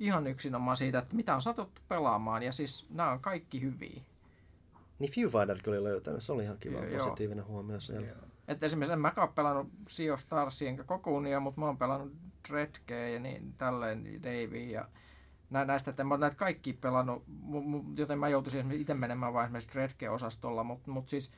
ihan 0.00 0.26
yksinomaan 0.26 0.76
siitä, 0.76 0.98
että 0.98 1.16
mitä 1.16 1.34
on 1.34 1.42
satuttu 1.42 1.82
pelaamaan, 1.88 2.42
ja 2.42 2.52
siis 2.52 2.86
nämä 2.90 3.10
on 3.10 3.20
kaikki 3.20 3.60
hyviä. 3.60 4.02
Niin 4.98 5.12
Viewfinderkin 5.16 5.72
oli 5.72 5.84
löytänyt, 5.84 6.22
se 6.22 6.32
oli 6.32 6.42
ihan 6.44 6.58
kiva, 6.58 6.78
Joo, 6.78 6.84
joo. 6.86 6.98
positiivinen 7.04 7.46
huomio 7.46 7.80
siellä. 7.80 8.08
Että 8.48 8.66
esimerkiksi 8.66 8.92
en 8.92 9.00
mäkään 9.00 9.28
pelannut 9.28 9.68
Sea 9.88 10.14
of 10.14 10.20
Starsia 10.20 10.68
enkä 10.68 10.84
Kokuunia, 10.84 11.40
mutta 11.40 11.60
mä 11.60 11.66
oon 11.66 11.78
pelannut 11.78 12.12
Dreadkeä 12.48 13.08
ja 13.08 13.20
niin 13.20 13.54
tälleen 13.58 14.22
Davey 14.22 14.58
ja 14.58 14.88
nä- 15.50 15.64
näistä, 15.64 15.90
että 15.90 16.02
en 16.02 16.06
mä 16.06 16.14
ole 16.14 16.20
näitä 16.20 16.36
kaikki 16.36 16.72
pelannut, 16.72 17.22
mu- 17.28 17.74
mu- 17.74 17.92
joten 18.00 18.18
mä 18.18 18.28
joutuisin 18.28 18.58
esimerkiksi 18.60 18.80
itse 18.80 18.94
menemään 18.94 19.32
vaan 19.32 19.44
esimerkiksi 19.44 19.72
Dreadke-osastolla, 19.72 20.64
mutta 20.64 20.90
mut 20.90 21.08
siis 21.08 21.30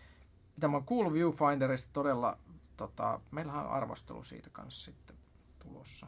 mitä 0.57 0.69
mä 0.69 0.77
oon 0.77 0.85
kuullut 0.87 1.13
Viewfinderista 1.13 1.91
todella, 1.93 2.39
tota, 2.79 3.21
meillähän 3.31 3.67
on 3.67 3.73
arvostelu 3.73 4.25
siitä 4.25 4.51
kanssa 4.53 4.85
sitten 4.85 5.17
tulossa. 5.59 6.07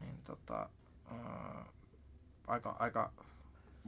Niin 0.00 0.18
tota, 0.24 0.68
ää, 1.06 1.66
aika, 2.46 2.76
aika 2.78 3.12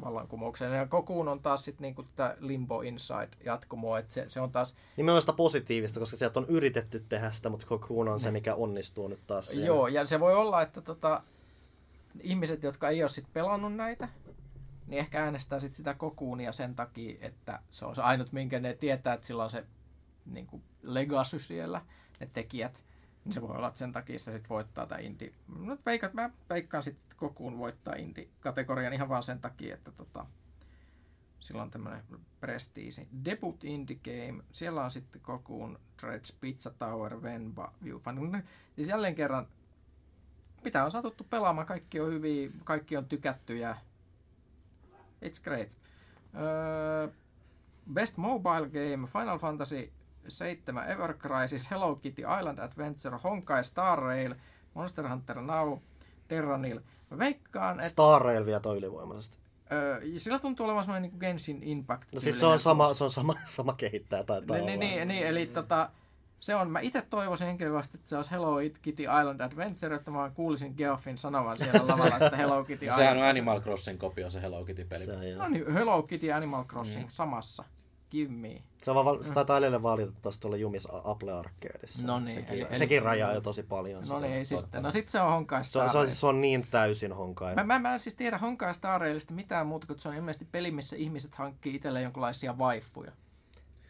vallankumouksellinen. 0.01 0.81
Ja 0.81 0.87
Kokuun 0.87 1.29
on 1.29 1.41
taas 1.41 1.65
sitten 1.65 1.83
niinku 1.83 2.05
tämä 2.17 2.37
Limbo 2.39 2.81
Inside 2.81 3.29
jatkumo, 3.45 3.97
että 3.97 4.15
se, 4.15 4.25
se 4.29 4.41
on 4.41 4.53
taas 4.53 4.75
Nimenomaan 4.97 5.23
sitä 5.23 5.33
positiivista, 5.33 6.01
koska 6.01 6.17
sieltä 6.17 6.41
on 6.41 6.47
yritetty 6.49 7.05
tehdä 7.09 7.31
sitä, 7.31 7.49
mutta 7.49 7.67
Cocoon 7.67 8.09
on 8.09 8.21
se, 8.21 8.31
mikä 8.31 8.55
onnistuu 8.55 9.09
nyt 9.09 9.27
taas 9.27 9.47
siellä. 9.47 9.61
Niin. 9.61 9.67
Joo, 9.67 9.89
ja 9.89 10.07
se 10.07 10.21
voi 10.21 10.35
olla, 10.35 10.63
että 10.63 10.81
tota, 10.81 11.23
ihmiset, 12.21 12.63
jotka 12.63 12.89
ei 12.89 13.03
ole 13.03 13.09
sit 13.09 13.33
pelannut 13.33 13.75
näitä, 13.75 14.09
niin 14.87 14.99
ehkä 14.99 15.25
äänestää 15.25 15.61
sit 15.61 15.75
sitä 15.75 15.95
kokuunia 15.95 16.53
sen 16.53 16.75
takia, 16.75 17.17
että 17.21 17.61
se 17.71 17.85
on 17.85 17.95
se 17.95 18.03
ainut, 18.03 18.33
minkä 18.33 18.61
ne 18.61 18.75
tietää, 18.75 19.15
että 19.15 19.27
sillä 19.27 19.45
on 19.45 19.51
se 19.51 19.65
niin 20.27 20.47
kuin 20.47 20.63
legacy 20.83 21.39
siellä, 21.39 21.83
ne 22.21 22.31
tekijät. 22.33 22.85
Niin 23.25 23.33
se 23.33 23.43
voi 23.43 23.57
olla, 23.57 23.69
että 23.69 23.79
sen 23.79 23.93
takia 23.93 24.19
se 24.19 24.33
sit 24.33 24.51
voittaa 24.51 24.87
tämä 24.87 25.01
indie. 25.01 25.33
No, 25.59 25.79
veikkaan, 25.87 26.15
mä 26.15 26.31
veikkaan 26.51 26.83
sitten, 26.83 27.19
kokuun 27.19 27.59
voittaa 27.59 27.95
indie-kategorian 27.95 28.93
ihan 28.93 29.09
vaan 29.09 29.23
sen 29.23 29.41
takia, 29.41 29.75
että 29.75 29.93
tota, 29.93 30.27
sillä 31.41 31.63
on 31.63 31.71
tämmöinen 31.71 32.03
prestiisi. 32.41 33.09
Debut 33.25 33.65
Indie 33.65 33.97
Game, 34.05 34.45
siellä 34.53 34.85
on 34.85 34.91
sitten 34.91 35.23
kokuun 35.23 35.79
Dredge, 36.03 36.29
Pizza 36.41 36.71
Tower, 36.71 37.23
Venba, 37.23 37.73
Viewfinder. 37.85 38.43
Siis 38.77 38.89
jälleen 38.89 39.15
kerran, 39.15 39.47
mitä 40.65 40.85
on 40.85 40.91
satuttu 40.91 41.25
pelaamaan, 41.25 41.67
kaikki 41.67 42.01
on 42.01 42.13
hyviä, 42.13 42.51
kaikki 42.65 42.97
on 42.97 43.07
tykättyjä. 43.07 43.77
It's 45.25 45.43
great. 45.45 45.77
Öö, 46.35 47.09
Best 47.93 48.17
Mobile 48.17 48.69
Game, 48.69 49.07
Final 49.07 49.39
Fantasy 49.39 49.93
7 50.29 50.91
Ever 50.91 51.15
Crisis, 51.15 51.71
Hello 51.71 51.95
Kitty 51.97 52.23
Island 52.39 52.59
Adventure, 52.59 53.19
Honkai 53.25 53.65
Star 53.65 53.99
Rail, 53.99 54.35
Monster 54.75 55.09
Hunter 55.09 55.41
Now, 55.41 55.79
Terranil. 56.29 56.81
Mä 57.11 57.19
veikkaan, 57.19 57.77
että 57.81 57.89
Star 57.89 58.23
Rail 58.23 58.47
vie 58.47 58.61
toi 58.61 58.79
ylivoimaisesti. 58.79 59.39
öö, 59.73 60.01
sillä 60.17 60.39
tuntuu 60.39 60.67
olevan 60.67 60.83
semmoinen 60.85 61.11
niin 61.11 61.21
Genshin 61.21 61.63
Impact. 61.63 62.13
No 62.13 62.21
siis 62.21 62.41
se 62.41 62.47
on 62.47 62.59
sama, 62.61 62.95
se 62.95 63.05
on 63.05 63.11
sama, 63.11 63.35
sama 63.45 63.75
kehittäjä 63.75 64.25
taitaa 64.25 64.57
Niin, 64.57 64.63
olla. 64.63 64.67
niin, 64.77 64.81
niin, 64.81 65.09
niin, 65.09 65.27
eli 65.27 65.47
tota, 65.47 65.91
se 66.41 66.55
on, 66.55 66.71
mä 66.71 66.81
itse 66.81 67.03
toivoisin 67.11 67.47
henkilökohtaisesti, 67.47 67.97
että 67.99 68.09
se 68.09 68.17
olisi 68.17 68.31
Hello 68.31 68.57
Kitty 68.83 69.03
Island 69.03 69.41
Adventure, 69.41 69.95
että 69.95 70.11
mä 70.11 70.31
kuulisin 70.35 70.75
Geoffin 70.77 71.19
sanovan 71.19 71.57
siellä 71.59 71.87
lavalla, 71.89 72.17
että 72.27 72.37
Hello 72.37 72.65
Kitty 72.65 72.85
Ja 72.87 72.95
sehän 72.97 73.11
on 73.13 73.17
Island. 73.17 73.31
Animal 73.31 73.61
Crossing 73.61 73.99
kopio 73.99 74.31
se 74.31 74.41
Hello 74.43 74.65
Kitty-peli. 74.65 75.05
Se, 75.05 75.13
on, 75.13 75.29
joo. 75.29 75.43
No 75.43 75.49
niin, 75.49 75.73
Hello 75.73 76.03
Kitty 76.03 76.27
ja 76.27 76.37
Animal 76.37 76.65
Crossing 76.65 77.09
samassa. 77.09 77.65
Give 78.11 78.33
me. 78.33 78.63
se, 78.83 78.91
on 78.91 79.05
vaan, 79.05 79.25
se 79.25 79.35
taitaa 79.35 79.59
edelleen 79.59 79.83
valitettavasti 79.83 80.41
tuolla 80.41 80.57
Jumis 80.57 80.89
Apple 81.05 81.33
Arcadeissa. 81.33 82.07
No 82.07 82.21
niin, 82.21 82.35
sekin, 82.35 82.55
eli- 82.55 82.67
eli- 82.69 82.79
sekin 82.79 83.03
rajaa 83.03 83.33
jo 83.35 83.41
tosi 83.41 83.63
paljon. 83.63 84.01
No 84.01 84.07
sitä. 84.07 84.21
niin, 84.21 84.33
ei 84.33 84.45
sitten. 84.45 84.83
No 84.83 84.91
sit 84.91 85.09
se 85.09 85.21
on 85.21 85.31
Honkai 85.31 85.65
se, 85.65 85.71
se, 85.71 85.99
on, 85.99 86.07
se 86.09 86.27
on 86.27 86.41
niin 86.41 86.67
täysin 86.71 87.13
honkai. 87.13 87.55
Mä, 87.55 87.65
mä, 87.65 87.79
mä 87.79 87.93
en 87.93 88.01
siis 88.01 88.15
tiedä 88.15 88.39
Honkai 88.39 88.75
Star 88.75 89.01
Railista 89.01 89.35
mitään 89.35 89.67
muuta, 89.67 89.87
että 89.91 90.03
se 90.03 90.09
on 90.09 90.15
ilmeisesti 90.15 90.49
peli, 90.53 90.71
missä 90.71 90.97
ihmiset 90.97 91.35
hankkii 91.35 91.75
itselleen 91.75 92.03
jonkinlaisia 92.03 92.53
waifuja. 92.53 93.13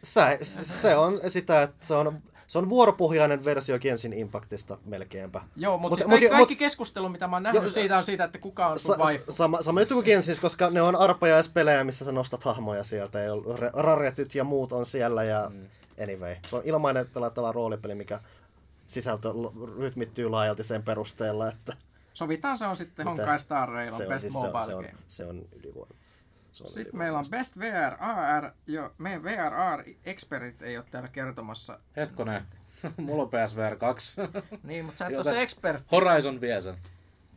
Se, 0.03 0.39
se 0.61 0.95
on 0.95 1.19
sitä, 1.27 1.61
että 1.61 1.85
se 1.87 1.93
on, 1.93 2.21
se 2.51 2.57
on 2.57 2.69
vuoropohjainen 2.69 3.45
versio 3.45 3.79
Genshin 3.79 4.13
Impactista 4.13 4.77
melkeinpä. 4.85 5.41
Joo, 5.55 5.77
mutta 5.77 5.95
Mut- 5.95 5.99
mut- 5.99 6.09
kaikki, 6.09 6.27
mut- 6.27 6.35
kaikki 6.37 6.55
keskustelu, 6.55 7.09
mitä 7.09 7.27
mä 7.27 7.35
oon 7.35 7.43
nähnyt 7.43 7.63
Joo, 7.63 7.71
siitä, 7.71 7.97
on 7.97 8.03
siitä, 8.03 8.23
että 8.23 8.39
kuka 8.39 8.67
on 8.67 8.79
sun 8.79 8.95
Sa- 8.95 9.01
waifu. 9.03 9.31
sama, 9.31 9.61
sama 9.61 9.79
juttu 9.81 9.93
kuin 9.93 10.05
Genshin, 10.05 10.37
koska 10.41 10.69
ne 10.69 10.81
on 10.81 10.95
arpajaispelejä, 10.95 11.83
missä 11.83 12.05
sä 12.05 12.11
nostat 12.11 12.43
hahmoja 12.43 12.83
sieltä. 12.83 13.19
Ja 13.19 13.31
re- 13.33 13.71
raretyt 13.73 14.35
ja 14.35 14.43
muut 14.43 14.73
on 14.73 14.85
siellä. 14.85 15.23
Ja 15.23 15.51
mm. 15.53 15.67
anyway, 16.03 16.35
se 16.47 16.55
on 16.55 16.61
ilmainen 16.65 17.07
pelattava 17.13 17.51
roolipeli, 17.51 17.95
mikä 17.95 18.19
sisältö 18.87 19.33
rytmittyy 19.77 20.29
laajalti 20.29 20.63
sen 20.63 20.83
perusteella, 20.83 21.47
että 21.47 21.73
Sovitaan 22.13 22.57
se 22.57 22.65
on 22.65 22.75
sitten? 22.75 23.05
Honkai 23.05 23.39
Star 23.39 23.69
Rail, 23.69 23.91
on 23.91 23.97
se 23.97 24.03
on, 24.03 24.09
Best 24.09 24.21
siis, 24.21 24.33
Mobile 24.33 24.51
se 24.51 24.57
on, 24.57 24.65
se 24.65 24.75
on, 24.75 24.83
Game. 24.83 24.97
se 25.07 25.25
on 25.25 25.45
ylivoima. 25.59 25.93
On 26.61 26.69
Sitten 26.69 26.97
meillä 26.97 27.19
on 27.19 27.25
Best 27.31 27.59
VR 27.59 27.95
AR, 27.99 28.51
jo 28.67 28.93
meidän 28.97 29.23
VRR-expertit 29.23 30.61
ei 30.61 30.77
ole 30.77 30.85
täällä 30.91 31.09
kertomassa. 31.09 31.79
Hetkonen. 31.95 32.45
Mulla 32.97 33.23
on 33.23 33.29
PSVR 33.29 33.75
2. 33.75 34.15
Niin, 34.63 34.85
mutta 34.85 34.99
sä 34.99 35.07
et 35.07 35.15
ole 35.15 35.23
se 35.23 35.41
expert. 35.41 35.83
Horizon 35.91 36.41
vie 36.41 36.61
sen. 36.61 36.77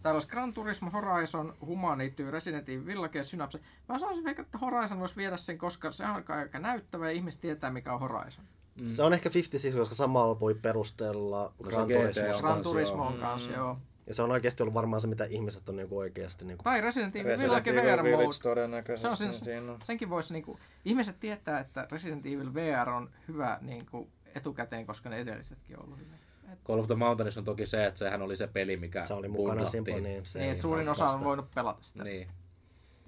Täällä 0.03 0.17
olisi 0.17 0.29
Gran 0.29 0.53
Turismo, 0.53 0.91
Horizon, 0.91 1.55
Humanity, 1.67 2.31
Resident 2.31 2.69
Evil 2.69 2.87
Village 2.87 3.19
ja 3.19 3.25
Synapse. 3.25 3.61
Mä 3.89 3.99
sanoisin 3.99 4.25
vaikka, 4.25 4.43
että 4.43 4.59
Horizon 4.59 5.01
voisi 5.01 5.17
viedä 5.17 5.37
sen, 5.37 5.59
koska 5.59 5.93
se 5.93 6.05
on 6.05 6.11
aika- 6.11 6.59
näyttävä 6.59 7.07
ja 7.11 7.13
ihmiset 7.13 7.41
tietää, 7.41 7.71
mikä 7.71 7.93
on 7.93 8.01
Horizon. 8.01 8.45
Mm. 8.81 8.87
Se 8.87 9.03
on 9.03 9.13
ehkä 9.13 9.31
50 9.35 9.79
koska 9.79 9.95
samalla 9.95 10.41
voi 10.41 10.55
perustella 10.55 11.53
No 11.59 11.71
Gran 11.71 11.83
on 11.83 11.89
kans, 11.89 12.41
Gran 12.41 12.55
joo. 12.57 12.63
Turismon 12.63 13.15
kanssa, 13.15 13.51
joo. 13.51 13.79
Ja 14.07 14.15
se 14.15 14.23
on 14.23 14.31
oikeasti 14.31 14.63
ollut 14.63 14.75
varmaan 14.75 15.03
se, 15.03 15.09
mitä 15.09 15.25
ihmiset 15.25 15.69
on 15.69 15.77
niinku 15.77 15.99
oikeasti... 15.99 16.45
Niinku... 16.45 16.63
Tai 16.63 16.81
Resident 16.81 17.17
Evil 17.17 17.31
Resident 17.31 17.51
Village 17.51 17.71
Evil 17.71 17.83
VR 17.83 18.03
Village 18.03 18.25
Mode. 18.25 18.39
todennäköisesti. 18.43 19.17
Se 19.17 19.25
on 19.25 19.33
siis, 19.33 19.45
siinä 19.45 19.73
on. 19.73 19.79
senkin 19.83 20.11
voisi 20.11 20.33
niinku, 20.33 20.59
ihmiset 20.85 21.21
tietää, 21.21 21.61
että 21.61 21.89
Resident 21.91 22.27
Evil 22.27 22.55
VR 22.55 22.91
on 22.91 23.11
hyvä 23.29 23.59
niinku, 23.61 24.09
etukäteen, 24.35 24.87
koska 24.87 25.09
ne 25.11 25.17
edellisetkin 25.17 25.79
on 25.79 25.85
ollut 25.85 25.99
hyviä. 25.99 26.19
Et, 26.53 26.59
Call 26.65 26.79
of 26.79 26.87
the 26.87 26.95
Mountainissa 26.95 27.41
on 27.41 27.45
toki 27.45 27.67
se, 27.67 27.87
että 27.87 27.99
sehän 27.99 28.23
oli 28.23 28.37
se 28.37 28.47
peli, 28.47 28.77
mikä 28.77 29.05
Se 29.05 29.15
oli 29.15 29.29
mukana. 29.29 29.67
Symphonyin. 29.67 30.27
Se 30.27 30.39
niin, 30.39 30.57
suurin 30.57 30.89
osa 30.89 31.07
on 31.07 31.25
voinut 31.25 31.51
pelata 31.55 31.83
sitä. 31.83 32.05
Niin. 32.05 32.29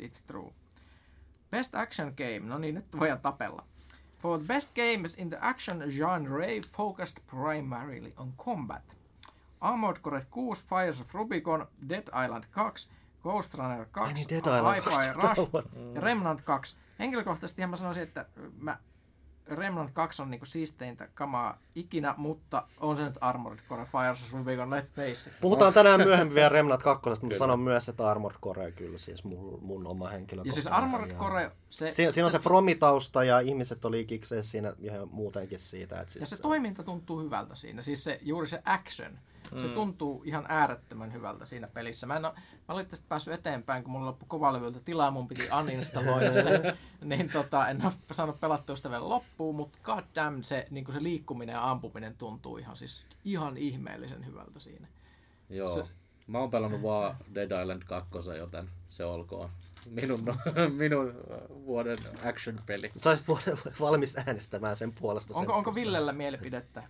It's 0.01 0.23
true. 0.27 0.53
Best 1.51 1.75
action 1.75 2.15
game. 2.17 2.41
No 2.41 2.59
niin, 2.59 2.75
nyt 2.75 2.85
voidaan 2.99 3.21
tapella. 3.21 3.67
For 4.19 4.39
the 4.39 4.47
best 4.47 4.71
games 4.75 5.15
in 5.19 5.31
the 5.31 5.39
action 5.41 5.83
genre 5.91 6.61
focused 6.71 7.23
primarily 7.31 8.13
on 8.17 8.33
combat. 8.37 8.96
Armored 9.67 10.01
Core 10.01 10.23
6, 10.31 10.65
Fires 10.69 11.01
of 11.01 11.15
Rubicon, 11.15 11.67
Dead 11.89 12.25
Island 12.25 12.45
2, 12.51 12.89
Ghost 13.23 13.55
Runner 13.55 13.87
2, 13.91 14.09
Ai 14.09 14.15
niin, 14.15 14.29
Dead 14.29 14.57
Island 14.59 14.75
Hi-Fi 14.75 15.21
2 15.21 15.41
Rush 15.41 15.67
ja 15.95 16.01
Remnant 16.01 16.41
2. 16.43 16.77
Henkilökohtaisesti 16.99 17.67
mä 17.67 17.77
sanoisin, 17.77 18.03
että 18.03 18.27
mä 18.59 18.79
Remnant 19.47 19.91
2 19.91 20.23
on 20.23 20.31
niinku 20.31 20.47
siisteintä 20.47 21.09
kamaa 21.15 21.59
ikinä, 21.75 22.15
mutta 22.17 22.69
on 22.81 22.97
se 22.97 23.05
nyt 23.05 23.19
Armored 23.21 23.59
Core, 23.69 23.85
Fires 23.85 24.23
of 24.27 24.33
Rubicon, 24.33 24.71
let's 24.71 24.91
face 24.97 25.31
it. 25.31 25.41
Puhutaan 25.41 25.73
tänään 25.73 26.01
myöhemmin 26.01 26.35
vielä 26.35 26.49
Remnant 26.49 26.83
2, 26.83 27.09
mutta 27.09 27.21
Kyllä. 27.21 27.39
sanon 27.39 27.61
myös, 27.61 27.89
että 27.89 28.07
Armored 28.11 28.37
Core 28.43 28.73
kyllä 28.73 28.99
siis 28.99 29.25
mun, 29.25 29.59
mun 29.63 29.87
oma 29.87 30.05
Ja 30.05 30.11
henkilökohtainen. 30.11 30.55
siis 30.63 30.67
Armored 30.67 31.13
Core, 31.15 31.51
se, 31.71 31.91
Siinä, 31.91 32.13
siinä 32.13 32.27
on 32.27 32.33
se 32.33 32.39
Fromitausta 32.39 33.25
ja 33.25 33.41
ihmiset 33.41 33.85
oli 33.85 34.05
kikseen 34.05 34.45
siinä 34.45 34.73
ihan 34.79 35.09
muutenkin 35.11 35.59
siitä. 35.59 36.01
Että 36.01 36.13
siis 36.13 36.31
Ja 36.31 36.37
se 36.37 36.43
toiminta 36.43 36.83
tuntuu 36.83 37.21
hyvältä 37.21 37.55
siinä, 37.55 37.83
siis 37.83 38.05
se, 38.05 38.19
juuri 38.23 38.47
se 38.47 38.63
action. 38.65 39.19
Mm. 39.55 39.63
Se 39.63 39.69
tuntuu 39.69 40.23
ihan 40.25 40.47
äärettömän 40.49 41.13
hyvältä 41.13 41.45
siinä 41.47 41.67
pelissä. 41.67 42.07
Mä 42.07 42.17
en 42.17 42.25
ole 42.25 42.35
valitettavasti 42.69 43.07
päässyt 43.09 43.35
eteenpäin, 43.35 43.83
kun 43.83 43.93
mulla 43.93 44.07
loppui 44.07 44.27
kovalevyltä 44.29 44.81
tilaa, 44.81 45.11
mun 45.11 45.29
piti 45.29 45.49
uninstalloida 45.63 46.33
se. 46.33 46.77
niin 47.05 47.31
tota, 47.31 47.69
en 47.69 47.85
ole 47.85 47.93
saanut 48.13 48.41
pelattua 48.41 48.77
sitä 48.77 48.91
vielä 48.91 49.09
loppuun, 49.09 49.57
mutta 49.57 49.79
god 49.83 50.05
damn, 50.15 50.45
se, 50.45 50.67
niin 50.71 50.87
se 50.93 51.03
liikkuminen 51.03 51.53
ja 51.53 51.71
ampuminen 51.71 52.15
tuntuu 52.15 52.59
ihan, 52.59 52.77
siis, 52.77 53.03
ihan 53.25 53.57
ihmeellisen 53.57 54.27
hyvältä 54.27 54.61
siinä. 54.61 54.87
Joo. 55.51 55.75
Se- 55.75 55.85
Mä 56.27 56.39
oon 56.39 56.51
pelannut 56.51 56.83
vaan 56.83 57.17
Dead 57.35 57.63
Island 57.63 57.83
2, 57.83 58.11
joten 58.39 58.71
se 58.89 59.05
olkoon 59.05 59.51
minun, 59.91 60.21
minun 60.79 61.15
vuoden 61.65 61.99
action-peli. 62.25 62.93
Sä 63.05 63.11
olisit 63.11 63.27
valmis 63.81 64.19
äänestämään 64.19 64.77
sen 64.77 64.93
puolesta. 64.93 65.33
sen 65.33 65.41
Onko, 65.41 65.53
onko 65.53 65.75
Villellä 65.75 66.13
mielipidettä? 66.13 66.83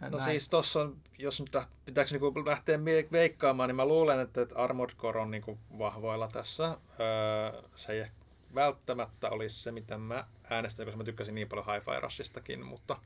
No 0.00 0.18
siis 0.24 0.48
tossa 0.48 0.80
on, 0.80 0.96
jos 1.18 1.40
nyt 1.40 1.56
pitääkö 1.84 2.10
niinku 2.10 2.44
lähteä 2.46 2.78
veikkaamaan, 3.12 3.68
niin 3.68 3.76
mä 3.76 3.86
luulen, 3.86 4.20
että, 4.20 4.42
että 4.42 4.56
Armored 4.58 4.94
Core 4.96 5.20
on 5.20 5.30
niinku 5.30 5.58
vahvoilla 5.78 6.28
tässä. 6.28 6.64
Öö, 6.64 7.62
se 7.74 7.92
ei 7.92 8.06
välttämättä 8.54 9.30
olisi 9.30 9.60
se, 9.62 9.72
mitä 9.72 9.98
mä 9.98 10.26
äänestän, 10.50 10.86
koska 10.86 10.96
mä 10.98 11.04
tykkäsin 11.04 11.34
niin 11.34 11.48
paljon 11.48 11.66
Hi-Fi 11.66 12.00
Rushistakin, 12.00 12.64
mutta 12.66 12.96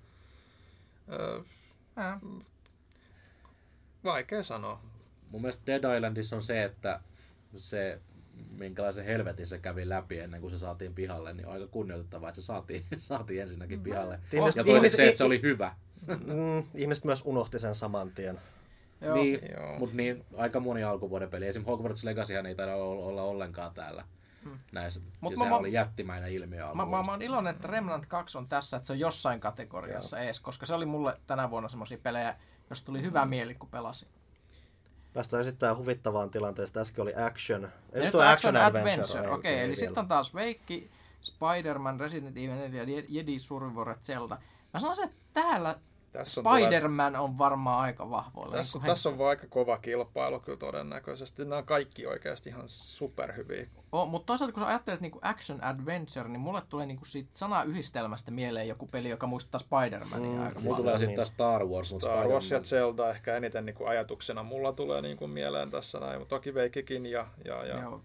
öö, 1.12 1.40
vaikea 4.04 4.42
sanoa. 4.42 4.80
Mun 5.30 5.40
mielestä 5.42 5.66
Dead 5.66 5.96
Islandissa 5.96 6.36
on 6.36 6.42
se, 6.42 6.64
että 6.64 7.00
se 7.56 8.00
minkälaisen 8.50 9.04
helvetin 9.04 9.46
se 9.46 9.58
kävi 9.58 9.88
läpi 9.88 10.18
ennen 10.18 10.40
kuin 10.40 10.50
se 10.50 10.58
saatiin 10.58 10.94
pihalle, 10.94 11.32
niin 11.32 11.46
on 11.46 11.52
aika 11.52 11.66
kunnioitettavaa, 11.66 12.28
että 12.28 12.40
se 12.40 12.44
saatiin, 12.44 12.84
saatiin 12.98 13.42
ensinnäkin 13.42 13.82
pihalle. 13.82 14.14
Ihmiset- 14.32 14.56
Ja 14.56 14.64
toinen 14.64 14.90
se, 14.90 15.04
että 15.08 15.18
se 15.18 15.24
oli 15.24 15.42
hyvä. 15.42 15.74
Mm, 16.06 16.64
ihmiset 16.74 17.04
myös 17.04 17.22
unohti 17.24 17.58
sen 17.58 17.74
saman 17.74 18.10
tien. 18.10 18.40
joo. 19.00 19.14
Niin, 19.14 19.40
Joo. 19.58 19.78
mutta 19.78 19.96
niin, 19.96 20.24
aika 20.36 20.60
moni 20.60 20.82
alkuvuoden 20.84 21.30
peli. 21.30 21.46
Esimerkiksi 21.46 21.70
Hogwarts 21.70 22.04
Legacyhan 22.04 22.46
ei 22.46 22.54
taida 22.54 22.74
olla, 22.76 23.04
olla 23.06 23.22
ollenkaan 23.22 23.74
täällä. 23.74 24.04
Näissä. 24.72 25.00
Mut 25.20 25.36
Mut 25.36 25.48
mä- 25.48 25.56
oli 25.56 25.72
jättimäinen 25.72 26.32
ilmiö 26.32 26.66
Mä, 26.74 26.74
mä, 26.74 27.02
mä 27.02 27.10
oon 27.12 27.22
iloinen, 27.22 27.54
että 27.54 27.68
Remnant 27.68 28.06
2 28.06 28.38
on 28.38 28.48
tässä, 28.48 28.76
että 28.76 28.86
se 28.86 28.92
on 28.92 28.98
jossain 28.98 29.40
kategoriassa 29.40 30.18
ees, 30.18 30.40
koska 30.40 30.66
se 30.66 30.74
oli 30.74 30.86
mulle 30.86 31.20
tänä 31.26 31.50
vuonna 31.50 31.68
semmoisia 31.68 31.98
pelejä, 32.02 32.36
jos 32.70 32.82
tuli 32.82 33.02
hyvä 33.02 33.24
mieli, 33.24 33.54
kun 33.54 33.68
pelasin. 33.68 34.08
Päästään 35.12 35.44
sitten 35.44 35.58
tähän 35.58 35.76
huvittavaan 35.76 36.30
tilanteeseen. 36.30 36.80
Äsken 36.82 37.02
oli 37.02 37.14
action. 37.14 37.64
Ei, 37.64 37.70
Ja 38.00 38.04
nyt 38.04 38.14
on 38.14 38.26
Action 38.26 38.56
Adventure, 38.56 39.20
Ei, 39.24 39.30
okei, 39.30 39.54
ei 39.54 39.64
eli 39.64 39.76
sitten 39.76 39.98
on 39.98 40.08
taas 40.08 40.34
Veikki, 40.34 40.90
Spider-Man, 41.20 42.00
Resident 42.00 42.36
Evil 42.36 42.54
4, 42.54 42.84
Jedi- 42.84 43.06
Jedi 43.08 43.38
Survivor, 43.38 43.96
Zelda. 44.02 44.38
Mä 44.74 44.80
sanoisin, 44.80 45.04
että 45.04 45.16
täällä 45.32 45.78
Tässä 46.12 46.40
on, 46.40 46.44
Spider-Man 46.58 47.16
on 47.16 47.38
varmaan 47.38 47.80
aika 47.80 48.10
vahvoilla. 48.10 48.56
tässä, 48.56 48.78
Niin 48.78 48.86
tässä 48.86 49.08
on 49.08 49.18
vaan 49.18 49.28
aika 49.28 49.46
kova 49.46 49.78
kilpailu 49.78 50.40
kyllä 50.40 50.58
todennäköisesti. 50.58 51.44
Nämä 51.44 51.56
on 51.58 51.64
kaikki 51.64 52.06
oikeasti 52.06 52.50
ihan 52.50 52.64
superhyviä. 52.66 53.66
Oh, 53.92 54.08
mutta 54.08 54.26
toisaalta 54.26 54.52
kun 54.54 54.62
sä 54.62 54.66
ajattelet 54.68 55.00
niinku 55.00 55.18
action 55.22 55.64
adventure, 55.64 56.28
niin 56.28 56.40
mulle 56.40 56.62
tulee 56.68 56.86
niinku 56.86 57.04
siitä 57.04 57.30
sanayhdistelmästä 57.32 58.30
mieleen 58.30 58.68
joku 58.68 58.86
peli, 58.86 59.08
joka 59.08 59.26
muistuttaa 59.26 59.60
Spider-Mania 59.60 60.30
Mm, 60.32 60.42
aika 60.42 60.54
paljon. 60.54 60.76
tulee 60.76 60.92
niin. 60.92 60.98
sitten 60.98 61.16
taas 61.16 61.28
Star 61.28 61.64
Wars, 61.66 61.92
mutta 61.92 62.06
Star 62.08 62.28
Wars 62.28 62.50
ja. 62.50 62.60
Zelda 62.60 63.10
ehkä 63.10 63.36
eniten 63.36 63.66
niin 63.66 63.74
kuin 63.76 63.88
ajatuksena 63.88 64.42
mulla 64.42 64.72
tulee 64.72 65.02
niin 65.02 65.16
kuin 65.16 65.30
mieleen 65.30 65.70
tässä 65.70 66.00
näin, 66.00 66.18
mutta 66.18 66.36
toki 66.36 66.54
Veikikin 66.54 67.06
ja, 67.06 67.26
ja, 67.44 67.64
ja 67.64 67.80
Joo. 67.82 68.00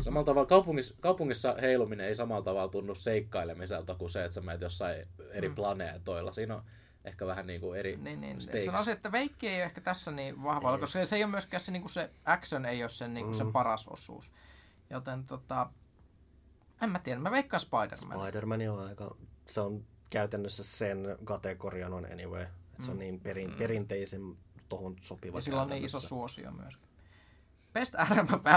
Samalla 0.00 0.24
tavalla 0.24 0.46
kaupungissa, 0.46 0.94
kaupungissa 1.00 1.54
heiluminen 1.60 2.06
ei 2.06 2.14
samalla 2.14 2.42
tavalla 2.42 2.68
tunnu 2.68 2.94
seikkailemiselta 2.94 3.94
kuin 3.94 4.10
se, 4.10 4.24
että 4.24 4.34
sä 4.34 4.40
menet 4.40 4.60
jossain 4.60 5.06
eri 5.30 5.48
mm. 5.48 5.54
planeetoilla. 5.54 6.32
Siinä 6.32 6.54
on 6.56 6.62
ehkä 7.04 7.26
vähän 7.26 7.46
niin 7.46 7.60
kuin 7.60 7.78
eri 7.78 7.96
Niin, 7.96 8.20
niin. 8.20 8.40
stakes. 8.40 8.66
Sanoisin, 8.66 8.92
että 8.92 9.12
Veikki 9.12 9.48
ei 9.48 9.56
ole 9.56 9.64
ehkä 9.64 9.80
tässä 9.80 10.10
niin 10.10 10.42
vahvalla, 10.42 10.78
koska 10.78 10.98
se, 10.98 11.06
se 11.06 11.16
ei 11.16 11.24
ole 11.24 11.30
myöskään 11.30 11.60
se, 11.60 11.72
niin 11.72 11.82
kuin 11.82 11.92
se 11.92 12.10
action 12.24 12.66
ei 12.66 12.82
ole 12.82 12.88
sen, 12.88 13.14
niin 13.14 13.26
kuin 13.26 13.36
se 13.36 13.44
paras 13.52 13.88
osuus. 13.88 14.32
Joten 14.90 15.24
tota, 15.24 15.70
en 16.82 16.90
mä 16.90 16.98
tiedä, 16.98 17.20
mä 17.20 17.30
veikkaan 17.30 17.60
Spider-Man. 17.60 18.18
Spider-Man 18.18 18.68
on 18.68 18.86
aika... 18.88 19.16
Se 19.46 19.60
on 19.60 19.84
käytännössä 20.10 20.64
sen 20.64 21.16
kategorian 21.24 21.92
on 21.92 22.12
anyway. 22.12 22.42
Et 22.42 22.82
se 22.82 22.90
on 22.90 22.98
niin 22.98 23.20
perin, 23.20 23.54
perinteisin 23.58 24.38
tohon 24.68 24.96
sopiva 25.00 25.38
ja 25.38 25.42
sillä 25.42 25.62
on 25.62 25.68
niin 25.68 25.84
iso 25.84 26.00
suosio 26.00 26.52
myöskin. 26.52 26.89
Best 27.72 27.94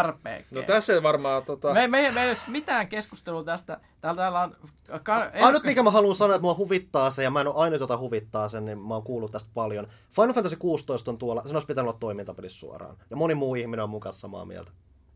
RPG. 0.03 0.51
No 0.51 0.61
tässä 0.61 0.93
ei 0.93 1.03
varmaan 1.03 1.43
tota... 1.43 1.73
Me, 1.73 1.87
me, 1.87 2.11
me 2.11 2.23
ei 2.23 2.29
ole 2.29 2.37
mitään 2.47 2.87
keskustelua 2.87 3.43
tästä. 3.43 3.79
Täällä, 4.01 4.21
täällä 4.21 4.41
on... 4.41 4.55
Ka, 5.03 5.31
Ainut 5.41 5.63
mikä 5.63 5.83
mä 5.83 5.91
haluan 5.91 6.15
sanoa, 6.15 6.35
että 6.35 6.41
mua 6.43 6.55
huvittaa 6.55 7.11
se, 7.11 7.23
ja 7.23 7.31
mä 7.31 7.41
en 7.41 7.47
ole 7.47 7.55
ainut, 7.57 7.79
jota 7.79 7.97
huvittaa 7.97 8.49
sen, 8.49 8.65
niin 8.65 8.79
mä 8.79 8.93
oon 8.93 9.03
kuullut 9.03 9.31
tästä 9.31 9.49
paljon. 9.53 9.87
Final 10.15 10.33
Fantasy 10.33 10.55
16 10.55 11.11
on 11.11 11.17
tuolla, 11.17 11.41
sen 11.45 11.55
olisi 11.55 11.67
pitänyt 11.67 11.89
olla 11.89 11.99
toimintapelissä 11.99 12.59
suoraan. 12.59 12.97
Ja 13.09 13.15
moni 13.15 13.35
muu 13.35 13.55
ihminen 13.55 13.83
on 13.83 13.89
mukaan 13.89 14.15
samaa 14.15 14.45
mieltä. 14.45 14.71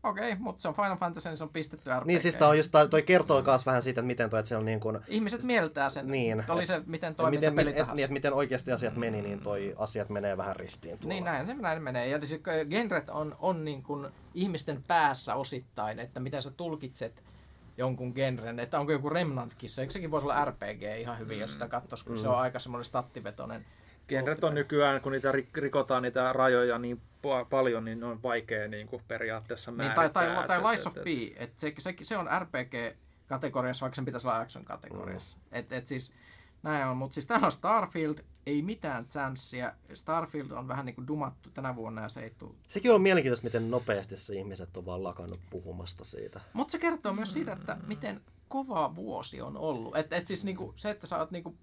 Okei, 0.08 0.32
okay, 0.32 0.42
mutta 0.42 0.62
se 0.62 0.68
on 0.68 0.74
Final 0.74 0.96
Fantasy, 0.96 1.28
niin 1.28 1.36
se 1.36 1.44
on 1.44 1.50
pistetty 1.50 1.90
RPG. 1.90 2.06
Niin 2.06 2.20
siis 2.20 2.36
tää 2.36 2.48
on 2.48 2.56
just, 2.56 2.72
toi 2.90 3.02
kertoo 3.02 3.42
myös 3.42 3.66
vähän 3.66 3.82
siitä, 3.82 4.00
että 4.00 4.06
miten 4.06 4.30
toi, 4.30 4.38
että 4.40 4.48
se 4.48 4.56
on 4.56 4.64
niin 4.64 4.80
kuin, 4.80 4.98
Ihmiset 5.08 5.44
mieltää 5.44 5.90
sen. 5.90 6.06
niin. 6.06 6.44
Oli 6.48 6.62
et- 6.62 6.68
se 6.68 6.82
miten 6.86 7.10
et 7.10 7.16
toimintapeli 7.16 7.54
miten, 7.54 7.68
et, 7.68 7.76
tahansa. 7.76 7.94
niin, 7.94 8.04
että 8.04 8.12
miten 8.12 8.32
oikeasti 8.32 8.72
asiat 8.72 8.96
meni, 8.96 9.22
niin 9.22 9.40
toi 9.40 9.74
asiat 9.78 10.08
menee 10.08 10.36
vähän 10.36 10.56
ristiin 10.56 10.98
tuolla. 10.98 11.14
Niin 11.14 11.24
näin, 11.24 11.46
se 11.46 11.54
näin 11.54 11.82
menee. 11.82 12.08
Ja 12.08 12.26
se 12.26 12.40
genret 12.70 13.08
on, 13.08 13.36
on 13.38 13.64
niin 13.64 13.82
kuin 13.82 14.06
ihmisten 14.34 14.84
päässä 14.86 15.34
osittain, 15.34 15.98
että 15.98 16.20
miten 16.20 16.42
sä 16.42 16.50
tulkitset 16.50 17.22
jonkun 17.76 18.12
genren, 18.14 18.60
että 18.60 18.80
onko 18.80 18.92
joku 18.92 19.10
Remnantkin, 19.10 19.70
se, 19.70 19.86
sekin 19.90 20.10
voisi 20.10 20.24
olla 20.24 20.44
RPG 20.44 20.82
ihan 21.00 21.18
hyvin, 21.18 21.40
jos 21.40 21.52
sitä 21.52 21.68
katsoisi, 21.68 22.04
kun 22.04 22.18
se 22.18 22.28
on 22.28 22.38
aika 22.38 22.58
semmoinen 22.58 22.84
stattivetoinen. 22.84 23.66
Genret 24.08 24.44
on 24.44 24.54
nykyään, 24.54 25.00
kun 25.00 25.12
niitä 25.12 25.32
rik- 25.32 25.60
rikotaan 25.60 26.02
niitä 26.02 26.32
rajoja 26.32 26.78
niin 26.78 26.96
pa- 26.96 27.46
paljon, 27.50 27.84
niin 27.84 28.04
on 28.04 28.22
vaikea 28.22 28.68
niin 28.68 28.88
kuin 28.88 29.02
periaatteessa 29.08 29.70
Niin, 29.70 29.76
määrittää. 29.76 30.08
tai, 30.08 30.26
tai, 30.26 30.46
tai 30.46 30.56
että- 30.58 30.68
Lies 30.70 30.86
of 30.86 30.96
että- 30.96 31.04
P, 31.04 31.42
että 31.42 31.60
se, 31.60 31.72
se, 31.78 31.94
se 32.02 32.16
on 32.16 32.28
RPG-kategoriassa, 32.38 33.80
vaikka 33.82 33.94
sen 33.94 34.04
pitäisi 34.04 34.26
olla 34.26 34.38
action-kategoriassa. 34.40 35.38
Mm. 35.38 35.42
Et, 35.52 35.72
et 35.72 35.86
siis, 35.86 36.12
näin 36.62 36.86
on, 36.86 36.96
mutta 36.96 37.14
siis 37.14 37.26
tämä 37.26 37.46
on 37.46 37.52
Starfield, 37.52 38.18
ei 38.46 38.62
mitään 38.62 39.06
chanssia. 39.06 39.72
Starfield 39.94 40.50
on 40.50 40.68
vähän 40.68 40.86
niin 40.86 40.94
kuin 40.94 41.06
dumattu 41.06 41.50
tänä 41.50 41.76
vuonna 41.76 42.02
ja 42.02 42.08
se 42.08 42.20
ei 42.20 42.30
tule. 42.38 42.54
Sekin 42.68 42.92
on 42.92 43.02
mielenkiintoista, 43.02 43.44
miten 43.44 43.70
nopeasti 43.70 44.16
se 44.16 44.34
ihmiset 44.34 44.76
on 44.76 44.86
vaan 44.86 45.04
lakannut 45.04 45.40
puhumasta 45.50 46.04
siitä. 46.04 46.40
Mutta 46.52 46.72
se 46.72 46.78
kertoo 46.78 47.12
myös 47.12 47.32
siitä, 47.32 47.52
että 47.52 47.76
miten 47.86 48.20
kova 48.48 48.94
vuosi 48.94 49.40
on 49.40 49.56
ollut. 49.56 49.96
Et, 49.96 50.12
et 50.12 50.26
siis 50.26 50.44
niinku, 50.44 50.72
se, 50.76 50.90
että 50.90 51.06
sä 51.06 51.16
oot 51.18 51.30
niinku 51.30 51.56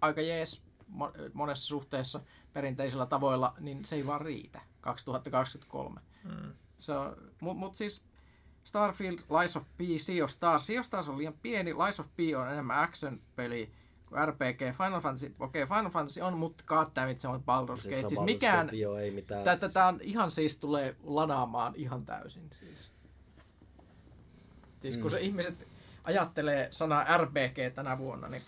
aika 0.00 0.20
jees 0.20 0.62
monessa 1.32 1.66
suhteessa 1.66 2.20
perinteisillä 2.52 3.06
tavoilla, 3.06 3.54
niin 3.60 3.84
se 3.84 3.96
ei 3.96 4.06
vaan 4.06 4.20
riitä 4.20 4.60
2023. 4.80 6.00
Mm. 6.24 6.52
Se 6.78 6.92
on, 6.92 7.16
mut, 7.40 7.76
siis 7.76 8.04
Starfield, 8.64 9.18
Lies 9.40 9.56
of 9.56 9.64
P, 9.76 9.80
Sea 9.98 10.24
of 10.24 10.30
Stars. 10.30 10.66
Sea 10.66 10.80
of 10.80 10.86
Stars 10.86 11.08
on 11.08 11.18
liian 11.18 11.34
pieni, 11.42 11.74
Lies 11.74 12.00
of 12.00 12.06
P 12.06 12.18
on 12.36 12.50
enemmän 12.50 12.78
action-peli 12.78 13.72
kuin 14.06 14.28
RPG. 14.28 14.60
Final 14.84 15.00
Fantasy, 15.00 15.34
okei, 15.38 15.62
okay, 15.62 15.78
Final 15.78 15.90
Fantasy 15.90 16.20
on, 16.20 16.38
mutta 16.38 16.64
goddammit 16.66 17.18
se 17.18 17.28
on 17.28 17.40
Baldur's 17.40 17.80
Siis, 17.80 17.96
Gate. 17.96 18.08
Siis 18.08 18.20
mikään, 18.20 18.66
Gate, 18.66 18.76
joo, 18.76 18.98
ei 18.98 19.10
mitään. 19.10 19.44
Tätä 19.44 19.68
tää 19.68 19.86
on 19.86 19.98
ihan 20.02 20.30
siis 20.30 20.56
tulee 20.56 20.96
lanaamaan 21.02 21.72
ihan 21.76 22.04
täysin. 22.04 22.50
Siis, 22.60 22.90
siis 24.80 24.96
kun 24.96 25.10
se 25.10 25.20
ihmiset 25.20 25.68
ajattelee 26.04 26.68
sanaa 26.70 27.18
RPG 27.18 27.74
tänä 27.74 27.98
vuonna, 27.98 28.28
niin 28.28 28.42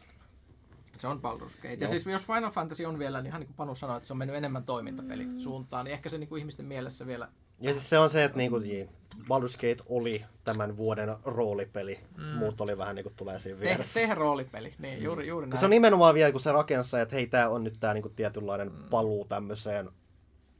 se 1.01 1.01
Se 1.01 1.07
on 1.09 1.21
Baldur's 1.21 1.57
Gate. 1.63 1.77
Ja 1.81 1.89
siis 1.89 2.07
jos 2.07 2.27
Final 2.27 2.51
Fantasy 2.51 2.85
on 2.85 2.99
vielä, 2.99 3.21
niin 3.21 3.27
ihan 3.27 3.41
niin 3.41 3.47
kuin 3.47 3.57
Panu 3.57 3.75
sanoi, 3.75 3.97
että 3.97 4.07
se 4.07 4.13
on 4.13 4.17
mennyt 4.17 4.37
enemmän 4.37 4.65
toimintapeli 4.65 5.27
suuntaan, 5.39 5.85
niin 5.85 5.93
ehkä 5.93 6.09
se 6.09 6.19
niin 6.19 6.29
kuin 6.29 6.41
ihmisten 6.41 6.67
mielessä 6.67 7.07
vielä... 7.07 7.29
Ja 7.61 7.73
siis 7.73 7.91
se 7.91 7.99
on 7.99 8.11
se, 8.11 8.25
että 8.25 8.39
niinku, 8.39 8.59
niin, 8.59 8.89
Baldur's 9.21 9.55
Gate 9.55 9.85
oli 9.87 10.25
tämän 10.45 10.77
vuoden 10.77 11.15
roolipeli. 11.25 11.99
Mm. 12.17 12.25
Muut 12.25 12.61
oli 12.61 12.79
vähän 12.79 12.95
niinku 12.95 13.13
tulee 13.17 13.41
siinä 13.41 13.61
vieressä. 13.61 14.01
tehdä 14.01 14.15
roolipeli, 14.15 14.75
niin 14.79 15.03
juuri, 15.03 15.29
juuri 15.29 15.45
Kun 15.45 15.51
näin. 15.51 15.61
se 15.61 15.67
on 15.67 15.71
nimenomaan 15.71 16.15
vielä, 16.15 16.33
kun 16.33 16.41
se 16.41 16.53
rakensi, 16.53 16.97
että 16.97 17.15
hei, 17.15 17.27
tää 17.27 17.51
on 17.51 17.65
nyt 17.65 17.77
tää 17.81 17.95
niinku 17.95 18.09
tietynlainen 18.09 18.71
paluu 18.91 19.25
tämmöiseen 19.25 19.91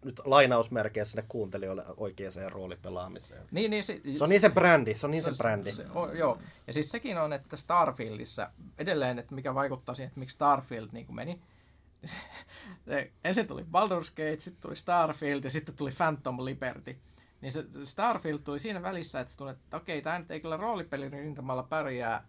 nyt 0.07 0.21
lainausmerkeissä 0.25 1.21
ne 1.21 1.25
kuuntelijoille 1.29 1.85
oikeaan 1.97 2.53
roolipelaamiseen. 2.53 3.47
Niin, 3.51 3.71
niin, 3.71 3.85
se, 3.85 4.01
Se 4.15 4.25
on 4.25 4.31
niin 4.31 4.41
se 4.41 4.51
brändi, 4.51 4.95
se 4.95 5.07
on 5.07 5.11
niin 5.11 5.23
se, 5.23 5.31
brändi. 5.39 5.73
Se, 5.73 5.87
o, 5.95 6.13
joo, 6.13 6.39
ja 6.67 6.73
siis 6.73 6.91
sekin 6.91 7.19
on, 7.19 7.33
että 7.33 7.57
Starfieldissa 7.57 8.51
edelleen, 8.79 9.19
että 9.19 9.35
mikä 9.35 9.55
vaikuttaa 9.55 9.95
siihen, 9.95 10.09
että 10.09 10.21
miksi 10.21 10.35
Starfield 10.35 10.89
niin 10.93 11.07
kuin 11.07 11.17
meni. 11.17 11.41
Se, 12.89 13.13
ensin 13.25 13.47
tuli 13.47 13.63
Baldur's 13.63 14.11
Gate, 14.11 14.41
sitten 14.41 14.63
tuli 14.63 14.77
Starfield 14.77 15.45
ja 15.45 15.51
sitten 15.51 15.75
tuli 15.75 15.91
Phantom 15.91 16.45
Liberty. 16.45 16.97
Niin 17.41 17.53
se 17.53 17.65
Starfield 17.85 18.39
tuli 18.39 18.59
siinä 18.59 18.83
välissä, 18.83 19.21
että 19.21 19.31
se 19.31 19.39
tuli, 19.39 19.51
että 19.51 19.77
okei, 19.77 20.03
tämä 20.03 20.19
nyt 20.19 20.31
ei 20.31 20.41
kyllä 20.41 20.57
roolipelin 20.57 21.13
rintamalla 21.13 21.63
pärjää 21.63 22.27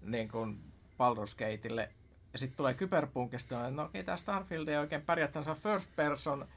niin 0.00 0.28
kuin 0.28 0.60
Baldur's 0.92 1.32
Gateille. 1.38 1.92
Ja 2.32 2.38
sitten 2.38 2.56
tulee 2.56 2.74
Cyberpunk 2.74 3.32
ja 3.32 3.38
sitten 3.38 3.58
on, 3.58 3.64
että 3.64 3.76
no 3.76 3.84
okei, 3.84 4.04
tämä 4.04 4.16
Starfield 4.16 4.68
ei 4.68 4.76
oikein 4.76 5.02
pärjää 5.02 5.28
tämän 5.28 5.56
first 5.56 5.90
person 5.96 6.48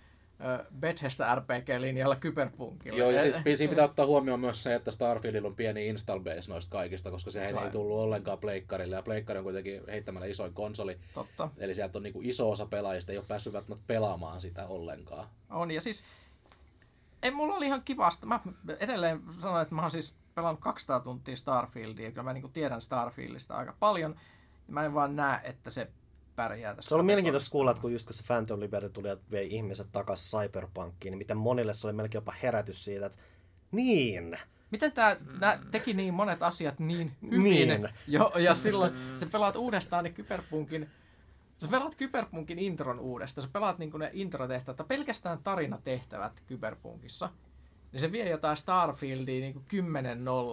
Bethesda 0.80 1.36
RPG-linjalla 1.36 2.16
Cyberpunkilla. 2.16 2.98
Joo, 2.98 3.10
ja 3.12 3.22
siis 3.22 3.58
siinä 3.58 3.70
pitää 3.70 3.86
ottaa 3.86 4.06
huomioon 4.06 4.40
myös 4.40 4.64
se, 4.64 4.76
että 4.76 4.92
Starfieldilla 4.92 5.48
on 5.48 5.56
pieni 5.56 5.88
install 5.88 6.20
base 6.20 6.52
noista 6.52 6.72
kaikista, 6.72 7.12
koska 7.12 7.32
sehän 7.32 7.50
Se 7.50 7.60
ei 7.60 7.72
tullut 7.72 8.00
ollenkaan 8.00 8.38
pleikkarille, 8.38 8.96
ja 8.96 9.02
pleikkari 9.02 9.40
on 9.40 9.44
kuitenkin 9.44 9.82
heittämällä 9.88 10.28
isoin 10.28 10.54
konsoli, 10.54 11.00
Totta. 11.14 11.50
eli 11.58 11.76
sieltä 11.76 11.98
on 11.98 12.04
niinku 12.04 12.22
iso 12.24 12.52
osa 12.52 12.66
pelaajista, 12.66 13.12
ei 13.12 13.18
ole 13.18 13.26
päässyt 13.28 13.54
välttämättä 13.54 13.84
pelaamaan 13.88 14.42
sitä 14.42 14.68
ollenkaan. 14.68 15.28
On, 15.50 15.72
ja 15.72 15.82
siis 15.82 16.04
ei, 17.24 17.32
mulla 17.32 17.56
oli 17.56 17.66
ihan 17.66 17.82
kivasta. 17.86 18.26
Mä 18.26 18.40
edelleen 18.80 19.22
sanoin, 19.42 19.62
että 19.62 19.76
mä 19.76 19.82
oon 19.82 19.92
siis 19.92 20.16
pelannut 20.36 20.62
200 20.62 21.00
tuntia 21.00 21.36
Starfieldia, 21.36 22.12
kyllä 22.12 22.24
mä 22.24 22.34
niin 22.34 22.54
tiedän 22.54 22.82
Starfieldista 22.82 23.56
aika 23.56 23.76
paljon. 23.80 24.16
Ja 24.68 24.74
mä 24.74 24.86
en 24.86 24.94
vaan 24.94 25.16
näe, 25.16 25.40
että 25.44 25.70
se 25.70 25.88
pärjää 26.40 26.76
tässä. 26.76 26.90
Se 26.90 26.96
on 26.96 27.06
mielenkiintoista 27.06 27.52
kuulla, 27.52 27.72
että 27.72 27.82
kun 27.82 27.92
just 27.92 28.06
kun 28.06 28.14
se 28.14 28.24
Phantom 28.24 28.60
Liberty 28.60 28.90
tuli 28.90 29.08
ja 29.08 29.18
vei 29.32 29.56
ihmiset 29.56 29.88
takaisin 29.92 30.40
Cyberpunkiin, 30.40 31.12
niin 31.12 31.18
miten 31.18 31.38
monille 31.38 31.74
se 31.74 31.88
oli 31.88 31.94
melkein 31.94 32.20
jopa 32.20 32.34
herätys 32.44 32.84
siitä, 32.84 33.06
että 33.06 33.18
niin, 33.72 34.38
Miten 34.72 34.92
tämä 34.92 35.18
teki 35.72 35.94
niin 35.94 36.14
monet 36.14 36.44
asiat 36.44 36.80
niin 36.80 37.12
hyvin? 37.32 37.44
Niin. 37.44 37.90
Jo, 38.08 38.32
ja 38.36 38.54
silloin 38.54 38.94
sä 39.20 39.26
pelaat 39.26 39.56
uudestaan 39.56 40.04
ne 40.04 40.10
Kyberpunkin 40.10 40.90
Sä 41.62 41.68
pelaat 41.68 41.96
Kyberpunkin 41.96 42.60
intron 42.60 43.00
uudestaan, 43.00 43.48
sä 43.48 43.54
pelaat 43.54 43.78
niinku 43.78 43.98
ne 43.98 44.10
introtehtävät, 44.14 44.78
tai 44.78 44.86
pelkästään 44.88 45.40
tarinatehtävät 45.44 46.44
Kyberpunkissa, 46.48 47.30
niin 47.92 48.02
se 48.02 48.12
vie 48.12 48.30
jotain 48.30 48.58
Starfieldia 48.58 49.42
niinku 49.42 49.60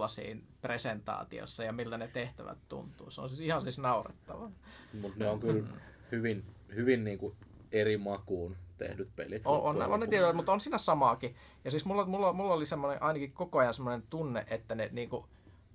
10-0 0.05 0.07
siinä 0.07 0.41
presentaatiossa 0.61 1.63
ja 1.63 1.73
miltä 1.73 1.97
ne 1.97 2.07
tehtävät 2.07 2.57
tuntuu. 2.69 3.09
Se 3.09 3.21
on 3.21 3.29
siis 3.29 3.41
ihan 3.41 3.63
siis 3.63 3.77
naurettavaa. 3.77 4.51
Mutta 5.01 5.19
ne 5.19 5.29
on 5.29 5.39
kyllä 5.39 5.67
hyvin, 6.11 6.45
hyvin 6.75 7.03
niinku 7.03 7.35
eri 7.71 7.97
makuun 7.97 8.55
tehdyt 8.77 9.15
pelit. 9.15 9.41
On, 9.45 9.53
on, 9.53 9.65
loppujen 9.65 9.91
on 9.91 9.99
ne 9.99 10.07
tietoja, 10.07 10.33
mutta 10.33 10.51
on 10.51 10.61
siinä 10.61 10.77
samaakin. 10.77 11.35
Ja 11.65 11.71
siis 11.71 11.85
mulla, 11.85 12.05
mulla, 12.05 12.33
mulla 12.33 12.53
oli 12.53 12.65
semmoinen, 12.65 13.03
ainakin 13.03 13.31
koko 13.31 13.59
ajan 13.59 13.73
semmoinen 13.73 14.03
tunne, 14.09 14.45
että 14.49 14.75
ne 14.75 14.89
niinku 14.91 15.27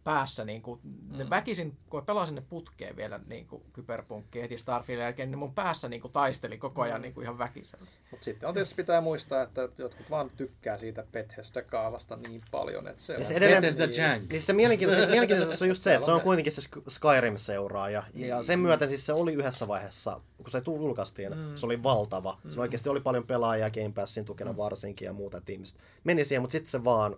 päässä, 0.04 0.44
niinku, 0.44 0.80
ne 1.10 1.30
väkisin, 1.30 1.76
kun 1.90 2.00
mä 2.00 2.04
pelasin 2.04 2.34
ne 2.34 2.42
putkeen 2.48 2.96
vielä 2.96 3.20
niinku 3.26 3.62
kyberpunkki 3.72 4.40
heti 4.42 4.58
Starfieldin 4.58 5.02
jälkeen, 5.02 5.30
niin 5.30 5.38
mun 5.38 5.54
päässä 5.54 5.88
niinku 5.88 6.08
taisteli 6.08 6.58
koko 6.58 6.82
ajan 6.82 7.02
niinku 7.02 7.20
ihan 7.20 7.38
väkisellä. 7.38 7.86
Mutta 8.10 8.24
sitten 8.24 8.48
on 8.48 8.54
tietysti 8.54 8.74
pitää 8.74 9.00
muistaa, 9.00 9.42
että 9.42 9.68
jotkut 9.78 10.10
vaan 10.10 10.30
tykkää 10.36 10.78
siitä 10.78 11.04
Bethesda-kaavasta 11.12 12.16
niin 12.16 12.42
paljon, 12.50 12.88
että 12.88 13.02
se 13.02 13.12
Ja 13.12 13.18
on... 13.18 13.24
se 13.24 13.34
edelleen- 13.34 13.60
Bethesda 13.60 13.86
niin. 13.86 13.96
Jank. 13.96 14.30
Niin 14.30 14.42
se 14.42 14.52
mielenkiintoista, 14.52 15.06
mielenkiintoista 15.10 15.64
on 15.64 15.68
just 15.68 15.82
se, 15.82 15.94
että 15.94 16.04
se 16.04 16.10
on 16.10 16.16
on 16.16 16.22
kuitenkin 16.22 16.52
se 16.52 16.62
Sk- 16.62 16.82
Skyrim-seuraaja. 16.90 18.02
Ja 18.14 18.42
sen 18.42 18.58
myötä 18.58 18.86
siis 18.86 19.06
se 19.06 19.12
oli 19.12 19.32
yhdessä 19.34 19.68
vaiheessa, 19.68 20.20
kun 20.36 20.50
se 20.50 20.60
tuli- 20.60 20.78
julkaistiin, 20.82 21.32
mm. 21.38 21.56
se 21.56 21.66
oli 21.66 21.82
valtava. 21.82 22.38
Se 22.48 22.60
oikeasti 22.60 22.88
oli 22.88 23.00
paljon 23.00 23.26
pelaajia 23.26 23.70
Game 23.70 23.92
Passin 23.94 24.24
tukena 24.24 24.56
varsinkin 24.56 25.06
ja 25.06 25.12
muuta, 25.12 25.38
että 25.38 25.52
ihmiset 25.52 25.78
meni 26.04 26.24
siihen, 26.24 26.42
mutta 26.42 26.52
sitten 26.52 26.70
se 26.70 26.84
vaan 26.84 27.16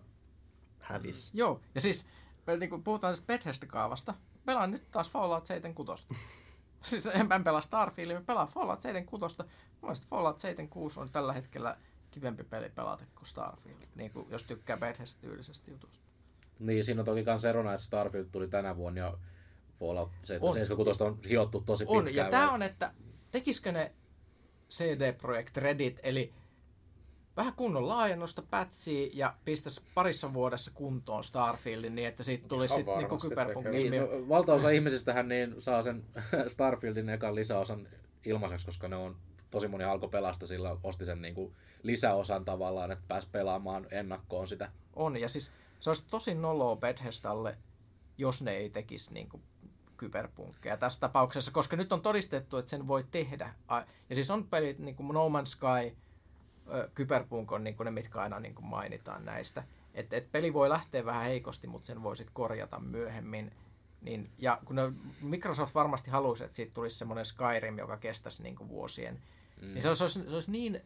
hävisi. 0.78 1.30
Joo, 1.34 1.60
ja 1.74 1.80
siis 1.80 2.06
niin 2.46 2.70
kun 2.70 2.84
puhutaan 2.84 3.12
tästä 3.12 3.26
Bethesda-kaavasta, 3.26 4.14
pelaan 4.44 4.70
nyt 4.70 4.90
taas 4.90 5.10
Fallout 5.10 5.46
76. 5.46 6.04
siis 6.82 7.06
en, 7.06 7.32
en 7.32 7.44
pelaa 7.44 7.60
Starfieldia, 7.60 8.22
pelaan 8.26 8.48
Fallout 8.48 8.82
76. 8.82 9.36
Mun 9.38 9.48
mielestä 9.82 10.06
Fallout 10.10 10.38
76 10.38 11.00
on 11.00 11.10
tällä 11.10 11.32
hetkellä 11.32 11.76
kivempi 12.10 12.44
peli 12.44 12.70
pelata 12.70 13.04
kuin 13.14 13.26
Starfield, 13.26 13.78
niin 13.94 14.10
kuin, 14.10 14.26
jos 14.30 14.44
tykkää 14.44 14.76
Bethesda-tyylisestä 14.76 15.70
jutusta. 15.70 16.04
Niin, 16.58 16.84
siinä 16.84 17.00
on 17.00 17.04
toki 17.04 17.24
kans 17.24 17.44
erona, 17.44 17.74
että 17.74 17.84
Starfield 17.84 18.26
tuli 18.32 18.48
tänä 18.48 18.76
vuonna 18.76 19.00
ja 19.00 19.18
Fallout 19.80 20.10
On. 20.40 20.54
76 20.54 21.02
on 21.02 21.18
hiottu 21.28 21.60
tosi 21.60 21.84
On, 21.88 22.04
pitkään. 22.04 22.26
ja 22.26 22.30
tämä 22.30 22.50
on, 22.52 22.62
että 22.62 22.92
tekisikö 23.30 23.72
ne 23.72 23.92
CD 24.70 25.12
Projekt 25.12 25.56
Redit, 25.56 26.00
eli 26.02 26.32
vähän 27.36 27.54
kunnon 27.56 27.88
laajennusta, 27.88 28.42
pätsiä 28.50 29.08
ja 29.14 29.34
pistäisi 29.44 29.82
parissa 29.94 30.32
vuodessa 30.34 30.70
kuntoon 30.74 31.24
Starfieldin 31.24 31.94
niin, 31.94 32.08
että 32.08 32.22
siitä 32.22 32.48
tulisi 32.48 32.74
sitten 32.74 32.98
niinku 32.98 33.10
varmasti 33.14 33.28
Cyberpunk 33.28 33.66
tekee. 33.66 33.90
Niin, 33.90 34.02
no, 34.02 34.28
valtaosa 34.28 34.70
ihmisistähän 34.70 35.28
niin 35.28 35.60
saa 35.60 35.82
sen 35.82 36.04
Starfieldin 36.46 37.08
ekan 37.08 37.34
lisäosan 37.34 37.88
ilmaiseksi, 38.24 38.66
koska 38.66 38.88
ne 38.88 38.96
on 38.96 39.16
tosi 39.50 39.68
moni 39.68 39.84
alkoi 39.84 40.08
pelasta 40.08 40.46
sillä 40.46 40.76
osti 40.82 41.04
sen 41.04 41.22
niin 41.22 41.34
kuin 41.34 41.54
lisäosan 41.82 42.44
tavallaan, 42.44 42.90
että 42.92 43.04
pääsi 43.08 43.28
pelaamaan 43.32 43.86
ennakkoon 43.90 44.48
sitä. 44.48 44.72
On, 44.96 45.16
ja 45.16 45.28
siis 45.28 45.52
se 45.80 45.90
olisi 45.90 46.04
tosi 46.10 46.34
noloa 46.34 46.76
Bethesdalle, 46.76 47.58
jos 48.18 48.42
ne 48.42 48.52
ei 48.52 48.70
tekisi 48.70 49.14
niin 49.14 49.28
kuin 49.28 49.42
kyberpunkkeja 49.96 50.76
tässä 50.76 51.00
tapauksessa, 51.00 51.50
koska 51.50 51.76
nyt 51.76 51.92
on 51.92 52.02
todistettu, 52.02 52.56
että 52.56 52.70
sen 52.70 52.86
voi 52.86 53.04
tehdä. 53.10 53.54
Ja 54.10 54.14
siis 54.14 54.30
on 54.30 54.46
pelit 54.46 54.78
niin 54.78 54.96
kuin 54.96 55.08
No 55.08 55.28
Man's 55.28 55.46
Sky, 55.46 55.96
Kyberpunk 56.94 57.52
on 57.52 57.64
niin 57.64 57.76
kuin 57.76 57.84
ne, 57.84 57.90
mitkä 57.90 58.20
aina 58.20 58.40
niin 58.40 58.54
kuin 58.54 58.66
mainitaan 58.66 59.24
näistä. 59.24 59.64
Et, 59.94 60.12
et 60.12 60.32
peli 60.32 60.52
voi 60.52 60.68
lähteä 60.68 61.04
vähän 61.04 61.24
heikosti, 61.24 61.66
mutta 61.66 61.86
sen 61.86 62.02
voi 62.02 62.16
sitten 62.16 62.34
korjata 62.34 62.80
myöhemmin. 62.80 63.52
Niin, 64.02 64.30
ja 64.38 64.58
kun 64.64 64.76
ne, 64.76 64.92
Microsoft 65.20 65.74
varmasti 65.74 66.10
halusi, 66.10 66.44
että 66.44 66.56
siitä 66.56 66.74
tulisi 66.74 66.98
semmoinen 66.98 67.24
Skyrim, 67.24 67.78
joka 67.78 67.96
kestäisi 67.96 68.42
niin 68.42 68.56
kuin 68.56 68.68
vuosien, 68.68 69.22
mm. 69.62 69.66
niin 69.66 69.82
se 69.82 69.88
olisi, 69.88 69.98
se, 69.98 70.04
olisi, 70.04 70.22
se, 70.22 70.34
olisi 70.34 70.50
niin, 70.50 70.80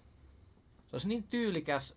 se 0.87 0.97
olisi 0.97 1.09
niin 1.09 1.23
tyylikäs 1.23 1.97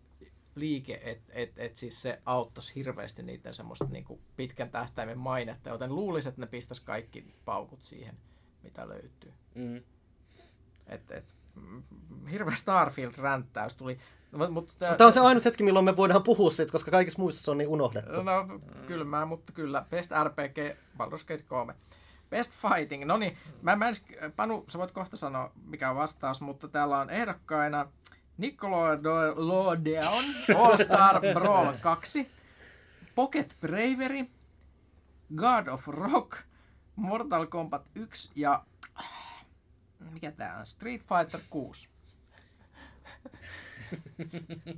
liike, 0.56 1.02
että 1.04 1.34
et, 1.34 1.52
et 1.58 1.76
siis 1.76 2.02
se 2.02 2.22
auttaisi 2.26 2.76
hirveästi 2.76 3.24
niiden 3.24 3.54
semmoista 3.54 3.86
niinku 3.86 4.20
pitkän 4.36 4.70
tähtäimen 4.70 5.18
mainetta, 5.18 5.70
joten 5.70 5.96
luulisin, 5.96 6.30
että 6.30 6.42
ne 6.42 6.48
pistäisi 6.48 6.82
kaikki 6.86 7.26
paukut 7.46 7.84
siihen, 7.84 8.18
mitä 8.64 8.90
löytyy. 8.90 9.34
Mm. 9.56 9.84
Et, 10.88 11.12
et, 11.12 11.36
hirveä 12.32 12.56
Starfield-ränttäys 12.56 13.76
tuli. 13.78 14.00
Mutta 14.52 14.74
tää, 14.80 14.96
Tämä 14.96 15.08
on 15.08 15.14
se 15.14 15.20
ainut 15.20 15.46
hetki, 15.46 15.64
milloin 15.64 15.86
me 15.86 15.96
voidaan 15.96 16.24
puhua 16.24 16.52
siitä, 16.52 16.72
koska 16.72 16.92
kaikissa 16.92 17.22
muissa 17.22 17.44
se 17.44 17.52
on 17.52 17.58
niin 17.58 17.70
unohdettu. 17.70 18.24
No, 18.24 18.60
kylmää, 18.88 19.26
mutta 19.26 19.54
kyllä. 19.54 19.86
Best 19.90 20.12
RPG, 20.24 20.78
Baldur's 20.98 21.26
Gate 21.28 21.44
3. 21.48 21.76
Best 22.30 22.52
Fighting. 22.52 23.06
No 23.06 23.18
niin, 23.18 23.38
mä, 23.62 23.76
mä 23.76 23.88
ens, 23.88 24.04
Panu, 24.36 24.66
sä 24.68 24.80
voit 24.80 24.92
kohta 24.92 25.18
sanoa, 25.18 25.52
mikä 25.66 25.90
on 25.90 25.96
vastaus, 25.96 26.42
mutta 26.42 26.68
täällä 26.68 27.00
on 27.00 27.10
ehdokkaina 27.10 27.88
Nickelodeon 28.38 29.36
All 30.58 30.78
Star 30.78 31.22
Brawl 31.34 31.74
2, 31.82 32.32
Pocket 33.16 33.58
Bravery, 33.62 34.26
God 35.36 35.68
of 35.68 35.88
Rock, 35.88 36.38
Mortal 36.96 37.46
Kombat 37.46 37.86
1 37.96 38.32
ja 38.36 38.64
mikä 40.12 40.32
tää 40.32 40.58
on? 40.58 40.66
Street 40.66 41.02
Fighter 41.02 41.42
6. 41.50 41.90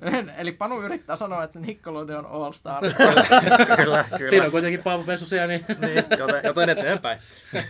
Eli 0.38 0.52
Panu 0.52 0.82
yrittää 0.82 1.16
sanoa, 1.16 1.44
että 1.44 1.60
Nickelodeon 1.60 2.26
All 2.26 2.52
Star. 2.52 2.82
kyllä, 3.78 4.06
kyllä. 4.18 4.30
Siinä 4.30 4.46
on 4.46 4.52
kuitenkin 4.52 4.84
Paavo 4.84 5.04
Pesusia, 5.04 5.48
niin 5.48 5.66
niin, 5.80 5.96
joten, 6.20 6.42
joten 6.44 6.70
eteenpäin. 6.70 7.20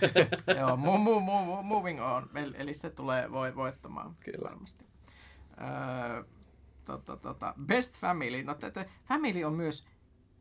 Joo, 0.60 0.78
mu, 0.78 0.98
mu, 0.98 1.20
mu, 1.20 1.64
moving 1.64 2.04
on. 2.04 2.30
Eli, 2.56 2.74
se 2.74 2.90
tulee 2.90 3.32
voi, 3.32 3.56
voittamaan 3.56 4.16
Kyllä. 4.20 4.50
varmasti. 4.50 4.86
Öö, 5.62 6.24
tota, 6.86 7.18
tota, 7.18 7.54
best 7.66 7.98
Family. 8.00 8.44
No, 8.44 8.54
tätä, 8.54 8.86
family 9.08 9.44
on 9.44 9.54
myös 9.54 9.86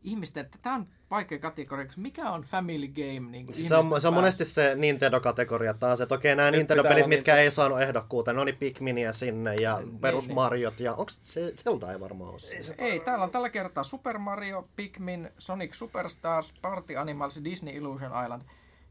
ihmisten, 0.02 0.48
tämä 0.62 0.74
on 0.76 0.88
vaikea 1.12 1.38
kategoria, 1.38 1.86
mikä 1.96 2.30
on 2.30 2.42
family 2.42 2.88
game? 2.88 3.30
Niin 3.30 3.46
kuin 3.46 3.56
Se 3.56 3.76
on, 3.76 4.00
se 4.00 4.08
on 4.08 4.14
monesti 4.14 4.44
se 4.44 4.74
Nintendo-kategoria 4.74 5.74
taas, 5.74 6.00
että 6.00 6.14
okei 6.14 6.36
nämä 6.36 6.50
Nyt 6.50 6.58
Nintendo-pelit, 6.58 7.06
mitkä 7.06 7.36
ei 7.36 7.50
saanut 7.50 7.80
ehdokkuuteen, 7.80 8.36
ne 8.36 8.42
oli 8.42 8.52
Pikminia 8.52 9.12
sinne 9.12 9.54
ja 9.54 9.78
Niin, 9.80 9.98
perus 9.98 10.26
niin. 10.26 10.34
Mariot 10.34 10.80
ja 10.80 10.92
onko 10.94 11.12
se 11.22 11.52
Zelda 11.64 11.92
ei 11.92 12.00
varmaan 12.00 12.30
ole 12.30 12.38
siinä? 12.38 12.74
Ei, 12.78 13.00
täällä 13.00 13.24
on 13.24 13.30
tällä 13.30 13.50
kertaa 13.50 13.84
Super 13.84 14.18
Mario, 14.18 14.68
Pikmin, 14.76 15.30
Sonic 15.38 15.74
Superstars, 15.74 16.54
Party 16.62 16.96
Animals, 16.96 17.40
Disney 17.44 17.74
Illusion 17.74 18.24
Island. 18.24 18.42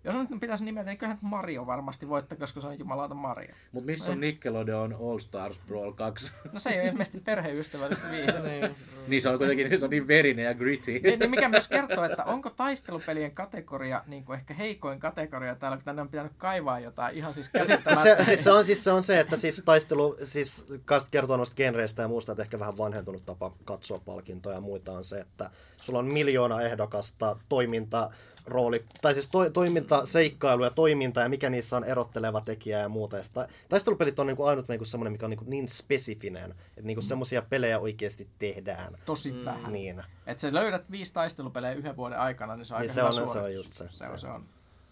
Jos 0.04 0.16
nyt 0.16 0.40
pitäisi 0.40 0.64
nimetä, 0.64 0.90
niin 0.90 0.98
kyllähän 0.98 1.18
Mario 1.22 1.66
varmasti 1.66 2.10
voittaa, 2.10 2.38
koska 2.38 2.62
se 2.62 2.68
on 2.68 2.80
jumalauta 2.80 3.16
Mario. 3.16 3.54
Mutta 3.72 3.86
missä 3.86 4.12
on 4.12 4.20
Nickelodeon 4.20 4.94
All 4.94 5.18
Stars 5.20 5.60
Brawl 5.68 5.92
2? 5.92 6.34
No 6.52 6.60
se 6.60 6.70
ei 6.70 6.80
ole 6.80 6.88
ilmeisesti 6.88 7.20
perheystävällistä 7.20 8.10
viihdettä. 8.12 8.42
Niin. 8.52 8.76
niin 9.08 9.22
se 9.22 9.30
on 9.30 9.38
kuitenkin 9.38 9.80
se 9.80 9.86
on 9.86 9.92
niin 9.92 10.08
verinen 10.08 10.46
ja 10.46 10.54
gritty. 10.54 10.92
niin, 10.92 11.20
niin 11.20 11.30
mikä 11.30 11.50
myös 11.50 11.68
kertoo, 11.68 12.04
että 12.04 12.24
onko 12.24 12.50
taistelupelien 12.50 13.32
kategoria 13.32 14.04
niin 14.08 14.26
kuin 14.26 14.40
ehkä 14.40 14.54
heikoin 14.54 15.00
kategoria 15.00 15.56
täällä, 15.56 15.78
kun 15.78 15.86
tänne 15.86 16.02
on 16.02 16.10
pitänyt 16.10 16.32
kaivaa 16.38 16.80
jotain 16.80 17.18
ihan 17.18 17.34
siis 17.34 17.46
Se, 17.46 17.52
käsittämättä. 17.52 18.24
siis 18.24 18.44
se, 18.44 18.52
on, 18.52 18.66
siis 18.66 18.84
se 18.84 18.92
on 18.92 19.04
se, 19.04 19.20
että 19.20 19.38
siis 19.38 19.62
taistelu, 19.66 20.18
siis 20.24 20.66
kertoo 21.12 21.38
noista 21.38 21.56
genreistä 21.56 22.02
ja 22.02 22.08
muusta, 22.08 22.32
että 22.32 22.44
ehkä 22.44 22.60
vähän 22.60 22.78
vanhentunut 22.78 23.26
tapa 23.26 23.52
katsoa 23.66 24.00
palkintoja 24.00 24.56
ja 24.56 24.62
muita 24.62 24.92
on 24.92 25.04
se, 25.04 25.18
että 25.18 25.50
sulla 25.78 26.00
on 26.00 26.06
miljoona 26.14 26.62
ehdokasta 26.62 27.38
toiminta, 27.50 28.12
rooli, 28.46 28.86
tai 29.02 29.14
siis 29.14 29.28
to, 29.30 29.50
toiminta, 29.50 30.06
seikkailu 30.06 30.64
ja 30.64 30.70
toiminta 30.70 31.22
ja 31.22 31.30
mikä 31.30 31.50
niissä 31.50 31.78
on 31.78 31.84
erotteleva 31.84 32.42
tekijä 32.42 32.80
ja 32.80 32.90
muuta. 32.90 33.18
Ja 33.18 33.24
sitä, 33.24 33.48
taistelupelit 33.70 34.20
on 34.20 34.28
niinku 34.28 34.44
ainut 34.44 34.68
niinku 34.68 34.86
semmoinen, 34.86 35.12
mikä 35.12 35.26
on 35.26 35.30
niinku 35.30 35.46
niin 35.48 35.68
spesifinen, 35.68 36.52
että 36.52 36.82
niinku 36.82 37.02
semmoisia 37.02 37.42
pelejä 37.42 37.80
oikeasti 37.80 38.28
tehdään. 38.40 38.94
Tosi 39.06 39.32
mm. 39.32 39.46
vähän. 39.46 39.74
Niin. 39.74 40.04
Että 40.28 40.42
sä 40.42 40.54
löydät 40.54 40.92
viisi 40.92 41.14
taistelupelejä 41.14 41.74
yhden 41.74 41.98
vuoden 41.98 42.20
aikana, 42.20 42.56
niin 42.56 42.66
se 42.66 42.74
on 42.74 42.78
aika 42.80 42.88
Niin 42.88 42.94
se 42.94 43.02
hyvä 43.02 43.22
on- 43.24 43.28
se 43.28 43.40
on 43.40 43.54
just 43.54 43.74
se. 43.74 43.86
Se 43.90 44.04
on, 44.06 44.20
se 44.20 44.28
on 44.28 44.46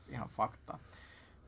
ihan 0.09 0.30
fakta. 0.38 0.80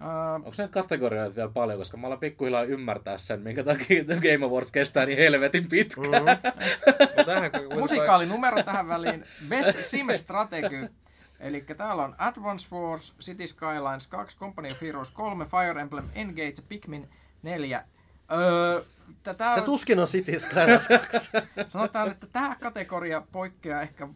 Öö, 0.02 0.08
Onko 0.36 0.52
näitä 0.58 0.74
kategorioita 0.74 1.36
vielä 1.36 1.50
paljon, 1.54 1.80
koska 1.80 1.98
mä 1.98 2.08
alan 2.08 2.20
pikkuhiljaa 2.20 2.64
ymmärtää 2.64 3.18
sen, 3.18 3.40
minkä 3.42 3.64
takia 3.64 4.04
Game 4.32 4.46
Awards 4.46 4.72
kestää 4.72 5.06
niin 5.06 5.18
helvetin 5.18 5.68
pitkään. 5.70 6.24
Mm. 7.22 7.52
Kun 7.52 7.70
toi- 7.70 7.80
musikaalinnumero 7.80 8.64
tähän 8.64 8.88
väliin. 8.88 9.26
Best 9.50 9.70
Sim 9.84 10.08
Strategy. 10.14 10.90
Eli 11.42 11.62
täällä 11.62 12.04
on 12.04 12.16
Advance 12.18 12.76
Wars, 12.76 13.16
City 13.20 13.48
Skylines 13.48 14.08
2, 14.08 14.38
Company 14.38 14.68
of 14.72 14.82
Heroes 14.82 15.12
3, 15.12 15.46
Fire 15.46 15.82
Emblem 15.82 16.10
Engage 16.14 16.54
ja 16.58 16.64
Pikmin 16.70 17.10
4. 17.44 17.86
Öö, 18.32 18.84
tätä, 19.24 19.56
Se 19.56 19.62
tuskin 19.62 20.00
on 20.00 20.08
City 20.08 20.40
Skylines 20.40 20.88
2. 20.88 21.32
sanotaan, 21.68 22.12
että 22.12 22.28
tämä 22.28 22.56
kategoria 22.62 23.24
poikkeaa 23.32 23.82
ehkä 23.82 24.08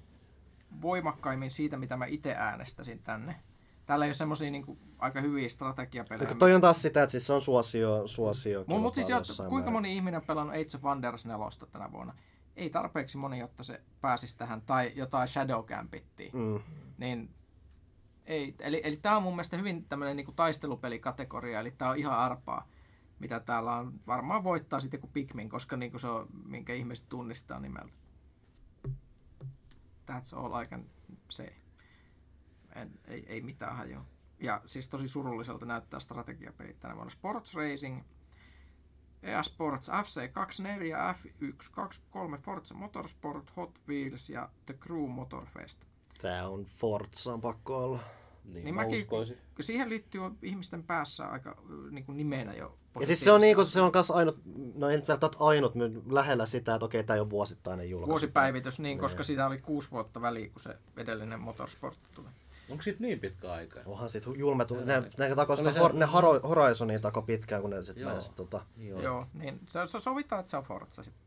voimakkaimmin 0.82 1.52
siitä, 1.52 1.78
mitä 1.78 1.98
mä 1.98 2.06
itse 2.06 2.36
äänestäsin 2.38 3.00
tänne. 3.00 3.36
Täällä 3.86 4.06
ei 4.06 4.10
ole 4.10 4.14
semmosia 4.14 4.52
niinku 4.52 4.78
aika 5.00 5.22
hyviä 5.22 5.50
strategiapelejä. 5.50 6.28
Mutta 6.28 6.40
toi 6.40 6.54
on 6.54 6.62
taas 6.62 6.82
sitä, 6.82 7.04
että 7.04 7.12
siis 7.12 7.28
se 7.28 7.34
on 7.34 7.42
suosio, 7.42 8.08
suosio 8.08 8.60
Mutta 8.68 8.82
mut 8.82 8.96
siis 8.96 9.08
kuinka 9.38 9.54
määrin. 9.54 9.74
moni 9.74 9.96
ihminen 9.96 10.20
on 10.20 10.28
pelannut 10.28 10.56
Age 10.56 10.78
of 10.78 10.84
Wonders 10.84 11.26
4 11.26 11.46
tänä 11.72 11.92
vuonna? 11.92 12.14
Ei 12.56 12.70
tarpeeksi 12.70 13.18
moni, 13.18 13.40
jotta 13.40 13.64
se 13.64 13.82
pääsisi 14.02 14.38
tähän, 14.38 14.62
tai 14.62 14.92
jotain 14.96 15.28
Shadow 15.28 15.66
Gambittia. 15.66 16.30
Mm. 16.34 16.60
Niin 16.98 17.36
ei, 18.26 18.56
eli, 18.60 18.82
eli 18.84 18.98
tämä 18.98 19.18
on 19.18 19.24
mun 19.24 19.34
mielestä 19.34 19.58
hyvin 19.58 19.86
tämmöinen 19.86 20.16
niinku 20.16 20.32
taistelupelikategoria, 20.32 21.60
eli 21.60 21.72
tämä 21.72 21.92
on 21.92 21.98
ihan 21.98 22.18
arpaa, 22.18 22.68
mitä 23.20 23.40
täällä 23.40 23.76
on. 23.76 24.00
Varmaan 24.08 24.44
voittaa 24.44 24.80
sitten 24.80 25.00
kuin 25.00 25.12
Pikmin, 25.12 25.50
koska 25.50 25.78
niinku 25.78 26.00
se 26.00 26.08
on, 26.08 26.28
minkä 26.46 26.74
ihmiset 26.74 27.10
tunnistaa 27.10 27.60
nimeltä. 27.60 27.94
That's 30.12 30.36
all 30.36 30.62
I 30.62 30.68
can 30.68 30.86
say. 31.30 31.50
En, 32.76 33.00
ei, 33.06 33.26
ei 33.28 33.42
mitään 33.42 33.78
hajoa. 33.78 34.06
Ja 34.40 34.62
siis 34.66 34.88
tosi 34.88 35.08
surulliselta 35.08 35.66
näyttää 35.66 36.00
strategiapelit 36.00 36.80
tänä 36.80 36.96
vuonna. 36.96 37.10
Sports 37.10 37.54
Racing, 37.54 38.02
EA 39.24 39.44
Sports 39.44 39.90
FC24, 39.90 41.16
F123, 41.16 42.42
Forza 42.42 42.74
Motorsport, 42.74 43.56
Hot 43.56 43.80
Wheels 43.88 44.30
ja 44.30 44.50
The 44.66 44.74
Crew 44.74 45.10
Motorfest. 45.10 45.86
Tää 46.22 46.48
on 46.50 46.64
Forza, 46.66 47.34
on 47.34 47.42
pakko 47.42 47.78
olla. 47.86 47.98
Niin, 48.44 48.54
Niin 48.54 48.66
niin 48.66 48.76
mä 48.76 48.82
mäkin- 48.82 49.00
uskoisin. 49.00 49.38
Siihen 49.62 49.90
liittyy 49.90 50.22
ihmisten 50.42 50.84
päässä 50.84 51.26
aika 51.28 51.58
niin 51.92 52.06
kuin 52.06 52.18
nimenä 52.18 52.54
jo. 52.54 52.78
Ja 53.00 53.06
siis 53.06 53.20
se 53.20 53.32
on 53.32 53.42
niinku, 53.42 53.66
se 53.66 53.82
on 53.82 53.92
kas 53.92 54.12
ainut, 54.12 54.40
no 54.76 54.90
ei 54.90 54.96
nyt 54.98 55.08
välttämättä 55.08 55.38
ainut, 55.40 55.76
mutta 55.76 56.16
lähellä 56.16 56.46
sitä, 56.46 56.76
että 56.76 56.86
okei, 56.86 57.04
tää 57.04 57.16
ei 57.16 57.20
ole 57.20 57.30
vuosittainen 57.30 57.90
julkaisu. 57.90 58.10
Vuosipäivitys, 58.10 58.80
niin, 58.80 59.00
koska 59.00 59.24
siitä 59.24 59.48
oli 59.48 59.58
kuusi 59.58 59.92
vuotta 59.92 60.22
väliä, 60.22 60.50
kun 60.50 60.62
se 60.62 60.78
edellinen 60.98 61.40
Motorsport 61.40 62.00
tuli. 62.16 62.28
Onko 62.72 62.82
siitä 62.82 63.00
niin 63.02 63.20
pitkä 63.20 63.52
aika? 63.52 63.80
Onhan 63.86 64.10
sit 64.10 64.24
julmetu, 64.38 64.76
ne, 64.76 65.04
ne 65.18 65.36
takos, 65.36 65.60
Oli 65.60 65.68
ne, 65.68 65.74
se- 65.74 65.80
hor, 65.80 65.94
ne 65.94 66.06
haro, 66.06 66.40
Horizonin 66.40 67.02
tako 67.02 67.22
pitkään, 67.22 67.62
kun 67.62 67.72
ne 67.72 67.84
sit 67.84 67.98
Joo. 67.98 68.10
väänsi 68.12 68.34
tota. 68.34 68.62
Joo. 68.78 68.88
Joo, 68.90 69.02
Joo 69.02 69.26
niin 69.34 69.60
se, 69.70 69.80
se 69.88 70.00
sovitaan, 70.00 70.40
että 70.40 70.50
se 70.50 70.58
on 70.58 70.64
Forza 70.64 71.04
sitten. 71.04 71.25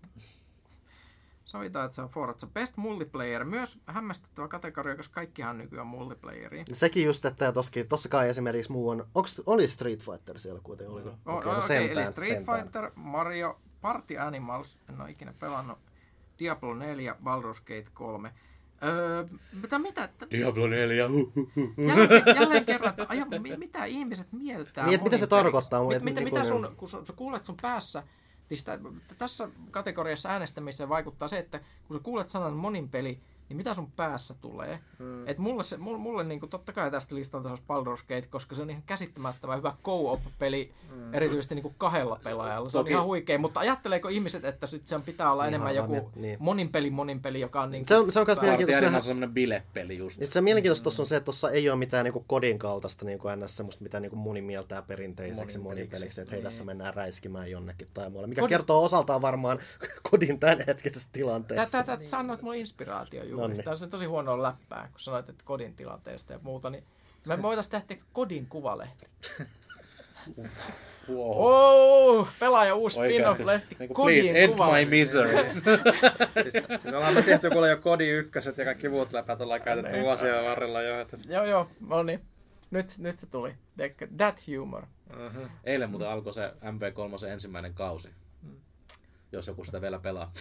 Sovitaan, 1.49 1.85
että 1.87 1.97
se 1.97 2.03
on 2.03 2.09
Forza. 2.09 2.47
Best 2.47 2.77
Multiplayer, 2.77 3.45
myös 3.45 3.79
hämmästyttävä 3.87 4.49
kategoria, 4.49 4.97
koska 4.97 5.15
kaikkihan 5.15 5.59
nykyään 5.59 5.81
on 5.81 5.87
multiplayeria. 5.87 6.65
Sekin 6.73 7.05
just, 7.05 7.25
että 7.25 7.53
tossakin, 7.53 7.89
tossa 7.89 8.09
kai 8.09 8.29
esimerkiksi 8.29 8.73
muu 8.73 8.89
on, 8.89 9.07
onks, 9.15 9.43
oli 9.47 9.67
Street 9.67 10.03
Fighter 10.03 10.39
siellä 10.39 10.61
kuitenkin, 10.63 10.95
oliko? 10.95 11.09
O- 11.09 11.37
Okei, 11.37 11.51
o- 11.51 11.55
no 11.55 11.59
Okei, 11.65 11.77
eli 11.77 11.87
sentään, 11.87 12.07
Street 12.07 12.33
sentään. 12.37 12.61
Fighter, 12.63 12.91
Mario, 12.95 13.59
Party 13.81 14.19
Animals, 14.19 14.79
en 14.89 15.01
ole 15.01 15.11
ikinä 15.11 15.33
pelannut, 15.41 15.79
Diablo 16.39 16.75
4, 16.75 17.17
Baldur's 17.25 17.61
Gate 17.61 17.91
3. 17.95 18.33
Öö, 18.85 19.25
mitä, 19.63 19.79
mitä, 19.79 20.09
t- 20.19 20.31
Diablo 20.31 20.67
4, 20.67 21.09
huh, 21.09 21.33
huh, 21.37 21.51
huh. 21.57 21.73
jälleen, 21.89 22.23
jälleen 22.41 22.65
kerran, 22.65 22.91
että 22.91 23.07
aja, 23.09 23.27
mi- 23.41 23.57
mitä 23.57 23.85
ihmiset 23.85 24.33
mieltää 24.33 24.87
Niin, 24.87 25.03
mitä 25.03 25.17
se 25.17 25.27
peliksi? 25.27 25.27
tarkoittaa 25.27 25.81
mun- 25.81 25.89
Mit, 25.89 25.97
että 25.97 26.05
mitä, 26.05 26.21
niinku 26.21 26.37
mitä 26.37 26.43
ne- 26.43 26.49
sun, 26.49 26.77
kun 26.77 26.89
sä, 26.91 26.99
sä 27.05 27.13
kuulet 27.13 27.45
sun 27.45 27.57
päässä, 27.63 28.03
siis 28.49 28.65
tä, 28.65 28.79
tässä 29.19 29.49
kategoriassa 29.71 30.29
äänestämiseen 30.29 30.89
vaikuttaa 30.89 31.29
se, 31.29 31.39
että 31.39 31.61
kun 31.87 31.97
sä 31.97 32.03
kuulet 32.03 32.29
sanan 32.29 32.53
monin 32.53 32.89
peli, 32.89 33.21
niin 33.49 33.57
mitä 33.57 33.75
sun 33.75 33.93
päässä 33.93 34.35
tulee. 34.41 34.79
Hmm. 34.99 35.29
Et 35.29 35.39
mulle, 35.39 35.63
se, 35.63 35.77
mulle, 35.77 35.99
mulle 35.99 36.25
niin 36.25 36.41
kuin, 36.41 36.51
totta 36.51 36.73
kai 36.73 36.91
tästä 36.91 37.15
listalta 37.15 37.49
olisi 37.49 37.63
Baldur's 37.63 38.03
Gate, 38.09 38.27
koska 38.31 38.55
se 38.55 38.63
on 38.63 38.71
ihan 38.71 38.83
käsittämättömän 38.87 39.59
hyvä 39.59 39.73
co-op-peli, 39.85 40.73
hmm. 40.95 41.15
erityisesti 41.15 41.55
niin 41.55 41.63
kuin 41.63 41.75
kahdella 41.79 42.21
pelaajalla. 42.25 42.71
Se 42.71 42.79
on 42.79 42.85
Toki- 42.85 42.93
ihan 42.93 43.05
huikea, 43.05 43.39
mutta 43.39 43.61
ajatteleeko 43.61 44.09
ihmiset, 44.09 44.45
että 44.45 44.67
sit 44.67 44.87
sen 44.87 45.03
pitää 45.03 45.33
olla 45.33 45.43
Niin, 45.43 45.49
enemmän 45.49 45.75
joku 45.75 45.95
miet- 45.95 46.17
niin. 46.17 46.37
monin 46.41 46.69
peli, 46.69 46.91
monin 46.91 47.23
peli, 47.23 47.41
joka 47.41 47.63
on 47.63 47.71
niin 47.71 47.85
Se 47.89 47.97
on, 47.97 48.13
se 48.13 48.21
on 48.21 48.27
myös 48.27 48.41
mielenkiintoista 48.41 48.81
nähdä, 48.85 48.97
on 48.97 49.03
semmonen 49.03 49.33
bilepeli 49.35 49.99
just. 49.99 50.21
Niin 50.21 50.29
se 50.31 50.41
mielenkiintoista 50.41 50.83
tuossa 50.83 51.03
on 51.03 51.07
se, 51.07 51.17
että 51.17 51.25
tuossa 51.25 51.51
ei 51.51 51.71
ole 51.71 51.79
mitään 51.79 52.05
niinku 52.05 52.25
kodin 52.27 52.59
kaltaista 52.59 53.05
niinku 53.05 53.29
ns. 53.37 53.57
semmoista, 53.57 53.83
mitä 53.83 54.01
niinku 54.01 54.17
moni 54.17 54.43
mieltää 54.43 54.83
perinteiseksi 54.83 55.59
Monipeliksi. 55.59 56.21
että 56.21 56.35
hei 56.35 56.43
tässä 56.43 56.65
mennään 56.65 56.95
räiskimään 56.95 57.51
jonnekin 57.51 57.89
tai 57.95 58.11
muualle, 58.11 58.27
mikä 58.29 58.43
Kod- 58.43 58.49
kertoo 58.49 58.85
osaltaan 58.85 59.23
varmaan 59.23 59.59
kodin 60.11 60.41
tämänhetkisestä 60.41 61.11
tilanteesta. 61.13 61.79
Tätä 61.79 61.97
niin. 61.97 62.09
sanoit 62.09 62.43
mulle 62.43 62.59
inspiraatio 62.59 63.25
juuri. 63.25 63.38
Noniin. 63.39 63.65
Tämä 63.65 63.73
on 63.73 63.79
se 63.79 63.87
tosi 63.87 64.05
huonoa 64.05 64.43
läppää, 64.43 64.89
kun 64.93 65.01
sanoit, 65.01 65.29
että 65.29 65.45
kodin 65.45 65.75
tilanteesta 65.75 66.33
ja 66.33 66.39
muuta. 66.43 66.71
Niin 66.71 66.85
me 67.27 67.43
voitaisiin 67.43 67.85
tehdä 67.87 68.03
kodin 68.13 68.47
kuvalehti. 68.47 69.07
Wow. 71.09 71.31
Oh, 71.37 72.29
pelaaja 72.41 72.75
uusi 72.75 72.97
spin-off-lehti. 72.97 73.75
Kodin 73.93 74.25
please, 74.25 74.45
end 74.45 74.53
my 74.53 74.57
kuvalehti. 74.57 74.91
misery. 74.91 75.31
Siis, 76.43 76.65
siis 76.83 76.95
ollaan 76.95 77.15
me 77.15 77.23
tehty 77.23 77.51
kuule 77.51 77.69
jo 77.69 77.77
Kodi 77.77 78.09
ykköset 78.09 78.59
ja 78.59 78.65
kaikki 78.65 78.89
muut 78.89 79.13
läpät 79.13 79.41
ollaan 79.41 79.61
käytetty 79.63 79.93
Niin. 79.93 80.03
vuosien 80.05 80.45
varrella 80.45 80.83
jo. 80.83 81.01
Että... 81.01 81.17
Joo, 81.29 81.45
joo, 81.45 81.69
no 81.89 82.03
niin. 82.03 82.21
Nyt, 82.71 82.87
nyt 82.99 83.19
se 83.19 83.27
tuli. 83.27 83.55
That 84.17 84.41
humor. 84.47 84.83
Uh-huh. 85.27 85.47
Eilen 85.65 85.91
muuten 85.91 86.09
alkoi 86.09 86.33
se 86.35 86.53
MV3 86.63 87.27
ensimmäinen 87.27 87.75
kausi. 87.75 88.11
Jos 89.33 89.47
joku 89.47 89.65
sitä 89.65 89.81
vielä 89.81 89.99
pelaa. 89.99 90.33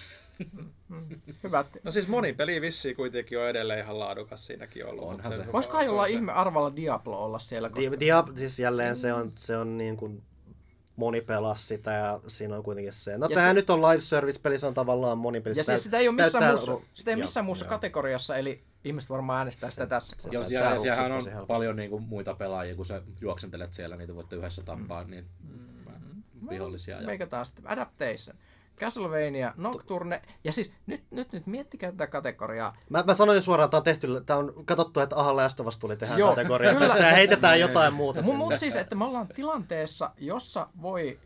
Hyvät. 1.43 1.67
No 1.83 1.91
siis 1.91 2.07
moni 2.07 2.33
peli 2.33 2.61
vissiin 2.61 2.95
kuitenkin 2.95 3.39
on 3.39 3.49
edelleen 3.49 3.79
ihan 3.79 3.99
laadukas 3.99 4.47
siinäkin 4.47 4.85
ollut. 4.85 5.03
Onhan 5.03 5.31
se. 5.33 5.45
Jollain 5.85 6.09
se- 6.11 6.15
ihme 6.15 6.31
arvalla 6.31 6.75
Diablo 6.75 7.23
olla 7.25 7.39
siellä? 7.39 7.69
Koska... 7.69 7.91
Di- 7.91 7.99
Diab, 7.99 8.27
siis 8.35 8.59
jälleen 8.59 8.95
se 8.95 9.13
on, 9.13 9.31
se 9.35 9.57
on 9.57 9.77
niin 9.77 9.97
kuin 9.97 10.23
moni 10.95 11.21
pelas 11.21 11.67
sitä 11.67 11.91
ja 11.91 12.19
siinä 12.27 12.55
on 12.55 12.63
kuitenkin 12.63 12.93
se. 12.93 13.17
No 13.17 13.27
Ja 13.29 13.35
tämä 13.35 13.47
se- 13.47 13.53
nyt 13.53 13.69
on 13.69 13.81
live 13.81 14.01
service 14.01 14.39
peli, 14.41 14.59
se 14.59 14.65
on 14.65 14.73
tavallaan 14.73 15.17
monipeli. 15.17 15.51
Ja 15.57 15.63
Sitä- 15.63 15.73
siis 15.77 15.83
sitä 15.83 15.97
ei 15.97 16.07
ole 16.07 16.15
missään 16.15 16.41
tää- 16.43 16.51
muussa, 16.51 16.77
sitä 16.93 17.11
ei 17.11 17.15
Joo, 17.17 17.21
missään 17.21 17.45
muussa 17.45 17.65
joo. 17.65 17.69
kategoriassa, 17.69 18.37
eli 18.37 18.63
ihmiset 18.83 19.09
varmaan 19.09 19.37
äänestää 19.37 19.69
sitä 19.69 19.85
tässä. 19.85 20.15
Se- 20.19 20.29
Joo, 20.31 20.43
siellä, 20.43 20.77
siellähän 20.77 21.11
on 21.11 21.23
helposti. 21.25 21.47
paljon 21.47 21.75
niinku 21.75 21.99
muita 21.99 22.33
pelaajia, 22.33 22.75
kun 22.75 22.85
sä 22.85 23.01
juoksentelet 23.21 23.73
siellä, 23.73 23.97
niitä 23.97 24.15
voitte 24.15 24.35
yhdessä 24.35 24.63
tappaa, 24.63 25.03
niin 25.03 25.25
vihollisia. 26.49 27.01
Ja... 27.01 27.07
Veikataan 27.07 27.45
sitten. 27.45 27.67
Adaptation. 27.67 28.37
Castlevania, 28.79 29.53
Nocturne, 29.57 30.21
ja 30.43 30.53
siis 30.53 30.73
nyt, 30.85 31.03
nyt, 31.11 31.31
nyt 31.31 31.47
miettikää 31.47 31.91
tätä 31.91 32.07
kategoriaa. 32.07 32.73
Mä, 32.89 33.03
mä 33.03 33.13
sanoin 33.13 33.41
suoraan, 33.41 33.65
että 33.65 33.71
tämä 33.71 33.79
on 33.79 33.83
tehty, 33.83 34.07
tämä 34.25 34.39
on 34.39 34.65
katsottu, 34.65 34.99
että 34.99 35.15
aha, 35.15 35.35
Last 35.35 35.59
of 35.59 35.67
Us 35.67 35.77
tuli 35.77 35.97
tehdä 35.97 36.17
Joo, 36.17 36.29
kategoria. 36.29 36.73
kyllä. 36.73 36.87
Tässä 36.87 37.11
heitetään 37.11 37.59
jotain 37.59 37.93
muuta. 37.93 38.21
Mutta 38.21 38.37
mut 38.37 38.59
siis, 38.59 38.75
että 38.75 38.95
me 38.95 39.05
ollaan 39.05 39.27
tilanteessa, 39.27 40.11
jossa 40.17 40.67
voi 40.81 41.19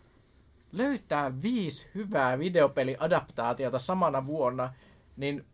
löytää 0.72 1.42
viisi 1.42 1.88
hyvää 1.96 2.40
videopeliadaptaatiota 2.40 3.80
samana 3.80 4.26
vuonna, 4.26 4.74
niin 5.18 5.46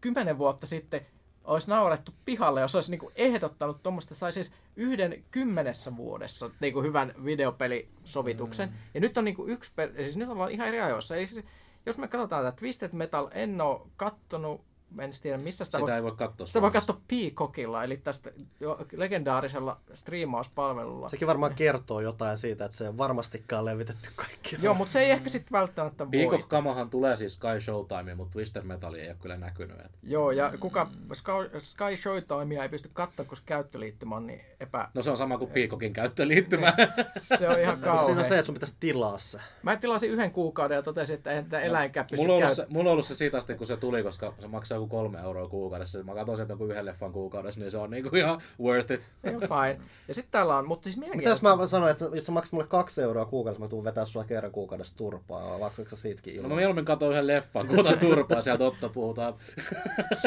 kymmenen 0.00 0.38
vuotta 0.38 0.66
sitten 0.66 1.06
olisi 1.48 1.68
naurettu 1.68 2.12
pihalle, 2.24 2.60
jos 2.60 2.74
olisi 2.74 2.90
niinku 2.90 3.12
ehdottanut 3.16 3.82
tuommoista, 3.82 4.14
sai 4.14 4.32
siis 4.32 4.52
yhden 4.76 5.24
kymmenessä 5.30 5.96
vuodessa 5.96 6.50
niinku 6.60 6.82
hyvän 6.82 7.14
videopelisovituksen. 7.24 8.68
Mm. 8.68 8.74
Ja 8.94 9.00
nyt 9.00 9.18
on 9.18 9.24
niinku 9.24 9.46
yksi, 9.46 9.72
per, 9.76 9.92
siis 9.96 10.16
nyt 10.16 10.28
ollaan 10.28 10.50
ihan 10.50 10.68
eri 10.68 10.80
ajoissa. 10.80 11.16
Eli 11.16 11.26
siis, 11.26 11.44
jos 11.86 11.98
me 11.98 12.08
katsotaan 12.08 12.44
tätä 12.44 12.56
Twisted 12.56 12.90
Metal, 12.92 13.28
en 13.32 13.60
ole 13.60 13.80
kattonut, 13.96 14.60
mä 14.90 15.02
en 15.02 15.10
tiedä 15.22 15.38
missä 15.38 15.64
sitä, 15.64 15.78
Sitä 15.78 15.86
voi, 15.86 15.96
ei 15.96 16.02
voi 16.02 16.12
katsoa. 16.16 16.46
sitä 16.46 16.62
voi 16.62 16.70
katsoa 16.70 17.00
Peacockilla, 17.08 17.84
eli 17.84 17.96
tästä 17.96 18.30
jo 18.60 18.86
legendaarisella 18.92 19.80
striimauspalvelulla. 19.94 21.08
Sekin 21.08 21.28
varmaan 21.28 21.54
kertoo 21.54 22.00
jotain 22.00 22.38
siitä, 22.38 22.64
että 22.64 22.76
se 22.76 22.86
ei 22.86 22.98
varmastikaan 22.98 23.64
levitetty 23.64 24.10
kaikkia. 24.16 24.58
Joo, 24.62 24.74
mutta 24.74 24.92
se 24.92 25.00
ei 25.00 25.10
ehkä 25.10 25.28
sitten 25.28 25.52
välttämättä 25.52 26.04
voi. 26.04 26.10
Peacock 26.10 26.48
Kamahan 26.48 26.90
tulee 26.90 27.16
siis 27.16 27.34
Sky 27.34 27.60
Showtime, 27.60 28.14
mutta 28.14 28.32
Twister 28.32 28.62
Metal 28.64 28.94
ei 28.94 29.08
ole 29.08 29.16
kyllä 29.20 29.36
näkynyt. 29.36 29.80
Et. 29.80 29.90
Joo, 30.02 30.30
ja 30.30 30.52
kuka 30.60 30.90
Sky, 31.12 31.32
Sky 31.60 31.96
Showtimea 31.96 32.62
ei 32.62 32.68
pysty 32.68 32.90
katsoa, 32.92 33.24
koska 33.26 33.44
käyttöliittymä 33.46 34.16
on 34.16 34.26
niin 34.26 34.40
epä... 34.60 34.88
No 34.94 35.02
se 35.02 35.10
on 35.10 35.16
sama 35.16 35.38
kuin 35.38 35.50
Peacockin 35.50 35.92
käyttöliittymä. 35.92 36.74
Se 37.18 37.48
on 37.48 37.60
ihan 37.60 37.78
Siinä 37.78 37.92
on 37.92 37.98
se, 37.98 38.04
kauhean. 38.06 38.20
että 38.20 38.42
sun 38.42 38.54
pitäisi 38.54 38.74
tilaa 38.80 39.18
se. 39.18 39.40
Mä 39.62 39.76
tilasin 39.76 40.10
yhden 40.10 40.30
kuukauden 40.30 40.76
ja 40.76 40.82
totesin, 40.82 41.14
että 41.14 41.30
eihän 41.30 41.44
tätä 41.44 41.60
eläinkään 41.60 42.06
pysty 42.10 42.22
mulla, 42.26 42.34
on 42.34 42.36
ollut 42.42 42.50
se, 42.50 42.56
käyttämään. 42.56 42.72
mulla 42.78 42.90
on 42.90 42.92
ollut 42.92 43.06
se 43.06 43.14
siitä 43.14 43.36
asti, 43.36 43.54
kun 43.54 43.66
se 43.66 43.76
tuli, 43.76 44.02
koska 44.02 44.34
se 44.40 44.48
maksaa 44.48 44.77
joku 44.78 44.88
kolme 44.88 45.18
euroa 45.20 45.48
kuukaudessa. 45.48 46.02
Mä 46.02 46.14
katsoin 46.14 46.36
sieltä 46.38 46.52
joku 46.52 46.64
yhden 46.64 46.86
leffan 46.86 47.12
kuukaudessa, 47.12 47.60
niin 47.60 47.70
se 47.70 47.78
on 47.78 47.90
niinku 47.90 48.16
ihan 48.16 48.42
worth 48.60 48.92
it. 48.92 49.00
Ihan 49.24 49.40
fine. 49.40 49.80
Ja 50.08 50.14
sitten 50.14 50.30
täällä 50.32 50.56
on, 50.56 50.68
mutta 50.68 50.84
siis 50.84 50.96
Mitä 50.96 51.06
jos 51.06 51.10
mielenkiintoista. 51.16 51.56
mä 51.56 51.66
sanoin, 51.66 51.90
että 51.92 52.04
jos 52.14 52.26
sä 52.26 52.32
maksat 52.32 52.52
mulle 52.52 52.66
kaksi 52.66 53.02
euroa 53.02 53.24
kuukaudessa, 53.24 53.62
mä 53.64 53.68
tuun 53.68 53.84
vetää 53.84 54.04
sua 54.04 54.24
kerran 54.24 54.52
kuukaudessa 54.52 54.96
turpaa. 54.96 55.58
Maksatko 55.58 55.90
sä 55.90 56.02
siitäkin 56.02 56.32
No 56.32 56.36
ilman? 56.36 56.50
mä 56.50 56.56
mieluummin 56.56 56.84
katson 56.84 57.10
yhden 57.10 57.26
leffan, 57.26 57.66
kun 57.66 57.78
otan 57.80 57.98
turpaa, 57.98 58.42
sieltä 58.42 58.58
totta 58.58 58.88
puhutaan. 58.88 59.34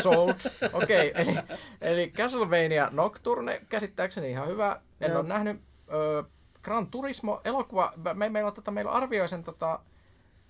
Sold. 0.01 0.33
Okei, 0.73 1.09
okay, 1.11 1.21
eli, 1.23 1.35
eli 1.81 2.11
Castlevania 2.15 2.89
Nocturne, 2.91 3.61
käsittääkseni 3.69 4.29
ihan 4.29 4.47
hyvä. 4.47 4.81
En 5.01 5.11
Joo. 5.11 5.19
ole 5.19 5.27
nähnyt. 5.27 5.61
Ö, 5.93 6.23
Gran 6.63 6.87
Turismo 6.87 7.41
elokuva, 7.45 7.93
me, 8.13 8.29
meillä, 8.29 8.47
on, 8.47 8.53
tota, 8.53 8.71
meillä 8.71 8.91
arvioi 8.91 9.29
sen 9.29 9.43
tota, 9.43 9.79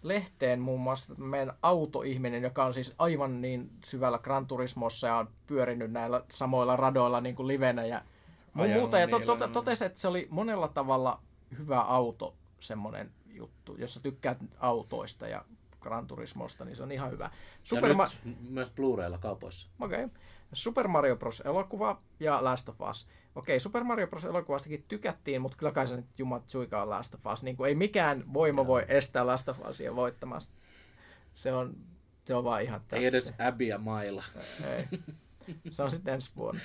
lehteen 0.02 0.60
muun 0.60 0.82
muassa 0.82 1.16
meidän 1.16 1.54
autoihminen, 1.62 2.44
joka 2.44 2.66
on 2.66 2.74
siis 2.74 2.94
aivan 2.98 3.42
niin 3.42 3.72
syvällä 3.86 4.20
Gran 4.20 4.48
Turismossa 4.48 5.08
ja 5.08 5.16
on 5.16 5.30
pyörinyt 5.48 5.92
näillä 5.92 6.24
samoilla 6.32 6.76
radoilla 6.76 7.22
niin 7.22 7.36
kuin 7.36 7.48
livenä 7.48 7.86
ja 7.86 8.02
Ajanut 8.56 8.82
muuta. 8.82 9.00
Ja 9.00 9.08
to, 9.08 9.48
totesi, 9.48 9.86
että 9.86 10.00
se 10.00 10.08
oli 10.08 10.28
monella 10.30 10.68
tavalla 10.68 11.22
hyvä 11.58 11.82
auto, 11.82 12.36
semmoinen 12.60 13.12
juttu. 13.30 13.76
Jos 13.78 13.94
sä 13.94 14.00
tykkäät 14.00 14.38
autoista 14.60 15.28
ja 15.28 15.46
Gran 15.82 16.08
Turismosta, 16.08 16.66
niin 16.66 16.76
se 16.76 16.84
on 16.84 16.92
ihan 16.92 17.12
hyvä. 17.12 17.24
Ja 17.24 17.32
Super 17.64 17.94
Ma- 17.94 18.10
nyt 18.24 18.38
myös 18.50 18.72
Blu-raylla 18.72 19.18
kaupoissa. 19.18 19.68
Okei. 19.80 20.04
Okay. 20.04 20.18
Super 20.54 20.88
Mario 20.88 21.16
Bros. 21.16 21.42
elokuva 21.46 22.02
ja 22.20 22.44
Last 22.44 22.70
of 22.70 22.82
Us. 22.90 23.08
Okei, 23.36 23.60
Super 23.60 23.84
Mario 23.84 24.08
Bros. 24.08 24.26
elokuvastakin 24.26 24.86
tykättiin, 24.88 25.42
mutta 25.42 25.58
kyllä 25.58 25.72
kai 25.72 25.88
se 25.88 25.96
nyt 25.96 26.20
jumat 26.20 26.50
suikaan 26.50 26.90
Last 26.90 27.14
of 27.14 27.34
Us. 27.34 27.44
Niin 27.44 27.58
kuin 27.58 27.68
ei 27.68 27.76
mikään 27.76 28.34
voima 28.34 28.68
voi 28.68 28.86
estää 28.88 29.28
Last 29.28 29.50
of 29.50 29.58
Usia 29.70 29.96
voittamasta. 29.96 30.54
Se 31.36 31.54
on, 31.54 31.76
se 32.26 32.36
on 32.36 32.44
vaan 32.44 32.62
ihan 32.62 32.82
Ei 32.92 33.06
edes 33.06 33.34
Abby 33.48 33.64
ja 33.64 33.78
Maila. 33.78 34.24
Ei. 34.78 35.00
Se 35.72 35.84
on 35.84 35.92
sitten 35.92 36.14
ensi 36.14 36.32
vuonna. 36.36 36.62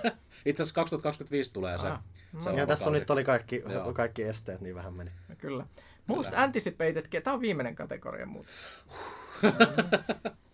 Itse 0.44 0.62
asiassa 0.62 0.74
2025 0.74 1.52
tulee 1.52 1.78
se. 1.78 1.88
Ah, 1.88 2.02
se 2.40 2.50
Ja 2.50 2.66
tässä 2.66 2.86
on 2.86 2.92
nyt 2.92 3.10
oli 3.10 3.24
kaikki, 3.24 3.62
Joo. 3.72 3.92
kaikki 3.92 4.22
esteet, 4.22 4.60
niin 4.60 4.74
vähän 4.74 4.94
meni. 4.94 5.10
Kyllä. 5.38 5.66
Muista 6.06 6.42
Anticipated, 6.42 7.20
tämä 7.22 7.34
on 7.34 7.40
viimeinen 7.40 7.74
kategoria 7.74 8.26
muuten. 8.26 8.52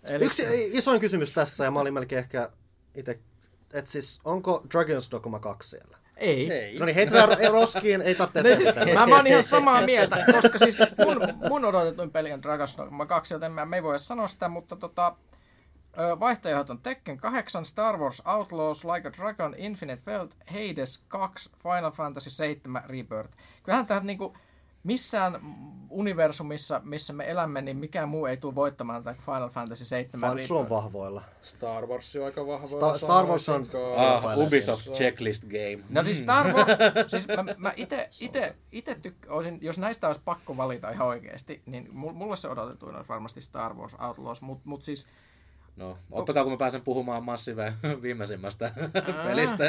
Eli, 0.09 0.25
Yksi 0.27 0.43
isoin 0.73 1.01
kysymys 1.01 1.33
tässä, 1.33 1.65
ja 1.65 1.71
mä 1.71 1.81
olin 1.81 1.95
melkein 1.95 2.19
ehkä 2.19 2.51
itse, 2.95 3.21
että 3.73 3.91
siis 3.91 4.21
onko 4.25 4.63
Dragon's 4.75 5.11
Dogma 5.11 5.39
2 5.39 5.71
siellä? 5.71 5.99
ei. 6.17 6.53
Ei. 6.53 6.79
No 6.79 6.87
niin, 6.87 6.95
heitetään 6.95 7.29
roskiin, 7.53 8.03
ei 8.03 8.15
tarvitse 8.15 8.39
No 8.39 8.57
siis, 8.57 8.59
selittää. 8.59 8.95
mä, 9.01 9.07
mä 9.07 9.17
oon 9.17 9.27
ihan 9.27 9.43
samaa 9.43 9.83
mieltä, 9.83 10.25
koska 10.33 10.59
siis 10.59 10.77
mun, 11.05 11.21
mun 11.49 11.65
odotetuin 11.65 12.11
peli 12.11 12.33
on 12.33 12.41
Dragon's 12.45 12.77
Dogma 12.79 13.07
2, 13.07 13.35
joten 13.35 13.53
mä, 13.53 13.67
me 13.67 13.77
ei 13.77 13.83
voi 13.83 13.99
sanoa 13.99 14.29
sitä, 14.29 14.49
mutta 14.49 14.77
tota, 14.77 15.17
vaihtoehdot 16.21 16.71
on 16.71 16.79
Tekken 16.79 17.19
8, 17.19 17.65
Star 17.65 17.99
Wars 17.99 18.23
Outlaws, 18.27 18.85
Like 18.85 19.09
a 19.09 19.13
Dragon, 19.13 19.55
Infinite 19.59 20.03
Wealth, 20.11 20.37
Hades 20.47 21.01
2, 21.09 21.51
Final 21.63 21.91
Fantasy 21.91 22.31
7 22.31 22.83
Rebirth. 22.87 23.37
Kyllähän 23.63 23.87
tämä 23.87 24.01
niinku, 24.01 24.37
missään 24.87 25.41
universumissa, 25.91 26.81
missä 26.85 27.13
me 27.13 27.31
elämme, 27.31 27.61
niin 27.63 27.77
mikään 27.77 28.09
muu 28.09 28.27
ei 28.27 28.37
tule 28.37 28.55
voittamaan 28.55 29.05
tätä 29.05 29.23
Final 29.27 29.49
Fantasy 29.49 29.85
7 29.85 30.31
Fantsu 30.31 30.57
on 30.57 30.69
vahvoilla. 30.69 31.23
Star 31.41 31.87
Wars 31.87 32.17
on 32.17 32.25
aika 32.25 32.47
vahva. 32.47 32.67
Star- 32.67 32.99
Star 32.99 33.27
Wars 33.27 33.49
on- 33.49 33.67
Ah, 33.97 34.39
Ubisoft 34.39 34.85
Se 34.85 34.91
on- 34.91 34.97
checklist 34.97 35.45
game. 35.45 35.79
No 35.91 36.05
siis 36.05 36.19
Star 36.19 36.47
Wars, 36.53 36.67
siis 37.09 37.27
mä, 37.29 37.55
mä 37.59 37.73
ite, 37.77 38.11
ite, 38.21 38.57
ite 38.73 38.95
tyk, 38.95 39.15
olisin, 39.29 39.59
jos 39.63 39.79
näistä 39.79 40.07
olisi 40.07 40.21
pakko 40.25 40.57
valita 40.57 40.91
ihan 40.91 41.07
oikeasti, 41.09 41.63
niin 41.67 41.89
mul- 41.93 42.13
mulle 42.13 42.37
se 42.37 42.49
odotetuin 42.49 42.95
olisi 42.97 43.09
varmasti 43.09 43.41
Star 43.41 43.75
Wars 43.75 43.95
Outlaws, 44.09 44.43
mutta 44.43 44.63
mut 44.69 44.83
siis 44.83 45.07
No, 45.77 45.99
ottakaa 46.11 46.43
kun 46.45 46.53
mä 46.53 46.57
pääsen 46.59 46.83
puhumaan 46.83 47.25
Massive 47.25 47.73
viimeisimmästä 48.03 48.73
pelistä. 49.25 49.65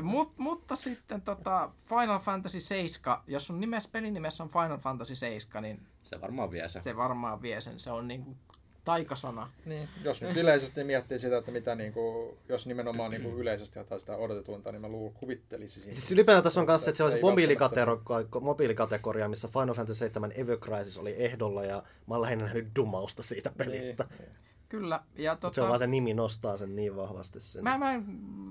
Mut, 0.00 0.32
mutta 0.38 0.76
sitten 0.76 1.20
tota 1.22 1.70
Final 1.88 2.18
Fantasy 2.18 2.60
7, 2.60 3.18
jos 3.26 3.46
sun 3.46 3.60
nimes, 3.60 3.88
pelin 3.88 4.14
nimessä 4.14 4.42
on 4.42 4.48
Final 4.50 4.78
Fantasy 4.78 5.16
7, 5.16 5.62
niin 5.62 5.80
Se 6.02 6.20
varmaan 6.20 6.50
vie 6.50 6.68
se. 6.68 6.80
se 6.80 6.96
varmaan 6.96 7.42
vie 7.42 7.60
sen. 7.60 7.80
Se 7.80 7.90
on 7.90 8.08
niinku 8.08 8.36
taikasana. 8.84 9.50
Niin, 9.66 9.88
jos 10.04 10.22
nyt 10.22 10.36
yleisesti 10.36 10.84
miettii 10.84 11.18
sitä, 11.18 11.38
että 11.38 11.50
mitä 11.52 11.74
niinku, 11.74 12.36
jos 12.48 12.66
nimenomaan 12.66 13.10
niinku 13.10 13.28
yleisesti 13.38 13.78
jotain 13.78 14.00
sitä 14.00 14.16
odotetuinta, 14.16 14.72
niin 14.72 14.80
mä 14.80 14.88
luulen, 14.88 15.14
kuvittelisin. 15.14 15.82
siinä. 15.82 15.92
Siis 15.92 16.12
ylipäätään 16.12 16.44
tässä 16.44 16.60
on 16.60 16.66
kanssa, 16.66 16.90
että 16.90 16.96
siellä 16.96 17.12
välttämättä- 17.12 17.30
mobiilikategoria, 17.32 18.26
mobiilikategoria, 18.40 19.28
missä 19.28 19.48
Final 19.48 19.74
Fantasy 19.74 19.98
7 19.98 20.32
Ever 20.36 20.58
Crisis 20.58 20.98
oli 20.98 21.14
ehdolla, 21.18 21.64
ja 21.64 21.82
mä 22.06 22.14
oon 22.14 22.22
lähinnä 22.22 22.44
nähnyt 22.44 22.68
dumausta 22.76 23.22
siitä 23.22 23.52
pelistä. 23.58 24.04
Niin, 24.10 24.18
niin. 24.20 24.30
Kyllä. 24.70 25.00
Ja 25.16 25.32
Mutta 25.32 25.46
se 25.48 25.50
tota, 25.50 25.62
on 25.62 25.68
vaan 25.68 25.78
se 25.78 25.86
nimi 25.86 26.14
nostaa 26.14 26.56
sen 26.56 26.76
niin 26.76 26.96
vahvasti 26.96 27.40
sen. 27.40 27.64
mä, 27.64 27.78
mä 27.78 27.92
en 27.92 28.04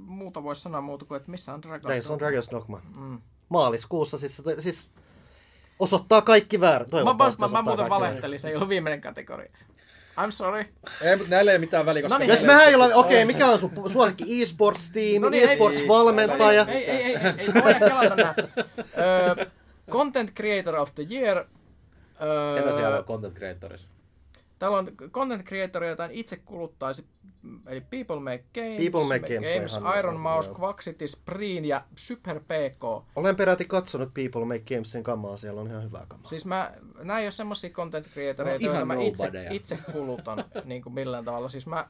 muuta 0.05 0.43
voi 0.43 0.55
sanoa 0.55 0.81
muuta 0.81 1.05
kuin, 1.05 1.15
että 1.17 1.31
missä 1.31 1.53
on 1.53 1.61
Dragon's 1.63 1.87
Reis 1.89 2.09
on. 2.11 2.19
Dragon's 2.19 2.51
Dogma. 2.51 2.81
Mm. 2.95 3.21
Maaliskuussa 3.49 4.17
siis, 4.17 4.41
siis 4.59 4.89
osoittaa 5.79 6.21
kaikki 6.21 6.61
väärin. 6.61 6.87
Mä, 6.91 7.03
mä, 7.03 7.13
mä, 7.39 7.47
mä 7.47 7.61
muuten 7.61 7.89
valehtelin, 7.89 8.39
se 8.39 8.47
ei 8.47 8.55
ollut 8.55 8.69
viimeinen 8.69 9.01
kategoria. 9.01 9.51
I'm 10.17 10.31
sorry. 10.31 10.65
Ei, 11.01 11.15
mutta 11.15 11.29
näillä 11.29 11.51
ei 11.51 11.55
ole 11.55 11.59
mitään 11.65 11.85
väliä, 11.85 12.01
koska... 12.03 12.15
No 12.15 12.19
niin, 12.19 12.29
Jos 12.29 12.43
mehän 12.43 12.61
ei 12.61 12.67
siis 12.73 12.85
ole, 12.85 12.95
okei, 12.95 13.21
on- 13.21 13.27
mikä 13.27 13.47
on 13.47 13.59
sun 13.59 13.71
suosikki 13.91 14.41
e-sports-tiimi, 14.41 15.19
No 15.19 15.29
niin, 15.29 15.43
ei- 15.43 15.49
e-sports-valmentaja? 15.49 16.65
Ei, 16.67 16.75
ei, 16.75 16.89
ei, 16.89 17.03
ei, 17.03 17.15
ei, 17.15 17.53
ei 17.55 17.63
voida 17.63 17.79
kelata 17.79 18.15
nää. 18.15 18.33
Ö, 19.37 19.45
Content 19.91 20.31
Creator 20.33 20.75
of 20.75 20.95
the 20.95 21.07
Year. 21.11 21.37
Ö, 21.37 21.45
Ketä 22.61 22.73
siellä 22.75 22.97
on 22.97 23.03
content 23.03 23.33
creatorissa? 23.37 23.89
Täällä 24.59 24.77
on 24.77 24.91
content 25.11 25.43
creator, 25.43 25.83
jota 25.83 26.05
en 26.05 26.11
itse 26.11 26.37
kuluttaisi, 26.37 27.05
eli 27.67 27.81
People 27.81 28.19
Make 28.19 28.43
Games, 28.55 28.77
People 28.77 29.03
Make 29.19 29.33
Games 29.35 29.53
Games 29.55 29.77
ihan- 29.77 29.99
Iron 29.99 30.19
Mouse. 30.19 30.51
Quaxity, 30.59 31.07
Spreen 31.07 31.65
ja 31.65 31.83
Super 31.95 32.39
PK. 32.39 32.83
Olen 33.15 33.35
peräti 33.35 33.65
katsonut 33.65 34.13
People 34.13 34.45
Make 34.45 34.63
Gamesin 34.75 35.03
kamaa, 35.03 35.37
siellä 35.37 35.61
on 35.61 35.67
ihan 35.67 35.83
hyvää 35.83 36.05
kamaa. 36.07 36.29
Siis 36.29 36.45
mä, 36.45 36.71
nämä 36.97 37.19
ei 37.19 37.25
ole 37.25 37.31
semmosia 37.31 37.69
content 37.69 38.07
creatoreita, 38.13 38.65
No, 38.65 38.71
joita 38.71 38.85
mä 38.85 38.93
itse, 39.01 39.29
itse 39.51 39.77
kulutan 39.91 40.45
niin 40.65 40.81
kuin 40.81 40.93
millään 40.93 41.25
tavalla. 41.25 41.49
Siis 41.49 41.67
mä, 41.67 41.87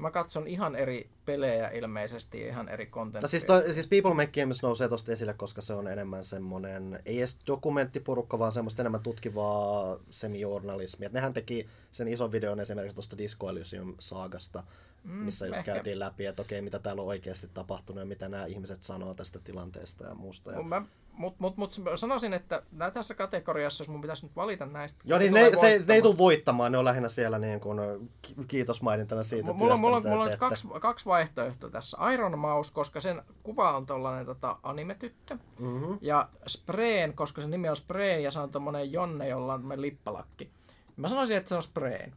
mä 0.00 0.10
katson 0.10 0.46
ihan 0.46 0.76
eri 0.76 1.10
pelejä 1.24 1.70
ilmeisesti 1.70 2.40
ja 2.40 2.46
ihan 2.46 2.68
eri 2.68 2.86
content 2.86 3.20
Tai 3.20 3.28
siis, 3.28 3.44
toi, 3.44 3.72
siis 3.72 3.86
People 3.86 4.14
Make 4.14 4.40
Games 4.40 4.62
nousee 4.62 4.88
tosta 4.88 5.12
esille, 5.12 5.34
koska 5.34 5.60
se 5.60 5.74
on 5.74 5.88
enemmän 5.88 6.24
semmonen, 6.24 7.02
ei 7.06 7.18
edes 7.18 7.38
dokumenttiporukka, 7.46 8.38
vaan 8.38 8.52
semmoista 8.52 8.82
enemmän 8.82 9.00
tutkivaa 9.00 9.98
semijournalismia. 10.10 11.06
Et 11.06 11.12
nehän 11.12 11.32
teki 11.32 11.68
sen 11.90 12.08
ison 12.08 12.32
videon 12.32 12.60
esimerkiksi 12.60 12.94
tuosta 12.94 13.18
Disco 13.18 13.48
Elysium 13.48 13.94
saagasta, 13.98 14.62
mm, 15.04 15.12
missä 15.12 15.46
just 15.46 15.58
ehkä. 15.58 15.72
käytiin 15.72 15.98
läpi, 15.98 16.26
että 16.26 16.42
okei, 16.42 16.62
mitä 16.62 16.78
täällä 16.78 17.02
on 17.02 17.08
oikeasti 17.08 17.48
tapahtunut 17.54 18.00
ja 18.00 18.06
mitä 18.06 18.28
nämä 18.28 18.46
ihmiset 18.46 18.82
sanoo 18.82 19.14
tästä 19.14 19.38
tilanteesta 19.38 20.04
ja 20.04 20.14
muusta. 20.14 20.52
Ja... 20.52 20.62
Mä, 20.62 20.82
mut, 21.20 21.40
mut, 21.40 21.56
mut 21.56 21.72
sanoisin, 21.94 22.32
että 22.32 22.62
tässä 22.92 23.14
kategoriassa, 23.14 23.82
jos 23.82 23.88
mun 23.88 24.00
pitäisi 24.00 24.26
nyt 24.26 24.36
valita 24.36 24.66
näistä. 24.66 25.00
Joo, 25.04 25.18
niin 25.18 25.32
tulee 25.32 25.50
ne, 25.50 25.56
se, 25.56 25.60
ne 25.60 25.68
ei 25.68 25.78
voittamaan. 25.78 26.02
tule 26.02 26.18
voittamaan, 26.18 26.72
ne 26.72 26.78
on 26.78 26.84
lähinnä 26.84 27.08
siellä 27.08 27.38
niin 27.38 27.60
kuin, 27.60 27.78
ki- 28.22 28.34
kiitosmainintana 28.48 29.22
siitä 29.22 29.52
Mulla, 29.52 29.58
työstä, 29.58 29.80
mulla, 29.80 30.00
mulla 30.00 30.24
on 30.24 30.38
kaksi, 30.38 30.68
kaksi 30.80 31.06
vaihtoehtoa 31.06 31.70
tässä. 31.70 32.12
Iron 32.12 32.38
Mouse, 32.38 32.72
koska 32.72 33.00
sen 33.00 33.22
kuva 33.42 33.76
on 33.76 33.86
tollanen 33.86 34.26
tota, 34.26 34.56
anime-tyttö. 34.62 35.38
Mm-hmm. 35.58 35.98
Ja 36.00 36.28
Sprain, 36.46 37.12
koska 37.12 37.40
sen 37.40 37.50
nimi 37.50 37.68
on 37.68 37.76
Sprain 37.76 38.22
ja 38.22 38.30
se 38.30 38.40
on 38.40 38.50
tommonen 38.50 38.92
Jonne, 38.92 39.28
jolla 39.28 39.54
on 39.54 39.72
lippalakki. 39.76 40.50
Mä 40.96 41.08
sanoisin, 41.08 41.36
että 41.36 41.48
se 41.48 41.54
on 41.54 41.62
Sprain. 41.62 42.12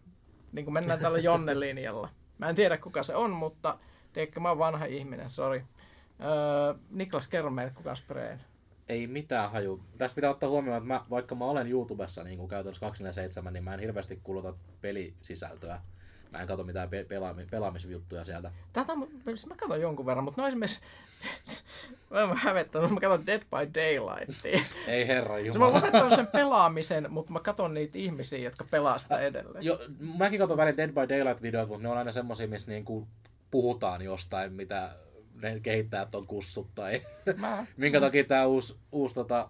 Niin 0.52 0.66
kuin 0.66 0.74
mennään 0.74 1.00
tällä 1.00 1.20
Jonne-linjalla. 1.20 2.10
Mä 2.38 2.50
en 2.50 2.56
tiedä 2.56 2.78
kuka 2.78 3.04
se 3.04 3.16
on, 3.16 3.32
mutta 3.32 3.78
tiedätkö, 4.14 4.40
mä 4.40 4.50
oon 4.50 4.60
vanha 4.60 4.86
ihminen, 4.86 5.30
sori. 5.30 5.64
Öö, 6.22 6.74
Niklas, 6.90 7.28
kerro 7.28 7.50
meille, 7.50 7.74
kuka 7.74 7.90
on 7.90 7.98
Sprain. 7.98 8.40
Ei 8.90 9.08
mitään 9.08 9.52
haju. 9.52 9.84
Tässä 9.98 10.16
pitää 10.16 10.30
ottaa 10.30 10.50
huomioon, 10.50 10.78
että 10.78 10.88
mä, 10.88 11.06
vaikka 11.10 11.36
mä 11.36 11.46
olen 11.46 11.68
YouTubessa 11.68 12.24
niin 12.24 12.38
kuin 12.38 12.50
käytännössä 12.50 12.80
247, 12.80 13.54
niin 13.54 13.64
mä 13.64 13.74
en 13.74 13.80
hirveästi 13.80 14.20
kuluta 14.24 14.54
pelisisältöä. 14.82 15.82
Mä 16.32 16.40
en 16.40 16.48
katso 16.48 16.64
mitään 16.64 16.90
pe- 16.90 17.04
pelaami- 17.10 17.48
pelaamisjuttuja 17.52 18.26
sieltä. 18.26 18.52
Tätä 18.74 18.92
on- 18.94 19.08
siis 19.26 19.46
mä 19.46 19.56
katson 19.56 19.82
jonkun 19.82 20.06
verran, 20.06 20.24
mutta 20.24 20.42
no 20.42 20.48
esimerkiksi 20.48 20.82
Mä 22.10 22.22
en 22.22 22.38
hävettänyt, 22.38 22.92
mä 22.92 23.00
katson 23.00 23.26
Dead 23.26 23.40
by 23.42 23.74
Daylightia. 23.82 24.60
Ei 24.88 25.08
herra 25.08 25.30
mä 25.30 25.36
oon 25.36 25.46
jumala. 25.46 25.74
lopettanut 25.76 26.14
sen 26.16 26.28
pelaamisen, 26.28 27.08
mutta 27.10 27.32
mä 27.34 27.40
katson 27.40 27.74
niitä 27.74 27.98
ihmisiä, 27.98 28.40
jotka 28.40 28.66
pelaa 28.72 28.98
sitä 28.98 29.20
edelleen. 29.20 29.66
Jo, 29.66 29.80
mäkin 30.00 30.40
katson 30.40 30.58
välillä 30.58 30.78
Dead 30.78 30.90
by 30.90 31.14
Daylight-videoita, 31.14 31.68
mutta 31.68 31.84
ne 31.84 31.90
on 31.90 31.98
aina 31.98 32.12
semmosia, 32.12 32.48
missä 32.48 32.72
niinku 32.72 33.08
puhutaan 33.52 34.02
jostain, 34.02 34.54
mitä 34.54 34.96
ne 35.49 35.60
kehittäjät 35.60 36.15
on 36.15 36.28
kussut 36.28 36.68
tai 36.76 37.02
Mä, 37.38 37.65
minkä 37.78 37.99
takia 37.99 38.24
tää 38.24 38.48
uusi, 38.48 38.78
uusi 38.91 39.15
tota, 39.15 39.49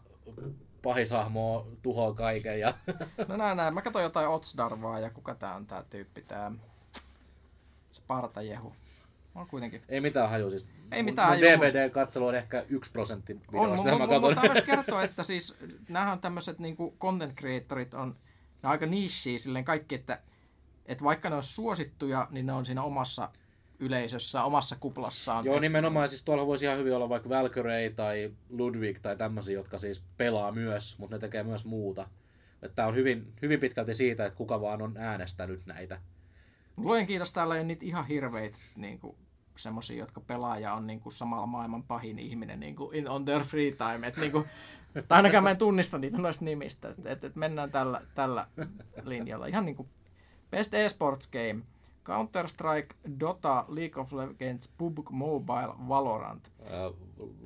pahishahmo 0.82 1.68
tuhoaa 1.82 2.14
kaiken. 2.14 2.60
Ja... 2.60 2.74
no 3.28 3.38
näin, 3.38 3.58
näin. 3.58 3.74
Mä 3.74 3.82
katson 3.82 4.04
jotain 4.04 4.28
Otsdarvaa 4.28 5.00
ja 5.00 5.10
kuka 5.10 5.36
tää 5.36 5.56
on 5.56 5.66
tää 5.68 5.84
tyyppi, 5.90 6.22
tää 6.22 6.52
se 7.92 8.02
partajehu. 8.08 8.74
On 9.36 9.48
kuitenkin. 9.48 9.82
Ei 9.90 10.02
mitään 10.02 10.30
haju 10.30 10.50
siis. 10.50 10.66
Ei 10.92 11.02
Mun- 11.02 11.06
mitään 11.06 11.30
mun 11.30 11.40
haju. 11.40 11.62
DVD-katselu 11.62 12.28
on 12.28 12.36
ehkä 12.36 12.66
yksi 12.70 12.92
prosentti 12.92 13.34
On, 13.34 13.40
videoista, 13.52 13.76
mutta 13.76 14.08
katson. 14.08 14.22
mutta 14.22 14.42
myös 14.42 14.64
kertoa, 14.76 15.04
että 15.04 15.24
siis 15.24 15.56
näähän 15.90 16.20
tämmöiset 16.20 16.60
niinku 16.60 16.96
content 17.00 17.34
creatorit 17.36 17.94
on, 17.94 18.10
ne 18.10 18.68
on 18.68 18.72
aika 18.72 18.86
nichsiä 18.86 19.38
silleen 19.40 19.66
kaikki, 19.66 19.96
että, 19.96 20.20
että 20.86 21.04
vaikka 21.04 21.30
ne 21.30 21.36
on 21.36 21.44
suosittuja, 21.44 22.28
niin 22.32 22.46
ne 22.46 22.54
on 22.54 22.66
siinä 22.66 22.84
omassa 22.84 23.30
yleisössä, 23.80 24.44
omassa 24.44 24.76
kuplassaan. 24.80 25.46
Joo, 25.46 25.60
nimenomaan 25.60 26.10
siis 26.10 26.24
tuolla 26.24 26.48
voisi 26.48 26.66
ihan 26.66 26.78
hyvin 26.78 26.96
olla 26.96 27.10
vaikka 27.10 27.30
Valkyrie 27.30 27.90
tai 27.90 28.32
Ludwig 28.50 29.00
tai 29.00 29.18
tämmöisiä, 29.18 29.54
jotka 29.54 29.78
siis 29.78 30.04
pelaa 30.18 30.52
myös, 30.52 31.00
mutta 31.00 31.16
ne 31.16 31.20
tekee 31.20 31.44
myös 31.44 31.66
muuta. 31.66 32.10
Tämä 32.76 32.88
on 32.88 32.96
hyvin, 32.96 33.34
hyvin 33.42 33.60
pitkälti 33.60 33.94
siitä, 33.94 34.26
että 34.26 34.38
kuka 34.38 34.62
vaan 34.62 34.82
on 34.82 34.98
äänestänyt 34.98 35.66
näitä. 35.66 36.02
Luojen 36.78 37.08
kiitos, 37.08 37.34
täällä 37.34 37.58
ei 37.58 37.64
niitä 37.64 37.86
ihan 37.86 38.08
hirveitä 38.08 38.58
niin 38.76 39.00
semmosia, 39.58 39.98
jotka 39.98 40.22
pelaa 40.22 40.60
ja 40.60 40.74
on 40.74 40.88
niin 40.88 41.00
kuin, 41.00 41.14
samalla 41.14 41.46
maailman 41.46 41.84
pahin 41.84 42.20
ihminen 42.20 42.60
niin 42.60 42.76
kuin 42.76 42.96
in, 42.96 43.10
on 43.10 43.26
their 43.26 43.44
free 43.44 43.72
time. 43.72 44.08
Et, 44.08 44.18
niin 44.18 44.32
kuin, 44.32 44.46
tai 45.08 45.16
ainakaan 45.16 45.44
mä 45.44 45.52
en 45.52 45.58
tunnista 45.58 45.98
niitä 45.98 46.18
noista 46.18 46.46
nimistä. 46.46 46.90
Et, 46.90 47.06
et, 47.06 47.24
et 47.24 47.36
mennään 47.36 47.72
tällä, 47.72 48.02
tällä 48.16 48.48
linjalla. 49.04 49.46
Ihan 49.46 49.66
niin 49.66 49.76
kuin 49.76 49.90
Best 50.52 50.74
Esports 50.74 51.28
Game. 51.28 51.64
Counter-Strike, 52.04 52.96
Dota, 53.08 53.66
League 53.70 53.98
of 53.98 54.12
Legends, 54.12 54.68
PUBG 54.68 55.12
Mobile, 55.12 55.76
Valorant. 55.88 56.50
Ää, 56.70 56.92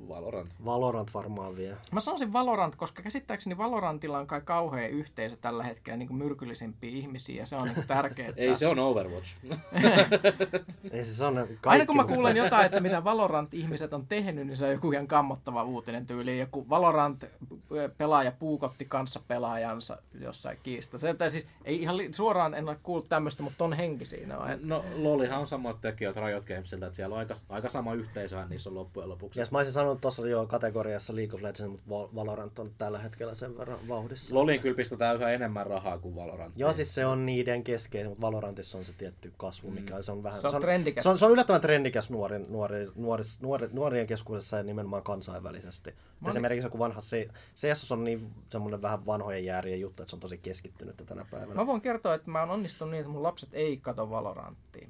Valorant. 0.08 0.50
Valorant 0.64 1.14
varmaan 1.14 1.56
vie. 1.56 1.76
Mä 1.92 2.00
sanoisin 2.00 2.32
Valorant, 2.32 2.76
koska 2.76 3.02
käsittääkseni 3.02 3.58
Valorantilla 3.58 4.18
on 4.18 4.26
kai 4.26 4.40
kauhea 4.40 4.88
yhteisö 4.88 5.36
tällä 5.36 5.64
hetkellä 5.64 5.96
niin 5.96 6.06
kuin 6.08 6.18
myrkyllisimpiä 6.18 6.90
ihmisiä 6.90 7.36
ja 7.42 7.46
se 7.46 7.56
on 7.56 7.68
niin 7.68 7.86
tärkeää. 7.86 8.32
Ei, 8.36 8.56
se 8.56 8.66
on 8.66 8.78
Overwatch. 8.78 9.36
Ei 10.92 11.04
se 11.04 11.24
on 11.24 11.48
Aina 11.66 11.86
kun 11.86 11.96
mä 11.96 12.04
kuulen 12.04 12.36
jotain, 12.36 12.66
että 12.66 12.80
mitä 12.80 13.04
Valorant-ihmiset 13.04 13.92
on 13.92 14.06
tehnyt, 14.06 14.46
niin 14.46 14.56
se 14.56 14.64
on 14.64 14.72
joku 14.72 14.92
ihan 14.92 15.06
kammottava 15.06 15.64
uutinen 15.64 16.06
tyyli. 16.06 16.38
Joku 16.38 16.66
Valorant-pelaaja 16.68 18.32
puukotti 18.32 18.84
kanssa 18.84 19.20
pelaajansa 19.28 20.02
jossain 20.20 20.58
kiista. 20.62 20.98
Se, 20.98 21.10
että 21.10 21.30
siis, 21.30 21.46
ei 21.64 21.82
ihan 21.82 21.96
li- 21.96 22.12
suoraan 22.12 22.54
en 22.54 22.68
ole 22.68 22.76
kuullut 22.82 23.08
tämmöistä, 23.08 23.42
mutta 23.42 23.64
on 23.64 23.72
henki 23.72 24.04
siinä. 24.04 24.38
On. 24.38 24.58
No, 24.62 24.84
LoLihan 24.94 25.40
on 25.40 25.46
samoit 25.46 25.80
tekijöitä 25.80 26.26
Riot 26.26 26.44
Gamesilta, 26.44 26.86
että 26.86 26.96
siellä 26.96 27.14
on 27.14 27.18
aika, 27.18 27.34
aika 27.48 27.68
sama 27.68 27.94
yhteisöhän 27.94 28.48
niissä 28.48 28.70
on 28.70 28.74
loppujen 28.74 29.07
lopuksi. 29.08 29.40
Ja 29.40 29.46
mä 29.50 29.58
olisin 29.58 29.72
sanonut 29.72 30.00
tuossa 30.00 30.28
jo 30.28 30.46
kategoriassa 30.46 31.16
League 31.16 31.34
of 31.34 31.42
Legends, 31.42 31.70
mutta 31.70 31.84
Val- 31.90 32.08
Valorant 32.14 32.58
on 32.58 32.70
tällä 32.78 32.98
hetkellä 32.98 33.34
sen 33.34 33.58
verran 33.58 33.78
vauhdissa. 33.88 34.34
LoLiin 34.34 34.60
kyllä 34.60 34.76
pistetään 34.76 35.16
yhä 35.16 35.30
enemmän 35.30 35.66
rahaa 35.66 35.98
kuin 35.98 36.16
Valorant. 36.16 36.56
Joo, 36.56 36.72
siis 36.72 36.94
se 36.94 37.06
on 37.06 37.26
niiden 37.26 37.64
keskeinen, 37.64 38.10
mutta 38.10 38.26
Valorantissa 38.26 38.78
on 38.78 38.84
se 38.84 38.92
tietty 38.98 39.32
kasvu, 39.36 39.70
mikä 39.70 40.02
se 40.02 40.12
on 40.12 40.22
vähän... 40.22 40.40
Se 40.40 40.46
on 40.48 40.60
trendikäs. 40.60 41.02
Se 41.02 41.08
on, 41.08 41.18
se 41.18 41.24
on 41.24 41.32
yllättävän 41.32 41.60
trendikäs 41.60 42.10
nuori, 42.10 42.38
nuori, 42.38 42.88
nuori, 42.94 43.24
nuori, 43.40 43.68
nuorien 43.72 44.06
keskuudessa 44.06 44.56
ja 44.56 44.62
nimenomaan 44.62 45.02
kansainvälisesti. 45.02 45.94
Mä 46.20 46.30
Esimerkiksi 46.30 46.66
joku 46.66 46.78
vanha 46.78 47.00
C- 47.00 47.28
CS 47.56 47.92
on 47.92 48.04
niin 48.04 48.30
semmoinen 48.50 48.82
vähän 48.82 49.06
vanhojen 49.06 49.44
jäärien 49.44 49.80
juttu, 49.80 50.02
että 50.02 50.10
se 50.10 50.16
on 50.16 50.20
tosi 50.20 50.38
keskittynyt 50.38 50.96
tänä 51.06 51.26
päivänä. 51.30 51.54
Mä 51.54 51.66
voin 51.66 51.80
kertoa, 51.80 52.14
että 52.14 52.30
mä 52.30 52.40
oon 52.40 52.50
onnistunut 52.50 52.90
niin, 52.90 53.00
että 53.00 53.12
mun 53.12 53.22
lapset 53.22 53.48
ei 53.52 53.76
kato 53.76 54.10
Valoranttia. 54.10 54.88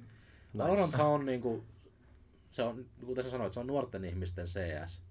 Nice. 0.52 0.58
Valoranthan 0.58 1.06
on 1.06 1.26
niinku, 1.26 1.64
se 2.50 2.62
on, 2.62 2.86
kuten 3.06 3.24
sä 3.24 3.30
sanoit, 3.30 3.52
se 3.52 3.60
on 3.60 3.66
nuorten 3.66 4.04
ihmisten 4.04 4.46
CS. 4.46 5.02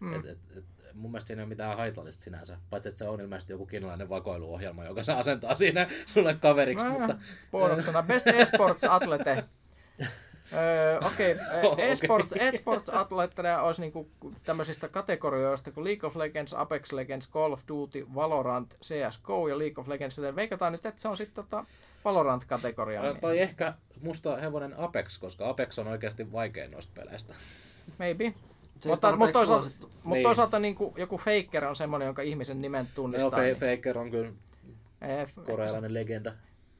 Mm. 0.00 0.14
Et, 0.14 0.26
et, 0.26 0.38
et, 0.56 0.64
mun 0.94 1.10
mielestä 1.10 1.26
siinä 1.26 1.40
ei 1.40 1.44
ole 1.44 1.48
mitään 1.48 1.76
haitallista 1.76 2.22
sinänsä, 2.22 2.58
paitsi 2.70 2.88
että 2.88 2.98
se 2.98 3.08
on 3.08 3.20
ilmeisesti 3.20 3.52
joku 3.52 3.66
kiinalainen 3.66 4.08
vakoiluohjelma, 4.08 4.84
joka 4.84 5.04
se 5.04 5.12
asentaa 5.12 5.54
siinä 5.54 5.90
sulle 6.06 6.34
kaveriksi, 6.34 6.84
Mä- 6.84 6.90
mutta 6.90 7.16
Bonuksena 7.50 8.02
Best 8.08 8.26
Esports 8.26 8.84
Atlete. 8.84 9.44
Öö, 10.52 10.98
Okei, 11.06 11.32
okay. 11.62 11.84
Esports, 11.84 12.32
esports 12.36 12.90
atleetteja 12.90 13.62
olisi 13.62 13.80
niinku 13.80 14.10
tämmöisistä 14.44 14.88
kategorioista 14.88 15.70
kuin 15.70 15.84
League 15.84 16.06
of 16.06 16.16
Legends, 16.16 16.54
Apex 16.54 16.92
Legends, 16.92 17.30
Call 17.30 17.52
of 17.52 17.62
Duty, 17.68 18.06
Valorant, 18.14 18.74
CSGO 18.82 19.48
ja 19.48 19.58
League 19.58 19.80
of 19.80 19.88
Legends. 19.88 20.18
Joten 20.18 20.36
veikataan 20.36 20.72
nyt, 20.72 20.86
että 20.86 21.02
se 21.02 21.08
on 21.08 21.16
sitten 21.16 21.44
tota 21.44 21.64
Valorant-kategoria. 22.04 23.02
Ää, 23.02 23.14
tai 23.14 23.38
ehkä 23.38 23.74
musta 24.00 24.36
hevonen 24.36 24.74
Apex, 24.78 25.18
koska 25.18 25.48
Apex 25.48 25.78
on 25.78 25.88
oikeasti 25.88 26.32
vaikein 26.32 26.70
noista 26.70 26.92
peleistä. 26.94 27.34
Maybe. 27.98 28.34
Se 28.80 28.88
Mutta, 28.88 29.16
mutta 29.16 29.32
toisaalta, 29.32 29.70
mutta 29.80 29.88
Niin. 30.10 30.22
toisaalta 30.22 30.58
niin 30.58 30.74
kuin, 30.74 30.94
joku 30.96 31.18
Faker 31.18 31.64
on 31.64 31.76
semmoinen, 31.76 32.06
jonka 32.06 32.22
ihmisen 32.22 32.60
nimen 32.60 32.84
Joo, 32.84 32.92
tunnistaa. 32.94 33.30
Fa- 33.38 33.42
niin, 33.42 33.56
Faker 33.56 33.98
on 33.98 34.10
kyllä 34.10 34.32
eh, 35.00 35.10
ehkä 35.20 35.40
se- 35.40 35.46
korealainen 35.50 35.94
legenda. 35.94 36.32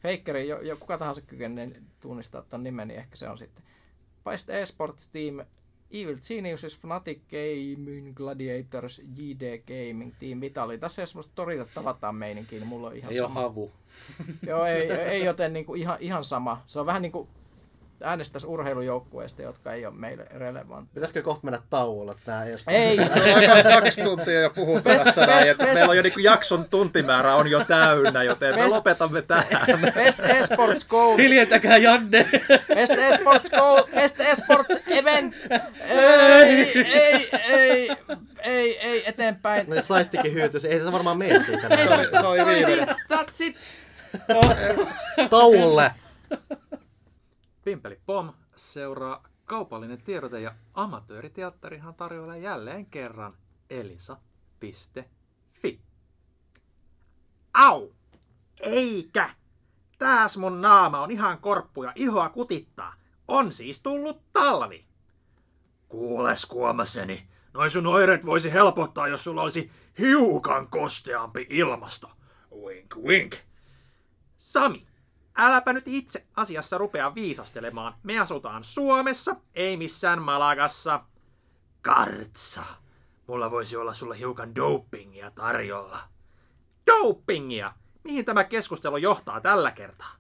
Fakeri, 0.03 0.49
jo, 0.49 0.61
jo, 0.61 0.77
kuka 0.77 0.99
tahansa 0.99 1.21
kykenee 1.21 1.71
tunnistaa 2.01 2.43
tuon 2.43 2.63
nimen, 2.63 2.89
niin 2.89 3.01
ehkä 3.01 3.17
se 3.17 3.29
on 3.29 3.39
sitten. 3.39 3.65
Best 4.25 4.51
Esports 4.51 5.09
Team, 5.09 5.47
Evil 5.93 6.17
Geniuses, 6.29 6.79
Fnatic 6.79 7.21
Gaming, 7.31 8.15
Gladiators, 8.15 9.03
JD 9.17 9.59
Gaming, 9.67 10.13
Team 10.19 10.41
Vitali. 10.41 10.79
Tässä 10.79 11.03
ei 11.03 11.05
ole 11.05 11.07
semmoista 11.09 11.33
torita 11.35 11.67
tavataan 11.75 12.15
meininkiä, 12.15 12.59
niin 12.59 12.69
mulla 12.69 12.89
on 12.89 12.97
ihan 12.97 13.13
Ei 13.13 13.21
ole 13.21 13.29
sama. 13.29 13.41
havu. 13.41 13.73
Joo, 14.47 14.65
ei, 14.67 14.91
ei 14.91 15.25
joten 15.25 15.53
niinku 15.53 15.75
ihan, 15.75 15.97
ihan 16.01 16.25
sama. 16.25 16.63
Se 16.67 16.81
on 16.81 16.87
vähän 16.87 17.03
niin 17.03 17.13
kuin 17.13 17.29
äänestäisi 18.05 18.47
urheilujoukkueista, 18.47 19.43
jotka 19.43 19.73
ei 19.73 19.87
ole 19.87 19.95
meille 19.95 20.27
relevantteja. 20.35 20.95
Pitäisikö 20.95 21.23
kohta 21.23 21.45
mennä 21.45 21.61
tauolle 21.71 22.15
tää 22.25 22.45
edes? 22.45 22.65
Ei, 22.69 22.99
Aika 22.99 23.71
kaksi 23.81 24.03
tuntia 24.03 24.41
jo 24.41 24.51
puhuttu 24.51 24.91
Best- 24.91 25.05
tässä 25.05 25.27
näin, 25.27 25.45
best- 25.47 25.51
että 25.51 25.65
best- 25.65 25.75
meillä 25.75 25.91
on 25.91 25.97
jo 25.97 26.03
niin 26.03 26.13
jakson 26.19 26.65
tuntimäärä 26.69 27.35
on 27.35 27.51
jo 27.51 27.65
täynnä, 27.65 28.23
joten 28.23 28.55
me 28.55 28.67
Best- 28.67 28.73
lopetamme 28.73 29.23
tähän. 29.23 29.93
Best 29.95 30.21
Esports 30.21 30.85
Goals, 30.85 31.19
Hiljentäkää 31.19 31.77
Janne! 31.77 32.29
Best 32.75 32.93
Esports 32.93 33.51
Goal, 33.51 33.83
Best 33.95 34.21
Esports 34.21 34.75
Event. 34.87 35.35
Ei, 35.89 36.73
ei, 36.85 37.29
ei, 37.49 37.91
ei, 38.43 38.79
ei, 38.79 39.03
eteenpäin. 39.09 39.71
Ne 39.71 39.83
saittikin 39.83 40.33
hyötyisi. 40.35 40.69
Ei 40.69 40.81
se 40.81 40.93
varmaan 40.93 41.19
mene 41.19 41.41
siitä. 41.41 41.67
Ei, 41.71 41.89
se, 41.89 41.97
näin. 41.97 42.09
se 42.37 42.43
oli 42.43 42.63
se. 42.65 42.87
That's 42.87 43.41
it. 43.41 43.57
Tauolle! 45.31 45.91
Pimpeli 47.65 48.01
Pom 48.07 48.33
seuraa 48.57 49.23
kaupallinen 49.45 50.03
tiedote 50.03 50.41
ja 50.41 50.55
amatööriteatterihan 50.75 51.95
tarjoilee 51.95 52.39
jälleen 52.39 52.87
kerran 52.87 53.37
elisa.fi. 53.71 55.13
Au! 57.55 57.89
Eikä! 58.61 59.35
Tääs 59.99 60.37
mun 60.37 60.61
naama 60.61 61.01
on 61.01 61.11
ihan 61.11 61.39
korppu 61.39 61.83
ja 61.83 61.93
ihoa 61.95 62.29
kutittaa. 62.29 62.95
On 63.29 63.53
siis 63.53 63.83
tullut 63.83 64.23
talvi. 64.33 64.85
Kuules 65.89 66.47
kuomaseni, 66.47 67.29
noin 67.55 67.71
sun 67.71 67.87
oireet 67.87 68.27
voisi 68.27 68.53
helpottaa, 68.53 69.09
jos 69.09 69.25
sulla 69.25 69.43
olisi 69.43 69.71
hiukan 69.99 70.69
kosteampi 70.69 71.47
ilmasto. 71.49 72.11
Wink 72.63 72.97
wink. 72.97 73.35
Sami, 74.37 74.87
äläpä 75.37 75.73
nyt 75.73 75.89
itse 75.89 76.27
asiassa 76.37 76.79
rupea 76.79 77.15
viisastelemaan. 77.15 77.95
Me 78.03 78.19
asutaan 78.19 78.65
Suomessa, 78.65 79.37
ei 79.55 79.77
missään 79.77 80.23
Malagassa. 80.23 81.05
Kartsa, 81.83 82.63
mulla 83.27 83.51
voisi 83.51 83.77
olla 83.77 83.95
sulle 83.95 84.19
hiukan 84.19 84.55
dopingia 84.55 85.31
tarjolla. 85.31 85.99
Dopingia? 86.87 87.73
Mihin 88.05 88.25
tämä 88.25 88.45
keskustelu 88.45 88.97
johtaa 88.97 89.41
tällä 89.41 89.71
kertaa? 89.71 90.13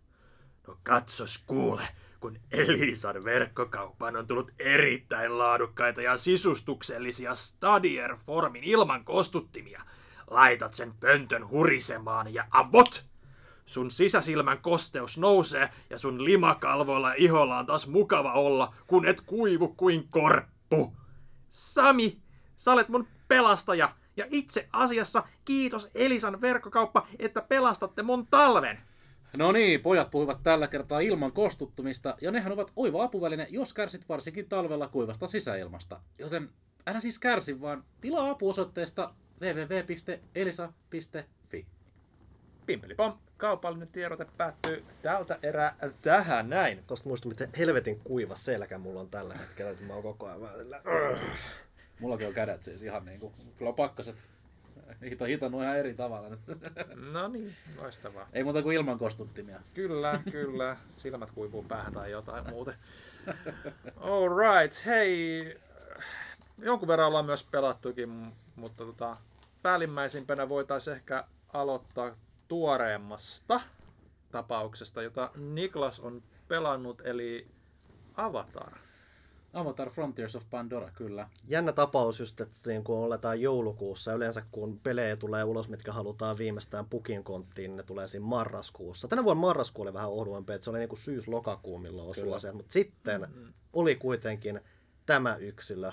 No 0.69 0.77
katsos 0.83 1.43
kuule, 1.47 1.89
kun 2.21 2.39
Elisan 2.51 3.25
verkkokauppaan 3.25 4.17
on 4.17 4.27
tullut 4.27 4.51
erittäin 4.59 5.39
laadukkaita 5.39 6.03
ja 6.03 6.17
sisustuksellisia 6.17 7.33
Stadier-formin 7.35 8.65
ilman 8.65 9.05
kostuttimia. 9.05 9.83
Laitat 10.31 10.75
sen 10.75 10.95
pöntön 10.95 11.49
hurisemaan 11.49 12.35
ja 12.35 12.47
avot! 12.51 13.12
Sun 13.73 13.91
sisäsilmän 13.91 14.59
kosteus 14.59 15.19
nousee 15.19 15.69
ja 15.91 15.99
sun 15.99 16.25
limakalvoilla 16.25 17.09
ja 17.09 17.15
iholla 17.19 17.59
on 17.59 17.67
taas 17.67 17.87
mukava 17.87 18.33
olla, 18.33 18.75
kun 18.87 19.07
et 19.07 19.21
kuivu 19.21 19.69
kuin 19.69 20.09
korppu. 20.11 20.97
Sami, 21.49 22.23
sä 22.57 22.73
olet 22.73 22.89
mun 22.89 23.09
pelastaja 23.29 23.95
ja 24.17 24.27
itse 24.31 24.69
asiassa 24.73 25.23
kiitos 25.45 25.89
Elisan 25.95 26.41
verkkokauppa, 26.41 27.07
että 27.19 27.43
pelastatte 27.43 28.03
mun 28.03 28.27
talven. 28.27 28.79
No 29.37 29.53
niin, 29.53 29.81
pojat 29.81 30.11
puhuvat 30.11 30.43
tällä 30.43 30.69
kertaa 30.69 31.01
ilman 31.01 31.33
kostuttumista, 31.33 32.17
ja 32.21 32.31
nehän 32.31 32.53
ovat 32.53 32.73
oiva 32.77 33.03
apuväline, 33.03 33.47
jos 33.51 33.73
kärsit 33.73 34.09
varsinkin 34.09 34.49
talvella 34.49 34.89
kuivasta 34.89 35.27
sisäilmasta. 35.27 36.01
Joten 36.19 36.51
älä 36.87 37.01
siis 37.01 37.19
kärsi, 37.19 37.61
vaan 37.61 37.85
tilaa 38.01 38.31
apu 38.31 38.49
osoitteesta 38.49 39.15
www.elisa.fi. 39.41 40.99
Pimpelipom, 42.67 43.19
kaupallinen 43.37 43.89
tiedote 43.89 44.27
päättyy 44.37 44.85
tältä 45.03 45.39
erää 45.43 45.77
tähän 46.03 46.51
näin. 46.51 46.85
Tuosta 46.87 47.09
muistui, 47.09 47.29
miten 47.29 47.51
helvetin 47.59 48.01
kuiva 48.01 48.37
selkä 48.37 48.79
mulla 48.79 49.01
on 49.01 49.11
tällä 49.11 49.35
hetkellä, 49.35 49.71
että 49.71 49.85
mä 49.85 49.95
oon 49.95 50.03
koko 50.03 50.27
ajan 50.27 50.41
vaan 50.41 50.57
sillä, 50.57 50.83
Mullakin 52.01 52.27
on 52.27 52.35
kädet 52.35 52.63
siis 52.63 52.83
ihan 52.83 53.05
niinku, 53.05 53.33
kyllä 53.59 53.69
on 53.69 53.75
pakkaset 53.75 54.29
hito, 55.05 55.25
hitannut 55.25 55.63
ihan 55.63 55.77
eri 55.77 55.95
tavalla 55.95 56.29
nyt. 56.29 56.41
No 57.13 57.29
niin, 57.29 57.55
loistavaa. 57.77 58.29
Ei 58.33 58.45
muuta 58.45 58.63
kuin 58.63 58.77
ilman 58.77 58.99
kostuttimia. 58.99 59.61
Kyllä, 59.75 60.21
kyllä. 60.31 60.77
Silmät 60.91 61.31
kuivuu 61.31 61.63
päähän 61.63 61.93
tai 61.93 62.11
jotain 62.11 62.51
muuten. 62.51 62.75
All 63.97 64.29
right, 64.29 64.87
hei. 64.87 65.61
Jonkun 66.59 66.89
verran 66.89 67.09
ollaan 67.09 67.27
myös 67.27 67.45
pelattukin, 67.45 68.33
mutta 68.57 68.85
tota, 68.85 69.17
päällimmäisimpänä 69.63 70.49
voitaisiin 70.49 70.97
ehkä 70.97 71.25
aloittaa 71.53 72.17
tuoreemmasta 72.53 73.61
tapauksesta, 74.31 75.03
jota 75.03 75.31
Niklas 75.37 76.01
on 76.01 76.23
pelannut, 76.49 77.03
eli 77.05 77.49
Avatar. 78.15 78.73
Avatar 79.53 79.91
Frontiers 79.91 80.37
of 80.37 80.51
Pandora, 80.51 80.91
kyllä. 80.91 81.29
Jännä 81.49 81.73
tapaus 81.73 82.21
just, 82.21 82.41
että 82.41 82.57
niin 82.67 82.85
kun 82.85 82.99
oletaan 82.99 83.41
joulukuussa, 83.41 84.13
yleensä 84.13 84.43
kun 84.51 84.81
pelejä 84.81 85.17
tulee 85.17 85.45
ulos, 85.45 85.69
mitkä 85.69 85.93
halutaan 85.93 86.39
viimeistään 86.39 86.87
pukin 86.87 87.25
konttiin, 87.25 87.71
niin 87.71 87.77
ne 87.77 87.83
tulee 87.83 88.09
siinä 88.09 88.27
marraskuussa. 88.27 89.09
Tänä 89.09 89.25
vuonna 89.25 89.41
marraskuu 89.41 89.83
oli 89.83 89.93
vähän 89.93 90.11
ohuempi, 90.11 90.53
että 90.53 90.65
se 90.65 90.71
oli 90.71 90.79
niin 90.79 90.99
syys-lokakuun, 90.99 91.83
milloin 91.83 92.09
osui 92.09 92.35
asiat. 92.35 92.55
Mutta 92.55 92.73
sitten 92.73 93.21
mm-hmm. 93.21 93.53
oli 93.73 93.97
kuitenkin 93.97 94.61
tämä 95.07 95.37
yksilö. 95.37 95.93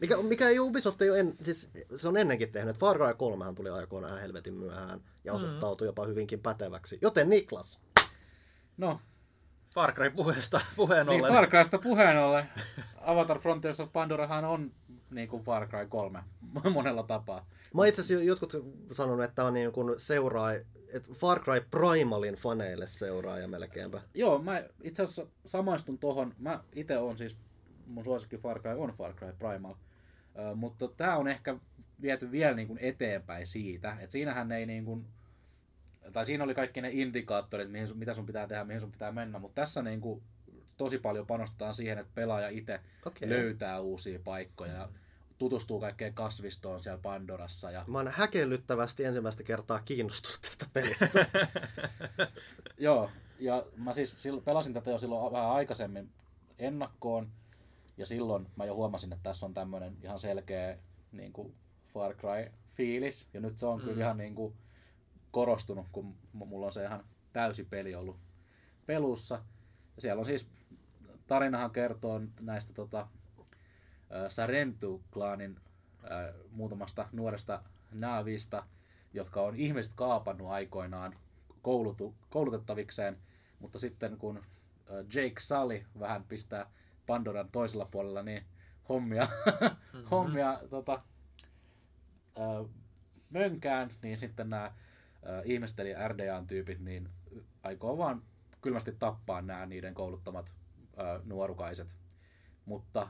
Mikä, 0.00 0.16
mikä 0.16 0.48
ei 0.48 0.58
Ubisoft 0.60 1.02
ei 1.02 1.10
ole, 1.10 1.20
en, 1.20 1.34
siis 1.42 1.68
se 1.96 2.08
on 2.08 2.16
ennenkin 2.16 2.52
tehnyt. 2.52 2.76
Far 2.76 2.98
Cry 2.98 3.14
3 3.14 3.44
tuli 3.54 3.70
aikoinaan 3.70 4.10
ihan 4.10 4.22
helvetin 4.22 4.54
myöhään 4.54 5.00
ja 5.24 5.32
osoittautui 5.32 5.86
jopa 5.86 6.04
hyvinkin 6.06 6.40
päteväksi. 6.40 6.98
Joten 7.02 7.30
Niklas, 7.30 7.80
No, 8.76 9.00
Far 9.74 9.92
Cry 9.92 10.10
puheesta 10.10 10.60
puheen 10.76 11.06
niin 11.06 11.20
ollen. 11.20 11.32
Far 11.32 11.46
Crysta 11.48 11.78
puheen 11.78 12.16
ollen. 12.18 12.48
Avatar 13.00 13.38
Frontiers 13.38 13.80
of 13.80 13.92
Pandorahan 13.92 14.44
on 14.44 14.72
niin 15.10 15.28
kuin 15.28 15.42
Far 15.42 15.68
Cry 15.68 15.86
3 15.88 16.22
monella 16.74 17.02
tapaa. 17.02 17.46
Mä 17.74 17.80
oon 17.80 17.86
itse 17.88 18.02
asiassa 18.02 18.24
jotkut 18.24 18.52
sanonut, 18.92 19.24
että 19.24 19.34
tämä 19.34 19.48
on 19.48 19.54
niin 19.54 19.72
kuin 19.72 20.00
seuraa, 20.00 20.52
että 20.52 21.08
Far 21.12 21.40
Cry 21.40 21.60
Primalin 21.70 22.34
faneille 22.34 22.88
seuraaja 22.88 23.48
melkeinpä. 23.48 24.00
Joo, 24.14 24.38
mä 24.38 24.62
itse 24.82 25.02
asiassa 25.02 25.26
samaistun 25.44 25.98
tohon. 25.98 26.34
Mä 26.38 26.60
itse 26.74 26.98
on 26.98 27.18
siis, 27.18 27.36
mun 27.86 28.04
suosikki 28.04 28.38
Far 28.38 28.60
Cry 28.60 28.72
on 28.78 28.94
Far 28.98 29.14
Cry 29.14 29.32
Primal. 29.38 29.74
Ö, 30.38 30.54
mutta 30.54 30.88
tää 30.88 31.16
on 31.16 31.28
ehkä 31.28 31.56
viety 32.02 32.30
vielä 32.30 32.56
niin 32.56 32.68
kuin 32.68 32.78
eteenpäin 32.82 33.46
siitä, 33.46 33.96
että 34.00 34.12
siinähän 34.12 34.52
ei 34.52 34.66
niin 34.66 34.84
kuin, 34.84 35.06
tai 36.12 36.26
siinä 36.26 36.44
oli 36.44 36.54
kaikki 36.54 36.80
ne 36.80 36.90
indikaattorit, 36.92 37.70
mihin 37.70 37.88
sun, 37.88 37.98
mitä 37.98 38.14
sun 38.14 38.26
pitää 38.26 38.46
tehdä, 38.46 38.64
mihin 38.64 38.80
sun 38.80 38.92
pitää 38.92 39.12
mennä, 39.12 39.38
mutta 39.38 39.60
tässä 39.60 39.82
niin 39.82 40.00
kuin 40.00 40.22
tosi 40.76 40.98
paljon 40.98 41.26
panostetaan 41.26 41.74
siihen, 41.74 41.98
että 41.98 42.12
pelaaja 42.14 42.48
itse 42.48 42.80
Okei. 43.06 43.28
löytää 43.28 43.80
uusia 43.80 44.18
paikkoja 44.24 44.72
ja 44.72 44.88
tutustuu 45.38 45.80
kaikkeen 45.80 46.14
kasvistoon 46.14 46.82
siellä 46.82 47.00
Pandorassa 47.02 47.70
ja 47.70 47.84
Mä 47.88 47.98
oon 47.98 48.08
häkellyttävästi 48.08 49.04
ensimmäistä 49.04 49.42
kertaa 49.42 49.80
kiinnostunut 49.84 50.40
tästä 50.40 50.66
pelistä. 50.72 51.08
Joo, 52.78 53.10
ja 53.38 53.64
mä 53.76 53.92
siis 53.92 54.28
pelasin 54.44 54.74
tätä 54.74 54.90
jo 54.90 54.98
silloin 54.98 55.32
vähän 55.32 55.50
aikaisemmin 55.50 56.10
ennakkoon, 56.58 57.28
ja 57.96 58.06
silloin 58.06 58.46
mä 58.56 58.64
jo 58.64 58.74
huomasin, 58.74 59.12
että 59.12 59.22
tässä 59.22 59.46
on 59.46 59.54
tämmöinen 59.54 59.96
ihan 60.02 60.18
selkeä 60.18 60.78
niin 61.12 61.32
kuin 61.32 61.54
Far 61.86 62.14
Cry-fiilis, 62.14 63.28
ja 63.34 63.40
nyt 63.40 63.58
se 63.58 63.66
on 63.66 63.78
mm. 63.78 63.84
kyllä 63.84 64.04
ihan 64.04 64.16
niin 64.16 64.34
kuin 64.34 64.54
korostunut, 65.30 65.86
kun 65.92 66.16
mulla 66.32 66.66
on 66.66 66.72
se 66.72 66.84
ihan 66.84 67.04
täysi 67.32 67.64
peli 67.64 67.94
ollut 67.94 68.18
pelussa. 68.86 69.34
Ja 69.96 70.02
siellä 70.02 70.20
on 70.20 70.26
siis, 70.26 70.48
tarinahan 71.26 71.70
kertoo 71.70 72.20
näistä 72.40 72.74
tota, 72.74 73.08
Sarentu-klaanin 74.28 75.60
ä, 76.04 76.34
muutamasta 76.50 77.08
nuoresta 77.12 77.62
naavista, 77.92 78.66
jotka 79.12 79.42
on 79.42 79.56
ihmiset 79.56 79.92
kaapannut 79.94 80.48
aikoinaan 80.48 81.14
koulutu, 81.62 82.14
koulutettavikseen, 82.30 83.18
mutta 83.58 83.78
sitten 83.78 84.16
kun 84.18 84.42
Jake 84.90 85.40
Sully 85.40 85.84
vähän 85.98 86.24
pistää 86.24 86.70
Pandoran 87.06 87.48
toisella 87.52 87.88
puolella, 87.90 88.22
niin 88.22 88.44
hommia, 88.88 89.28
mm-hmm. 89.46 90.08
hommia 90.10 90.60
tota, 90.70 91.02
ä, 92.38 92.42
mönkään, 93.30 93.90
niin 94.02 94.16
sitten 94.16 94.50
nämä 94.50 94.72
ihmiset 95.44 95.80
eli 95.80 95.94
RDA-tyypit 96.08 96.80
niin 96.80 97.08
aikoo 97.62 97.98
vaan 97.98 98.22
kylmästi 98.60 98.92
tappaa 98.92 99.42
nämä 99.42 99.66
niiden 99.66 99.94
kouluttamat 99.94 100.52
ä, 100.98 101.20
nuorukaiset. 101.24 101.96
Mutta 102.64 103.08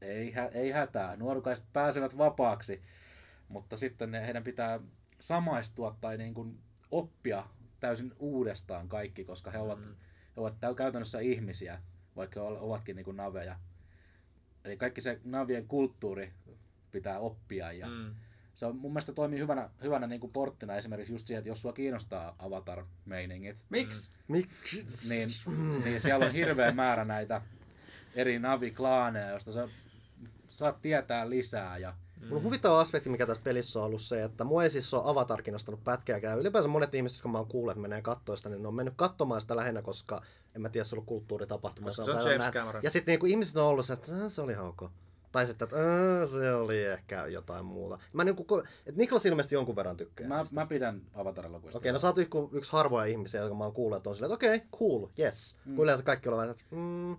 ei, 0.00 0.32
hä- 0.32 0.50
ei 0.52 0.70
hätää, 0.70 1.16
nuorukaiset 1.16 1.64
pääsevät 1.72 2.18
vapaaksi, 2.18 2.82
mutta 3.48 3.76
sitten 3.76 4.10
ne, 4.10 4.26
heidän 4.26 4.44
pitää 4.44 4.80
samaistua 5.20 5.96
tai 6.00 6.18
niin 6.18 6.34
kuin 6.34 6.58
oppia 6.90 7.44
täysin 7.80 8.12
uudestaan 8.18 8.88
kaikki, 8.88 9.24
koska 9.24 9.50
he 9.50 9.58
ovat, 9.58 9.78
mm. 9.78 9.94
he 10.36 10.40
ovat 10.40 10.54
käytännössä 10.76 11.20
ihmisiä, 11.20 11.82
vaikka 12.18 12.42
ovatkin 12.42 12.96
niin 12.96 13.04
kuin 13.04 13.16
naveja. 13.16 13.56
Eli 14.64 14.76
kaikki 14.76 15.00
se 15.00 15.20
navien 15.24 15.68
kulttuuri 15.68 16.32
pitää 16.92 17.18
oppia 17.18 17.72
ja 17.72 17.86
mm. 17.86 18.14
se 18.54 18.66
on 18.66 18.76
mun 18.76 18.92
mielestä 18.92 19.12
toimii 19.12 19.38
hyvänä, 19.38 19.70
hyvänä 19.82 20.06
niin 20.06 20.20
kuin 20.20 20.32
porttina 20.32 20.76
esimerkiksi 20.76 21.12
just 21.12 21.26
siihen, 21.26 21.38
että 21.38 21.48
jos 21.48 21.62
sua 21.62 21.72
kiinnostaa 21.72 22.36
Avatar-meiningit, 22.38 23.64
Miksi? 23.70 24.08
Miksi? 24.28 25.08
niin, 25.08 25.28
niin 25.84 26.00
siellä 26.00 26.26
on 26.26 26.32
hirveä 26.32 26.72
määrä 26.72 27.04
näitä 27.04 27.42
eri 28.14 28.38
naviklaaneja, 28.38 29.30
joista 29.30 29.52
sä 29.52 29.68
saat 30.48 30.82
tietää 30.82 31.30
lisää 31.30 31.78
ja 31.78 31.94
Mun 32.30 32.42
huvittava 32.42 32.80
aspekti, 32.80 33.08
mikä 33.08 33.26
tässä 33.26 33.42
pelissä 33.44 33.78
on 33.78 33.84
ollut 33.84 34.00
se, 34.02 34.22
että 34.22 34.44
mua 34.44 34.62
ei 34.64 34.70
siis 34.70 34.94
ole 34.94 35.02
Avatar 35.06 35.42
kiinnostanut 35.42 35.84
pätkääkään. 35.84 36.38
Ylipäänsä 36.38 36.68
monet 36.68 36.94
ihmiset, 36.94 37.16
jotka 37.18 37.28
mä 37.28 37.38
oon 37.38 37.46
kuullut, 37.46 37.72
että 37.72 37.82
menee 37.82 38.02
katsoa 38.02 38.36
sitä, 38.36 38.48
niin 38.48 38.62
ne 38.62 38.68
on 38.68 38.74
mennyt 38.74 38.94
katsomaan 38.96 39.40
sitä 39.40 39.56
lähinnä, 39.56 39.82
koska 39.82 40.22
en 40.54 40.62
mä 40.62 40.68
tiedä, 40.68 40.84
se 40.84 40.94
on 40.94 40.98
ollut 40.98 41.06
kulttuuritapahtuma. 41.08 41.90
Se 41.90 42.02
on 42.02 42.32
James. 42.32 42.50
Cameron. 42.52 42.82
Ja 42.82 42.90
sitten 42.90 43.12
niinku 43.12 43.26
ihmiset 43.26 43.56
on 43.56 43.64
ollut 43.66 43.86
se, 43.86 43.92
että 43.92 44.12
"Äh, 44.24 44.32
se 44.32 44.40
oli 44.42 44.54
hauko. 44.54 44.90
Tai 45.32 45.46
sitten, 45.46 45.66
että 45.66 45.76
"Äh, 45.76 46.28
se 46.28 46.54
oli 46.54 46.84
ehkä 46.84 47.26
jotain 47.26 47.64
muuta. 47.64 47.98
Mä 48.12 48.24
niinku, 48.24 48.46
ko- 48.52 48.66
et 48.86 48.96
Niklas 48.96 49.26
ilmeisesti 49.26 49.54
jonkun 49.54 49.76
verran 49.76 49.96
tykkää. 49.96 50.28
mä, 50.28 50.44
mä 50.52 50.66
pidän 50.66 51.02
Avatar-elokuvista. 51.14 51.78
Okei, 51.78 51.92
no 51.92 51.98
sä 51.98 52.06
oot 52.06 52.18
yksi, 52.18 52.38
yksi 52.52 52.72
harvoja 52.72 53.04
ihmisiä, 53.04 53.40
jotka 53.40 53.54
mä 53.54 53.64
oon 53.64 53.72
kuullut, 53.72 53.96
että 53.96 54.10
on 54.10 54.14
silleen, 54.16 54.32
että 54.32 54.46
okei, 54.46 54.56
okay, 54.56 54.68
cool, 54.78 55.06
yes. 55.18 55.56
Mm. 55.64 55.76
Kun 55.76 55.84
yleensä 55.84 56.04
kaikki 56.04 56.28
on 56.28 56.36
vähän, 56.36 56.50
että 56.50 56.62
mm. 56.70 57.16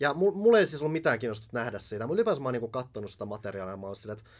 Ja 0.00 0.14
mulla 0.14 0.36
mul 0.36 0.54
ei 0.54 0.66
siis 0.66 0.82
ollut 0.82 0.92
mitään 0.92 1.18
kiinnostusta 1.18 1.58
nähdä 1.58 1.78
siitä. 1.78 2.06
Mä 2.06 2.12
ylipäänsä 2.12 2.42
mä 2.42 2.46
oon 2.46 2.52
niinku 2.52 2.68
kattonut 2.68 3.10
sitä 3.10 3.24
materiaalia, 3.24 3.76
mä 3.76 3.86
oon 3.86 3.96
silleen, 3.96 4.18
että 4.18 4.30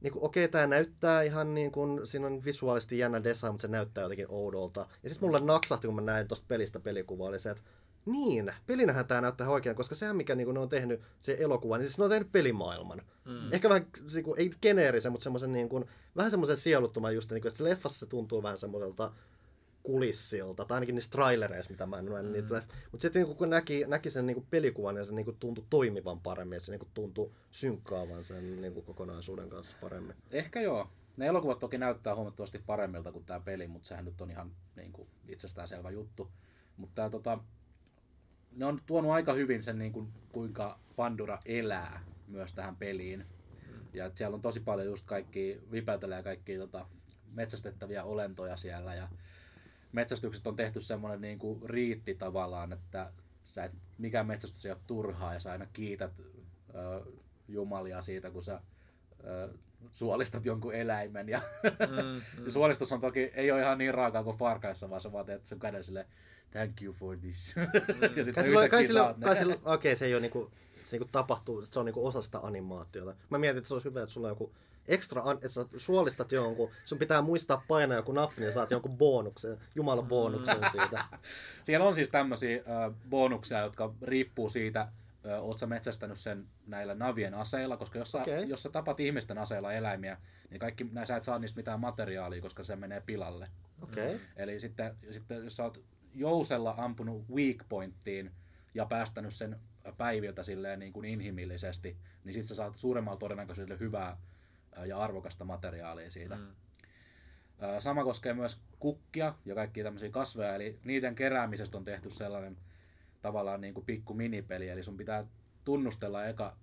niin 0.00 0.12
kuin, 0.12 0.24
okei, 0.24 0.48
tämä 0.48 0.66
näyttää 0.66 1.22
ihan 1.22 1.54
niin 1.54 1.72
kuin, 1.72 2.06
siinä 2.06 2.26
on 2.26 2.44
visuaalisesti 2.44 2.98
jännä 2.98 3.24
design, 3.24 3.52
mutta 3.52 3.62
se 3.62 3.68
näyttää 3.68 4.02
jotenkin 4.02 4.26
oudolta. 4.28 4.86
Ja 5.02 5.08
sitten 5.08 5.28
mulle 5.28 5.40
naksahti, 5.40 5.86
kun 5.86 5.94
mä 5.94 6.00
näin 6.00 6.28
tuosta 6.28 6.46
pelistä 6.48 6.80
pelikuvaa, 6.80 7.28
oli 7.28 7.38
se, 7.38 7.50
että 7.50 7.62
niin, 8.06 8.52
pelinähän 8.66 9.06
tämä 9.06 9.20
näyttää 9.20 9.50
oikein, 9.50 9.76
koska 9.76 9.94
sehän 9.94 10.16
mikä 10.16 10.34
niin 10.34 10.54
ne 10.54 10.60
on 10.60 10.68
tehnyt, 10.68 11.00
se 11.20 11.36
elokuva, 11.40 11.78
niin 11.78 11.86
siis 11.86 11.98
ne 11.98 12.04
on 12.04 12.10
tehnyt 12.10 12.32
pelimaailman. 12.32 13.02
Mm. 13.24 13.52
Ehkä 13.52 13.68
vähän, 13.68 13.86
niin 14.14 14.24
kuin, 14.24 14.40
ei 14.40 14.50
geneerisen, 14.62 15.12
mutta 15.12 15.24
semmoisen 15.24 15.52
niin 15.52 15.68
kuin, 15.68 15.84
vähän 16.16 16.30
semmoisen 16.30 16.56
sieluttoman 16.56 17.14
just, 17.14 17.30
niin 17.30 17.42
kuin, 17.42 17.48
että 17.48 17.58
se 17.58 17.64
leffassa 17.64 17.98
se 17.98 18.06
tuntuu 18.06 18.42
vähän 18.42 18.58
semmoiselta 18.58 19.12
kulissilta, 19.82 20.64
tai 20.64 20.76
ainakin 20.76 20.94
niissä 20.94 21.10
trailereissa, 21.10 21.70
mitä 21.70 21.86
mä 21.86 21.98
en 21.98 22.04
mm. 22.04 22.32
niitä. 22.32 22.62
Mutta 22.92 23.02
sitten 23.02 23.22
niin 23.22 23.36
kun 23.36 23.50
näki, 23.50 23.84
näki 23.86 24.10
sen 24.10 24.26
niin 24.26 24.46
pelikuvan, 24.50 24.96
ja 24.96 25.04
se 25.04 25.12
niin 25.12 25.36
tuntui 25.40 25.64
toimivan 25.70 26.20
paremmin, 26.20 26.56
että 26.56 26.66
se 26.66 26.72
niin 26.72 26.90
tuntui 26.94 27.32
synkkaavan 27.50 28.24
sen 28.24 28.60
niin 28.60 28.84
kokonaisuuden 28.84 29.50
kanssa 29.50 29.76
paremmin. 29.80 30.16
Ehkä 30.30 30.60
joo. 30.60 30.88
Ne 31.16 31.26
elokuvat 31.26 31.58
toki 31.58 31.78
näyttää 31.78 32.14
huomattavasti 32.14 32.58
paremmilta 32.58 33.12
kuin 33.12 33.24
tämä 33.24 33.40
peli, 33.40 33.66
mutta 33.66 33.88
sehän 33.88 34.04
nyt 34.04 34.20
on 34.20 34.30
ihan 34.30 34.52
niin 34.76 34.92
kuin, 34.92 35.08
itsestäänselvä 35.28 35.90
juttu. 35.90 36.30
Mutta 36.76 37.10
tota, 37.10 37.38
ne 38.52 38.64
on 38.64 38.80
tuonut 38.86 39.10
aika 39.10 39.32
hyvin 39.32 39.62
sen, 39.62 39.78
niin 39.78 39.92
kuin, 39.92 40.08
kuinka 40.32 40.78
Pandora 40.96 41.38
elää 41.44 42.04
myös 42.26 42.52
tähän 42.52 42.76
peliin. 42.76 43.26
Ja 43.92 44.06
et 44.06 44.16
siellä 44.16 44.34
on 44.34 44.40
tosi 44.40 44.60
paljon 44.60 44.86
just 44.86 45.06
kaikki, 45.06 45.60
vipeltelee 45.72 46.22
kaikki 46.22 46.58
tota, 46.58 46.86
metsästettäviä 47.32 48.04
olentoja 48.04 48.56
siellä. 48.56 48.94
Ja 48.94 49.08
metsästykset 49.92 50.46
on 50.46 50.56
tehty 50.56 50.80
semmoinen 50.80 51.20
niin 51.20 51.38
kuin 51.38 51.70
riitti 51.70 52.14
tavallaan, 52.14 52.72
että 52.72 53.12
sä 53.44 53.64
et, 53.64 53.72
mikään 53.98 54.26
metsästys 54.26 54.66
ei 54.66 54.72
ole 54.72 54.80
turhaa 54.86 55.34
ja 55.34 55.40
sä 55.40 55.52
aina 55.52 55.66
kiität 55.72 56.22
ö, 56.74 57.02
Jumalia 57.48 58.02
siitä, 58.02 58.30
kun 58.30 58.44
sä 58.44 58.60
ö, 59.24 59.48
suolistat 59.92 60.46
jonkun 60.46 60.74
eläimen. 60.74 61.28
Ja, 61.28 61.42
mm, 61.62 62.22
mm. 62.44 62.50
suolistus 62.50 62.92
on 62.92 63.00
toki, 63.00 63.30
ei 63.34 63.50
ole 63.50 63.60
ihan 63.60 63.78
niin 63.78 63.94
raakaa 63.94 64.24
kuin 64.24 64.36
Far 64.36 64.60
Cryssa, 64.60 64.90
vaan 64.90 65.00
sä 65.00 65.12
vaan 65.12 65.26
teet 65.26 65.46
sun 65.46 65.58
käden 65.58 65.84
silleen, 65.84 66.06
thank 66.50 66.82
you 66.82 66.92
for 66.92 67.16
this. 67.16 67.54
Mm. 67.56 67.62
ja 68.16 68.24
sit 68.24 68.34
Kai 68.34 68.44
silloin, 68.44 68.70
kai 69.20 69.36
silloin, 69.36 69.60
okei, 69.64 69.96
se 69.96 70.06
ei 70.06 70.14
ole 70.14 70.20
niinku, 70.20 70.50
se 70.84 70.96
niinku 70.96 71.08
tapahtuu, 71.12 71.60
että 71.60 71.72
se 71.72 71.78
on 71.78 71.86
niinku 71.86 72.06
osa 72.06 72.22
sitä 72.22 72.38
animaatiota. 72.38 73.14
Mä 73.30 73.38
mietin, 73.38 73.58
että 73.58 73.68
se 73.68 73.74
olisi 73.74 73.88
hyvä, 73.88 74.02
että 74.02 74.12
sulla 74.12 74.26
on 74.26 74.32
joku 74.32 74.52
ekstra, 74.88 75.22
että 75.32 75.48
sä 75.48 75.66
suolistat 75.76 76.32
jonkun, 76.32 76.70
sun 76.84 76.98
pitää 76.98 77.22
muistaa 77.22 77.64
painaa 77.68 77.96
joku 77.96 78.12
nappi 78.12 78.44
ja 78.44 78.52
saat 78.52 78.70
jonkun 78.70 78.98
bonuksen, 78.98 79.58
jumala 79.74 80.02
bonuksen 80.02 80.58
siitä. 80.70 81.04
Siellä 81.62 81.86
on 81.86 81.94
siis 81.94 82.10
tämmöisiä 82.10 82.56
äh, 82.56 82.94
bonuksia, 83.10 83.58
jotka 83.58 83.94
riippuu 84.02 84.48
siitä, 84.48 84.80
äh, 84.80 85.44
oot 85.44 85.58
sä 85.58 85.66
metsästänyt 85.66 86.18
sen 86.18 86.46
näillä 86.66 86.94
navien 86.94 87.34
aseilla, 87.34 87.76
koska 87.76 87.98
jos 87.98 88.12
sä, 88.12 88.22
Okei. 88.22 88.48
jos 88.48 88.62
sä 88.62 88.70
tapat 88.70 89.00
ihmisten 89.00 89.38
aseilla 89.38 89.72
eläimiä, 89.72 90.18
niin 90.50 90.60
kaikki, 90.60 90.84
nää, 90.92 91.06
sä 91.06 91.16
et 91.16 91.24
saa 91.24 91.38
niistä 91.38 91.56
mitään 91.56 91.80
materiaalia, 91.80 92.42
koska 92.42 92.64
se 92.64 92.76
menee 92.76 93.00
pilalle. 93.00 93.48
Okay. 93.82 94.18
Eli 94.36 94.60
sitten, 94.60 94.96
sitten 95.10 95.44
jos 95.44 95.56
sä 95.56 95.64
oot 95.64 95.82
jousella 96.14 96.74
ampunut 96.78 97.24
weak 97.28 97.56
pointtiin 97.68 98.30
ja 98.74 98.86
päästänyt 98.86 99.34
sen 99.34 99.60
päiviltä 99.96 100.42
silleen 100.42 100.78
niin 100.78 100.92
kuin 100.92 101.04
inhimillisesti, 101.04 101.96
niin 102.24 102.34
sitten 102.34 102.48
sä 102.48 102.54
saat 102.54 102.74
suuremmalla 102.74 103.18
todennäköisyydellä 103.18 103.78
hyvää 103.78 104.16
ää, 104.76 104.84
ja 104.84 104.98
arvokasta 104.98 105.44
materiaalia 105.44 106.10
siitä. 106.10 106.36
Mm. 106.36 106.54
Sama 107.78 108.04
koskee 108.04 108.34
myös 108.34 108.60
kukkia 108.78 109.34
ja 109.44 109.54
kaikkia 109.54 109.84
tämmöisiä 109.84 110.10
kasveja, 110.10 110.54
eli 110.54 110.78
niiden 110.84 111.14
keräämisestä 111.14 111.76
on 111.76 111.84
tehty 111.84 112.10
sellainen 112.10 112.56
tavallaan 113.22 113.60
niin 113.60 113.74
kuin 113.74 113.86
pikku 113.86 114.14
minipeli, 114.14 114.68
eli 114.68 114.82
sun 114.82 114.96
pitää 114.96 115.24
tunnustella 115.64 116.26
eka 116.26 116.56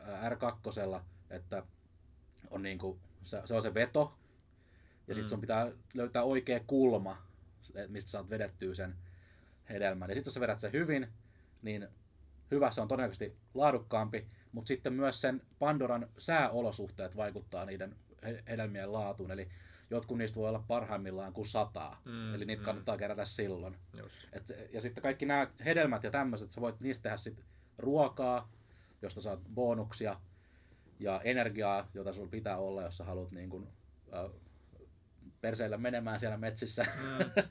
ää, 0.00 0.28
R2, 0.28 1.00
että 1.30 1.62
on 2.50 2.62
niin 2.62 2.78
kuin, 2.78 3.00
se, 3.22 3.40
se 3.44 3.54
on 3.54 3.62
se 3.62 3.74
veto, 3.74 4.14
ja 5.08 5.14
sitten 5.14 5.30
sun 5.30 5.40
pitää 5.40 5.72
löytää 5.94 6.22
oikea 6.22 6.60
kulma, 6.66 7.26
mistä 7.88 8.10
saat 8.10 8.30
vedettyä 8.30 8.74
sen 8.74 8.94
hedelmän. 9.68 10.10
Ja 10.10 10.14
sitten 10.14 10.30
jos 10.30 10.34
sä 10.34 10.40
vedät 10.40 10.60
sen 10.60 10.72
hyvin, 10.72 11.08
niin 11.62 11.88
hyvä 12.52 12.70
se 12.70 12.80
on 12.80 12.88
todennäköisesti 12.88 13.36
laadukkaampi, 13.54 14.26
mutta 14.52 14.68
sitten 14.68 14.92
myös 14.92 15.20
sen 15.20 15.42
Pandoran 15.58 16.08
sääolosuhteet 16.18 17.16
vaikuttaa 17.16 17.64
niiden 17.64 17.96
he- 18.24 18.42
hedelmien 18.48 18.92
laatuun. 18.92 19.30
Eli 19.30 19.48
jotkut 19.90 20.18
niistä 20.18 20.40
voi 20.40 20.48
olla 20.48 20.64
parhaimmillaan 20.68 21.32
kuin 21.32 21.46
sataa. 21.46 22.02
Mm, 22.04 22.34
Eli 22.34 22.44
niitä 22.44 22.62
kannattaa 22.62 22.96
kerätä 22.96 23.24
silloin. 23.24 23.76
Just. 23.98 24.28
Et, 24.32 24.52
ja 24.72 24.80
sitten 24.80 25.02
kaikki 25.02 25.26
nämä 25.26 25.50
hedelmät 25.64 26.04
ja 26.04 26.10
tämmöiset, 26.10 26.50
sä 26.50 26.60
voit 26.60 26.80
niistä 26.80 27.02
tehdä 27.02 27.16
sit 27.16 27.44
ruokaa, 27.78 28.52
josta 29.02 29.20
saat 29.20 29.40
bonuksia 29.54 30.20
ja 31.00 31.20
energiaa, 31.24 31.88
jota 31.94 32.12
sulla 32.12 32.28
pitää 32.28 32.56
olla, 32.56 32.82
jos 32.82 32.96
sä 32.96 33.04
haluat 33.04 33.30
niin 33.30 33.50
kun, 33.50 33.68
äh, 34.14 34.30
perseillä 35.40 35.78
menemään 35.78 36.18
siellä 36.18 36.36
metsissä. 36.36 36.82
Mm. 36.82 37.42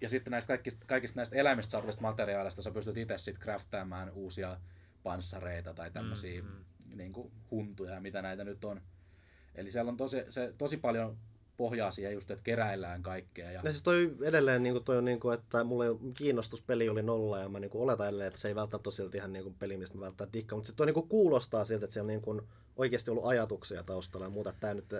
Ja 0.00 0.08
sitten 0.08 0.30
näistä 0.30 0.48
kaikista, 0.56 0.86
kaikista 0.86 1.16
näistä 1.16 1.36
eläimistä 1.36 1.70
saatavista 1.70 2.02
materiaaleista 2.02 2.62
sä 2.62 2.70
pystyt 2.70 2.96
itse 2.96 3.18
sitten 3.18 3.42
craftaamaan 3.42 4.10
uusia 4.10 4.60
panssareita 5.02 5.74
tai 5.74 5.90
tämmöisiä 5.90 6.42
mm, 6.42 6.48
mm. 6.48 6.96
niin 6.96 7.12
kuin 7.12 7.32
huntuja 7.50 7.92
ja 7.94 8.00
mitä 8.00 8.22
näitä 8.22 8.44
nyt 8.44 8.64
on. 8.64 8.80
Eli 9.54 9.70
siellä 9.70 9.88
on 9.88 9.96
tosi, 9.96 10.24
se, 10.28 10.54
tosi 10.58 10.76
paljon 10.76 11.16
pohjaa 11.56 11.90
siihen 11.90 12.12
just, 12.12 12.30
että 12.30 12.42
keräillään 12.42 13.02
kaikkea. 13.02 13.50
Ja, 13.50 13.60
Ja 13.64 13.70
siis 13.70 13.82
toi 13.82 14.16
edelleen, 14.22 14.62
niin 14.62 14.72
kuin 14.72 14.84
toi 14.84 14.98
on 14.98 15.04
niin 15.04 15.20
kuin, 15.20 15.34
että 15.34 15.64
mulla 15.64 15.84
ei- 15.84 16.12
kiinnostus 16.14 16.62
peli 16.62 16.88
oli 16.88 17.02
nolla 17.02 17.38
ja 17.38 17.48
mä 17.48 17.60
niin 17.60 17.70
kuin 17.70 17.82
oletan 17.82 18.06
edelleen, 18.06 18.28
että 18.28 18.40
se 18.40 18.48
ei 18.48 18.54
välttämättä 18.54 18.88
ole 18.88 18.94
silti 18.94 19.18
ihan 19.18 19.32
niin 19.32 19.42
kuin 19.42 19.54
peli, 19.54 19.76
mistä 19.76 19.98
mä 19.98 20.04
välttämättä 20.04 20.38
dikkaan. 20.38 20.58
Mutta 20.58 20.70
se 20.70 20.76
toi 20.76 20.86
niin 20.86 20.94
kuin 20.94 21.08
kuulostaa 21.08 21.64
siltä, 21.64 21.84
että 21.84 21.94
siellä 21.94 22.04
on 22.04 22.08
niin 22.08 22.22
kuin 22.22 22.42
oikeasti 22.76 23.10
ollut 23.10 23.24
ajatuksia 23.24 23.82
taustalla 23.82 24.26
ja 24.26 24.30
muuta. 24.30 24.54
Tämä 24.60 24.74
nyt 24.74 24.94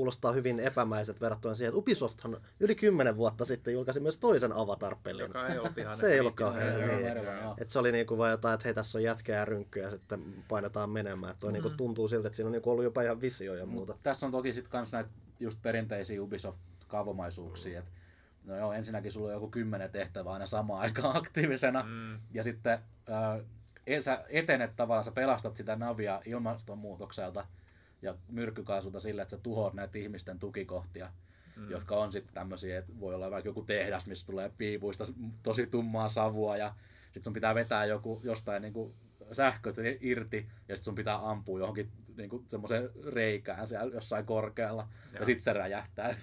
kuulostaa 0.00 0.32
hyvin 0.32 0.60
epämäiset 0.60 1.20
verrattuna 1.20 1.54
siihen, 1.54 1.68
että 1.68 1.78
Ubisofthan 1.78 2.40
yli 2.60 2.74
kymmenen 2.74 3.16
vuotta 3.16 3.44
sitten 3.44 3.74
julkaisi 3.74 4.00
myös 4.00 4.18
toisen 4.18 4.52
Avatar-pelin. 4.52 5.22
Joka 5.22 5.46
ei 5.46 5.58
ollut 5.58 5.78
ihan 5.78 5.96
Se 6.00 6.12
ei 6.12 6.20
ollut 6.20 6.36
kriittinen. 6.36 6.74
kauhean 6.74 7.16
niin. 7.16 7.54
Et 7.58 7.70
se 7.70 7.78
oli 7.78 7.92
niinku 7.92 8.18
vaan 8.18 8.30
jotain, 8.30 8.54
että 8.54 8.64
hei 8.64 8.74
tässä 8.74 8.98
on 8.98 9.04
jätkä 9.04 9.32
ja 9.32 9.44
rynkky 9.44 9.80
ja 9.80 9.90
sitten 9.90 10.44
painetaan 10.48 10.90
menemään. 10.90 11.32
Et 11.32 11.38
toi 11.38 11.52
niinku 11.52 11.70
tuntuu 11.70 12.08
siltä, 12.08 12.28
että 12.28 12.36
siinä 12.36 12.46
on 12.46 12.52
niinku 12.52 12.70
ollut 12.70 12.84
jopa 12.84 13.02
ihan 13.02 13.20
visio 13.20 13.54
ja 13.54 13.66
muuta. 13.66 13.98
tässä 14.02 14.26
on 14.26 14.32
toki 14.32 14.52
sitten 14.52 14.70
kans 14.70 14.92
näitä 14.92 15.10
just 15.40 15.58
perinteisiä 15.62 16.20
Ubisoft-kaavomaisuuksia. 16.20 17.78
Et, 17.78 17.92
no 18.44 18.56
joo, 18.56 18.72
ensinnäkin 18.72 19.12
sulla 19.12 19.26
on 19.26 19.34
joku 19.34 19.48
kymmenen 19.48 19.90
tehtävää 19.90 20.32
aina 20.32 20.46
samaan 20.46 20.80
aikaan 20.80 21.16
aktiivisena. 21.22 21.82
Mm. 21.82 22.18
Ja 22.32 22.44
sitten 22.44 22.78
äh, 23.10 24.00
sä 24.00 24.24
etenet 24.28 24.76
tavallaan, 24.76 25.04
sä 25.04 25.12
pelastat 25.12 25.56
sitä 25.56 25.76
navia 25.76 26.22
ilmastonmuutokselta 26.26 27.46
ja 28.02 28.14
myrkkykaasulta 28.28 29.00
sillä, 29.00 29.22
että 29.22 29.36
sä 29.36 29.42
tuhoat 29.42 29.74
näitä 29.74 29.98
ihmisten 29.98 30.38
tukikohtia. 30.38 31.12
Mm. 31.56 31.70
jotka 31.70 31.96
on 31.96 32.12
sitten 32.12 32.34
tämmöisiä, 32.34 32.78
että 32.78 32.92
voi 33.00 33.14
olla 33.14 33.30
vaikka 33.30 33.48
joku 33.48 33.62
tehdas, 33.62 34.06
missä 34.06 34.26
tulee 34.26 34.52
piipuista 34.58 35.04
tosi 35.42 35.66
tummaa 35.66 36.08
savua 36.08 36.56
ja 36.56 36.74
sitten 37.04 37.24
sun 37.24 37.32
pitää 37.32 37.54
vetää 37.54 37.84
joku 37.84 38.20
jostain 38.24 38.62
niinku 38.62 38.94
sähköt 39.32 39.76
irti 40.00 40.36
ja 40.68 40.76
sitten 40.76 40.84
sun 40.84 40.94
pitää 40.94 41.30
ampua 41.30 41.58
johonkin 41.58 41.90
niinku 42.16 42.44
semmoiseen 42.48 42.90
reikään 43.06 43.68
siellä 43.68 43.94
jossain 43.94 44.26
korkealla 44.26 44.88
ja, 45.12 45.20
ja 45.20 45.26
sitten 45.26 45.42
se 45.42 45.52
räjähtää. 45.52 46.16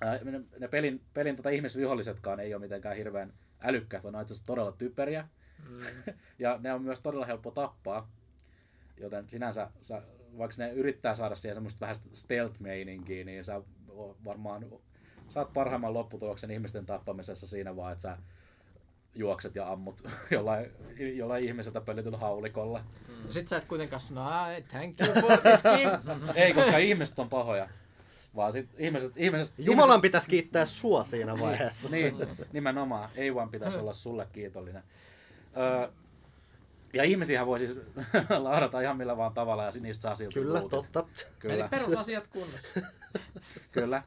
Ää, 0.00 0.18
ne, 0.24 0.40
ne 0.58 0.68
pelin, 0.68 1.00
pelin 1.14 1.36
tota 1.36 1.50
ihmisvihollisetkaan 1.50 2.40
ei 2.40 2.54
ole 2.54 2.62
mitenkään 2.62 2.96
hirveän 2.96 3.32
älykkäät, 3.60 4.02
vaan 4.02 4.12
ne 4.12 4.18
on 4.18 4.22
itse 4.22 4.34
asiassa 4.34 4.46
todella 4.46 4.72
typeriä. 4.72 5.28
Mm. 5.68 5.78
ja 6.38 6.58
ne 6.62 6.72
on 6.72 6.82
myös 6.82 7.00
todella 7.00 7.26
helppo 7.26 7.50
tappaa. 7.50 8.10
Joten 9.00 9.28
sinänsä, 9.28 9.70
sä, 9.80 10.02
vaikka 10.38 10.54
ne 10.58 10.70
yrittää 10.72 11.14
saada 11.14 11.34
siihen 11.36 11.54
semmoista 11.54 11.80
vähän 11.80 11.96
stealth-meininkiä, 12.12 13.24
niin 13.24 13.44
sä 13.44 13.60
varmaan 14.24 14.66
saat 15.28 15.52
parhaimman 15.52 15.94
lopputuloksen 15.94 16.50
ihmisten 16.50 16.86
tappamisessa 16.86 17.46
siinä 17.46 17.76
vaan, 17.76 17.92
että 17.92 18.02
sä 18.02 18.16
juokset 19.14 19.54
ja 19.56 19.72
ammut 19.72 20.02
jollain, 20.30 20.70
jollain 21.14 21.44
ihmiseltä 21.44 21.80
pölytyllä 21.80 22.18
haulikolla. 22.18 22.84
Mm. 23.08 23.14
Sit 23.30 23.48
sä 23.48 23.56
et 23.56 23.64
kuitenkaan 23.64 24.00
sano, 24.00 24.28
"Ai, 24.28 24.62
thank 24.62 25.00
you 25.00 25.12
for 25.20 25.38
this 25.38 25.62
gift. 25.62 26.20
Ei, 26.36 26.54
koska 26.54 26.78
ihmiset 26.78 27.18
on 27.18 27.28
pahoja. 27.28 27.68
Vaan 28.36 28.52
sit 28.52 28.68
ihmiset, 28.78 29.12
ihmiset, 29.16 29.54
Jumalan 29.58 30.00
pitäisi 30.00 30.28
kiittää 30.28 30.64
sua 30.66 31.02
siinä 31.02 31.38
vaiheessa. 31.38 31.88
Niin, 31.88 32.14
nimenomaan. 32.52 33.10
Ei 33.14 33.34
vaan 33.34 33.50
pitäisi 33.50 33.78
olla 33.78 33.92
sulle 33.92 34.28
kiitollinen. 34.32 34.82
Öö, 35.56 35.88
ja 36.94 37.04
ihmisiähän 37.04 37.46
voi 37.46 37.58
siis 37.58 37.76
laadata 38.38 38.80
ihan 38.80 38.96
millä 38.96 39.16
vaan 39.16 39.34
tavalla 39.34 39.64
ja 39.64 39.70
niistä 39.80 40.02
saa 40.02 40.14
silti 40.14 40.34
Kyllä, 40.34 40.52
lootit. 40.60 40.70
totta. 40.70 41.00
Kyllä, 41.38 41.54
Eli 41.54 41.64
perusasiat 41.70 42.26
kunnossa. 42.26 42.80
kyllä. 43.72 44.02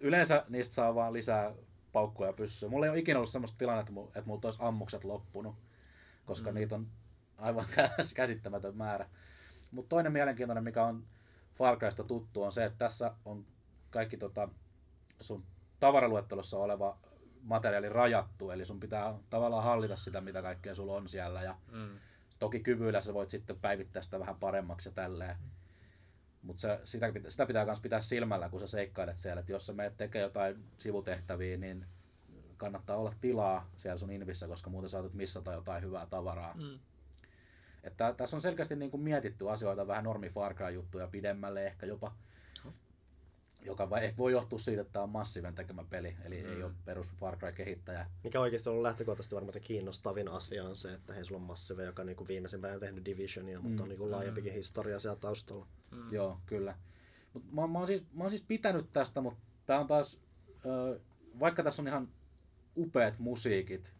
Yleensä 0.00 0.44
niistä 0.48 0.74
saa 0.74 0.94
vaan 0.94 1.12
lisää 1.12 1.54
paukkuja 1.92 2.32
pyssyä. 2.32 2.68
Mulla 2.68 2.86
ei 2.86 2.90
ole 2.90 2.98
ikinä 2.98 3.18
ollut 3.18 3.30
semmoista 3.30 3.58
tilannetta, 3.58 3.92
että 4.06 4.22
mulla- 4.26 4.40
olisi 4.44 4.58
ammukset 4.62 5.04
loppunut, 5.04 5.56
koska 6.24 6.50
mm. 6.50 6.54
niitä 6.54 6.74
on 6.74 6.86
aivan 7.38 7.66
käsittämätön 8.14 8.76
määrä. 8.76 9.08
Mutta 9.70 9.88
toinen 9.88 10.12
mielenkiintoinen, 10.12 10.64
mikä 10.64 10.84
on 10.84 11.06
Far 11.54 11.76
Crysta 11.78 12.04
tuttu, 12.04 12.42
on 12.42 12.52
se, 12.52 12.64
että 12.64 12.78
tässä 12.78 13.14
on 13.24 13.46
kaikki 13.90 14.16
tota, 14.16 14.48
sun 15.20 15.44
tavaraluettelossa 15.80 16.58
oleva 16.58 16.98
materiaali 17.42 17.88
rajattu, 17.88 18.50
eli 18.50 18.64
sun 18.64 18.80
pitää 18.80 19.14
tavallaan 19.30 19.64
hallita 19.64 19.96
sitä, 19.96 20.20
mitä 20.20 20.42
kaikkea 20.42 20.74
sulla 20.74 20.92
on 20.92 21.08
siellä, 21.08 21.42
ja 21.42 21.56
Mm. 21.72 21.98
Toki 22.44 22.60
kyvyillä 22.60 23.00
sä 23.00 23.14
voit 23.14 23.30
sitten 23.30 23.58
päivittää 23.58 24.02
sitä 24.02 24.20
vähän 24.20 24.36
paremmaksi 24.36 24.88
ja 24.88 24.92
tälleen. 24.92 25.36
Mutta 26.42 26.60
sitä, 26.84 27.10
sitä 27.28 27.46
pitää 27.46 27.64
myös 27.64 27.80
pitää 27.80 28.00
silmällä, 28.00 28.48
kun 28.48 28.60
sä 28.60 28.66
seikkailet 28.66 29.18
siellä, 29.18 29.40
että 29.40 29.52
jos 29.52 29.66
sä 29.66 29.72
menet 29.72 29.96
tekemään 29.96 30.26
jotain 30.26 30.64
sivutehtäviä, 30.78 31.56
niin 31.56 31.86
kannattaa 32.56 32.96
olla 32.96 33.14
tilaa 33.20 33.70
siellä 33.76 33.98
sun 33.98 34.10
invissä, 34.10 34.48
koska 34.48 34.70
muuten 34.70 34.90
saatat 34.90 35.14
missata 35.14 35.52
jotain 35.52 35.82
hyvää 35.82 36.06
tavaraa. 36.06 36.54
Mm. 36.54 36.78
Että 37.84 38.14
tässä 38.16 38.36
on 38.36 38.40
selkeästi 38.40 38.76
niin 38.76 38.90
kuin 38.90 39.02
mietitty 39.02 39.50
asioita 39.50 39.86
vähän 39.86 40.04
normi 40.04 40.28
Far 40.28 40.54
Cry-juttuja 40.54 41.06
pidemmälle 41.06 41.66
ehkä 41.66 41.86
jopa. 41.86 42.14
Joka 43.64 43.90
vai, 43.90 44.14
voi 44.18 44.32
johtua 44.32 44.58
siitä, 44.58 44.80
että 44.80 44.92
tämä 44.92 45.02
on 45.02 45.10
massiivinen 45.10 45.54
tekemä 45.54 45.84
peli, 45.90 46.16
eli 46.24 46.42
mm. 46.42 46.50
ei 46.50 46.62
ole 46.62 46.72
perus 46.84 47.12
Far 47.12 47.36
Cry-kehittäjä. 47.36 48.06
Mikä 48.24 48.40
oikeasti 48.40 48.68
on 48.68 48.72
ollut 48.72 48.82
lähtökohtaisesti 48.82 49.34
varmaan 49.34 49.52
se 49.52 49.60
kiinnostavin 49.60 50.28
asia 50.28 50.64
on 50.64 50.76
se, 50.76 50.92
että 50.92 51.12
hei, 51.12 51.24
sulla 51.24 51.40
on 51.40 51.46
Massive, 51.46 51.84
joka 51.84 52.04
niinku 52.04 52.28
viimeisimpään 52.28 52.74
on 52.74 52.80
tehnyt 52.80 53.04
Divisionia, 53.04 53.60
mutta 53.60 53.82
on 53.82 53.88
niinku 53.88 54.10
laajempikin 54.10 54.52
historia 54.52 54.98
siellä 54.98 55.20
taustalla. 55.20 55.66
Mm. 55.90 56.12
Joo, 56.12 56.40
kyllä. 56.46 56.78
Mut 57.34 57.52
mä, 57.52 57.66
mä, 57.66 57.78
oon 57.78 57.86
siis, 57.86 58.04
mä 58.12 58.24
oon 58.24 58.30
siis 58.30 58.42
pitänyt 58.42 58.92
tästä, 58.92 59.20
mutta 59.20 59.40
tää 59.66 59.80
on 59.80 59.86
taas, 59.86 60.20
ö, 60.66 61.00
vaikka 61.40 61.62
tässä 61.62 61.82
on 61.82 61.88
ihan 61.88 62.08
upeat 62.76 63.18
musiikit, 63.18 63.94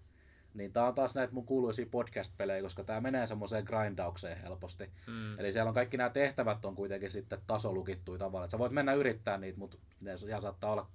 niin 0.54 0.72
tää 0.72 0.86
on 0.86 0.94
taas 0.94 1.14
näitä 1.14 1.34
mun 1.34 1.46
kuuluisia 1.46 1.86
podcast-pelejä, 1.90 2.62
koska 2.62 2.84
tää 2.84 3.00
menee 3.00 3.26
semmoiseen 3.26 3.64
grindaukseen 3.64 4.42
helposti. 4.42 4.90
Mm. 5.06 5.38
Eli 5.38 5.52
siellä 5.52 5.68
on 5.68 5.74
kaikki 5.74 5.96
nämä 5.96 6.10
tehtävät 6.10 6.64
on 6.64 6.74
kuitenkin 6.74 7.12
sitten 7.12 7.38
tasolukittuja 7.46 8.18
tavalla. 8.18 8.44
Et 8.44 8.50
sä 8.50 8.58
voit 8.58 8.72
mennä 8.72 8.92
yrittää 8.92 9.38
niitä, 9.38 9.58
mutta 9.58 9.76
ne 10.00 10.12
ihan 10.28 10.42
saattaa 10.42 10.72
olla 10.72 10.86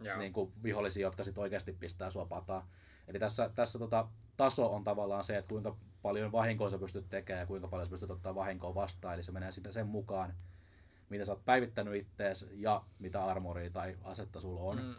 Joo. 0.00 0.18
niin 0.18 0.32
kuin 0.32 0.52
vihollisia, 0.62 1.06
jotka 1.06 1.24
sitten 1.24 1.42
oikeasti 1.42 1.72
pistää 1.72 2.10
sua 2.10 2.26
pataa. 2.26 2.68
Eli 3.08 3.18
tässä, 3.18 3.50
tässä 3.54 3.78
tota, 3.78 4.08
taso 4.36 4.74
on 4.74 4.84
tavallaan 4.84 5.24
se, 5.24 5.36
että 5.36 5.48
kuinka 5.48 5.76
paljon 6.02 6.32
vahinkoa 6.32 6.70
sä 6.70 6.78
pystyt 6.78 7.08
tekemään 7.08 7.40
ja 7.40 7.46
kuinka 7.46 7.68
paljon 7.68 7.86
sä 7.86 7.90
pystyt 7.90 8.10
ottaa 8.10 8.34
vahinkoa 8.34 8.74
vastaan. 8.74 9.14
Eli 9.14 9.22
se 9.22 9.32
menee 9.32 9.50
sitten 9.50 9.72
sen 9.72 9.86
mukaan, 9.86 10.34
mitä 11.08 11.24
sä 11.24 11.32
oot 11.32 11.44
päivittänyt 11.44 11.94
ittees 11.94 12.46
ja 12.52 12.82
mitä 12.98 13.24
armoria 13.24 13.70
tai 13.70 13.96
asetta 14.04 14.40
sulla 14.40 14.60
on. 14.60 14.82
Mm. 14.82 14.94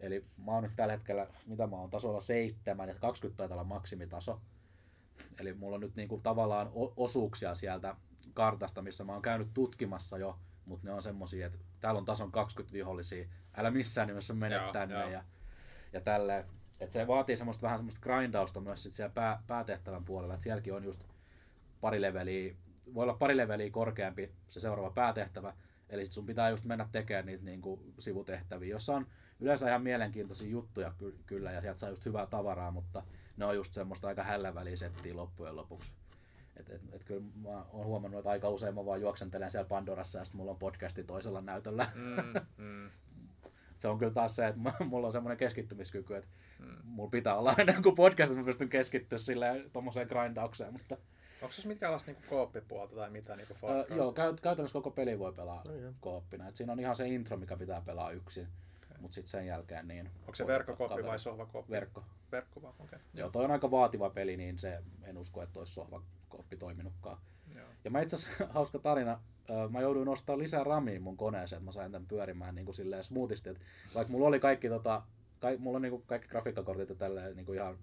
Eli 0.00 0.24
mä 0.44 0.52
oon 0.52 0.62
nyt 0.62 0.72
tällä 0.76 0.92
hetkellä, 0.92 1.26
mitä 1.46 1.66
mä 1.66 1.76
oon 1.76 1.90
tasolla 1.90 2.20
7 2.20 2.88
ja 2.88 2.94
20 2.94 3.36
taitaa 3.36 3.54
olla 3.54 3.64
maksimitaso. 3.64 4.40
Eli 5.40 5.54
mulla 5.54 5.74
on 5.74 5.80
nyt 5.80 5.96
niinku 5.96 6.20
tavallaan 6.22 6.70
osuuksia 6.96 7.54
sieltä 7.54 7.96
kartasta, 8.34 8.82
missä 8.82 9.04
mä 9.04 9.12
oon 9.12 9.22
käynyt 9.22 9.48
tutkimassa 9.54 10.18
jo, 10.18 10.38
mutta 10.64 10.86
ne 10.86 10.92
on 10.92 11.02
semmosia, 11.02 11.46
että 11.46 11.58
täällä 11.80 11.98
on 11.98 12.04
tason 12.04 12.32
20 12.32 12.72
vihollisia, 12.72 13.26
älä 13.56 13.70
missään 13.70 14.08
nimessä 14.08 14.34
mene 14.34 14.56
Joo, 14.56 14.72
tänne 14.72 14.94
joo. 14.94 15.08
ja, 15.08 15.24
ja 15.92 16.00
tälleen. 16.00 16.44
Että 16.80 16.92
se 16.92 17.06
vaatii 17.06 17.36
semmoista 17.36 17.62
vähän 17.62 17.78
semmoista 17.78 18.00
grindausta 18.00 18.60
myös 18.60 18.82
sit 18.82 18.92
siellä 18.92 19.14
pää, 19.14 19.42
päätehtävän 19.46 20.04
puolella, 20.04 20.34
että 20.34 20.44
sielläkin 20.44 20.74
on 20.74 20.84
just 20.84 21.00
pari 21.80 22.00
leveliä, 22.00 22.54
voi 22.94 23.02
olla 23.02 23.14
pari 23.14 23.36
leveliä 23.36 23.70
korkeampi 23.70 24.32
se 24.48 24.60
seuraava 24.60 24.90
päätehtävä, 24.90 25.54
eli 25.88 26.06
sit 26.06 26.12
sun 26.12 26.26
pitää 26.26 26.50
just 26.50 26.64
mennä 26.64 26.88
tekemään 26.92 27.26
niitä 27.26 27.44
niinku 27.44 27.80
sivutehtäviä, 27.98 28.70
jossa 28.70 28.94
on 28.94 29.06
yleensä 29.40 29.68
ihan 29.68 29.82
mielenkiintoisia 29.82 30.48
juttuja 30.48 30.92
ky- 30.98 31.18
kyllä, 31.26 31.52
ja 31.52 31.60
sieltä 31.60 31.80
saa 31.80 31.90
just 31.90 32.04
hyvää 32.04 32.26
tavaraa, 32.26 32.70
mutta 32.70 33.02
ne 33.36 33.44
on 33.44 33.56
just 33.56 33.72
semmoista 33.72 34.08
aika 34.08 34.24
hälläväliä 34.24 34.76
settiä 34.76 35.16
loppujen 35.16 35.56
lopuksi. 35.56 35.92
Et, 36.56 36.70
et, 36.70 36.82
et 36.92 37.04
kyllä 37.04 37.22
mä 37.42 37.64
oon 37.72 37.86
huomannut, 37.86 38.18
että 38.18 38.30
aika 38.30 38.48
usein 38.48 38.74
mä 38.74 38.86
vaan 38.86 39.00
juoksentelen 39.00 39.50
siellä 39.50 39.68
Pandorassa 39.68 40.18
ja 40.18 40.24
sitten 40.24 40.36
mulla 40.36 40.50
on 40.50 40.58
podcasti 40.58 41.04
toisella 41.04 41.40
näytöllä. 41.40 41.86
Mm, 41.94 42.40
mm. 42.64 42.90
Se 43.78 43.88
on 43.88 43.98
kyllä 43.98 44.12
taas 44.12 44.36
se, 44.36 44.46
että 44.46 44.60
mulla 44.84 45.06
on 45.06 45.12
semmoinen 45.12 45.38
keskittymiskyky, 45.38 46.16
että 46.16 46.30
mulla 46.84 47.10
pitää 47.10 47.36
olla 47.36 47.54
aina 47.58 47.72
joku 47.72 47.92
podcast, 47.92 48.30
että 48.30 48.40
mä 48.40 48.44
pystyn 48.44 48.68
keskittyä 48.68 49.18
silleen 49.18 49.70
tommoseen 49.70 50.08
grindaukseen, 50.08 50.72
mutta 50.72 50.96
Onko 51.42 51.52
se 51.52 51.68
minkäänlaista 51.68 52.10
niinku 52.10 52.28
kooppipuolta 52.28 52.96
tai 52.96 53.10
mitä 53.10 53.36
niinku 53.36 53.54
Öö, 53.68 53.96
joo, 53.96 54.12
käyt, 54.12 54.40
käytännössä 54.40 54.72
koko 54.72 54.90
peli 54.90 55.18
voi 55.18 55.32
pelaa 55.32 55.62
No 55.68 55.92
kooppina. 56.00 56.48
Et 56.48 56.54
siinä 56.54 56.72
on 56.72 56.80
ihan 56.80 56.96
se 56.96 57.08
intro, 57.08 57.36
mikä 57.36 57.56
pitää 57.56 57.80
pelaa 57.80 58.10
yksin. 58.10 58.48
Mutta 59.00 59.14
sitten 59.14 59.30
sen 59.30 59.46
jälkeen 59.46 59.88
niin... 59.88 60.10
Onko 60.20 60.34
se 60.34 60.44
ottaa 60.44 61.06
vai 61.06 61.18
sohvakooppi? 61.18 61.72
Verkko. 61.72 62.04
Verkko 62.32 62.62
vaan, 62.62 62.74
okei. 62.78 62.84
Okay. 62.86 62.98
Joo, 63.14 63.30
toi 63.30 63.44
on 63.44 63.50
aika 63.50 63.70
vaativa 63.70 64.10
peli, 64.10 64.36
niin 64.36 64.58
se 64.58 64.82
en 65.02 65.18
usko, 65.18 65.42
että 65.42 65.58
olisi 65.58 65.72
sohvakooppi 65.72 66.56
toiminutkaan. 66.56 67.18
Joo. 67.54 67.66
Ja 67.84 67.90
mä 67.90 68.00
itse 68.00 68.16
asiassa, 68.16 68.46
hauska 68.54 68.78
tarina, 68.78 69.20
mä 69.70 69.80
jouduin 69.80 70.08
ostamaan 70.08 70.38
lisää 70.38 70.64
ramia 70.64 71.00
mun 71.00 71.16
koneeseen, 71.16 71.58
että 71.58 71.64
mä 71.64 71.72
sain 71.72 71.92
tämän 71.92 72.08
pyörimään 72.08 72.54
niin 72.54 72.64
kuin 72.64 72.74
silleen 72.74 73.04
smoothisti. 73.04 73.50
Et 73.50 73.60
vaikka 73.94 74.12
mulla 74.12 74.26
oli 74.26 74.40
kaikki, 74.40 74.68
tota, 74.68 75.02
kaik, 75.40 75.60
mulla 75.60 75.76
on 75.76 75.82
niin 75.82 75.90
kuin 75.90 76.02
kaikki 76.06 76.28
grafiikkakortit 76.28 76.88
ja 76.88 76.94
tälleen 76.94 77.36
niin 77.36 77.46
kuin 77.46 77.58
ihan 77.58 77.78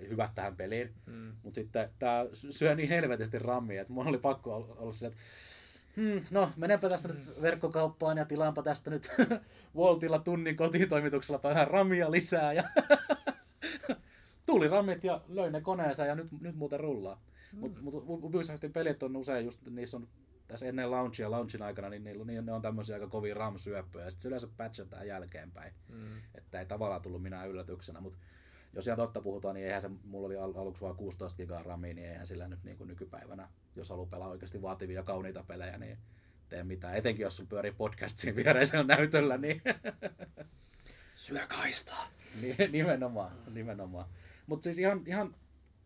hyvät 0.00 0.34
tähän 0.34 0.56
peliin, 0.56 0.94
Mm. 1.06 1.32
mutta 1.42 1.54
sitten 1.54 1.90
tämä 1.98 2.26
syö 2.32 2.74
niin 2.74 2.88
helvetisti 2.88 3.38
rammia, 3.38 3.80
että 3.80 3.92
mun 3.92 4.08
oli 4.08 4.18
pakko 4.18 4.56
olla, 4.56 4.74
olla 4.78 4.92
silleen, 4.92 5.12
että 5.12 5.24
hmm, 5.96 6.20
no 6.30 6.50
menenpä 6.56 6.88
tästä 6.88 7.08
nyt 7.08 7.42
verkkokauppaan 7.42 8.18
ja 8.18 8.24
tilaanpa 8.24 8.62
tästä 8.62 8.90
nyt 8.90 9.10
Voltilla 9.76 10.18
tunnin 10.18 10.56
kotitoimituksella 10.56 11.40
vähän 11.42 11.68
ramia 11.68 12.10
lisää. 12.10 12.52
Ja 12.52 12.64
tuli 14.46 14.68
rammit 14.68 15.04
ja 15.04 15.20
löin 15.28 15.52
ne 15.52 15.60
koneeseen 15.60 16.08
ja 16.08 16.14
nyt, 16.14 16.28
nyt 16.40 16.56
muuten 16.56 16.80
rullaa. 16.80 17.22
Mutta 17.52 17.80
mut, 17.80 17.94
Ubisoftin 18.06 18.72
pelit 18.72 19.02
on 19.02 19.16
usein 19.16 19.44
just, 19.44 19.66
niissä 19.66 19.96
on 19.96 20.08
tässä 20.48 20.66
ennen 20.66 20.90
launchia, 20.90 21.30
launchin 21.30 21.62
aikana, 21.62 21.88
niin, 21.88 22.04
niillä, 22.04 22.24
niin 22.24 22.46
ne 22.46 22.52
on 22.52 22.62
tämmöisiä 22.62 22.96
aika 22.96 23.08
kovia 23.08 23.34
RAM-syöppöjä. 23.34 24.10
Sitten 24.10 24.22
se 24.22 24.28
yleensä 24.28 24.48
patchataan 24.56 25.06
jälkeenpäin. 25.06 25.74
Mm. 25.88 26.22
Että 26.34 26.60
ei 26.60 26.66
tavallaan 26.66 27.02
tullut 27.02 27.22
minä 27.22 27.44
yllätyksenä, 27.44 28.00
mutta 28.00 28.18
jos 28.72 28.86
ihan 28.86 28.96
totta 28.96 29.20
puhutaan, 29.20 29.54
niin 29.54 29.66
eihän 29.66 29.82
se, 29.82 29.90
mulla 30.04 30.26
oli 30.26 30.36
al- 30.36 30.56
aluksi 30.56 30.82
vain 30.82 30.96
16 30.96 31.36
gigaa 31.36 31.62
ramia, 31.62 31.94
niin 31.94 32.06
eihän 32.06 32.26
sillä 32.26 32.48
nyt 32.48 32.64
niin 32.64 32.76
kuin 32.76 32.88
nykypäivänä, 32.88 33.48
jos 33.76 33.90
haluaa 33.90 34.08
pelaa 34.10 34.28
oikeasti 34.28 34.62
vaativia 34.62 34.96
ja 34.96 35.02
kauniita 35.02 35.44
pelejä, 35.46 35.78
niin 35.78 35.98
tee 36.48 36.64
mitään. 36.64 36.94
Etenkin 36.94 37.24
jos 37.24 37.36
sulla 37.36 37.48
pyörii 37.48 37.72
podcast 37.72 38.18
siinä 38.18 38.36
viereisellä 38.36 38.84
näytöllä, 38.84 39.38
niin 39.38 39.62
Syö 41.14 41.46
kaistaa. 41.46 42.08
Ni- 42.40 42.68
nimenomaan, 42.72 43.32
nimenomaan. 43.50 44.06
Mutta 44.46 44.64
siis 44.64 44.78
ihan, 44.78 45.02
ihan, 45.06 45.34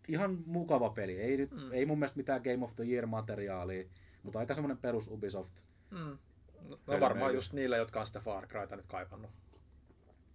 ihan 0.08 0.38
mukava 0.46 0.90
peli. 0.90 1.20
Ei, 1.20 1.36
nyt, 1.36 1.50
mm. 1.50 1.72
ei 1.72 1.86
mun 1.86 1.98
mielestä 1.98 2.16
mitään 2.16 2.42
Game 2.42 2.64
of 2.64 2.76
the 2.76 2.84
Year-materiaalia, 2.84 3.88
mutta 4.22 4.38
aika 4.38 4.54
semmoinen 4.54 4.78
perus 4.78 5.08
Ubisoft. 5.08 5.60
Mm. 5.90 6.18
No 6.68 6.76
Kyllä 6.76 7.00
varmaan 7.00 7.34
just 7.34 7.52
niille, 7.52 7.76
jotka 7.76 8.00
on 8.00 8.06
sitä 8.06 8.20
Far 8.20 8.46
Cryta 8.46 8.76
nyt 8.76 8.86
kaivannut. 8.86 9.30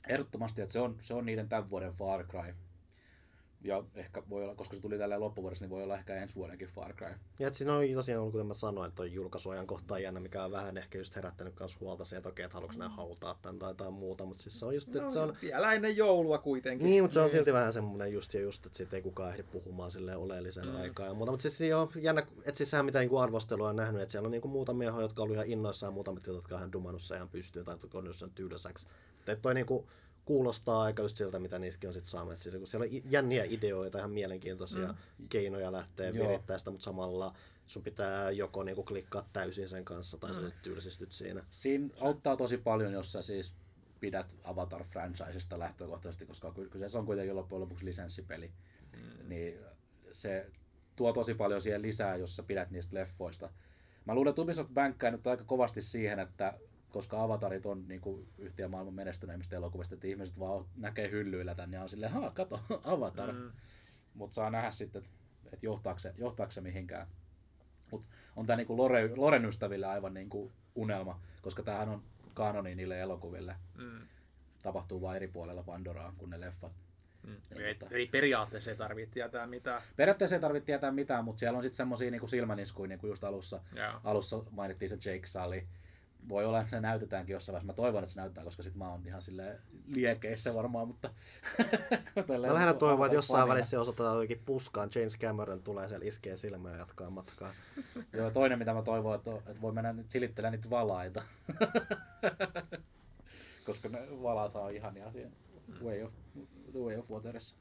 Ehdottomasti, 0.07 0.61
että 0.61 0.73
se 0.73 0.79
on, 0.79 0.97
se 1.01 1.13
on 1.13 1.25
niiden 1.25 1.49
tämän 1.49 1.69
vuoden 1.69 1.93
Far 1.93 2.23
Cry. 2.23 2.55
Ja 3.63 3.83
ehkä 3.95 4.23
voi 4.29 4.43
olla, 4.43 4.55
koska 4.55 4.75
se 4.75 4.81
tuli 4.81 4.97
tällä 4.97 5.19
loppuvuodessa, 5.19 5.63
niin 5.63 5.69
voi 5.69 5.83
olla 5.83 5.97
ehkä 5.97 6.15
ensi 6.15 6.35
vuodenkin 6.35 6.67
Far 6.67 6.93
Cry. 6.93 7.07
Ja 7.39 7.47
et 7.47 7.53
siinä 7.53 7.75
on 7.75 7.83
tosiaan 7.93 8.19
ollut, 8.21 8.31
kuten 8.31 8.47
mä 8.47 8.53
sanoin, 8.53 8.87
että 8.87 8.95
toi 8.95 9.13
julkaisuajan 9.13 9.67
kohta 9.67 9.93
on 9.93 10.03
jännä, 10.03 10.19
mikä 10.19 10.43
on 10.43 10.51
vähän 10.51 10.77
ehkä 10.77 10.97
just 10.97 11.15
herättänyt 11.15 11.53
kans 11.53 11.79
huolta 11.79 12.03
se, 12.03 12.17
että 12.17 12.29
okei, 12.29 12.45
että 12.45 12.53
haluatko 12.53 12.77
nää 12.79 12.89
hautaa 12.89 13.39
tämän 13.41 13.59
tai 13.59 13.69
jotain 13.69 13.93
muuta, 13.93 14.25
mutta 14.25 14.43
siis 14.43 14.59
se 14.59 14.65
on 14.65 14.73
just, 14.73 14.95
että 14.95 15.09
se 15.09 15.19
on, 15.19 15.37
Vielä 15.41 15.73
ennen 15.73 15.97
joulua 15.97 16.37
kuitenkin. 16.37 16.85
Niin, 16.85 17.03
mutta 17.03 17.13
se 17.13 17.19
on 17.19 17.29
silti 17.29 17.53
vähän 17.53 17.73
semmoinen 17.73 18.13
just 18.13 18.33
ja 18.33 18.41
just, 18.41 18.65
että 18.65 18.77
siitä 18.77 18.95
ei 18.95 19.01
kukaan 19.01 19.31
ehdi 19.31 19.43
puhumaan 19.43 19.91
sille 19.91 20.15
oleellisen 20.15 20.65
mm. 20.65 20.75
aikaa 20.75 21.05
ja 21.05 21.13
muuta. 21.13 21.31
Mutta 21.31 21.41
siis 21.41 21.61
joo, 21.61 21.91
jännä, 21.95 22.21
että 22.21 22.57
siis 22.57 22.69
sehän 22.69 22.85
mitä 22.85 22.99
niinku 22.99 23.17
arvostelua 23.17 23.69
on 23.69 23.75
nähnyt, 23.75 24.01
että 24.01 24.11
siellä 24.11 24.27
on 24.27 24.31
niinku 24.31 24.47
muutamia, 24.47 25.01
jotka 25.01 25.21
on 25.21 25.23
ollut 25.23 25.35
ihan 25.35 25.47
innoissaan 25.47 25.91
ja 25.91 25.93
muutamat, 25.93 26.27
jotka 26.27 26.55
on 26.55 26.59
ihan 26.59 26.71
dumannut 26.71 27.01
sen 27.01 27.15
ihan 27.15 27.29
pystyyn 27.29 27.65
tai 27.65 27.75
jotka 27.81 27.97
on 27.97 28.05
jossain 28.05 28.31
tylsäksi. 28.31 28.87
Että 29.19 29.35
toi 29.35 29.53
niinku 29.53 29.87
kuulostaa 30.25 30.81
aika 30.81 31.01
just 31.01 31.17
siltä, 31.17 31.39
mitä 31.39 31.59
niistäkin 31.59 31.87
on 31.87 31.93
sitten 31.93 32.09
saanut. 32.09 32.33
Et 32.33 32.39
siis, 32.39 32.55
kun 32.55 32.67
siellä 32.67 32.83
on 32.83 33.11
jänniä 33.11 33.43
ideoita, 33.43 33.97
ihan 33.97 34.11
mielenkiintoisia 34.11 34.87
mm. 34.87 35.27
keinoja 35.29 35.71
lähteä 35.71 36.09
Joo. 36.09 36.27
virittää 36.27 36.57
sitä, 36.57 36.71
mutta 36.71 36.83
samalla 36.83 37.35
sun 37.67 37.83
pitää 37.83 38.31
joko 38.31 38.63
niinku 38.63 38.83
klikkaa 38.83 39.29
täysin 39.33 39.69
sen 39.69 39.85
kanssa 39.85 40.17
tai 40.17 40.29
mm. 40.29 40.35
sä 40.35 40.41
sitten 40.41 40.63
tylsistyt 40.63 41.11
siinä. 41.11 41.43
Siinä 41.49 41.89
auttaa 42.01 42.37
tosi 42.37 42.57
paljon, 42.57 42.93
jos 42.93 43.11
sä 43.11 43.21
siis 43.21 43.53
pidät 43.99 44.37
Avatar-franchisesta 44.43 45.59
lähtökohtaisesti, 45.59 46.25
koska 46.25 46.53
ky- 46.53 46.69
kyseessä 46.69 46.99
on 46.99 47.05
kuitenkin 47.05 47.35
loppujen 47.35 47.61
lopuksi 47.61 47.85
lisenssipeli. 47.85 48.51
Mm. 48.93 49.29
Niin 49.29 49.59
se 50.11 50.51
tuo 50.95 51.13
tosi 51.13 51.33
paljon 51.33 51.61
siihen 51.61 51.81
lisää, 51.81 52.15
jos 52.15 52.35
sä 52.35 52.43
pidät 52.43 52.71
niistä 52.71 52.95
leffoista. 52.95 53.49
Mä 54.05 54.15
luulen, 54.15 54.29
että 54.29 54.41
Ubisoft 54.41 54.73
bänkkää 54.73 55.11
nyt 55.11 55.27
aika 55.27 55.43
kovasti 55.43 55.81
siihen, 55.81 56.19
että 56.19 56.53
koska 56.91 57.23
Avatarit 57.23 57.65
on 57.65 57.87
niin 57.87 58.01
kuin 58.01 58.27
yhtiä 58.37 58.67
maailman 58.67 58.93
menestyneimmistä 58.93 59.55
elokuvista, 59.55 59.95
että 59.95 60.07
ihmiset 60.07 60.39
vaan 60.39 60.65
näkee 60.75 61.11
hyllyillä 61.11 61.55
tänne 61.55 61.77
ja 61.77 61.83
on 61.83 61.89
silleen, 61.89 62.11
haa, 62.11 62.31
kato, 62.31 62.59
Avatar. 62.83 63.31
Mm. 63.33 63.51
Mutta 64.13 64.33
saa 64.33 64.49
nähdä 64.49 64.71
sitten, 64.71 65.03
että 65.45 65.65
johtaako 65.65 65.99
se, 65.99 66.13
johtaako 66.17 66.51
se 66.51 66.61
mihinkään. 66.61 67.07
Mutta 67.91 68.07
on 68.35 68.45
tämä 68.45 68.57
niinku 68.57 68.77
Lore, 68.77 69.09
Loren 69.15 69.45
ystäville 69.45 69.85
aivan 69.87 70.13
niinku 70.13 70.51
unelma, 70.75 71.21
koska 71.41 71.63
tämähän 71.63 71.89
on 71.89 72.03
kanoni 72.33 72.75
niille 72.75 72.99
elokuville. 72.99 73.55
Mm. 73.77 74.07
Tapahtuu 74.61 75.01
vain 75.01 75.15
eri 75.15 75.27
puolella 75.27 75.63
Pandoraa 75.63 76.13
kuin 76.17 76.29
ne 76.29 76.39
leffat. 76.39 76.71
Mm. 77.27 77.35
Niin 77.49 77.61
Ei, 77.65 77.73
tota- 77.73 77.93
ei 77.95 78.07
periaatteessa 78.07 78.71
ei 78.71 78.77
tarvitse 78.77 79.13
tietää 79.13 79.47
mitään. 79.47 79.81
Periaatteessa 79.95 80.35
ei 80.35 80.41
tarvitse 80.41 80.65
tietää 80.65 80.91
mitään, 80.91 81.25
mutta 81.25 81.39
siellä 81.39 81.57
on 81.57 81.63
sitten 81.63 81.77
semmosia 81.77 82.11
niinku 82.11 82.27
silmäniskuja, 82.27 82.87
niin 82.87 82.99
kuin 82.99 83.09
just 83.09 83.23
alussa, 83.23 83.59
Joo. 83.75 83.99
alussa 84.03 84.43
mainittiin 84.51 84.89
se 84.89 84.95
Jake 84.95 85.27
Sully. 85.27 85.67
Voi 86.29 86.45
olla, 86.45 86.59
että 86.59 86.69
se 86.69 86.81
näytetäänkin 86.81 87.33
jossain 87.33 87.53
vaiheessa. 87.53 87.73
Mä 87.73 87.75
toivon, 87.75 88.03
että 88.03 88.13
se 88.13 88.19
näyttää, 88.19 88.43
koska 88.43 88.63
sit 88.63 88.75
mä 88.75 88.89
oon 88.89 89.07
ihan 89.07 89.21
sille 89.21 89.59
liekeissä 89.87 90.55
varmaan, 90.55 90.87
mutta... 90.87 91.09
Mä 92.27 92.53
lähinnä 92.53 92.73
toivon, 92.73 93.05
että 93.05 93.15
jossain 93.15 93.49
välissä 93.49 93.81
osoitetaan 93.81 94.15
jotenkin 94.15 94.41
puskaan. 94.45 94.89
James 94.95 95.17
Cameron 95.17 95.63
tulee 95.63 95.87
siellä 95.87 96.05
iskee 96.05 96.35
silmään 96.35 96.73
ja 96.73 96.79
jatkaa 96.79 97.09
matkaa. 97.09 97.53
Joo, 98.13 98.31
toinen 98.31 98.59
mitä 98.59 98.73
mä 98.73 98.81
toivon, 98.81 99.15
että, 99.15 99.35
että 99.35 99.61
voi 99.61 99.71
mennä 99.71 99.93
nyt 99.93 100.11
silittelemään 100.11 100.51
niitä 100.51 100.69
valaita. 100.69 101.23
Koska 103.65 103.89
ne 103.89 104.07
valat 104.23 104.55
on 104.55 104.73
ihania 104.73 105.11
siinä 105.11 105.31
Way 105.83 106.03
of, 106.03 106.13
The 106.71 106.79
Way 106.79 106.97
of 106.97 107.09
Waterissa. 107.09 107.55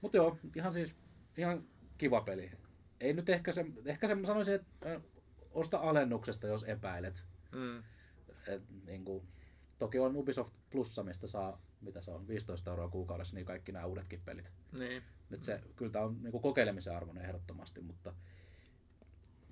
Mutta 0.00 0.16
joo, 0.16 0.38
ihan 0.56 0.72
siis 0.72 0.96
ihan 1.36 1.64
kiva 1.98 2.20
peli. 2.20 2.50
Ei 3.00 3.12
nyt 3.12 3.28
ehkä 3.28 3.52
se, 3.52 3.66
ehkä 3.86 4.06
se 4.06 4.14
mä 4.14 4.26
sanoisin, 4.26 4.54
että 4.54 4.94
äh, 4.94 5.02
osta 5.52 5.78
alennuksesta, 5.78 6.46
jos 6.46 6.64
epäilet. 6.64 7.26
Mm. 7.52 7.78
Et, 8.46 8.62
niin 8.86 9.04
kuin, 9.04 9.28
toki 9.78 9.98
on 9.98 10.16
Ubisoft 10.16 10.54
Plussa, 10.70 11.02
mistä 11.02 11.26
saa, 11.26 11.62
mitä 11.80 12.00
se 12.00 12.10
on, 12.10 12.28
15 12.28 12.70
euroa 12.70 12.88
kuukaudessa, 12.88 13.34
niin 13.34 13.46
kaikki 13.46 13.72
nämä 13.72 13.86
uudetkin 13.86 14.22
pelit. 14.24 14.52
Niin. 14.72 15.02
Nyt 15.30 15.42
se, 15.42 15.62
kyllä 15.76 15.92
tämä 15.92 16.04
on 16.04 16.22
niin 16.22 16.32
kuin 16.32 16.42
kokeilemisen 16.42 16.96
arvoinen 16.96 17.24
ehdottomasti, 17.24 17.80
mutta 17.80 18.14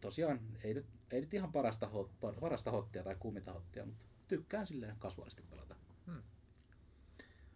tosiaan 0.01 0.41
ei 0.65 0.75
nyt, 0.75 0.87
ei 1.11 1.21
nyt 1.21 1.35
ihan 1.35 1.53
parasta, 1.53 1.89
hot, 1.89 2.11
par- 2.11 2.41
parasta 2.41 2.71
hottia 2.71 3.05
tai 3.05 3.17
kuuminta 3.19 3.53
hottia, 3.53 3.87
mutta 3.87 4.05
tykkään 4.29 4.67
silleen 4.67 4.97
kasuaalisti 4.99 5.43
pelata. 5.51 5.77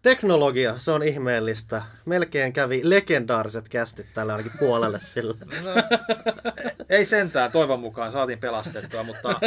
Teknologia, 0.02 0.78
se 0.78 0.90
on 0.90 1.02
ihmeellistä. 1.02 1.82
Melkein 2.04 2.52
kävi 2.52 2.80
legendaariset 2.84 3.68
kästit 3.68 4.06
tällä 4.14 4.32
ainakin 4.32 4.58
puolelle 4.58 4.98
sillä. 4.98 5.34
No, 5.50 6.82
ei 6.88 7.04
sentään, 7.04 7.52
toivon 7.52 7.80
mukaan 7.80 8.12
saatiin 8.12 8.38
pelastettua, 8.38 9.02
mutta 9.02 9.40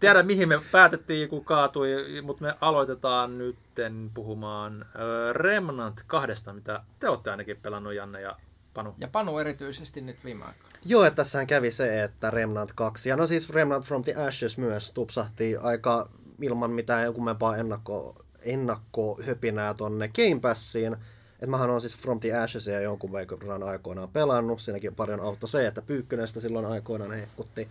tiedä 0.00 0.22
mihin 0.22 0.48
me 0.48 0.60
päätettiin, 0.72 1.28
kun 1.28 1.44
kaatui, 1.44 2.22
mutta 2.22 2.44
me 2.44 2.54
aloitetaan 2.60 3.38
nytten 3.38 4.10
puhumaan 4.14 4.86
Remnant 5.32 6.04
kahdesta, 6.06 6.52
mitä 6.52 6.80
te 7.00 7.08
olette 7.08 7.30
ainakin 7.30 7.56
pelannut, 7.56 7.94
Janne 7.94 8.20
ja 8.20 8.36
Panu. 8.74 8.94
Ja 8.98 9.08
Panu 9.08 9.38
erityisesti 9.38 10.00
nyt 10.00 10.24
viime 10.24 10.44
aikoina. 10.44 10.78
Joo, 10.84 11.04
että 11.04 11.16
tässähän 11.16 11.46
kävi 11.46 11.70
se, 11.70 12.02
että 12.02 12.30
Remnant 12.30 12.72
2, 12.74 13.08
ja 13.08 13.16
no 13.16 13.26
siis 13.26 13.50
Remnant 13.50 13.84
from 13.84 14.04
the 14.04 14.14
Ashes 14.14 14.58
myös 14.58 14.90
tupsahti 14.90 15.56
aika 15.56 16.08
ilman 16.42 16.70
mitään 16.70 17.14
kummempaa 17.14 17.56
ennakko, 17.56 18.23
ennakkohöpinää 18.44 19.74
tonne 19.74 20.08
Game 20.08 20.40
Passiin. 20.40 20.96
että 21.32 21.46
mähän 21.46 21.70
on 21.70 21.80
siis 21.80 21.96
From 21.96 22.20
the 22.20 22.32
Ashesia 22.32 22.80
jonkun 22.80 23.12
verran 23.12 23.62
aikoinaan 23.62 24.08
pelannut, 24.08 24.60
siinäkin 24.60 24.94
paljon 24.94 25.20
auttoi 25.20 25.48
se, 25.48 25.66
että 25.66 25.82
Pyykkönestä 25.82 26.40
silloin 26.40 26.66
aikoinaan 26.66 27.12
hehkutti. 27.12 27.68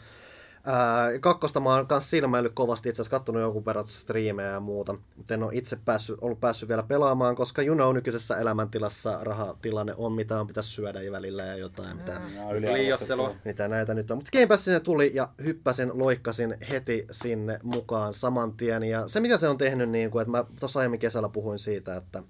Ää, 0.65 1.19
kakkosta 1.19 1.59
mä 1.59 1.75
oon 1.75 1.87
kanssa 1.87 2.09
silmäillyt 2.09 2.53
kovasti, 2.55 2.89
itse 2.89 3.01
asiassa 3.01 3.17
kattonut 3.17 3.41
jonkun 3.41 3.65
verran 3.65 3.87
striimejä 3.87 4.49
ja 4.49 4.59
muuta, 4.59 4.95
mutta 5.15 5.33
en 5.33 5.43
ole 5.43 5.51
itse 5.55 5.77
päässyt, 5.85 6.17
ollut 6.21 6.39
päässyt 6.39 6.69
vielä 6.69 6.83
pelaamaan, 6.83 7.35
koska 7.35 7.61
you 7.61 7.75
know, 7.75 7.93
nykyisessä 7.95 8.37
elämäntilassa 8.37 9.19
rahatilanne 9.21 9.93
on, 9.97 10.11
mitä 10.13 10.39
on 10.39 10.47
pitäisi 10.47 10.69
syödä 10.69 10.99
välillä 11.11 11.43
ja 11.43 11.55
jotain, 11.55 11.97
mitä, 11.97 12.21
Ja 12.35 12.73
Liioittelua. 12.73 13.35
mitä 13.45 13.67
näitä 13.67 13.93
nyt 13.93 14.11
on. 14.11 14.17
Mutta 14.17 14.31
Game 14.31 14.47
Pass 14.47 14.65
sinne 14.65 14.79
tuli 14.79 15.11
ja 15.13 15.29
hyppäsin, 15.43 15.91
loikkasin 15.93 16.57
heti 16.69 17.07
sinne 17.11 17.59
mukaan 17.63 18.13
saman 18.13 18.53
tien. 18.53 18.83
Ja 18.83 19.07
se 19.07 19.19
mitä 19.19 19.37
se 19.37 19.47
on 19.47 19.57
tehnyt, 19.57 19.89
niin 19.89 20.11
kuin, 20.11 20.21
että 20.21 20.31
mä 20.31 20.43
tuossa 20.59 20.79
aiemmin 20.79 20.99
kesällä 20.99 21.29
puhuin 21.29 21.59
siitä, 21.59 21.95
että 21.95 22.23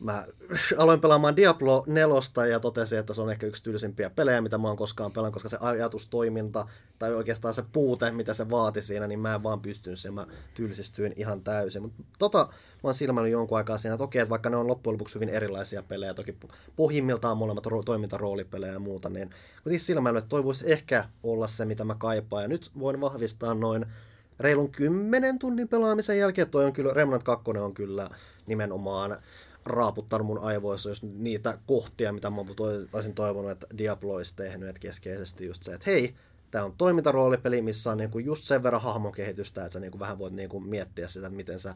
mä 0.00 0.24
aloin 0.78 1.00
pelaamaan 1.00 1.36
Diablo 1.36 1.84
4 1.86 2.46
ja 2.50 2.60
totesin, 2.60 2.98
että 2.98 3.14
se 3.14 3.22
on 3.22 3.30
ehkä 3.30 3.46
yksi 3.46 3.62
tylsimpiä 3.62 4.10
pelejä, 4.10 4.40
mitä 4.40 4.58
mä 4.58 4.68
oon 4.68 4.76
koskaan 4.76 5.12
pelannut, 5.12 5.34
koska 5.34 5.48
se 5.48 5.58
ajatustoiminta 5.60 6.66
tai 6.98 7.14
oikeastaan 7.14 7.54
se 7.54 7.64
puute, 7.72 8.10
mitä 8.10 8.34
se 8.34 8.50
vaati 8.50 8.82
siinä, 8.82 9.06
niin 9.06 9.20
mä 9.20 9.34
en 9.34 9.42
vaan 9.42 9.60
pystynyt 9.60 9.98
siihen, 9.98 10.14
mä 10.14 10.26
tylsistyin 10.54 11.12
ihan 11.16 11.40
täysin. 11.40 11.82
Mutta 11.82 12.02
tota, 12.18 12.38
mä 12.48 12.80
oon 12.82 12.94
silmäillyt 12.94 13.32
jonkun 13.32 13.58
aikaa 13.58 13.78
siinä, 13.78 13.94
että 13.94 14.04
okei, 14.04 14.22
että 14.22 14.30
vaikka 14.30 14.50
ne 14.50 14.56
on 14.56 14.66
loppujen 14.66 14.94
lopuksi 14.94 15.14
hyvin 15.14 15.28
erilaisia 15.28 15.82
pelejä, 15.82 16.14
toki 16.14 16.36
pohjimmiltaan 16.76 17.36
molemmat 17.36 17.66
ro- 17.66 17.82
toimintaroolipelejä 17.84 18.72
ja 18.72 18.78
muuta, 18.78 19.08
niin 19.08 19.30
kuitenkin 19.62 19.80
silmäillyt, 19.80 20.24
että 20.24 20.28
toi 20.28 20.44
voisi 20.44 20.72
ehkä 20.72 21.04
olla 21.22 21.46
se, 21.46 21.64
mitä 21.64 21.84
mä 21.84 21.94
kaipaan. 21.98 22.42
Ja 22.42 22.48
nyt 22.48 22.70
voin 22.78 23.00
vahvistaa 23.00 23.54
noin 23.54 23.86
reilun 24.40 24.70
10 24.70 25.38
tunnin 25.38 25.68
pelaamisen 25.68 26.18
jälkeen, 26.18 26.50
toi 26.50 26.64
on 26.64 26.72
kyllä, 26.72 26.92
Remnant 26.92 27.22
2 27.22 27.50
on 27.50 27.74
kyllä 27.74 28.10
nimenomaan 28.46 29.18
raaputtanut 29.66 30.26
mun 30.26 30.38
aivoissa 30.38 30.88
jos 30.88 31.02
niitä 31.02 31.58
kohtia, 31.66 32.12
mitä 32.12 32.30
mä 32.30 32.36
olisin 32.92 33.14
toivonut, 33.14 33.50
että 33.50 33.66
Diablo 33.78 34.14
olisi 34.14 34.36
tehnyt, 34.36 34.68
että 34.68 34.80
keskeisesti 34.80 35.46
just 35.46 35.62
se, 35.62 35.74
että 35.74 35.90
hei, 35.90 36.14
tämä 36.50 36.64
on 36.64 36.74
toimintaroolipeli, 36.78 37.62
missä 37.62 37.90
on 37.90 37.98
niinku 37.98 38.18
just 38.18 38.44
sen 38.44 38.62
verran 38.62 38.82
hahmokehitystä, 38.82 39.60
että 39.60 39.72
sä 39.72 39.80
niinku 39.80 39.98
vähän 39.98 40.18
voit 40.18 40.34
niinku 40.34 40.60
miettiä 40.60 41.08
sitä, 41.08 41.30
miten 41.30 41.60
sä, 41.60 41.74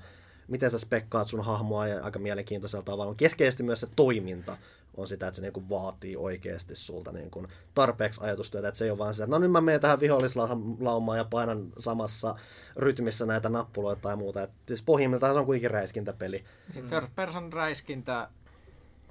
miten 0.50 0.70
sä 0.70 0.78
spekkaat 0.78 1.28
sun 1.28 1.44
hahmoa 1.44 1.88
ja 1.88 2.04
aika 2.04 2.18
mielenkiintoisella 2.18 2.84
tavalla. 2.84 3.14
Keskeisesti 3.14 3.62
myös 3.62 3.80
se 3.80 3.88
toiminta 3.96 4.56
on 4.96 5.08
sitä, 5.08 5.26
että 5.26 5.36
se 5.36 5.42
niinku 5.42 5.68
vaatii 5.68 6.16
oikeasti 6.16 6.74
sulta 6.74 7.12
niinku 7.12 7.46
tarpeeksi 7.74 8.20
ajatustyötä, 8.24 8.68
että 8.68 8.78
se 8.78 8.84
ei 8.84 8.90
ole 8.90 8.98
vaan 8.98 9.14
se, 9.14 9.22
että 9.22 9.36
no 9.36 9.38
nyt 9.38 9.50
mä 9.50 9.60
menen 9.60 9.80
tähän 9.80 10.00
vihollislaumaan 10.00 11.18
ja 11.18 11.24
painan 11.24 11.72
samassa 11.78 12.34
rytmissä 12.76 13.26
näitä 13.26 13.48
nappuloita 13.48 14.02
tai 14.02 14.16
muuta. 14.16 14.42
Et 14.42 14.50
siis 14.68 14.82
pohjimmiltaan 14.82 15.34
se 15.34 15.38
on 15.38 15.46
kuitenkin 15.46 15.70
räiskintäpeli. 15.70 16.44
Niin 16.74 16.88
third 16.88 17.08
person 17.16 17.52
räiskintä, 17.52 18.28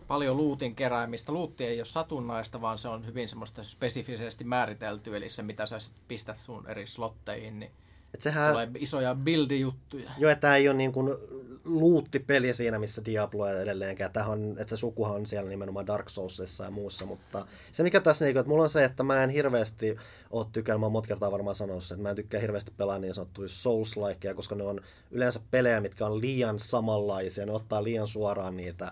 paljon 0.07 0.37
luutin 0.37 0.75
keräämistä. 0.75 1.31
Luutti 1.31 1.65
ei 1.65 1.79
ole 1.79 1.85
satunnaista, 1.85 2.61
vaan 2.61 2.79
se 2.79 2.87
on 2.87 3.05
hyvin 3.05 3.29
semmoista 3.29 3.63
spesifisesti 3.63 4.43
määritelty, 4.43 5.15
eli 5.15 5.29
se 5.29 5.43
mitä 5.43 5.65
sä 5.65 5.77
pistät 6.07 6.37
sun 6.37 6.67
eri 6.67 6.85
slotteihin, 6.85 7.59
niin 7.59 7.71
Et 8.13 8.21
sehän, 8.21 8.51
tulee 8.51 8.69
isoja 8.79 9.15
build-juttuja. 9.15 10.11
Joo, 10.17 10.31
että 10.31 10.41
tämä 10.41 10.55
ei 10.55 10.69
ole 10.69 10.77
niin 10.77 10.91
kuin 10.91 11.15
luuttipeli 11.63 12.53
siinä, 12.53 12.79
missä 12.79 13.05
Diablo 13.05 13.47
ei 13.47 13.61
edelleenkään. 13.61 14.11
On, 14.27 14.55
että 14.59 14.69
se 14.69 14.79
sukuhan 14.79 15.15
on 15.15 15.27
siellä 15.27 15.49
nimenomaan 15.49 15.87
Dark 15.87 16.09
Soulsissa 16.09 16.63
ja 16.63 16.71
muussa, 16.71 17.05
mutta 17.05 17.45
se 17.71 17.83
mikä 17.83 17.99
tässä, 17.99 18.25
niin 18.25 18.33
kuin, 18.33 18.39
että 18.39 18.49
mulla 18.49 18.63
on 18.63 18.69
se, 18.69 18.83
että 18.83 19.03
mä 19.03 19.23
en 19.23 19.29
hirveästi 19.29 19.97
ole 20.31 20.45
tykännyt, 20.51 20.79
mä 20.79 20.85
oon 20.85 20.91
monta 20.91 21.07
kertaa 21.07 21.31
varmaan 21.31 21.55
sanonut 21.55 21.83
sen, 21.83 21.95
että 21.95 22.03
mä 22.03 22.09
en 22.09 22.15
tykkää 22.15 22.41
hirveästi 22.41 22.71
pelaa 22.77 22.99
niin 22.99 23.13
sanottuja 23.13 23.47
Souls-likeja, 23.47 24.35
koska 24.35 24.55
ne 24.55 24.63
on 24.63 24.81
yleensä 25.11 25.39
pelejä, 25.51 25.81
mitkä 25.81 26.05
on 26.05 26.21
liian 26.21 26.59
samanlaisia, 26.59 27.45
ne 27.45 27.51
ottaa 27.51 27.83
liian 27.83 28.07
suoraan 28.07 28.57
niitä 28.57 28.91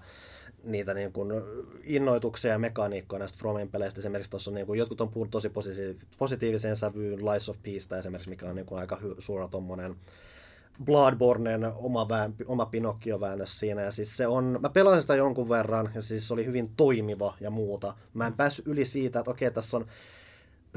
niitä 0.68 0.94
niin 0.94 1.14
kuin 1.14 1.32
innoituksia 1.84 2.52
ja 2.52 2.60
mekaniikkoja 2.60 3.20
näistä 3.20 3.38
Fromin 3.38 3.70
peleistä. 3.70 4.00
Esimerkiksi 4.00 4.32
tuossa 4.32 4.52
on 4.52 4.56
niin 4.56 4.68
kuin, 4.68 4.80
jotkut 4.80 5.02
on 5.02 5.10
puhunut 5.10 5.32
tosi 5.32 5.50
positi- 5.50 6.06
positiiviseen 6.18 6.76
sävyyn 6.76 7.26
Lies 7.26 7.50
of 7.50 7.58
Peace 7.64 7.98
esimerkiksi, 7.98 8.30
mikä 8.30 8.46
on 8.46 8.56
niin 8.56 8.66
kuin 8.66 8.80
aika 8.80 9.00
hy- 9.02 9.16
suora 9.20 9.48
tommonen 9.48 9.96
Bloodbornen 10.86 11.72
oma, 11.76 12.10
vään, 12.10 12.34
oma 12.46 12.66
Pinocchio-väännös 12.66 13.60
siinä. 13.60 13.82
Ja 13.82 13.92
siis 13.92 14.18
se 14.18 14.28
on, 14.28 14.60
mä 14.62 14.70
pelasin 14.70 15.02
sitä 15.02 15.16
jonkun 15.16 15.50
verran 15.50 15.90
ja 15.96 16.02
siis 16.02 16.28
se 16.28 16.34
oli 16.34 16.46
hyvin 16.46 16.72
toimiva 16.78 17.38
ja 17.40 17.50
muuta. 17.50 17.94
Mä 18.14 18.28
en 18.28 18.34
päässyt 18.34 18.68
yli 18.68 18.86
siitä, 18.86 19.20
että 19.20 19.32
okei, 19.32 19.52
tässä 19.52 19.78
on 19.78 19.86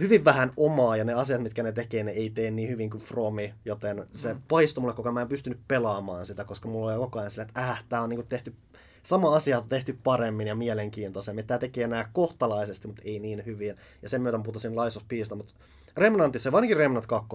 hyvin 0.01 0.25
vähän 0.25 0.53
omaa 0.57 0.97
ja 0.97 1.05
ne 1.05 1.15
asiat, 1.15 1.43
mitkä 1.43 1.62
ne 1.62 1.73
tekee, 1.73 2.05
ne 2.05 2.11
ei 2.11 2.31
tee 2.31 2.51
niin 2.51 2.69
hyvin 2.69 2.91
kuin 2.91 3.03
Fromi, 3.03 3.55
joten 3.65 4.07
se 4.15 4.35
mm. 4.35 4.43
paistoi 4.49 4.83
mulle 4.83 4.95
koko 4.95 5.09
ajan. 5.09 5.15
Mä 5.15 5.23
en 5.23 5.29
pystynyt 5.29 5.61
pelaamaan 5.69 6.27
sitä, 6.27 6.45
koska 6.45 6.69
mulla 6.69 6.93
oli 6.93 7.01
koko 7.01 7.19
ajan 7.19 7.31
sillä, 7.31 7.43
että 7.43 7.61
äh, 7.61 7.85
tää 7.89 8.03
on 8.03 8.09
niinku 8.09 8.27
tehty 8.29 8.55
sama 9.02 9.35
asia 9.35 9.59
on 9.59 9.68
tehty 9.68 9.98
paremmin 10.05 10.47
ja 10.47 10.55
mielenkiintoisemmin. 10.55 11.47
Tämä 11.47 11.59
tekee 11.59 11.86
nämä 11.86 12.09
kohtalaisesti, 12.12 12.86
mutta 12.86 13.02
ei 13.05 13.18
niin 13.18 13.43
hyvin. 13.47 13.77
Ja 14.02 14.09
sen 14.09 14.22
myötä 14.22 14.40
putosin 14.44 14.77
Lies 14.77 14.97
of 14.97 15.02
Peace, 15.09 15.35
mutta 15.35 15.55
Remnantissa, 15.97 16.52
varsinkin 16.52 16.77
Remnant 16.77 17.06
2, 17.06 17.28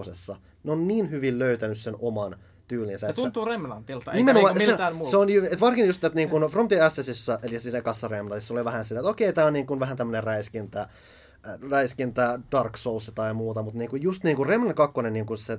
ne 0.64 0.72
on 0.72 0.88
niin 0.88 1.10
hyvin 1.10 1.38
löytänyt 1.38 1.78
sen 1.78 1.96
oman 1.98 2.36
tyylinsä. 2.68 3.06
Se 3.06 3.12
tuntuu 3.12 3.44
Remnantilta, 3.44 4.12
eikä 4.12 4.32
niinku 4.32 4.54
miltään 4.54 4.92
se, 4.92 4.96
muulta. 4.96 5.10
se 5.10 5.16
on, 5.16 5.28
et 5.50 5.60
varsinkin 5.60 5.86
just, 5.86 6.04
että 6.04 6.16
niin 6.16 6.28
kuin 6.28 6.42
From 6.42 6.68
the 6.68 6.80
Assassissa, 6.80 7.38
eli 7.42 7.60
siis 7.60 7.74
ekassa 7.74 8.08
Remnantissa, 8.08 8.54
oli 8.54 8.64
vähän 8.64 8.84
siinä, 8.84 9.00
että 9.00 9.10
okei, 9.10 9.32
tämä 9.32 9.46
on 9.46 9.52
niin 9.52 9.66
kuin 9.66 9.80
vähän 9.80 9.96
tämmöinen 9.96 10.24
räiskintä, 10.24 10.80
äh, 10.80 11.70
räiskintä 11.70 12.40
Dark 12.52 12.76
Souls 12.76 13.12
tai 13.14 13.34
muuta, 13.34 13.62
mutta 13.62 13.78
niin 13.78 13.90
kuin 13.90 14.02
just 14.02 14.24
niin 14.24 14.36
kuin 14.36 14.48
Remnant 14.48 14.76
2, 14.76 15.02
niin 15.10 15.26
kuin 15.26 15.38
se, 15.38 15.58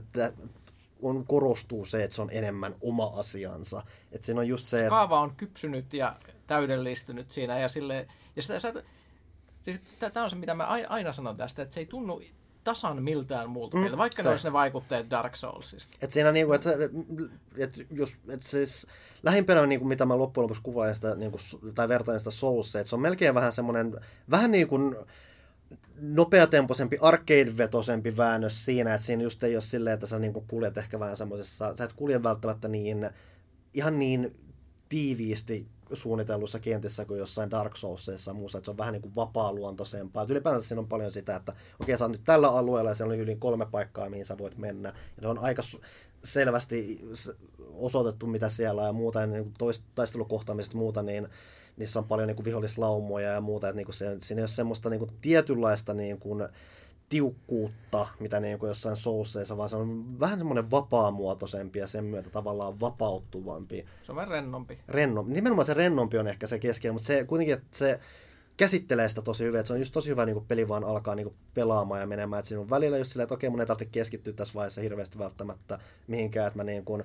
on, 1.01 1.25
korostuu 1.27 1.85
se, 1.85 2.03
että 2.03 2.15
se 2.15 2.21
on 2.21 2.29
enemmän 2.31 2.75
oma 2.81 3.05
asiansa. 3.15 3.81
Että 4.11 4.25
siinä 4.25 4.41
on 4.41 4.47
just 4.47 4.65
se, 4.65 4.77
että 4.79 4.89
Kaava 4.89 5.19
on 5.19 5.35
kypsynyt 5.35 5.93
ja 5.93 6.15
täydellistynyt 6.47 7.31
siinä 7.31 7.59
ja 7.59 7.69
sille 7.69 8.07
ja 8.35 8.41
sitä, 8.41 8.59
sä, 8.59 8.73
siis 9.63 9.81
tämä 10.13 10.23
on 10.23 10.29
se, 10.29 10.35
mitä 10.35 10.53
mä 10.53 10.65
ai- 10.65 10.85
aina 10.89 11.13
sanon 11.13 11.37
tästä, 11.37 11.61
että 11.61 11.73
se 11.73 11.79
ei 11.79 11.85
tunnu 11.85 12.21
tasan 12.63 13.03
miltään 13.03 13.49
muulta 13.49 13.77
mm, 13.77 13.97
vaikka 13.97 14.21
se- 14.23 14.27
ne 14.27 14.31
olisi 14.31 14.47
ne 14.47 14.53
vaikutteet 14.53 15.09
Dark 15.09 15.35
Soulsista. 15.35 15.97
Et 16.01 16.11
siinä 16.11 16.31
niinku, 16.31 16.53
että 16.53 16.69
et, 17.57 17.73
jos, 17.91 18.15
et 18.29 18.43
siis 18.43 18.87
lähimpänä 19.23 19.65
niinku, 19.65 19.85
mitä 19.85 20.05
mä 20.05 20.17
loppujen 20.17 20.43
lopuksi 20.43 20.61
kuvaan 20.63 20.95
sitä, 20.95 21.15
niinku, 21.15 21.37
tai 21.75 21.89
vertaan 21.89 22.19
sitä 22.19 22.31
Soulsia, 22.31 22.81
että 22.81 22.89
se 22.89 22.95
on 22.95 23.01
melkein 23.01 23.35
vähän 23.35 23.51
semmoinen, 23.51 23.99
vähän 24.31 24.51
niin 24.51 24.67
kuin 24.67 24.95
nopeatempoisempi, 26.01 26.97
arcade-vetosempi 27.01 28.17
väännös 28.17 28.65
siinä, 28.65 28.93
että 28.93 29.05
siinä 29.05 29.23
just 29.23 29.43
ei 29.43 29.55
ole 29.55 29.61
silleen, 29.61 29.93
että 29.93 30.07
sä 30.07 30.19
niinku 30.19 30.45
kuljet 30.47 30.77
ehkä 30.77 30.99
vähän 30.99 31.17
semmoisessa, 31.17 31.75
sä 31.75 31.83
et 31.83 31.93
kulje 31.93 32.23
välttämättä 32.23 32.67
niin, 32.67 33.09
ihan 33.73 33.99
niin 33.99 34.35
tiiviisti 34.89 35.67
suunnitellussa 35.93 36.59
kentissä 36.59 37.05
kuin 37.05 37.19
jossain 37.19 37.51
Dark 37.51 37.75
Soulsissa 37.75 38.31
ja 38.31 38.35
muussa, 38.35 38.57
että 38.57 38.65
se 38.65 38.71
on 38.71 38.77
vähän 38.77 38.93
niin 38.93 39.01
kuin 39.01 39.15
vapaa-luontoisempaa. 39.15 40.23
Et 40.23 40.29
ylipäänsä 40.29 40.67
siinä 40.67 40.81
on 40.81 40.87
paljon 40.87 41.11
sitä, 41.11 41.35
että 41.35 41.53
okei, 41.79 41.97
sä 41.97 42.05
oot 42.05 42.11
nyt 42.11 42.23
tällä 42.23 42.49
alueella 42.49 42.91
ja 42.91 42.95
siellä 42.95 43.13
on 43.13 43.19
yli 43.19 43.35
kolme 43.35 43.65
paikkaa, 43.71 44.09
mihin 44.09 44.25
sä 44.25 44.37
voit 44.37 44.57
mennä. 44.57 44.89
Ja 44.89 45.21
ne 45.21 45.27
on 45.27 45.39
aika 45.39 45.61
selvästi 46.23 47.01
osoitettu, 47.73 48.27
mitä 48.27 48.49
siellä 48.49 48.81
on 48.81 48.87
ja 48.87 48.93
muuta, 48.93 49.19
ja 49.19 49.27
niin 49.27 49.53
toist- 49.63 49.83
ja 49.97 50.65
muuta, 50.73 51.03
niin 51.03 51.27
niissä 51.77 51.99
on 51.99 52.05
paljon 52.05 52.27
niin 52.27 52.35
kuin 52.35 52.45
vihollislaumoja 52.45 53.31
ja 53.31 53.41
muuta, 53.41 53.67
että 53.67 53.75
niin 53.75 53.85
kuin 53.85 53.95
se, 53.95 54.17
siinä 54.19 54.39
ei 54.39 54.43
ole 54.43 54.47
semmoista 54.47 54.89
niin 54.89 54.99
kuin 54.99 55.11
tietynlaista 55.21 55.93
niin 55.93 56.19
kuin 56.19 56.47
tiukkuutta, 57.09 58.07
mitä 58.19 58.39
niin 58.39 58.59
kuin 58.59 58.67
jossain 58.67 58.95
sousseissa, 58.95 59.57
vaan 59.57 59.69
se 59.69 59.75
on 59.75 60.19
vähän 60.19 60.37
semmoinen 60.37 60.71
vapaamuotoisempi 60.71 61.79
ja 61.79 61.87
sen 61.87 62.03
myötä 62.03 62.29
tavallaan 62.29 62.79
vapauttuvampi 62.79 63.85
Se 64.03 64.11
on 64.11 64.15
vähän 64.15 64.29
rennompi. 64.29 64.79
rennompi. 64.87 65.33
Nimenomaan 65.33 65.65
se 65.65 65.73
rennompi 65.73 66.17
on 66.17 66.27
ehkä 66.27 66.47
se 66.47 66.59
keskeinen, 66.59 66.93
mutta 66.93 67.07
se 67.07 67.23
kuitenkin, 67.23 67.55
että 67.55 67.77
se 67.77 67.99
käsittelee 68.57 69.09
sitä 69.09 69.21
tosi 69.21 69.43
hyvin, 69.43 69.59
että 69.59 69.67
se 69.67 69.73
on 69.73 69.79
just 69.79 69.93
tosi 69.93 70.09
hyvä 70.09 70.25
niin 70.25 70.33
kuin 70.33 70.45
peli 70.47 70.67
vaan 70.67 70.83
alkaa 70.83 71.15
niin 71.15 71.27
kuin 71.27 71.35
pelaamaan 71.53 72.01
ja 72.01 72.07
menemään, 72.07 72.39
että 72.39 72.49
siinä 72.49 72.61
on 72.61 72.69
välillä 72.69 72.97
just 72.97 73.11
silleen, 73.11 73.23
että 73.23 73.33
okei, 73.35 73.49
mun 73.49 73.59
ei 73.59 73.65
tarvitse 73.65 73.91
keskittyä 73.91 74.33
tässä 74.33 74.53
vaiheessa 74.53 74.81
hirveästi 74.81 75.17
välttämättä 75.17 75.79
mihinkään, 76.07 76.47
että 76.47 76.59
mä 76.59 76.63
niin 76.63 76.85
kuin, 76.85 77.03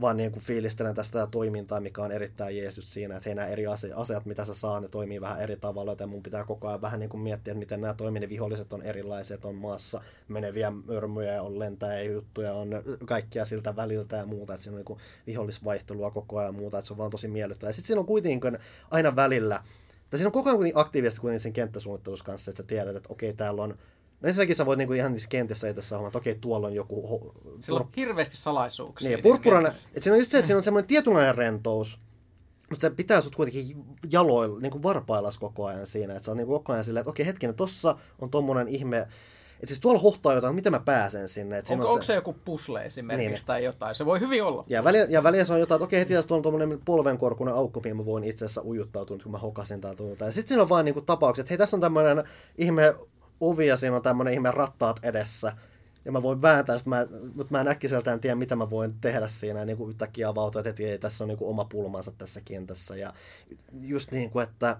vaan 0.00 0.16
niin 0.16 0.32
kuin 0.32 0.42
fiilistelen 0.42 0.94
tästä 0.94 1.28
toimintaa, 1.30 1.80
mikä 1.80 2.02
on 2.02 2.12
erittäin 2.12 2.56
jees 2.56 2.76
just 2.76 2.88
siinä, 2.88 3.16
että 3.16 3.28
hei 3.28 3.34
nämä 3.34 3.48
eri 3.48 3.66
ase- 3.66 3.92
asiat, 3.94 4.26
mitä 4.26 4.44
sä 4.44 4.54
saa, 4.54 4.80
ne 4.80 4.88
toimii 4.88 5.20
vähän 5.20 5.40
eri 5.40 5.56
tavalla, 5.56 5.92
joten 5.92 6.08
mun 6.08 6.22
pitää 6.22 6.44
koko 6.44 6.68
ajan 6.68 6.80
vähän 6.80 7.00
niin 7.00 7.10
kuin 7.10 7.20
miettiä, 7.20 7.52
että 7.52 7.58
miten 7.58 7.80
nämä 7.80 7.94
toimii, 7.94 8.20
ne 8.20 8.28
viholliset 8.28 8.72
on 8.72 8.82
erilaisia, 8.82 9.34
että 9.34 9.48
on 9.48 9.54
maassa 9.54 10.00
meneviä 10.28 10.70
mörmyjä, 10.70 11.42
on 11.42 11.58
lentäjä 11.58 12.02
juttuja, 12.02 12.54
on 12.54 12.70
kaikkia 13.04 13.44
siltä 13.44 13.76
väliltä 13.76 14.16
ja 14.16 14.26
muuta, 14.26 14.54
että 14.54 14.64
siinä 14.64 14.74
on 14.74 14.78
niin 14.78 14.84
kuin 14.84 15.00
vihollisvaihtelua 15.26 16.10
koko 16.10 16.38
ajan 16.38 16.48
ja 16.54 16.60
muuta, 16.60 16.78
että 16.78 16.86
se 16.86 16.94
on 16.94 16.98
vaan 16.98 17.10
tosi 17.10 17.28
miellyttävää. 17.28 17.72
Sitten 17.72 17.86
siinä 17.86 18.00
on 18.00 18.06
kuitenkin 18.06 18.58
aina 18.90 19.16
välillä, 19.16 19.62
tai 20.10 20.18
siinä 20.18 20.28
on 20.28 20.32
koko 20.32 20.50
ajan 20.50 20.72
aktiivisesti 20.74 21.20
kuitenkin 21.20 21.42
sen 21.42 21.52
kenttäsuunnittelussa 21.52 22.24
kanssa, 22.24 22.50
että 22.50 22.62
sä 22.62 22.66
tiedät, 22.66 22.96
että 22.96 23.12
okei, 23.12 23.32
täällä 23.32 23.62
on 23.62 23.78
No 24.20 24.28
ensinnäkin 24.28 24.56
sä 24.56 24.66
voit 24.66 24.78
niinku 24.78 24.92
ihan 24.94 25.12
niissä 25.12 25.28
kentissä 25.28 25.68
itse 25.68 25.94
huomata, 25.94 26.08
että 26.08 26.18
okei, 26.18 26.34
tuolla 26.40 26.66
on 26.66 26.74
joku... 26.74 27.02
ho- 27.02 27.60
Sillä 27.60 27.80
on 27.80 27.88
hirveästi 27.96 28.36
salaisuuksia. 28.36 29.10
niin, 29.22 29.40
kentissä. 29.40 29.88
että 29.88 30.00
siinä 30.00 30.14
on 30.14 30.18
just 30.18 30.30
se, 30.30 30.38
että 30.38 30.46
siinä 30.46 30.56
on 30.56 30.62
semmoinen 30.62 30.88
tietynlainen 30.88 31.34
rentous, 31.34 31.98
mutta 32.70 32.80
se 32.82 32.90
pitää 32.90 33.20
sut 33.20 33.36
kuitenkin 33.36 33.84
jaloilla, 34.12 34.60
niin 34.60 34.70
kuin 34.72 34.82
varpaillas 34.82 35.38
koko 35.38 35.66
ajan 35.66 35.86
siinä, 35.86 36.12
että 36.14 36.24
sä 36.24 36.30
oot 36.30 36.36
niin 36.36 36.46
koko 36.48 36.72
ajan 36.72 36.84
silleen, 36.84 37.00
että 37.00 37.10
okei 37.10 37.26
hetkinen, 37.26 37.54
tossa 37.56 37.96
on 38.18 38.30
tommonen 38.30 38.68
ihme, 38.68 39.06
Et 39.62 39.68
siis 39.68 39.80
tuolla 39.80 40.00
hohtaa 40.00 40.34
jotain, 40.34 40.54
miten 40.54 40.72
mä 40.72 40.80
pääsen 40.80 41.28
sinne. 41.28 41.58
Et 41.58 41.66
siinä 41.66 41.80
Onko, 41.82 41.88
on 41.88 41.92
onko 41.92 42.02
se 42.02 42.14
joku 42.14 42.32
pusle 42.44 42.84
esimerkiksi 42.84 43.28
Niin. 43.28 43.46
tai 43.46 43.64
jotain? 43.64 43.94
Se 43.94 44.06
voi 44.06 44.20
hyvin 44.20 44.42
olla. 44.44 44.64
Ja 44.68 44.84
välillä, 44.84 45.06
ja 45.10 45.22
välillä 45.22 45.44
se 45.44 45.52
on 45.52 45.60
jotain, 45.60 45.76
että 45.76 45.84
okei, 45.84 46.00
heti 46.00 46.14
tässä 46.14 46.28
tuolla 46.28 46.38
on 46.38 46.42
tuommoinen 46.42 46.80
polvenkorkunen 46.84 47.54
aukko, 47.54 47.80
mihin 47.80 47.96
mä 47.96 48.04
voin 48.04 48.24
itse 48.24 48.44
asiassa 48.44 48.62
ujuttautua, 48.64 49.18
kun 49.22 49.32
mä 49.32 49.38
hokasin 49.38 49.80
täältä. 49.80 49.96
tuolta. 49.96 50.24
Ja 50.24 50.32
sitten 50.32 50.48
siinä 50.48 50.62
on 50.62 50.68
vaan 50.68 50.84
niinku 50.84 51.00
tapaukset, 51.00 51.42
että 51.44 51.50
hei, 51.52 51.58
tässä 51.58 51.76
on 51.76 51.80
tämmöinen 51.80 52.24
ihme 52.58 52.94
ovi 53.40 53.66
ja 53.66 53.76
siinä 53.76 53.96
on 53.96 54.02
tämmöinen 54.02 54.34
ihme 54.34 54.50
rattaat 54.50 55.00
edessä. 55.02 55.52
Ja 56.04 56.12
mä 56.12 56.22
voin 56.22 56.42
vääntää, 56.42 56.78
sit 56.78 56.86
mä, 56.86 57.06
mutta 57.34 57.50
mä 57.50 57.60
en 57.60 57.68
äkkiseltään 57.68 58.20
tiedä, 58.20 58.34
mitä 58.34 58.56
mä 58.56 58.70
voin 58.70 58.94
tehdä 59.00 59.28
siinä. 59.28 59.58
Ja 59.58 59.64
niin 59.64 59.76
kuin 59.76 59.90
yhtäkkiä 59.90 60.28
avautuu, 60.28 60.62
että 60.64 60.82
ei, 60.82 60.98
tässä 60.98 61.24
on 61.24 61.28
niin 61.28 61.38
kuin 61.38 61.48
oma 61.48 61.64
pulmansa 61.64 62.12
tässä 62.18 62.40
kentässä. 62.44 62.96
Ja 62.96 63.12
just 63.80 64.10
niin 64.10 64.30
kuin, 64.30 64.42
että 64.42 64.76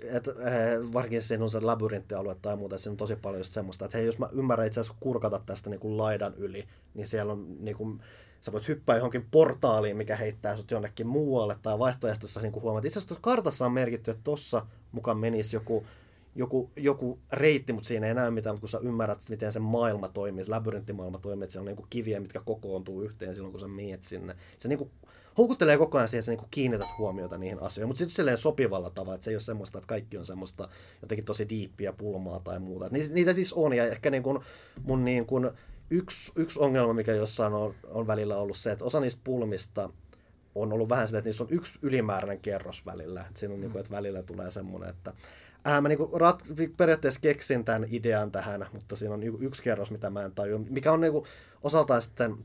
et, 0.00 0.28
eh, 0.28 0.92
varsinkin 0.92 1.22
siinä 1.22 1.44
on 1.44 1.50
se 1.50 1.60
labyrinttialue 1.60 2.36
tai 2.42 2.56
muuta, 2.56 2.78
siinä 2.78 2.92
on 2.92 2.96
tosi 2.96 3.16
paljon 3.16 3.40
just 3.40 3.52
semmoista, 3.52 3.84
että 3.84 3.98
hei, 3.98 4.06
jos 4.06 4.18
mä 4.18 4.28
ymmärrän 4.32 4.66
itse 4.66 4.80
asiassa 4.80 4.98
kurkata 5.00 5.40
tästä 5.46 5.70
niin 5.70 5.80
kuin 5.80 5.96
laidan 5.96 6.34
yli, 6.34 6.68
niin 6.94 7.06
siellä 7.06 7.32
on 7.32 7.64
niin 7.64 7.76
kuin, 7.76 8.00
sä 8.40 8.52
voit 8.52 8.68
hyppää 8.68 8.96
johonkin 8.96 9.26
portaaliin, 9.30 9.96
mikä 9.96 10.16
heittää 10.16 10.56
sut 10.56 10.70
jonnekin 10.70 11.06
muualle, 11.06 11.56
tai 11.62 11.78
vaihtoehtoissa 11.78 12.40
niin 12.40 12.52
kuin 12.52 12.62
huomaat. 12.62 12.84
Itse 12.84 12.98
asiassa 12.98 13.18
kartassa 13.20 13.66
on 13.66 13.72
merkitty, 13.72 14.10
että 14.10 14.24
tossa 14.24 14.66
mukaan 14.92 15.18
menisi 15.18 15.56
joku, 15.56 15.86
joku, 16.34 16.70
joku 16.76 17.18
reitti, 17.32 17.72
mutta 17.72 17.88
siinä 17.88 18.06
ei 18.06 18.14
näy 18.14 18.30
mitään, 18.30 18.54
mutta 18.54 18.60
kun 18.60 18.68
sä 18.68 18.88
ymmärrät, 18.88 19.18
miten 19.28 19.52
se 19.52 19.58
maailma 19.58 20.08
toimii, 20.08 20.44
se 20.44 20.50
labyrinttimaailma 20.50 21.18
toimii, 21.18 21.44
että 21.44 21.52
siellä 21.52 21.62
on 21.62 21.66
niin 21.66 21.76
kuin 21.76 21.86
kiviä, 21.90 22.20
mitkä 22.20 22.40
kokoontuu 22.44 23.02
yhteen 23.02 23.34
silloin, 23.34 23.52
kun 23.52 23.60
sä 23.60 23.68
meet 23.68 24.02
sinne. 24.02 24.36
Se 24.58 24.68
niin 24.68 24.78
kuin 24.78 24.90
houkuttelee 25.38 25.78
koko 25.78 25.98
ajan 25.98 26.08
siihen, 26.08 26.20
että 26.20 26.32
sä 26.32 26.32
niin 26.32 26.50
kiinnität 26.50 26.88
huomiota 26.98 27.38
niihin 27.38 27.62
asioihin, 27.62 27.88
mutta 27.88 27.98
sitten 27.98 28.14
silleen 28.14 28.38
sopivalla 28.38 28.90
tavalla, 28.90 29.14
että 29.14 29.24
se 29.24 29.30
ei 29.30 29.34
ole 29.34 29.40
semmoista, 29.40 29.78
että 29.78 29.88
kaikki 29.88 30.18
on 30.18 30.24
semmoista 30.24 30.68
jotenkin 31.02 31.24
tosi 31.24 31.48
diippiä 31.48 31.92
pulmaa 31.92 32.40
tai 32.40 32.58
muuta. 32.58 32.88
Ni- 32.90 33.08
Niitä 33.08 33.32
siis 33.32 33.52
on, 33.52 33.72
ja 33.72 33.86
ehkä 33.86 34.10
niin 34.10 34.22
kuin 34.22 34.38
mun 34.82 35.04
niin 35.04 35.26
kuin 35.26 35.50
yksi, 35.90 36.32
yksi 36.36 36.60
ongelma, 36.60 36.92
mikä 36.92 37.12
jossain 37.12 37.52
on, 37.52 37.74
on 37.84 38.06
välillä 38.06 38.36
ollut 38.36 38.56
se, 38.56 38.72
että 38.72 38.84
osa 38.84 39.00
niistä 39.00 39.20
pulmista 39.24 39.90
on 40.54 40.72
ollut 40.72 40.88
vähän 40.88 41.08
silleen, 41.08 41.18
että 41.18 41.28
niissä 41.28 41.44
on 41.44 41.50
yksi 41.50 41.78
ylimääräinen 41.82 42.40
kerros 42.40 42.86
välillä. 42.86 43.20
Että 43.20 43.40
siinä 43.40 43.54
on 43.54 43.60
niin 43.60 43.70
kuin, 43.70 43.80
että 43.80 43.92
välillä 43.92 44.22
tulee 44.22 44.50
semmoinen, 44.50 44.90
että 44.90 45.12
Äh, 45.66 45.82
mä 45.82 45.88
niinku 45.88 46.18
rat, 46.18 46.42
periaatteessa 46.76 47.20
keksin 47.20 47.64
tämän 47.64 47.86
idean 47.90 48.32
tähän, 48.32 48.66
mutta 48.72 48.96
siinä 48.96 49.14
on 49.14 49.22
yksi 49.22 49.62
kerros, 49.62 49.90
mitä 49.90 50.10
mä 50.10 50.22
en 50.22 50.32
tajua. 50.32 50.58
Mikä 50.58 50.92
on 50.92 51.00
niinku 51.00 51.26
osaltaan 51.62 52.02
sitten, 52.02 52.36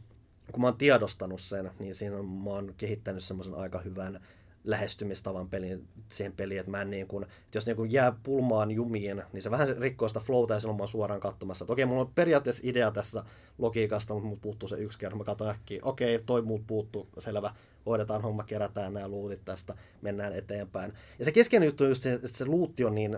kun 0.51 0.61
mä 0.61 0.67
oon 0.67 0.77
tiedostanut 0.77 1.41
sen, 1.41 1.71
niin 1.79 1.95
siinä 1.95 2.17
on, 2.17 2.25
mä 2.25 2.49
oon 2.49 2.73
kehittänyt 2.77 3.23
semmoisen 3.23 3.53
aika 3.53 3.79
hyvän 3.79 4.19
lähestymistavan 4.63 5.49
peliin, 5.49 5.87
siihen 6.09 6.33
peliin, 6.33 6.59
että 6.59 6.71
mä 6.71 6.81
en 6.81 6.89
niin 6.89 7.07
kuin, 7.07 7.23
että 7.23 7.57
jos 7.57 7.65
niin 7.65 7.75
kuin 7.75 7.91
jää 7.91 8.13
pulmaan 8.23 8.71
jumiin, 8.71 9.23
niin 9.33 9.41
se 9.41 9.51
vähän 9.51 9.77
rikkoo 9.77 10.07
sitä 10.07 10.19
flowta 10.19 10.53
ja 10.53 10.59
silloin 10.59 10.77
mä 10.77 10.81
oon 10.81 10.87
suoraan 10.87 11.19
katsomassa. 11.19 11.63
Että 11.63 11.73
okei, 11.73 11.85
mulla 11.85 12.01
on 12.01 12.11
periaatteessa 12.15 12.61
idea 12.65 12.91
tässä 12.91 13.23
logiikasta, 13.57 14.13
mutta 14.13 14.29
mut 14.29 14.41
puuttuu 14.41 14.69
se 14.69 14.77
yksi 14.77 14.99
kerta. 14.99 15.17
Mä 15.17 15.23
katson 15.23 15.49
äkkiä, 15.49 15.79
okei, 15.83 16.19
toi 16.25 16.41
muut 16.41 16.67
puuttuu, 16.67 17.07
selvä, 17.17 17.53
hoidetaan 17.87 18.21
homma, 18.21 18.43
kerätään 18.43 18.93
nämä 18.93 19.07
luutit 19.07 19.45
tästä, 19.45 19.75
mennään 20.01 20.33
eteenpäin. 20.33 20.93
Ja 21.19 21.25
se 21.25 21.31
keskeinen 21.31 21.67
juttu 21.67 21.83
on 21.83 21.89
just 21.89 22.03
se, 22.03 22.13
että 22.13 22.27
se 22.27 22.45
luutti 22.45 22.85
on 22.85 22.95
niin 22.95 23.17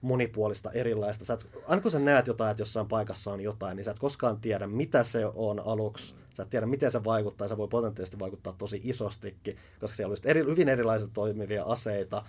monipuolista, 0.00 0.70
erilaista. 0.72 1.24
Sä 1.24 1.34
et, 1.34 1.46
aina 1.66 1.82
kun 1.82 1.90
sä 1.90 1.98
näet 1.98 2.26
jotain, 2.26 2.50
että 2.50 2.60
jossain 2.60 2.88
paikassa 2.88 3.32
on 3.32 3.40
jotain, 3.40 3.76
niin 3.76 3.84
sä 3.84 3.90
et 3.90 3.98
koskaan 3.98 4.40
tiedä, 4.40 4.66
mitä 4.66 5.02
se 5.02 5.26
on 5.26 5.60
aluksi. 5.60 6.14
Sä 6.34 6.42
et 6.42 6.50
tiedä, 6.50 6.66
miten 6.66 6.90
se 6.90 7.04
vaikuttaa. 7.04 7.48
Se 7.48 7.56
voi 7.56 7.68
potentiaalisesti 7.68 8.18
vaikuttaa 8.18 8.54
tosi 8.58 8.80
isostikin, 8.84 9.56
koska 9.80 9.96
siellä 9.96 10.08
on 10.08 10.12
just 10.12 10.26
eri, 10.26 10.44
hyvin 10.44 10.68
erilaisia 10.68 11.08
toimivia 11.12 11.64
aseita. 11.64 12.24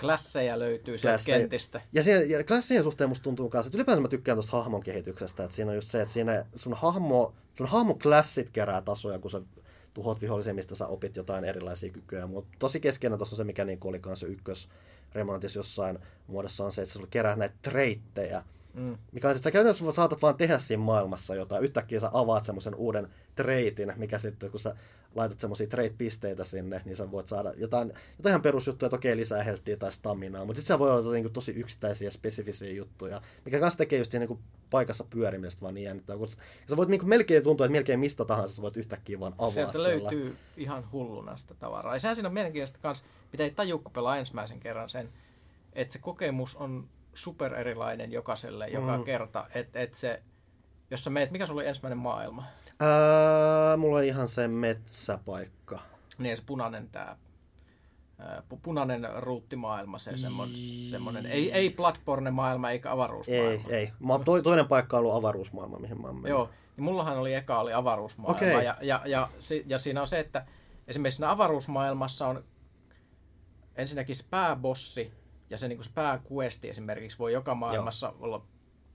Klasseja 0.00 0.58
löytyy 0.58 0.98
sieltä 0.98 1.24
kentistä. 1.26 1.80
Ja, 1.92 2.02
siellä, 2.02 2.24
ja 2.26 2.44
klassien 2.44 2.82
suhteen 2.82 3.10
musta 3.10 3.24
tuntuu 3.24 3.48
kanssa, 3.48 3.68
että 3.68 3.76
ylipäänsä 3.76 4.02
mä 4.02 4.08
tykkään 4.08 4.36
tuosta 4.36 4.56
hahmon 4.56 4.82
kehityksestä, 4.82 5.44
että 5.44 5.56
siinä 5.56 5.70
on 5.70 5.74
just 5.74 5.88
se, 5.88 6.00
että 6.00 6.14
siinä 6.14 6.46
sun 6.54 6.74
hahmo, 6.74 7.34
sun 7.54 7.66
hahmon 7.66 7.98
klassit 7.98 8.50
kerää 8.50 8.80
tasoja, 8.80 9.18
kun 9.18 9.30
sä 9.30 9.40
tuhot 9.98 10.20
vihollisia, 10.20 10.54
mistä 10.54 10.74
sä 10.74 10.86
opit 10.86 11.16
jotain 11.16 11.44
erilaisia 11.44 11.90
kykyjä. 11.90 12.26
Mutta 12.26 12.56
tosi 12.58 12.80
keskeinen 12.80 13.18
tuossa 13.18 13.34
on 13.34 13.36
se, 13.36 13.44
mikä 13.44 13.64
niin 13.64 13.78
oli 13.84 14.00
kanssa 14.00 14.26
ykkös 14.26 14.68
remontissa 15.12 15.58
jossain 15.58 15.98
muodossa 16.26 16.64
on 16.64 16.72
se, 16.72 16.82
että 16.82 16.94
sä 16.94 17.00
keräät 17.10 17.38
näitä 17.38 17.54
treittejä, 17.62 18.42
Mm. 18.74 18.98
mikä 19.12 19.28
on, 19.28 19.32
että 19.32 19.44
sä 19.44 19.50
käytännössä 19.50 19.92
saatat 19.92 20.22
vaan 20.22 20.36
tehdä 20.36 20.58
siinä 20.58 20.82
maailmassa 20.82 21.34
jotain. 21.34 21.64
Yhtäkkiä 21.64 22.00
sä 22.00 22.10
avaat 22.12 22.44
semmoisen 22.44 22.74
uuden 22.74 23.08
treitin, 23.34 23.92
mikä 23.96 24.18
sitten, 24.18 24.50
kun 24.50 24.60
sä 24.60 24.76
laitat 25.18 25.40
semmoisia 25.40 25.66
trade-pisteitä 25.66 26.44
sinne, 26.44 26.82
niin 26.84 26.96
sä 26.96 27.10
voit 27.10 27.28
saada 27.28 27.52
jotain, 27.56 27.92
jotain 28.18 28.30
ihan 28.30 28.42
perusjuttuja, 28.42 28.86
että 28.86 28.96
okei, 28.96 29.16
lisää 29.16 29.42
helttiä 29.42 29.76
tai 29.76 29.92
staminaa, 29.92 30.44
mutta 30.44 30.60
sitten 30.60 30.74
se 30.74 30.78
voi 30.78 30.90
olla 30.90 31.12
niin 31.12 31.32
tosi 31.32 31.52
yksittäisiä, 31.52 32.10
spesifisiä 32.10 32.70
juttuja, 32.72 33.22
mikä 33.44 33.60
kanssa 33.60 33.78
tekee 33.78 33.98
just 33.98 34.12
niin 34.12 34.28
kuin 34.28 34.40
paikassa 34.70 35.04
pyörimisestä 35.10 35.62
vaan 35.62 35.74
niin. 35.74 36.02
Kun 36.18 36.28
sä- 36.28 36.76
voit 36.76 36.88
niin 36.88 36.98
kuin 37.00 37.08
melkein 37.08 37.42
tuntua, 37.42 37.66
että 37.66 37.72
melkein 37.72 38.00
mistä 38.00 38.24
tahansa 38.24 38.54
sä 38.54 38.62
voit 38.62 38.76
yhtäkkiä 38.76 39.20
vaan 39.20 39.34
avaa 39.38 39.50
Sieltä 39.50 39.72
siellä. 39.78 40.02
löytyy 40.02 40.36
ihan 40.56 40.92
hulluna 40.92 41.36
sitä 41.36 41.54
tavaraa. 41.54 41.94
Ja 41.94 42.00
sehän 42.00 42.16
siinä 42.16 42.26
on 42.28 42.34
mielenkiintoista 42.34 42.78
kans, 42.82 43.04
mitä 43.32 43.44
ei 43.44 43.50
taju, 43.50 43.78
kun 43.78 43.92
pelaa 43.92 44.16
ensimmäisen 44.16 44.60
kerran 44.60 44.88
sen, 44.88 45.08
että 45.72 45.92
se 45.92 45.98
kokemus 45.98 46.56
on 46.56 46.88
super 47.14 47.54
erilainen 47.54 48.12
jokaiselle 48.12 48.68
joka 48.68 48.96
Mm. 48.98 49.04
kerta. 49.04 49.46
Että 49.54 49.80
et 49.80 49.94
se, 49.94 50.22
jos 50.90 51.04
sä 51.04 51.10
meet, 51.10 51.30
mikä 51.30 51.46
sulla 51.46 51.60
oli 51.60 51.68
ensimmäinen 51.68 51.98
maailma? 51.98 52.44
Ää, 52.80 53.76
mulla 53.76 53.96
on 53.96 54.04
ihan 54.04 54.28
se 54.28 54.48
metsäpaikka. 54.48 55.78
Niin 56.18 56.36
se 56.36 56.42
punainen 56.46 56.88
tää 56.88 57.16
pu- 58.22 58.58
punainen 58.62 59.08
ruuttimaailma, 59.16 59.98
se 59.98 60.16
semmon, 60.16 60.48
semmonen, 60.90 61.26
ei, 61.26 61.52
ei 61.52 61.70
Bloodborne-maailma 61.70 62.70
eikä 62.70 62.88
Ei, 62.88 62.92
avaruusmaailma. 62.92 63.68
ei. 63.68 63.92
Mä, 64.00 64.18
toi, 64.24 64.42
toinen 64.42 64.66
paikka 64.66 64.96
on 64.96 64.98
ollut 64.98 65.14
avaruusmaailma, 65.14 65.78
mihin 65.78 66.00
mä 66.00 66.06
oon 66.06 66.16
mennyt. 66.16 66.30
Joo, 66.30 66.50
niin 66.76 66.84
mullahan 66.84 67.18
oli 67.18 67.34
eka 67.34 67.60
oli 67.60 67.72
avaruusmaailma. 67.72 68.36
Okei. 68.36 68.64
Ja, 68.64 68.76
ja, 68.82 69.02
ja, 69.06 69.28
ja, 69.66 69.78
siinä 69.78 70.00
on 70.00 70.08
se, 70.08 70.18
että 70.18 70.46
esimerkiksi 70.88 71.16
siinä 71.16 71.30
avaruusmaailmassa 71.30 72.26
on 72.26 72.44
ensinnäkin 73.76 74.16
se 74.16 74.24
pääbossi 74.30 75.12
ja 75.50 75.58
se, 75.58 75.68
niin 75.68 75.84
se 75.84 75.90
pääquesti 75.94 76.70
esimerkiksi 76.70 77.18
voi 77.18 77.32
joka 77.32 77.54
maailmassa 77.54 78.12
olla 78.20 78.42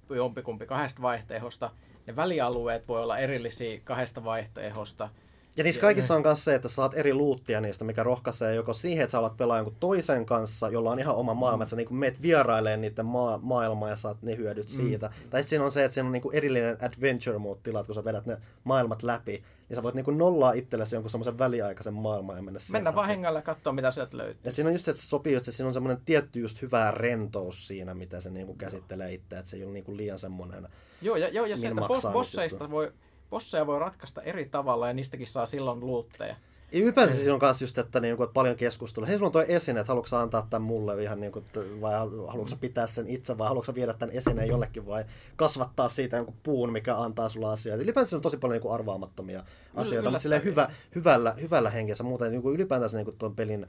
jompikumpi 0.10 0.66
kahdesta 0.66 1.02
vaihtoehdosta. 1.02 1.72
Ne 2.08 2.16
välialueet 2.16 2.88
voi 2.88 3.04
olla 3.04 3.18
erillisiä 3.18 3.80
kahdesta 3.84 4.24
vaihtoehdosta. 4.24 5.10
Ja 5.58 5.64
niissä 5.64 5.82
kaikissa 5.82 6.16
on 6.16 6.22
myös 6.22 6.44
se, 6.44 6.56
että 6.56 6.68
sä 6.68 6.76
saat 6.76 6.94
eri 6.98 7.14
luuttia 7.14 7.62
niistä, 7.62 7.86
mikä 7.86 8.04
rohkaisee 8.04 8.56
joko 8.56 8.74
siihen, 8.74 9.04
että 9.04 9.12
sä 9.12 9.20
alat 9.20 9.38
pelaa 9.38 9.58
jonkun 9.58 9.76
toisen 9.80 10.26
kanssa, 10.26 10.70
jolla 10.70 10.92
on 10.92 11.00
ihan 11.00 11.16
oma 11.16 11.34
maailma, 11.34 11.64
mm. 11.64 11.68
sä 11.68 11.76
niin 11.76 11.96
meet 11.96 12.22
vierailemaan 12.22 12.82
niiden 12.82 13.06
maa- 13.06 13.40
maailmaa 13.42 13.90
ja 13.90 13.96
saat 13.96 14.22
ne 14.22 14.38
hyödyt 14.38 14.68
siitä. 14.68 15.08
Mm. 15.08 15.30
Tai 15.30 15.42
sitten 15.42 15.50
siinä 15.50 15.66
on 15.66 15.72
se, 15.72 15.84
että 15.84 15.94
siinä 15.94 16.08
on 16.08 16.12
niin 16.12 16.24
erillinen 16.34 16.78
adventure 16.82 17.38
mode 17.38 17.60
tilat, 17.64 17.86
kun 17.86 17.96
sä 17.96 18.06
vedät 18.06 18.26
ne 18.26 18.38
maailmat 18.64 19.04
läpi, 19.04 19.44
niin 19.70 19.76
sä 19.76 19.84
voit 19.84 19.96
niin 19.96 20.18
nollaa 20.18 20.52
itsellesi 20.52 20.96
jonkun 20.96 21.10
semmoisen 21.10 21.38
väliaikaisen 21.38 21.94
maailman 21.94 22.36
ja 22.36 22.42
mennä 22.42 22.60
sieltä 22.60 22.74
Mennään 22.74 22.96
vaan 22.96 23.24
ja 23.24 23.42
katsoa, 23.42 23.74
mitä 23.74 23.92
sieltä 23.92 24.18
löytyy. 24.18 24.42
Ja 24.44 24.52
siinä 24.52 24.68
on 24.68 24.74
just 24.74 24.86
se, 24.86 24.92
että 24.92 25.04
se 25.04 25.10
sopii 25.10 25.34
just, 25.34 25.48
että 25.48 25.58
siinä 25.58 25.68
on 25.68 25.74
semmoinen 25.74 26.02
tietty 26.06 26.40
just 26.40 26.62
hyvä 26.62 26.92
rentous 26.92 27.68
siinä, 27.68 27.94
mitä 27.94 28.22
se 28.22 28.30
niinku 28.30 28.54
käsittelee 28.54 29.14
itse, 29.14 29.36
että 29.36 29.50
se 29.50 29.58
ei 29.58 29.64
ole 29.64 29.74
niinku 29.74 29.98
liian 29.98 30.20
semmoinen. 30.20 30.68
Joo, 31.02 31.16
ja, 31.16 31.28
joo, 31.28 31.46
ja 31.46 31.56
Niin 31.56 31.76
nyt 31.76 32.14
bosseista 32.14 32.72
voi, 32.72 32.94
bosseja 33.34 33.68
voi 33.68 33.80
ratkaista 33.80 34.22
eri 34.22 34.46
tavalla 34.46 34.88
ja 34.88 34.94
niistäkin 34.94 35.28
saa 35.28 35.46
silloin 35.46 35.80
luutteja. 35.80 36.36
Ja 36.72 36.80
ylipäänsä 36.80 37.16
siinä 37.16 37.34
on 37.34 37.40
myös 37.42 37.62
just, 37.62 37.78
että, 37.78 38.00
niinku, 38.00 38.24
että 38.24 38.34
paljon 38.34 38.56
keskustelua. 38.56 39.08
Hei, 39.08 39.18
sulla 39.18 39.28
on 39.28 39.32
tuo 39.32 39.46
esine, 39.48 39.80
että 39.80 39.92
haluatko 39.92 40.18
antaa 40.18 40.48
tämän 40.50 40.62
mulle 40.62 41.04
ihan 41.04 41.20
niin 41.20 41.32
kuin, 41.32 41.46
vai 41.82 41.94
haluatko 42.28 42.56
pitää 42.62 42.88
sen 42.88 43.08
itse, 43.08 43.38
vai 43.38 43.48
haluatko 43.48 43.76
viedä 43.76 43.94
tämän 43.94 44.16
esineen 44.16 44.48
jollekin, 44.48 44.88
vai 44.88 45.06
kasvattaa 45.36 45.90
siitä 45.90 46.18
jonkun 46.18 46.36
puun, 46.44 46.72
mikä 46.72 46.98
antaa 46.98 47.30
sulla 47.30 47.52
asioita. 47.52 47.84
Ylipäänsä 47.84 48.10
siinä 48.10 48.18
on 48.18 48.22
tosi 48.22 48.38
paljon 48.38 48.54
niin 48.54 48.62
kuin 48.62 48.74
arvaamattomia 48.74 49.44
asioita, 49.76 50.10
mutta 50.10 50.22
silleen 50.22 50.44
hyvä, 50.44 50.70
hyvällä, 50.96 51.36
hyvällä 51.42 51.70
hengessä. 51.70 52.04
Muuten 52.04 52.32
niin 52.32 52.42
kuin 52.42 52.56
ylipäätänsä 52.56 52.98
niin 52.98 53.06
kuin 53.06 53.18
tuon 53.18 53.36
pelin 53.36 53.68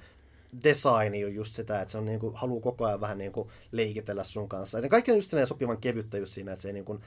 designi 0.64 1.24
on 1.24 1.34
just 1.34 1.54
sitä, 1.54 1.80
että 1.80 1.92
se 1.92 1.98
on 1.98 2.04
niin 2.04 2.20
kuin, 2.20 2.34
haluaa 2.34 2.62
koko 2.62 2.86
ajan 2.86 3.00
vähän 3.00 3.18
niin 3.18 3.32
kuin 3.32 3.48
leikitellä 3.72 4.24
sun 4.24 4.48
kanssa. 4.48 4.78
Ja 4.78 4.88
kaikki 4.88 5.10
on 5.10 5.16
just 5.18 5.34
sopivan 5.44 5.78
kevyttä 5.78 6.18
just 6.18 6.32
siinä, 6.32 6.52
että 6.52 6.62
se 6.62 6.68
ei 6.68 6.72
niin 6.72 6.84
kuin, 6.84 7.00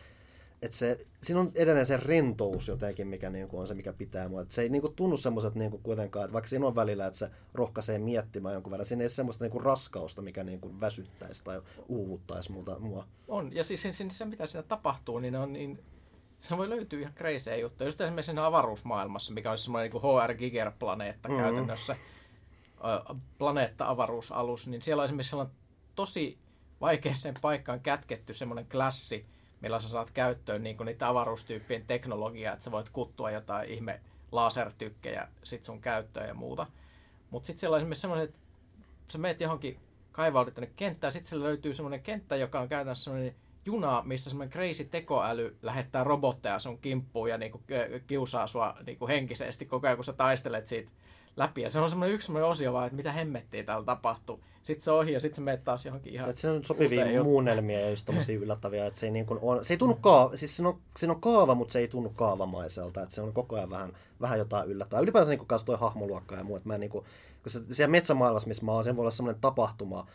että 0.61 0.77
se, 0.77 1.07
siinä 1.23 1.39
on 1.39 1.51
edelleen 1.55 1.85
se 1.85 1.97
rentous 1.97 2.67
jotenkin, 2.67 3.07
mikä 3.07 3.29
niinku 3.29 3.59
on 3.59 3.67
se, 3.67 3.73
mikä 3.73 3.93
pitää 3.93 4.29
mua. 4.29 4.41
Et 4.41 4.51
se 4.51 4.61
ei 4.61 4.69
niinku 4.69 4.89
tunnu 4.89 5.17
semmoiset 5.17 5.55
niinku 5.55 5.77
kuitenkaan, 5.77 6.25
että 6.25 6.33
vaikka 6.33 6.49
siinä 6.49 6.67
on 6.67 6.75
välillä, 6.75 7.05
että 7.07 7.19
se 7.19 7.29
rohkaisee 7.53 7.99
miettimään 7.99 8.53
jonkun 8.53 8.71
verran, 8.71 8.85
siinä 8.85 9.01
ei 9.01 9.05
ole 9.05 9.09
semmoista 9.09 9.43
niinku 9.43 9.59
raskausta, 9.59 10.21
mikä 10.21 10.43
niinku 10.43 10.79
väsyttäisi 10.79 11.43
tai 11.43 11.61
uuvuttaisi 11.87 12.51
multa, 12.51 12.79
mua. 12.79 13.07
On, 13.27 13.55
ja 13.55 13.63
siis, 13.63 13.81
siis 13.81 14.17
se, 14.17 14.25
mitä 14.25 14.47
siinä 14.47 14.63
tapahtuu, 14.63 15.19
niin 15.19 15.35
on 15.35 15.53
niin... 15.53 15.79
Se 16.39 16.57
voi 16.57 16.69
löytyä 16.69 16.99
ihan 16.99 17.13
crazy 17.13 17.55
juttuja. 17.55 17.87
Just 17.87 18.01
esimerkiksi 18.01 18.25
siinä 18.25 18.45
avaruusmaailmassa, 18.45 19.33
mikä 19.33 19.51
on 19.51 19.57
semmoinen 19.57 19.91
niin 19.91 20.01
HR 20.01 20.33
Giger-planeetta 20.33 21.29
Mhm. 21.29 21.37
mm-hmm. 21.37 21.43
käytännössä, 21.43 21.95
planeetta-avaruusalus, 23.37 24.67
niin 24.67 24.81
siellä 24.81 25.01
on 25.01 25.05
esimerkiksi 25.05 25.29
sellainen 25.29 25.55
tosi 25.95 26.37
vaikeaseen 26.81 27.35
paikkaan 27.41 27.79
kätketty 27.79 28.33
semmoinen 28.33 28.65
klassi, 28.65 29.25
millä 29.61 29.79
sä 29.79 29.89
saat 29.89 30.11
käyttöön 30.11 30.63
niin 30.63 30.77
niitä 30.85 31.07
avaruustyyppien 31.07 31.85
teknologiaa, 31.87 32.53
että 32.53 32.65
sä 32.65 32.71
voit 32.71 32.89
kuttua 32.89 33.31
jotain 33.31 33.69
ihme 33.69 34.01
lasertykkejä 34.31 35.27
sit 35.43 35.65
sun 35.65 35.81
käyttöön 35.81 36.27
ja 36.27 36.33
muuta. 36.33 36.67
Mutta 37.29 37.47
sitten 37.47 37.59
siellä 37.59 37.75
on 37.75 37.81
esimerkiksi 37.81 38.01
semmoinen, 38.01 38.25
että 38.25 38.39
sä 39.09 39.17
meet 39.17 39.41
johonkin 39.41 39.79
kaivaudut 40.11 40.53
tänne 40.53 40.71
kenttään, 40.75 41.13
sitten 41.13 41.29
siellä 41.29 41.45
löytyy 41.45 41.73
semmoinen 41.73 42.01
kenttä, 42.01 42.35
joka 42.35 42.59
on 42.59 42.69
käytännössä 42.69 43.03
semmoinen 43.03 43.35
juna, 43.65 44.03
missä 44.05 44.29
semmoinen 44.29 44.53
crazy 44.53 44.83
tekoäly 44.83 45.57
lähettää 45.61 46.03
robotteja 46.03 46.59
sun 46.59 46.77
kimppuun 46.77 47.29
ja 47.29 47.37
niinku 47.37 47.61
kiusaa 48.07 48.47
sua 48.47 48.77
niinku 48.85 49.07
henkisesti 49.07 49.65
koko 49.65 49.87
ajan, 49.87 49.97
kun 49.97 50.03
sä 50.03 50.13
taistelet 50.13 50.67
siitä 50.67 50.91
läpi. 51.37 51.61
Ja 51.61 51.69
se 51.69 51.79
on 51.79 51.89
semmoinen 51.89 52.15
yksi 52.15 52.25
semmoinen 52.25 52.49
osio 52.49 52.73
vaan, 52.73 52.85
että 52.85 52.95
mitä 52.95 53.11
hemmettiä 53.11 53.63
täällä 53.63 53.85
tapahtuu. 53.85 54.43
Sitten 54.63 54.83
se 54.83 54.91
ohi 54.91 55.13
ja 55.13 55.19
sitten 55.19 55.35
se 55.35 55.41
menee 55.41 55.57
taas 55.57 55.85
johonkin 55.85 56.13
ihan... 56.13 56.29
Että 56.29 56.41
siinä 56.41 56.55
on 56.55 56.65
sopivia 56.65 57.23
muunnelmia 57.23 57.79
ja 57.79 57.89
just 57.89 58.05
tommosia 58.05 58.39
yllättäviä, 58.39 58.85
että 58.85 58.99
se 58.99 59.05
ei, 59.05 59.11
niin 59.11 59.25
kuin 59.25 59.39
on, 59.41 59.65
se 59.65 59.73
ei 59.73 59.77
tunnu 59.77 59.95
kaava, 59.95 60.37
siis 60.37 60.55
siinä 60.55 60.69
on, 60.69 60.79
siinä 60.97 61.13
on 61.13 61.21
kaava, 61.21 61.55
mutta 61.55 61.71
se 61.71 61.79
ei 61.79 61.87
tunnu 61.87 62.09
kaavamaiselta, 62.09 63.01
että 63.01 63.15
se 63.15 63.21
on 63.21 63.33
koko 63.33 63.55
ajan 63.55 63.69
vähän, 63.69 63.93
vähän 64.21 64.39
jotain 64.39 64.69
yllättävää. 64.69 65.01
Ylipäänsä 65.01 65.29
niin 65.29 65.39
kuin 65.39 65.47
kanssa 65.47 65.65
toi 65.65 65.77
hahmoluokka 65.79 66.35
ja 66.35 66.43
muu, 66.43 66.55
että 66.55 66.69
mä 66.69 66.73
en 66.73 66.79
niin 66.79 66.89
kuin, 66.89 67.05
kun 67.43 67.51
se, 67.51 67.61
siellä 67.71 67.91
metsämaailmassa, 67.91 68.47
missä 68.47 68.65
mä 68.65 68.71
oon, 68.71 68.83
sen 68.83 68.95
voi 68.95 69.03
olla 69.03 69.11
semmoinen 69.11 69.41
tapahtuma, 69.41 70.07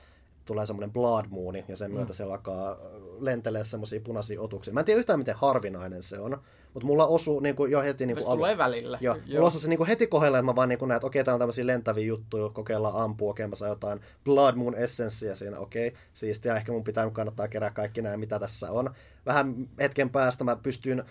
tulee 0.45 0.67
semmoinen 0.67 0.93
blood 0.93 1.27
mooni 1.31 1.65
ja 1.69 1.77
sen 1.77 1.91
Mm. 1.91 1.97
myötä 1.97 2.13
siellä 2.13 2.35
alkaa 2.35 2.77
lentelee 3.21 3.65
semmoisia 3.65 4.01
punaisia 4.01 4.41
otuksia. 4.41 4.75
Mä 4.75 4.81
en 4.81 4.87
tiedä 4.87 5.01
yhtään, 5.01 5.19
miten 5.19 5.37
harvinainen 5.37 6.03
se 6.03 6.19
on, 6.19 6.43
mutta 6.75 6.87
mulla 6.87 7.07
osuu 7.07 7.41
niin 7.41 7.57
kuin 7.57 7.73
jo 7.73 7.83
heti... 7.83 8.07
Niin 8.07 8.17
Se 8.17 8.27
kuin 8.27 8.37
tulee 8.37 8.59
välillä. 8.59 8.99
Joo, 9.01 9.17
mulla 9.33 9.47
osui 9.47 9.61
se 9.61 9.69
niinku 9.69 9.87
heti 9.87 10.07
kohdalla, 10.07 10.39
että 10.39 10.47
mä 10.47 10.57
vaan 10.57 10.69
niinku 10.69 10.87
näen, 10.87 10.97
että 10.97 11.07
okei, 11.07 11.25
tää 11.25 11.35
on 11.35 11.41
tämmöisiä 11.41 11.67
lentäviä 11.67 12.05
juttuja, 12.05 12.49
kokeillaan 12.49 12.97
ampua, 12.97 13.31
okei, 13.31 13.47
mä 13.47 13.55
saan 13.55 13.69
jotain 13.69 14.01
Blood 14.25 14.55
Moon 14.55 14.75
Essenssiä 14.75 15.35
siinä, 15.35 15.59
okei, 15.59 15.93
siistiä, 16.15 16.57
ehkä 16.57 16.73
mun 16.73 16.85
pitää 16.85 17.11
kannattaa 17.11 17.49
kerää 17.49 17.71
kaikki 17.71 18.03
nämä, 18.03 18.17
mitä 18.17 18.39
tässä 18.39 18.71
on. 18.71 18.91
Vähän 19.27 19.69
hetken 19.79 20.11
päästä 20.11 20.45
mä 20.45 20.57
pystyn 20.57 21.05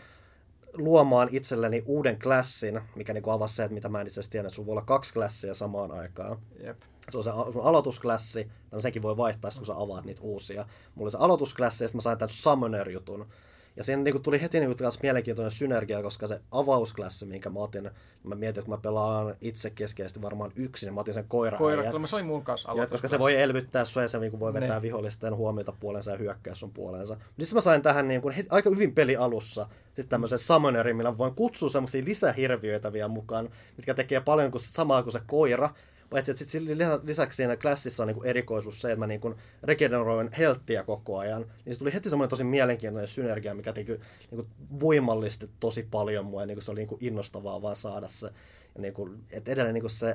luomaan 0.73 1.29
itselleni 1.31 1.83
uuden 1.85 2.19
klassin, 2.19 2.81
mikä 2.95 3.13
niinku 3.13 3.29
avasi 3.29 3.55
se, 3.55 3.63
että 3.63 3.73
mitä 3.73 3.89
mä 3.89 4.01
en 4.01 4.07
itse 4.07 4.19
asiassa 4.19 4.31
tiedä, 4.31 4.47
että 4.47 4.55
sulla 4.55 4.65
voi 4.65 4.73
olla 4.73 4.81
kaksi 4.81 5.13
klassia 5.13 5.53
samaan 5.53 5.91
aikaan. 5.91 6.37
Jep. 6.63 6.81
Se 7.09 7.17
on 7.17 7.23
se 7.23 7.29
sun 7.53 7.61
aloitusklassi, 7.61 8.51
no 8.71 8.81
senkin 8.81 9.01
voi 9.01 9.17
vaihtaa, 9.17 9.51
kun 9.57 9.65
sä 9.65 9.73
avaat 9.75 10.05
niitä 10.05 10.21
uusia. 10.21 10.65
Mulla 10.95 11.05
oli 11.05 11.11
se 11.11 11.17
aloitusklassi, 11.17 11.83
ja 11.83 11.87
sitten 11.87 11.97
mä 11.97 12.01
sain 12.01 12.17
tämän 12.17 12.29
Summoner-jutun. 12.29 13.27
Ja 13.75 13.83
siinä 13.83 14.03
niinku 14.03 14.19
tuli 14.19 14.41
heti 14.41 14.59
niinku 14.59 14.75
taas 14.75 14.99
mielenkiintoinen 15.03 15.51
synergia, 15.51 16.03
koska 16.03 16.27
se 16.27 16.41
avausklassi, 16.51 17.25
minkä 17.25 17.49
mä 17.49 17.59
otin, 17.59 17.83
niin 17.83 17.93
mä 18.23 18.35
mietin, 18.35 18.49
että 18.49 18.61
kun 18.61 18.73
mä 18.73 18.81
pelaan 18.81 19.35
itse 19.41 19.69
keskeisesti 19.69 20.21
varmaan 20.21 20.51
yksin, 20.55 20.87
niin 20.87 20.93
mä 20.93 21.01
otin 21.01 21.13
sen 21.13 21.25
koira 21.27 21.57
Koira, 21.57 21.83
kyllä 21.83 21.99
mä 21.99 22.07
soin 22.07 22.25
mun 22.25 22.43
kanssa 22.43 22.73
ja, 22.75 22.87
koska 22.87 23.07
se 23.07 23.19
voi 23.19 23.41
elvyttää 23.41 23.85
sua 23.85 24.01
ja 24.01 24.07
se 24.07 24.19
niinku 24.19 24.39
voi 24.39 24.53
vetää 24.53 24.75
Ne. 24.75 24.81
vihollisten 24.81 25.35
huomiota 25.35 25.73
puolensa 25.79 26.11
ja 26.11 26.17
hyökkää 26.17 26.55
sun 26.55 26.71
puoleensa. 26.71 27.13
Mutta 27.13 27.27
sitten 27.39 27.55
mä 27.57 27.61
sain 27.61 27.81
tähän 27.81 28.07
niinku, 28.07 28.29
heti, 28.29 28.47
aika 28.51 28.69
hyvin 28.69 28.95
peli 28.95 29.15
alussa 29.15 29.67
sitten 29.85 30.07
tämmöisen 30.07 30.39
summonerin, 30.39 30.95
millä 30.95 31.17
voin 31.17 31.35
kutsua 31.35 31.69
semmoisia 31.69 32.03
lisähirviöitä 32.05 32.93
vielä 32.93 33.07
mukaan, 33.07 33.49
mitkä 33.77 33.93
tekee 33.93 34.21
paljon 34.21 34.51
kuin, 34.51 34.61
samaa 34.61 35.03
kuin 35.03 35.13
se 35.13 35.21
koira. 35.27 35.69
Paitsi, 36.11 36.31
että 36.31 36.43
sit 36.45 36.63
lisä- 36.63 36.99
lisäksi 37.03 37.35
siinä 37.35 37.57
klassissa 37.57 38.03
on 38.03 38.07
niinku 38.07 38.23
erikoisuus 38.23 38.81
se, 38.81 38.91
että 38.91 38.99
mä 38.99 39.07
niinku 39.07 39.35
regeneroin 39.63 40.29
helttiä 40.37 40.83
koko 40.83 41.17
ajan. 41.17 41.45
Niin 41.65 41.73
se 41.73 41.79
tuli 41.79 41.93
heti 41.93 42.09
semmoinen 42.09 42.29
tosi 42.29 42.43
mielenkiintoinen 42.43 43.07
synergia, 43.07 43.55
mikä 43.55 43.73
teki 43.73 43.99
niinku 44.31 44.47
voimallisti 44.79 45.49
tosi 45.59 45.87
paljon 45.91 46.25
mua. 46.25 46.41
Ja 46.41 46.45
niinku 46.45 46.61
se 46.61 46.71
oli 46.71 46.79
niinku 46.79 46.97
innostavaa 47.01 47.61
vaan 47.61 47.75
saada 47.75 48.07
se. 48.07 48.27
Ja 48.75 48.81
niinku, 48.81 49.09
et 49.31 49.47
edelleen 49.47 49.73
niinku 49.73 49.89
se, 49.89 50.09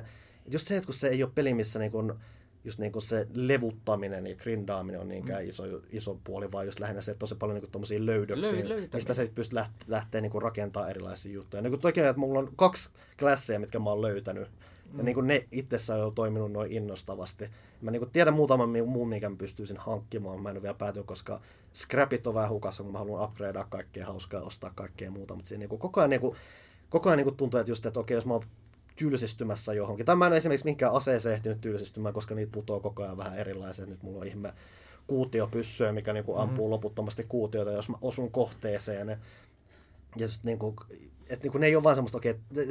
et 0.45 0.53
just 0.53 0.67
se, 0.67 0.75
että 0.77 0.85
kun 0.85 0.93
se 0.93 1.07
ei 1.07 1.23
ole 1.23 1.31
peli, 1.35 1.53
missä 1.53 1.79
niinku, 1.79 2.13
just 2.63 2.79
niinku 2.79 3.01
se 3.01 3.27
levuttaminen 3.33 4.27
ja 4.27 4.35
grindaaminen 4.35 5.01
on 5.01 5.07
niinkään 5.07 5.45
iso, 5.45 5.63
iso 5.89 6.19
puoli, 6.23 6.51
vaan 6.51 6.65
just 6.65 6.79
lähinnä 6.79 7.01
se, 7.01 7.11
että 7.11 7.19
tosi 7.19 7.35
paljon 7.35 7.55
niinku 7.55 7.71
tommosia 7.71 8.05
löydöksiä, 8.05 8.51
Löy- 8.51 8.89
mistä 8.93 9.13
se 9.13 9.31
pystyy 9.35 9.55
läht, 9.55 9.71
lähteä 9.87 10.21
niinku 10.21 10.39
rakentamaan 10.39 10.89
erilaisia 10.89 11.31
juttuja. 11.31 11.61
Niin 11.61 11.71
kuin 11.71 11.81
toki, 11.81 11.99
että 11.99 12.19
mulla 12.19 12.39
on 12.39 12.53
kaksi 12.55 12.89
klasseja, 13.19 13.59
mitkä 13.59 13.79
mä 13.79 13.89
oon 13.89 14.01
löytänyt. 14.01 14.47
Ja 14.97 15.03
niinku 15.03 15.21
ne 15.21 15.47
itsessään 15.51 15.99
on 15.99 16.05
jo 16.05 16.11
toiminut 16.11 16.51
noin 16.51 16.71
innostavasti. 16.71 17.49
Mä 17.81 17.91
niinku 17.91 18.05
tiedän 18.05 18.33
muutaman 18.33 18.69
muun, 18.85 19.09
mikä 19.09 19.31
pystyisin 19.37 19.77
hankkimaan, 19.77 20.41
mä 20.41 20.49
en 20.49 20.55
ole 20.55 20.61
vielä 20.61 20.75
päätynyt, 20.75 21.07
koska 21.07 21.41
scrapit 21.73 22.27
on 22.27 22.33
vähän 22.33 22.49
hukassa, 22.49 22.83
kun 22.83 22.91
mä 22.91 22.97
haluan 22.97 23.23
upgradea 23.23 23.67
kaikkea 23.69 24.05
hauskaa 24.05 24.39
ja 24.39 24.45
ostaa 24.45 24.71
kaikkea 24.75 25.11
muuta. 25.11 25.35
Mutta 25.35 25.47
siinä 25.47 25.59
niinku 25.59 25.77
koko 25.77 25.99
ajan, 26.01 26.09
niinku, 26.09 26.35
koko 26.89 27.09
ajan 27.09 27.17
niinku 27.17 27.31
tuntuu, 27.31 27.59
että 27.59 27.71
just, 27.71 27.85
että 27.85 27.99
okei, 27.99 28.15
jos 28.15 28.25
mä 28.25 28.33
oon 28.33 28.43
tylsistymässä 28.95 29.73
johonkin. 29.73 30.05
Tai 30.05 30.15
mä 30.15 30.27
en 30.27 30.33
esimerkiksi 30.33 30.65
minkään 30.65 30.93
aseeseen 30.93 31.35
ehtinyt 31.35 31.61
tylsistymään, 31.61 32.13
koska 32.13 32.35
niitä 32.35 32.51
putoo 32.51 32.79
koko 32.79 33.03
ajan 33.03 33.17
vähän 33.17 33.37
erilaisia. 33.37 33.85
Nyt 33.85 34.03
mulla 34.03 34.21
on 34.21 34.27
ihme 34.27 34.53
kuutiopyssyä, 35.07 35.91
mikä 35.91 36.13
niinku 36.13 36.35
ampuu 36.35 36.65
mm-hmm. 36.65 36.71
loputtomasti 36.71 37.23
kuutioita, 37.23 37.71
jos 37.71 37.89
mä 37.89 37.97
osun 38.01 38.31
kohteeseen. 38.31 39.09
Ja 39.09 39.17
just 40.15 40.43
niinku, 40.43 40.75
että 41.29 41.43
niinku 41.43 41.57
ne 41.57 41.65
ei 41.65 41.75
ole 41.75 41.83
vaan 41.83 41.95
semmoista, 41.95 42.17
okei, 42.17 42.31
okay, 42.31 42.65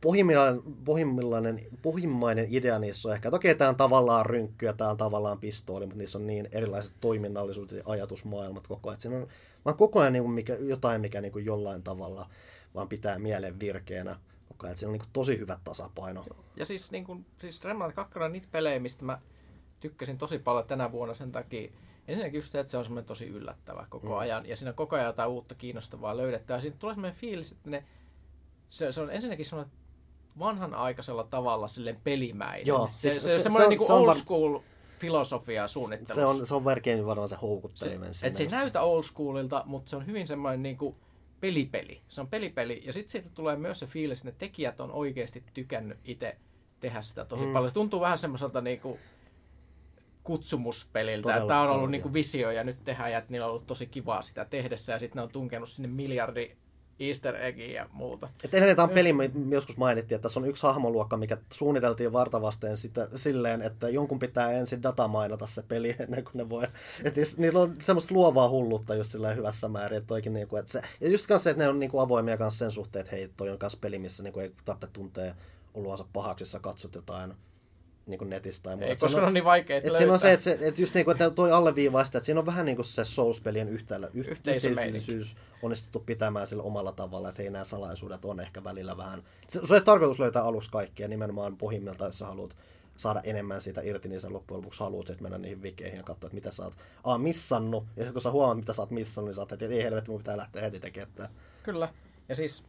pohjimmillaan, 0.00 0.62
pohjimmillaan, 0.84 1.58
pohjimmainen 1.82 2.46
idea 2.50 2.78
niissä 2.78 3.08
on 3.08 3.14
ehkä, 3.14 3.28
että 3.28 3.36
okei, 3.36 3.54
tämä 3.54 3.70
on 3.70 3.76
tavallaan 3.76 4.26
rynkky 4.26 4.66
ja 4.66 4.72
tämä 4.72 4.90
on 4.90 4.96
tavallaan 4.96 5.38
pistooli, 5.38 5.86
mutta 5.86 5.98
niissä 5.98 6.18
on 6.18 6.26
niin 6.26 6.48
erilaiset 6.52 6.94
toiminnallisuudet 7.00 7.76
ja 7.78 7.82
ajatusmaailmat 7.86 8.66
koko 8.68 8.88
ajan. 8.88 8.94
Että 8.94 9.02
siinä 9.02 9.16
on 9.18 9.28
vaan 9.64 9.76
koko 9.76 10.00
ajan 10.00 10.12
niin 10.12 10.30
mikä, 10.30 10.54
jotain, 10.54 11.00
mikä 11.00 11.20
niin 11.20 11.44
jollain 11.44 11.82
tavalla 11.82 12.30
vaan 12.74 12.88
pitää 12.88 13.18
mielen 13.18 13.60
virkeänä 13.60 14.18
koko 14.48 14.66
ajan. 14.66 14.72
Että 14.72 14.80
siinä 14.80 14.92
on 14.92 14.98
niin 14.98 15.10
tosi 15.12 15.38
hyvä 15.38 15.58
tasapaino. 15.64 16.24
Ja 16.56 16.66
siis, 16.66 16.90
niin 16.90 17.04
kuin, 17.04 17.26
siis 17.40 17.64
Remnant 17.64 17.94
2 17.94 18.18
on 18.18 18.32
niitä 18.32 18.48
pelejä, 18.52 18.80
mistä 18.80 19.04
mä 19.04 19.18
tykkäsin 19.80 20.18
tosi 20.18 20.38
paljon 20.38 20.66
tänä 20.66 20.92
vuonna 20.92 21.14
sen 21.14 21.32
takia. 21.32 21.70
Ensinnäkin 22.08 22.38
just 22.38 22.52
se, 22.52 22.60
että 22.60 22.70
se 22.70 22.78
on 22.78 22.84
semmoinen 22.84 23.06
tosi 23.06 23.26
yllättävä 23.26 23.86
koko 23.90 24.06
Mm. 24.08 24.18
ajan. 24.18 24.46
Ja 24.46 24.56
siinä 24.56 24.70
on 24.70 24.74
koko 24.76 24.96
ajan 24.96 25.06
jotain 25.06 25.30
uutta 25.30 25.54
kiinnostavaa 25.54 26.16
löydetty. 26.16 26.52
Ja 26.52 26.60
siinä 26.60 26.76
tulee 26.78 26.94
semmoinen 26.94 27.20
fiilis, 27.20 27.52
että 27.52 27.70
ne, 27.70 27.84
se, 28.70 28.92
se 28.92 29.00
on 29.00 29.10
ensinnäkin 29.10 29.46
semmoinen 29.46 29.72
vanhanaikaisella 30.38 31.24
tavalla 31.24 31.68
silleen 31.68 32.00
pelimäinen. 32.04 32.66
Joo, 32.66 32.90
se, 32.92 33.00
siis 33.00 33.14
se, 33.14 33.20
se- 33.20 33.28
se, 33.28 33.36
se 33.36 33.42
semmoinen 33.42 33.66
on- 33.66 33.70
niin 33.70 33.86
se 33.86 33.92
on 33.92 33.98
old 34.00 34.06
var- 34.06 34.16
school 34.16 34.58
filosofia 34.98 35.68
suunnittelussa. 35.68 36.14
Se 36.14 36.24
on, 36.40 36.46
se 36.46 36.54
on 36.54 36.64
verkein 36.64 37.06
varmaan 37.06 37.28
se 37.28 37.34
se, 37.34 37.40
houkuttelimen. 37.42 38.08
et 38.22 38.34
se 38.34 38.42
ei 38.42 38.48
näytä 38.48 38.82
old 38.82 39.02
schoolilta, 39.02 39.62
mutta 39.66 39.90
se 39.90 39.96
on 39.96 40.06
hyvin 40.06 40.28
semmoinen 40.28 40.62
niinku 40.62 40.96
pelipeli. 41.40 42.00
Se 42.08 42.20
on 42.20 42.28
pelipeli. 42.28 42.82
Ja 42.86 42.92
sitten 42.92 43.10
siitä 43.10 43.28
tulee 43.34 43.56
myös 43.56 43.78
se 43.78 43.86
fiilis, 43.86 44.18
että 44.18 44.28
ne 44.30 44.34
tekijät 44.38 44.80
on 44.80 44.92
oikeasti 44.92 45.44
tykännyt 45.54 45.98
itse 46.04 46.36
tehdä 46.80 47.02
sitä 47.02 47.24
tosi 47.24 47.46
Mm. 47.46 47.52
paljon. 47.52 47.70
Se 47.70 47.74
tuntuu 47.74 48.00
vähän 48.00 48.18
semmoiselta 48.18 48.60
niinku 48.60 48.98
kutsumuspeliltä. 50.24 51.22
Todella, 51.22 51.46
Tämä 51.48 51.60
on 51.60 51.64
todella, 51.64 51.76
ollut 51.78 51.90
niinku 51.90 52.08
joo. 52.08 52.12
visio 52.14 52.50
ja 52.50 52.64
nyt 52.64 52.84
tehdään 52.84 53.12
ja 53.12 53.18
että 53.18 53.30
niillä 53.32 53.46
on 53.46 53.50
ollut 53.50 53.66
tosi 53.66 53.86
kivaa 53.86 54.22
sitä 54.22 54.44
tehdessä. 54.44 54.92
Ja 54.92 54.98
sitten 54.98 55.16
ne 55.16 55.22
on 55.22 55.28
tunkenut 55.28 55.68
sinne 55.68 55.88
miljardi 55.88 56.56
easter 57.00 57.36
eggiä 57.36 57.66
ja 57.66 57.88
muuta. 57.92 58.28
Et 58.44 58.54
edelleen 58.54 58.76
tämä 58.76 58.88
peli, 58.88 59.12
me 59.12 59.30
joskus 59.50 59.76
mainittiin, 59.76 60.16
että 60.16 60.22
tässä 60.22 60.40
on 60.40 60.48
yksi 60.48 60.62
hahmoluokka, 60.62 61.16
mikä 61.16 61.36
suunniteltiin 61.52 62.12
vartavasteen 62.12 62.76
sitä, 62.76 63.08
silleen, 63.14 63.62
että 63.62 63.88
jonkun 63.88 64.18
pitää 64.18 64.52
ensin 64.52 64.82
datamainata 64.82 65.46
se 65.46 65.62
peli 65.62 65.96
ennen 65.98 66.24
kuin 66.24 66.34
ne 66.34 66.48
voi. 66.48 66.66
Niis- 67.04 67.38
niillä 67.38 67.60
on 67.60 67.74
semmoista 67.82 68.14
luovaa 68.14 68.48
hulluutta 68.48 68.94
just 68.94 69.10
silleen 69.10 69.36
hyvässä 69.36 69.68
määrin. 69.68 69.98
Että 69.98 70.08
toikin 70.08 70.32
niinku, 70.32 70.56
että 70.56 70.72
se, 70.72 70.82
ja 71.00 71.08
just 71.08 71.26
kanssa 71.26 71.44
se, 71.44 71.50
että 71.50 71.62
ne 71.62 71.68
on 71.68 71.80
niinku 71.80 71.98
avoimia 71.98 72.36
kanssa 72.36 72.58
sen 72.58 72.70
suhteen, 72.70 73.00
että 73.00 73.16
hei, 73.16 73.30
toi 73.36 73.50
on 73.50 73.58
kanssa 73.58 73.78
peli, 73.80 73.98
missä 73.98 74.22
niinku 74.22 74.40
ei 74.40 74.52
tarvitse 74.64 74.88
tuntea 74.92 75.34
oloansa 75.74 76.04
pahaksi, 76.12 76.42
jos 76.42 76.52
sä 76.52 76.58
katsot 76.58 76.94
jotain 76.94 77.34
niinku 78.08 78.24
netistä 78.24 78.62
tai 78.62 78.76
muuta. 78.76 78.90
Ei, 78.90 78.96
koska 78.96 79.20
ne 79.20 79.26
on 79.26 79.34
niin 79.34 79.44
vaikeita 79.44 79.88
et 79.88 79.96
siinä 79.96 80.12
on 80.12 80.18
se, 80.18 80.32
että, 80.32 80.44
se, 80.44 80.58
että 80.60 80.82
just 80.82 80.94
niinku, 80.94 81.10
että 81.10 81.30
toi 81.30 81.52
alleviivaa 81.52 82.04
sitä, 82.04 82.18
että 82.18 82.26
siinä 82.26 82.40
on 82.40 82.46
vähän 82.46 82.66
niinku 82.66 82.82
se 82.82 83.04
Souls-pelien 83.04 83.68
yhtälö, 83.68 84.10
yh, 84.14 84.28
yhteisöllisyys 84.28 85.36
onnistuttu 85.62 86.00
pitämään 86.00 86.46
sillä 86.46 86.62
omalla 86.62 86.92
tavalla, 86.92 87.28
että 87.28 87.42
hei 87.42 87.50
nämä 87.50 87.64
salaisuudet 87.64 88.24
on 88.24 88.40
ehkä 88.40 88.64
välillä 88.64 88.96
vähän... 88.96 89.22
Se, 89.48 89.60
se 89.66 89.74
on 89.74 89.84
tarkoitus 89.84 90.18
löytää 90.18 90.42
aluksi 90.42 90.70
kaikkea, 90.70 91.08
nimenomaan 91.08 91.56
pohjimmiltaan, 91.56 92.08
jos 92.08 92.18
sä 92.18 92.26
haluat 92.26 92.56
saada 92.96 93.20
enemmän 93.24 93.60
siitä 93.60 93.80
irti, 93.80 94.08
niin 94.08 94.20
sä 94.20 94.32
loppujen 94.32 94.58
lopuksi 94.58 94.80
haluat 94.80 95.06
sit 95.06 95.20
mennä 95.20 95.38
niihin 95.38 95.62
vikeihin 95.62 95.96
ja 95.96 96.02
katsoa, 96.02 96.26
että 96.26 96.34
mitä 96.34 96.50
sä 96.50 96.64
oot 96.64 96.74
A, 97.04 97.18
missannut, 97.18 97.84
ja 97.84 98.02
sitten 98.02 98.12
kun 98.12 98.22
sä 98.22 98.30
huomaat, 98.30 98.56
mitä 98.56 98.72
sä 98.72 98.82
oot 98.82 98.90
missannut, 98.90 99.28
niin 99.28 99.34
sä 99.34 99.40
oot, 99.40 99.52
että 99.52 99.64
ei 99.64 99.82
helvetti, 99.82 100.10
mun 100.10 100.20
pitää 100.20 100.36
lähteä 100.36 100.62
heti 100.62 100.80
tekemään. 100.80 101.28
Kyllä. 101.62 101.88
Ja 102.28 102.36
siis, 102.36 102.62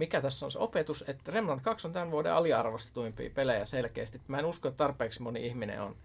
mikä 0.00 0.20
tässä 0.20 0.46
on 0.46 0.52
se 0.52 0.58
opetus, 0.58 1.04
että 1.06 1.32
Remnant 1.32 1.62
2 1.62 1.86
on 1.86 1.92
tämän 1.92 2.10
vuoden 2.10 2.32
aliarvostetuimpia 2.32 3.30
pelejä 3.30 3.64
selkeästi. 3.64 4.20
Mä 4.28 4.38
en 4.38 4.44
usko, 4.44 4.68
että 4.68 4.78
tarpeeksi 4.78 5.22
moni 5.22 5.46
ihminen 5.46 5.82
on 5.82 5.96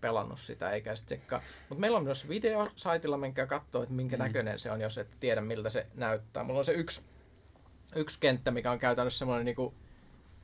pelannut 0.00 0.40
sitä 0.40 0.70
eikä 0.70 0.96
sitä 0.96 1.06
tsekkaa. 1.06 1.42
Mutta 1.68 1.80
meillä 1.80 1.96
on 1.96 2.04
myös 2.04 2.28
video 2.28 2.66
saitilla, 2.76 3.16
menkää 3.16 3.46
katsoa, 3.46 3.82
että 3.82 3.94
minkä 3.94 4.16
mm. 4.16 4.22
näköinen 4.22 4.58
se 4.58 4.70
on, 4.70 4.80
jos 4.80 4.98
et 4.98 5.08
tiedä 5.20 5.40
miltä 5.40 5.70
se 5.70 5.86
näyttää. 5.94 6.44
Mulla 6.44 6.58
on 6.58 6.64
se 6.64 6.72
yksi, 6.72 7.02
yksi 7.96 8.18
kenttä, 8.20 8.50
mikä 8.50 8.70
on 8.70 8.78
käytännössä 8.78 9.18
semmoinen 9.18 9.44
niinku, 9.44 9.74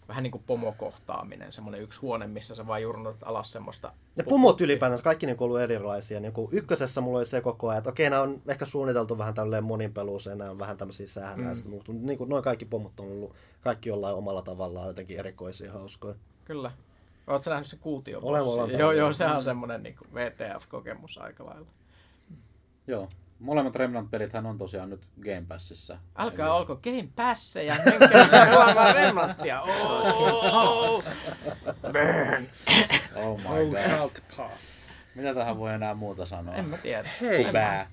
vähän 0.09 0.22
niin 0.22 0.31
kuin 0.31 0.44
pomokohtaaminen, 0.47 1.52
semmoinen 1.52 1.82
yksi 1.82 2.01
huone, 2.01 2.26
missä 2.26 2.55
sä 2.55 2.66
vaan 2.66 2.82
jurnutat 2.82 3.22
alas 3.22 3.52
semmoista. 3.52 3.93
Ja 4.16 4.24
pomot 4.24 4.60
ylipäätänsä, 4.60 5.05
kaikki 5.05 5.26
niin 5.26 5.36
ollut 5.40 5.60
erilaisia. 5.60 6.20
Niin 6.20 6.32
kuin 6.32 6.48
ykkösessä 6.52 7.01
mulla 7.01 7.18
oli 7.18 7.26
se 7.26 7.40
koko 7.40 7.68
ajan, 7.68 7.78
että 7.78 7.90
okei, 7.90 8.10
nämä 8.10 8.22
on 8.22 8.43
ehkä 8.48 8.64
suunniteltu 8.64 9.18
vähän 9.18 9.35
tälleen 9.35 9.64
moninpeluuseen, 9.64 10.39
nämä 10.39 10.51
on 10.51 10.59
vähän 10.59 10.76
tämmöisiä 10.76 11.06
sähäläistä, 11.06 11.68
mm. 11.68 11.74
mutta 11.74 11.93
niin 11.93 12.18
kuin, 12.18 12.31
noin 12.31 12.44
kaikki 12.44 12.64
pomot 12.64 13.01
on 13.01 13.06
ollut 13.06 13.35
kaikki 13.60 13.89
jollain 13.89 14.16
omalla 14.16 14.43
tavallaan 14.43 14.86
jotenkin 14.86 15.18
erikoisia 15.18 15.72
hauskoja. 15.72 16.14
Kyllä. 16.44 16.70
Oletko 17.26 17.51
nähnyt 17.51 17.66
se 17.66 17.76
kuutio? 17.76 18.20
Olen, 18.22 18.43
olen 18.43 18.78
Joo, 18.78 18.93
joo, 18.93 19.12
sehän 19.12 19.36
on 19.36 19.43
semmoinen 19.43 19.82
niin 19.82 19.97
VTF-kokemus 20.14 21.18
aika 21.18 21.47
lailla. 21.47 21.68
Joo. 22.86 23.09
Molemmat 23.39 23.77
Remnant-pelithän 23.77 24.47
on 24.47 24.59
tosiaan 24.59 24.90
nyt 24.90 25.06
Game 25.20 25.44
Passissa. 25.48 25.98
Älkää 26.16 26.47
Eli- 26.47 26.55
olko 26.55 26.77
Game 26.77 27.09
Passeja, 27.16 27.77
menkää 27.85 28.28
pelaamaan 28.31 28.94
Remnanttia. 28.94 29.62
Oh, 29.66 31.05
Oh 33.15 33.39
my 33.39 33.44
Thou 33.44 33.66
god. 33.70 33.78
shalt 33.78 34.23
pass. 34.36 34.86
Mitä 35.15 35.35
tähän 35.35 35.59
voi 35.59 35.73
enää 35.74 35.94
muuta 35.94 36.27
sanoa? 36.27 36.55
En 36.55 36.65
mä 36.65 36.77
tiedä. 36.77 37.09
Hei, 37.20 37.52
Bää. 37.52 37.86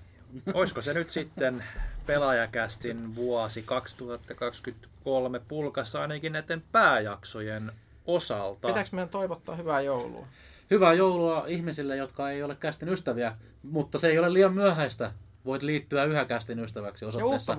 olisiko 0.54 0.82
se 0.82 0.94
nyt 0.94 1.10
sitten 1.12 1.64
pelaajakästin 2.06 3.16
vuosi 3.16 3.64
2023 3.64 5.40
pulkassa 5.48 6.02
ainakin 6.02 6.32
näiden 6.34 6.64
pääjaksojen 6.72 7.72
osalta? 8.06 8.68
Pitääkö 8.68 8.90
meidän 8.92 9.10
toivottaa 9.10 9.56
hyvää 9.56 9.82
joulua? 9.82 10.28
Hyvää 10.72 10.94
joulua 10.94 11.44
ihmisille, 11.48 11.96
jotka 11.98 12.30
ei 12.30 12.44
ole 12.44 12.56
kästin 12.56 12.90
ystäviä, 12.90 13.36
mutta 13.64 13.98
se 13.98 14.08
ei 14.08 14.20
ole 14.20 14.34
liian 14.34 14.54
myöhäistä. 14.54 15.12
Voit 15.46 15.64
liittyä 15.64 16.04
yhä 16.04 16.26
kästin 16.26 16.60
ystäväksi 16.60 17.06
osoitteessa 17.06 17.58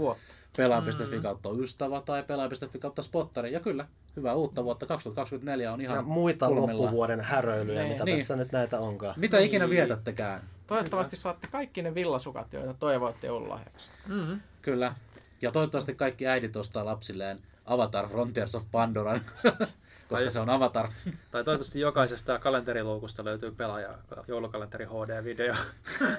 pelaa.fi 0.57 1.21
kautta 1.23 1.49
ystävä 1.51 2.01
tai 2.01 2.23
pelaa.fi 2.23 2.79
kautta 2.79 3.03
spottari. 3.03 3.53
Ja 3.53 3.61
kyllä, 3.61 3.87
hyvää 4.17 4.35
uutta 4.35 4.65
vuotta. 4.65 4.87
2024 4.87 5.73
on 5.73 5.81
ihan 5.81 5.97
Ja 5.97 6.03
muita 6.03 6.47
kulmilla. 6.49 6.83
loppuvuoden 6.83 7.21
häröilyjä, 7.21 7.83
Niin. 7.83 7.93
mitä 7.93 8.05
Niin. 8.05 8.19
tässä 8.19 8.37
nyt 8.37 8.53
näitä 8.53 8.81
onkaan. 8.81 9.15
Mitä 9.17 9.39
ikinä 9.39 9.71
vietättekään. 9.71 10.43
Toivottavasti 10.67 11.17
saatte 11.17 11.49
kaikki 11.51 11.83
ne 11.83 11.95
villasukat, 11.95 12.53
joita 12.53 12.75
toivoitte 12.75 13.27
joululahjaksi. 13.27 13.91
Mm-hmm. 14.09 14.41
Kyllä. 14.63 14.95
Ja 15.43 15.53
toivottavasti 15.53 15.95
kaikki 15.95 16.27
äidit 16.27 16.57
ostaa 16.57 16.85
lapsilleen 16.85 17.39
Avatar 17.65 18.09
Frontiers 18.09 18.55
of 18.55 18.63
Pandoran, 18.73 19.21
koska 20.13 20.25
Tai- 20.25 20.31
se 20.31 20.41
on 20.41 20.51
Avatar. 20.51 20.89
Tai 21.31 21.45
toivottavasti 21.45 21.81
jokaisesta 21.81 22.39
kalenteriluukusta 22.39 23.25
löytyy 23.25 23.51
pelaaja 23.51 23.99
joulukalenteri 24.29 24.85
HD-video. 24.85 25.57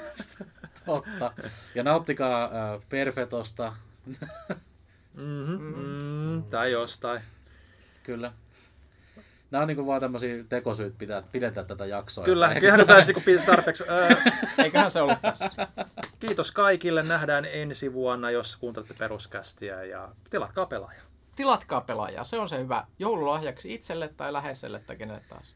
Totta. 0.86 1.34
Ja 1.76 1.84
nauttikaa 1.84 2.44
äh, 2.46 2.82
Perfetosta. 2.90 3.74
Mm-hmm. 5.14 5.76
Mm, 5.76 6.44
tai 6.44 6.72
jostain. 6.72 7.22
Kyllä. 8.04 8.34
Nämä 9.52 9.62
on 9.62 9.68
niinku 9.68 9.88
vaan 9.88 10.02
tämmöisiä 10.02 10.44
tekosyitä 10.50 10.96
pitää, 10.98 11.24
pidentää 11.32 11.64
tätä 11.64 11.86
jaksoa. 11.86 12.26
Kyllä, 12.26 12.56
kehotetaan 12.56 13.06
sitten 13.06 13.24
kun 13.24 13.46
tarpeeksi. 13.46 13.84
Öö, 13.90 14.10
Eiköhän 14.58 14.92
se 14.92 15.02
ollut 15.02 15.22
tässä. 15.22 15.68
kiitos 16.20 16.52
kaikille. 16.52 17.04
Nähdään 17.04 17.46
ensi 17.46 17.94
vuonna, 17.94 18.32
jos 18.32 18.56
kuuntelette 18.56 18.94
peruskästiä 18.94 19.84
ja 19.84 20.10
tilatkaa 20.30 20.66
pelaaja. 20.66 21.02
Tilatkaa 21.36 21.82
pelaajaa, 21.82 22.24
se 22.24 22.40
on 22.40 22.50
se 22.50 22.60
hyvä 22.60 22.88
joululahjaksi 23.00 23.74
itselle 23.74 24.08
tai 24.08 24.34
läheiselle 24.34 24.80
tai 24.80 24.96
kenelle 24.96 25.24
taas. 25.30 25.56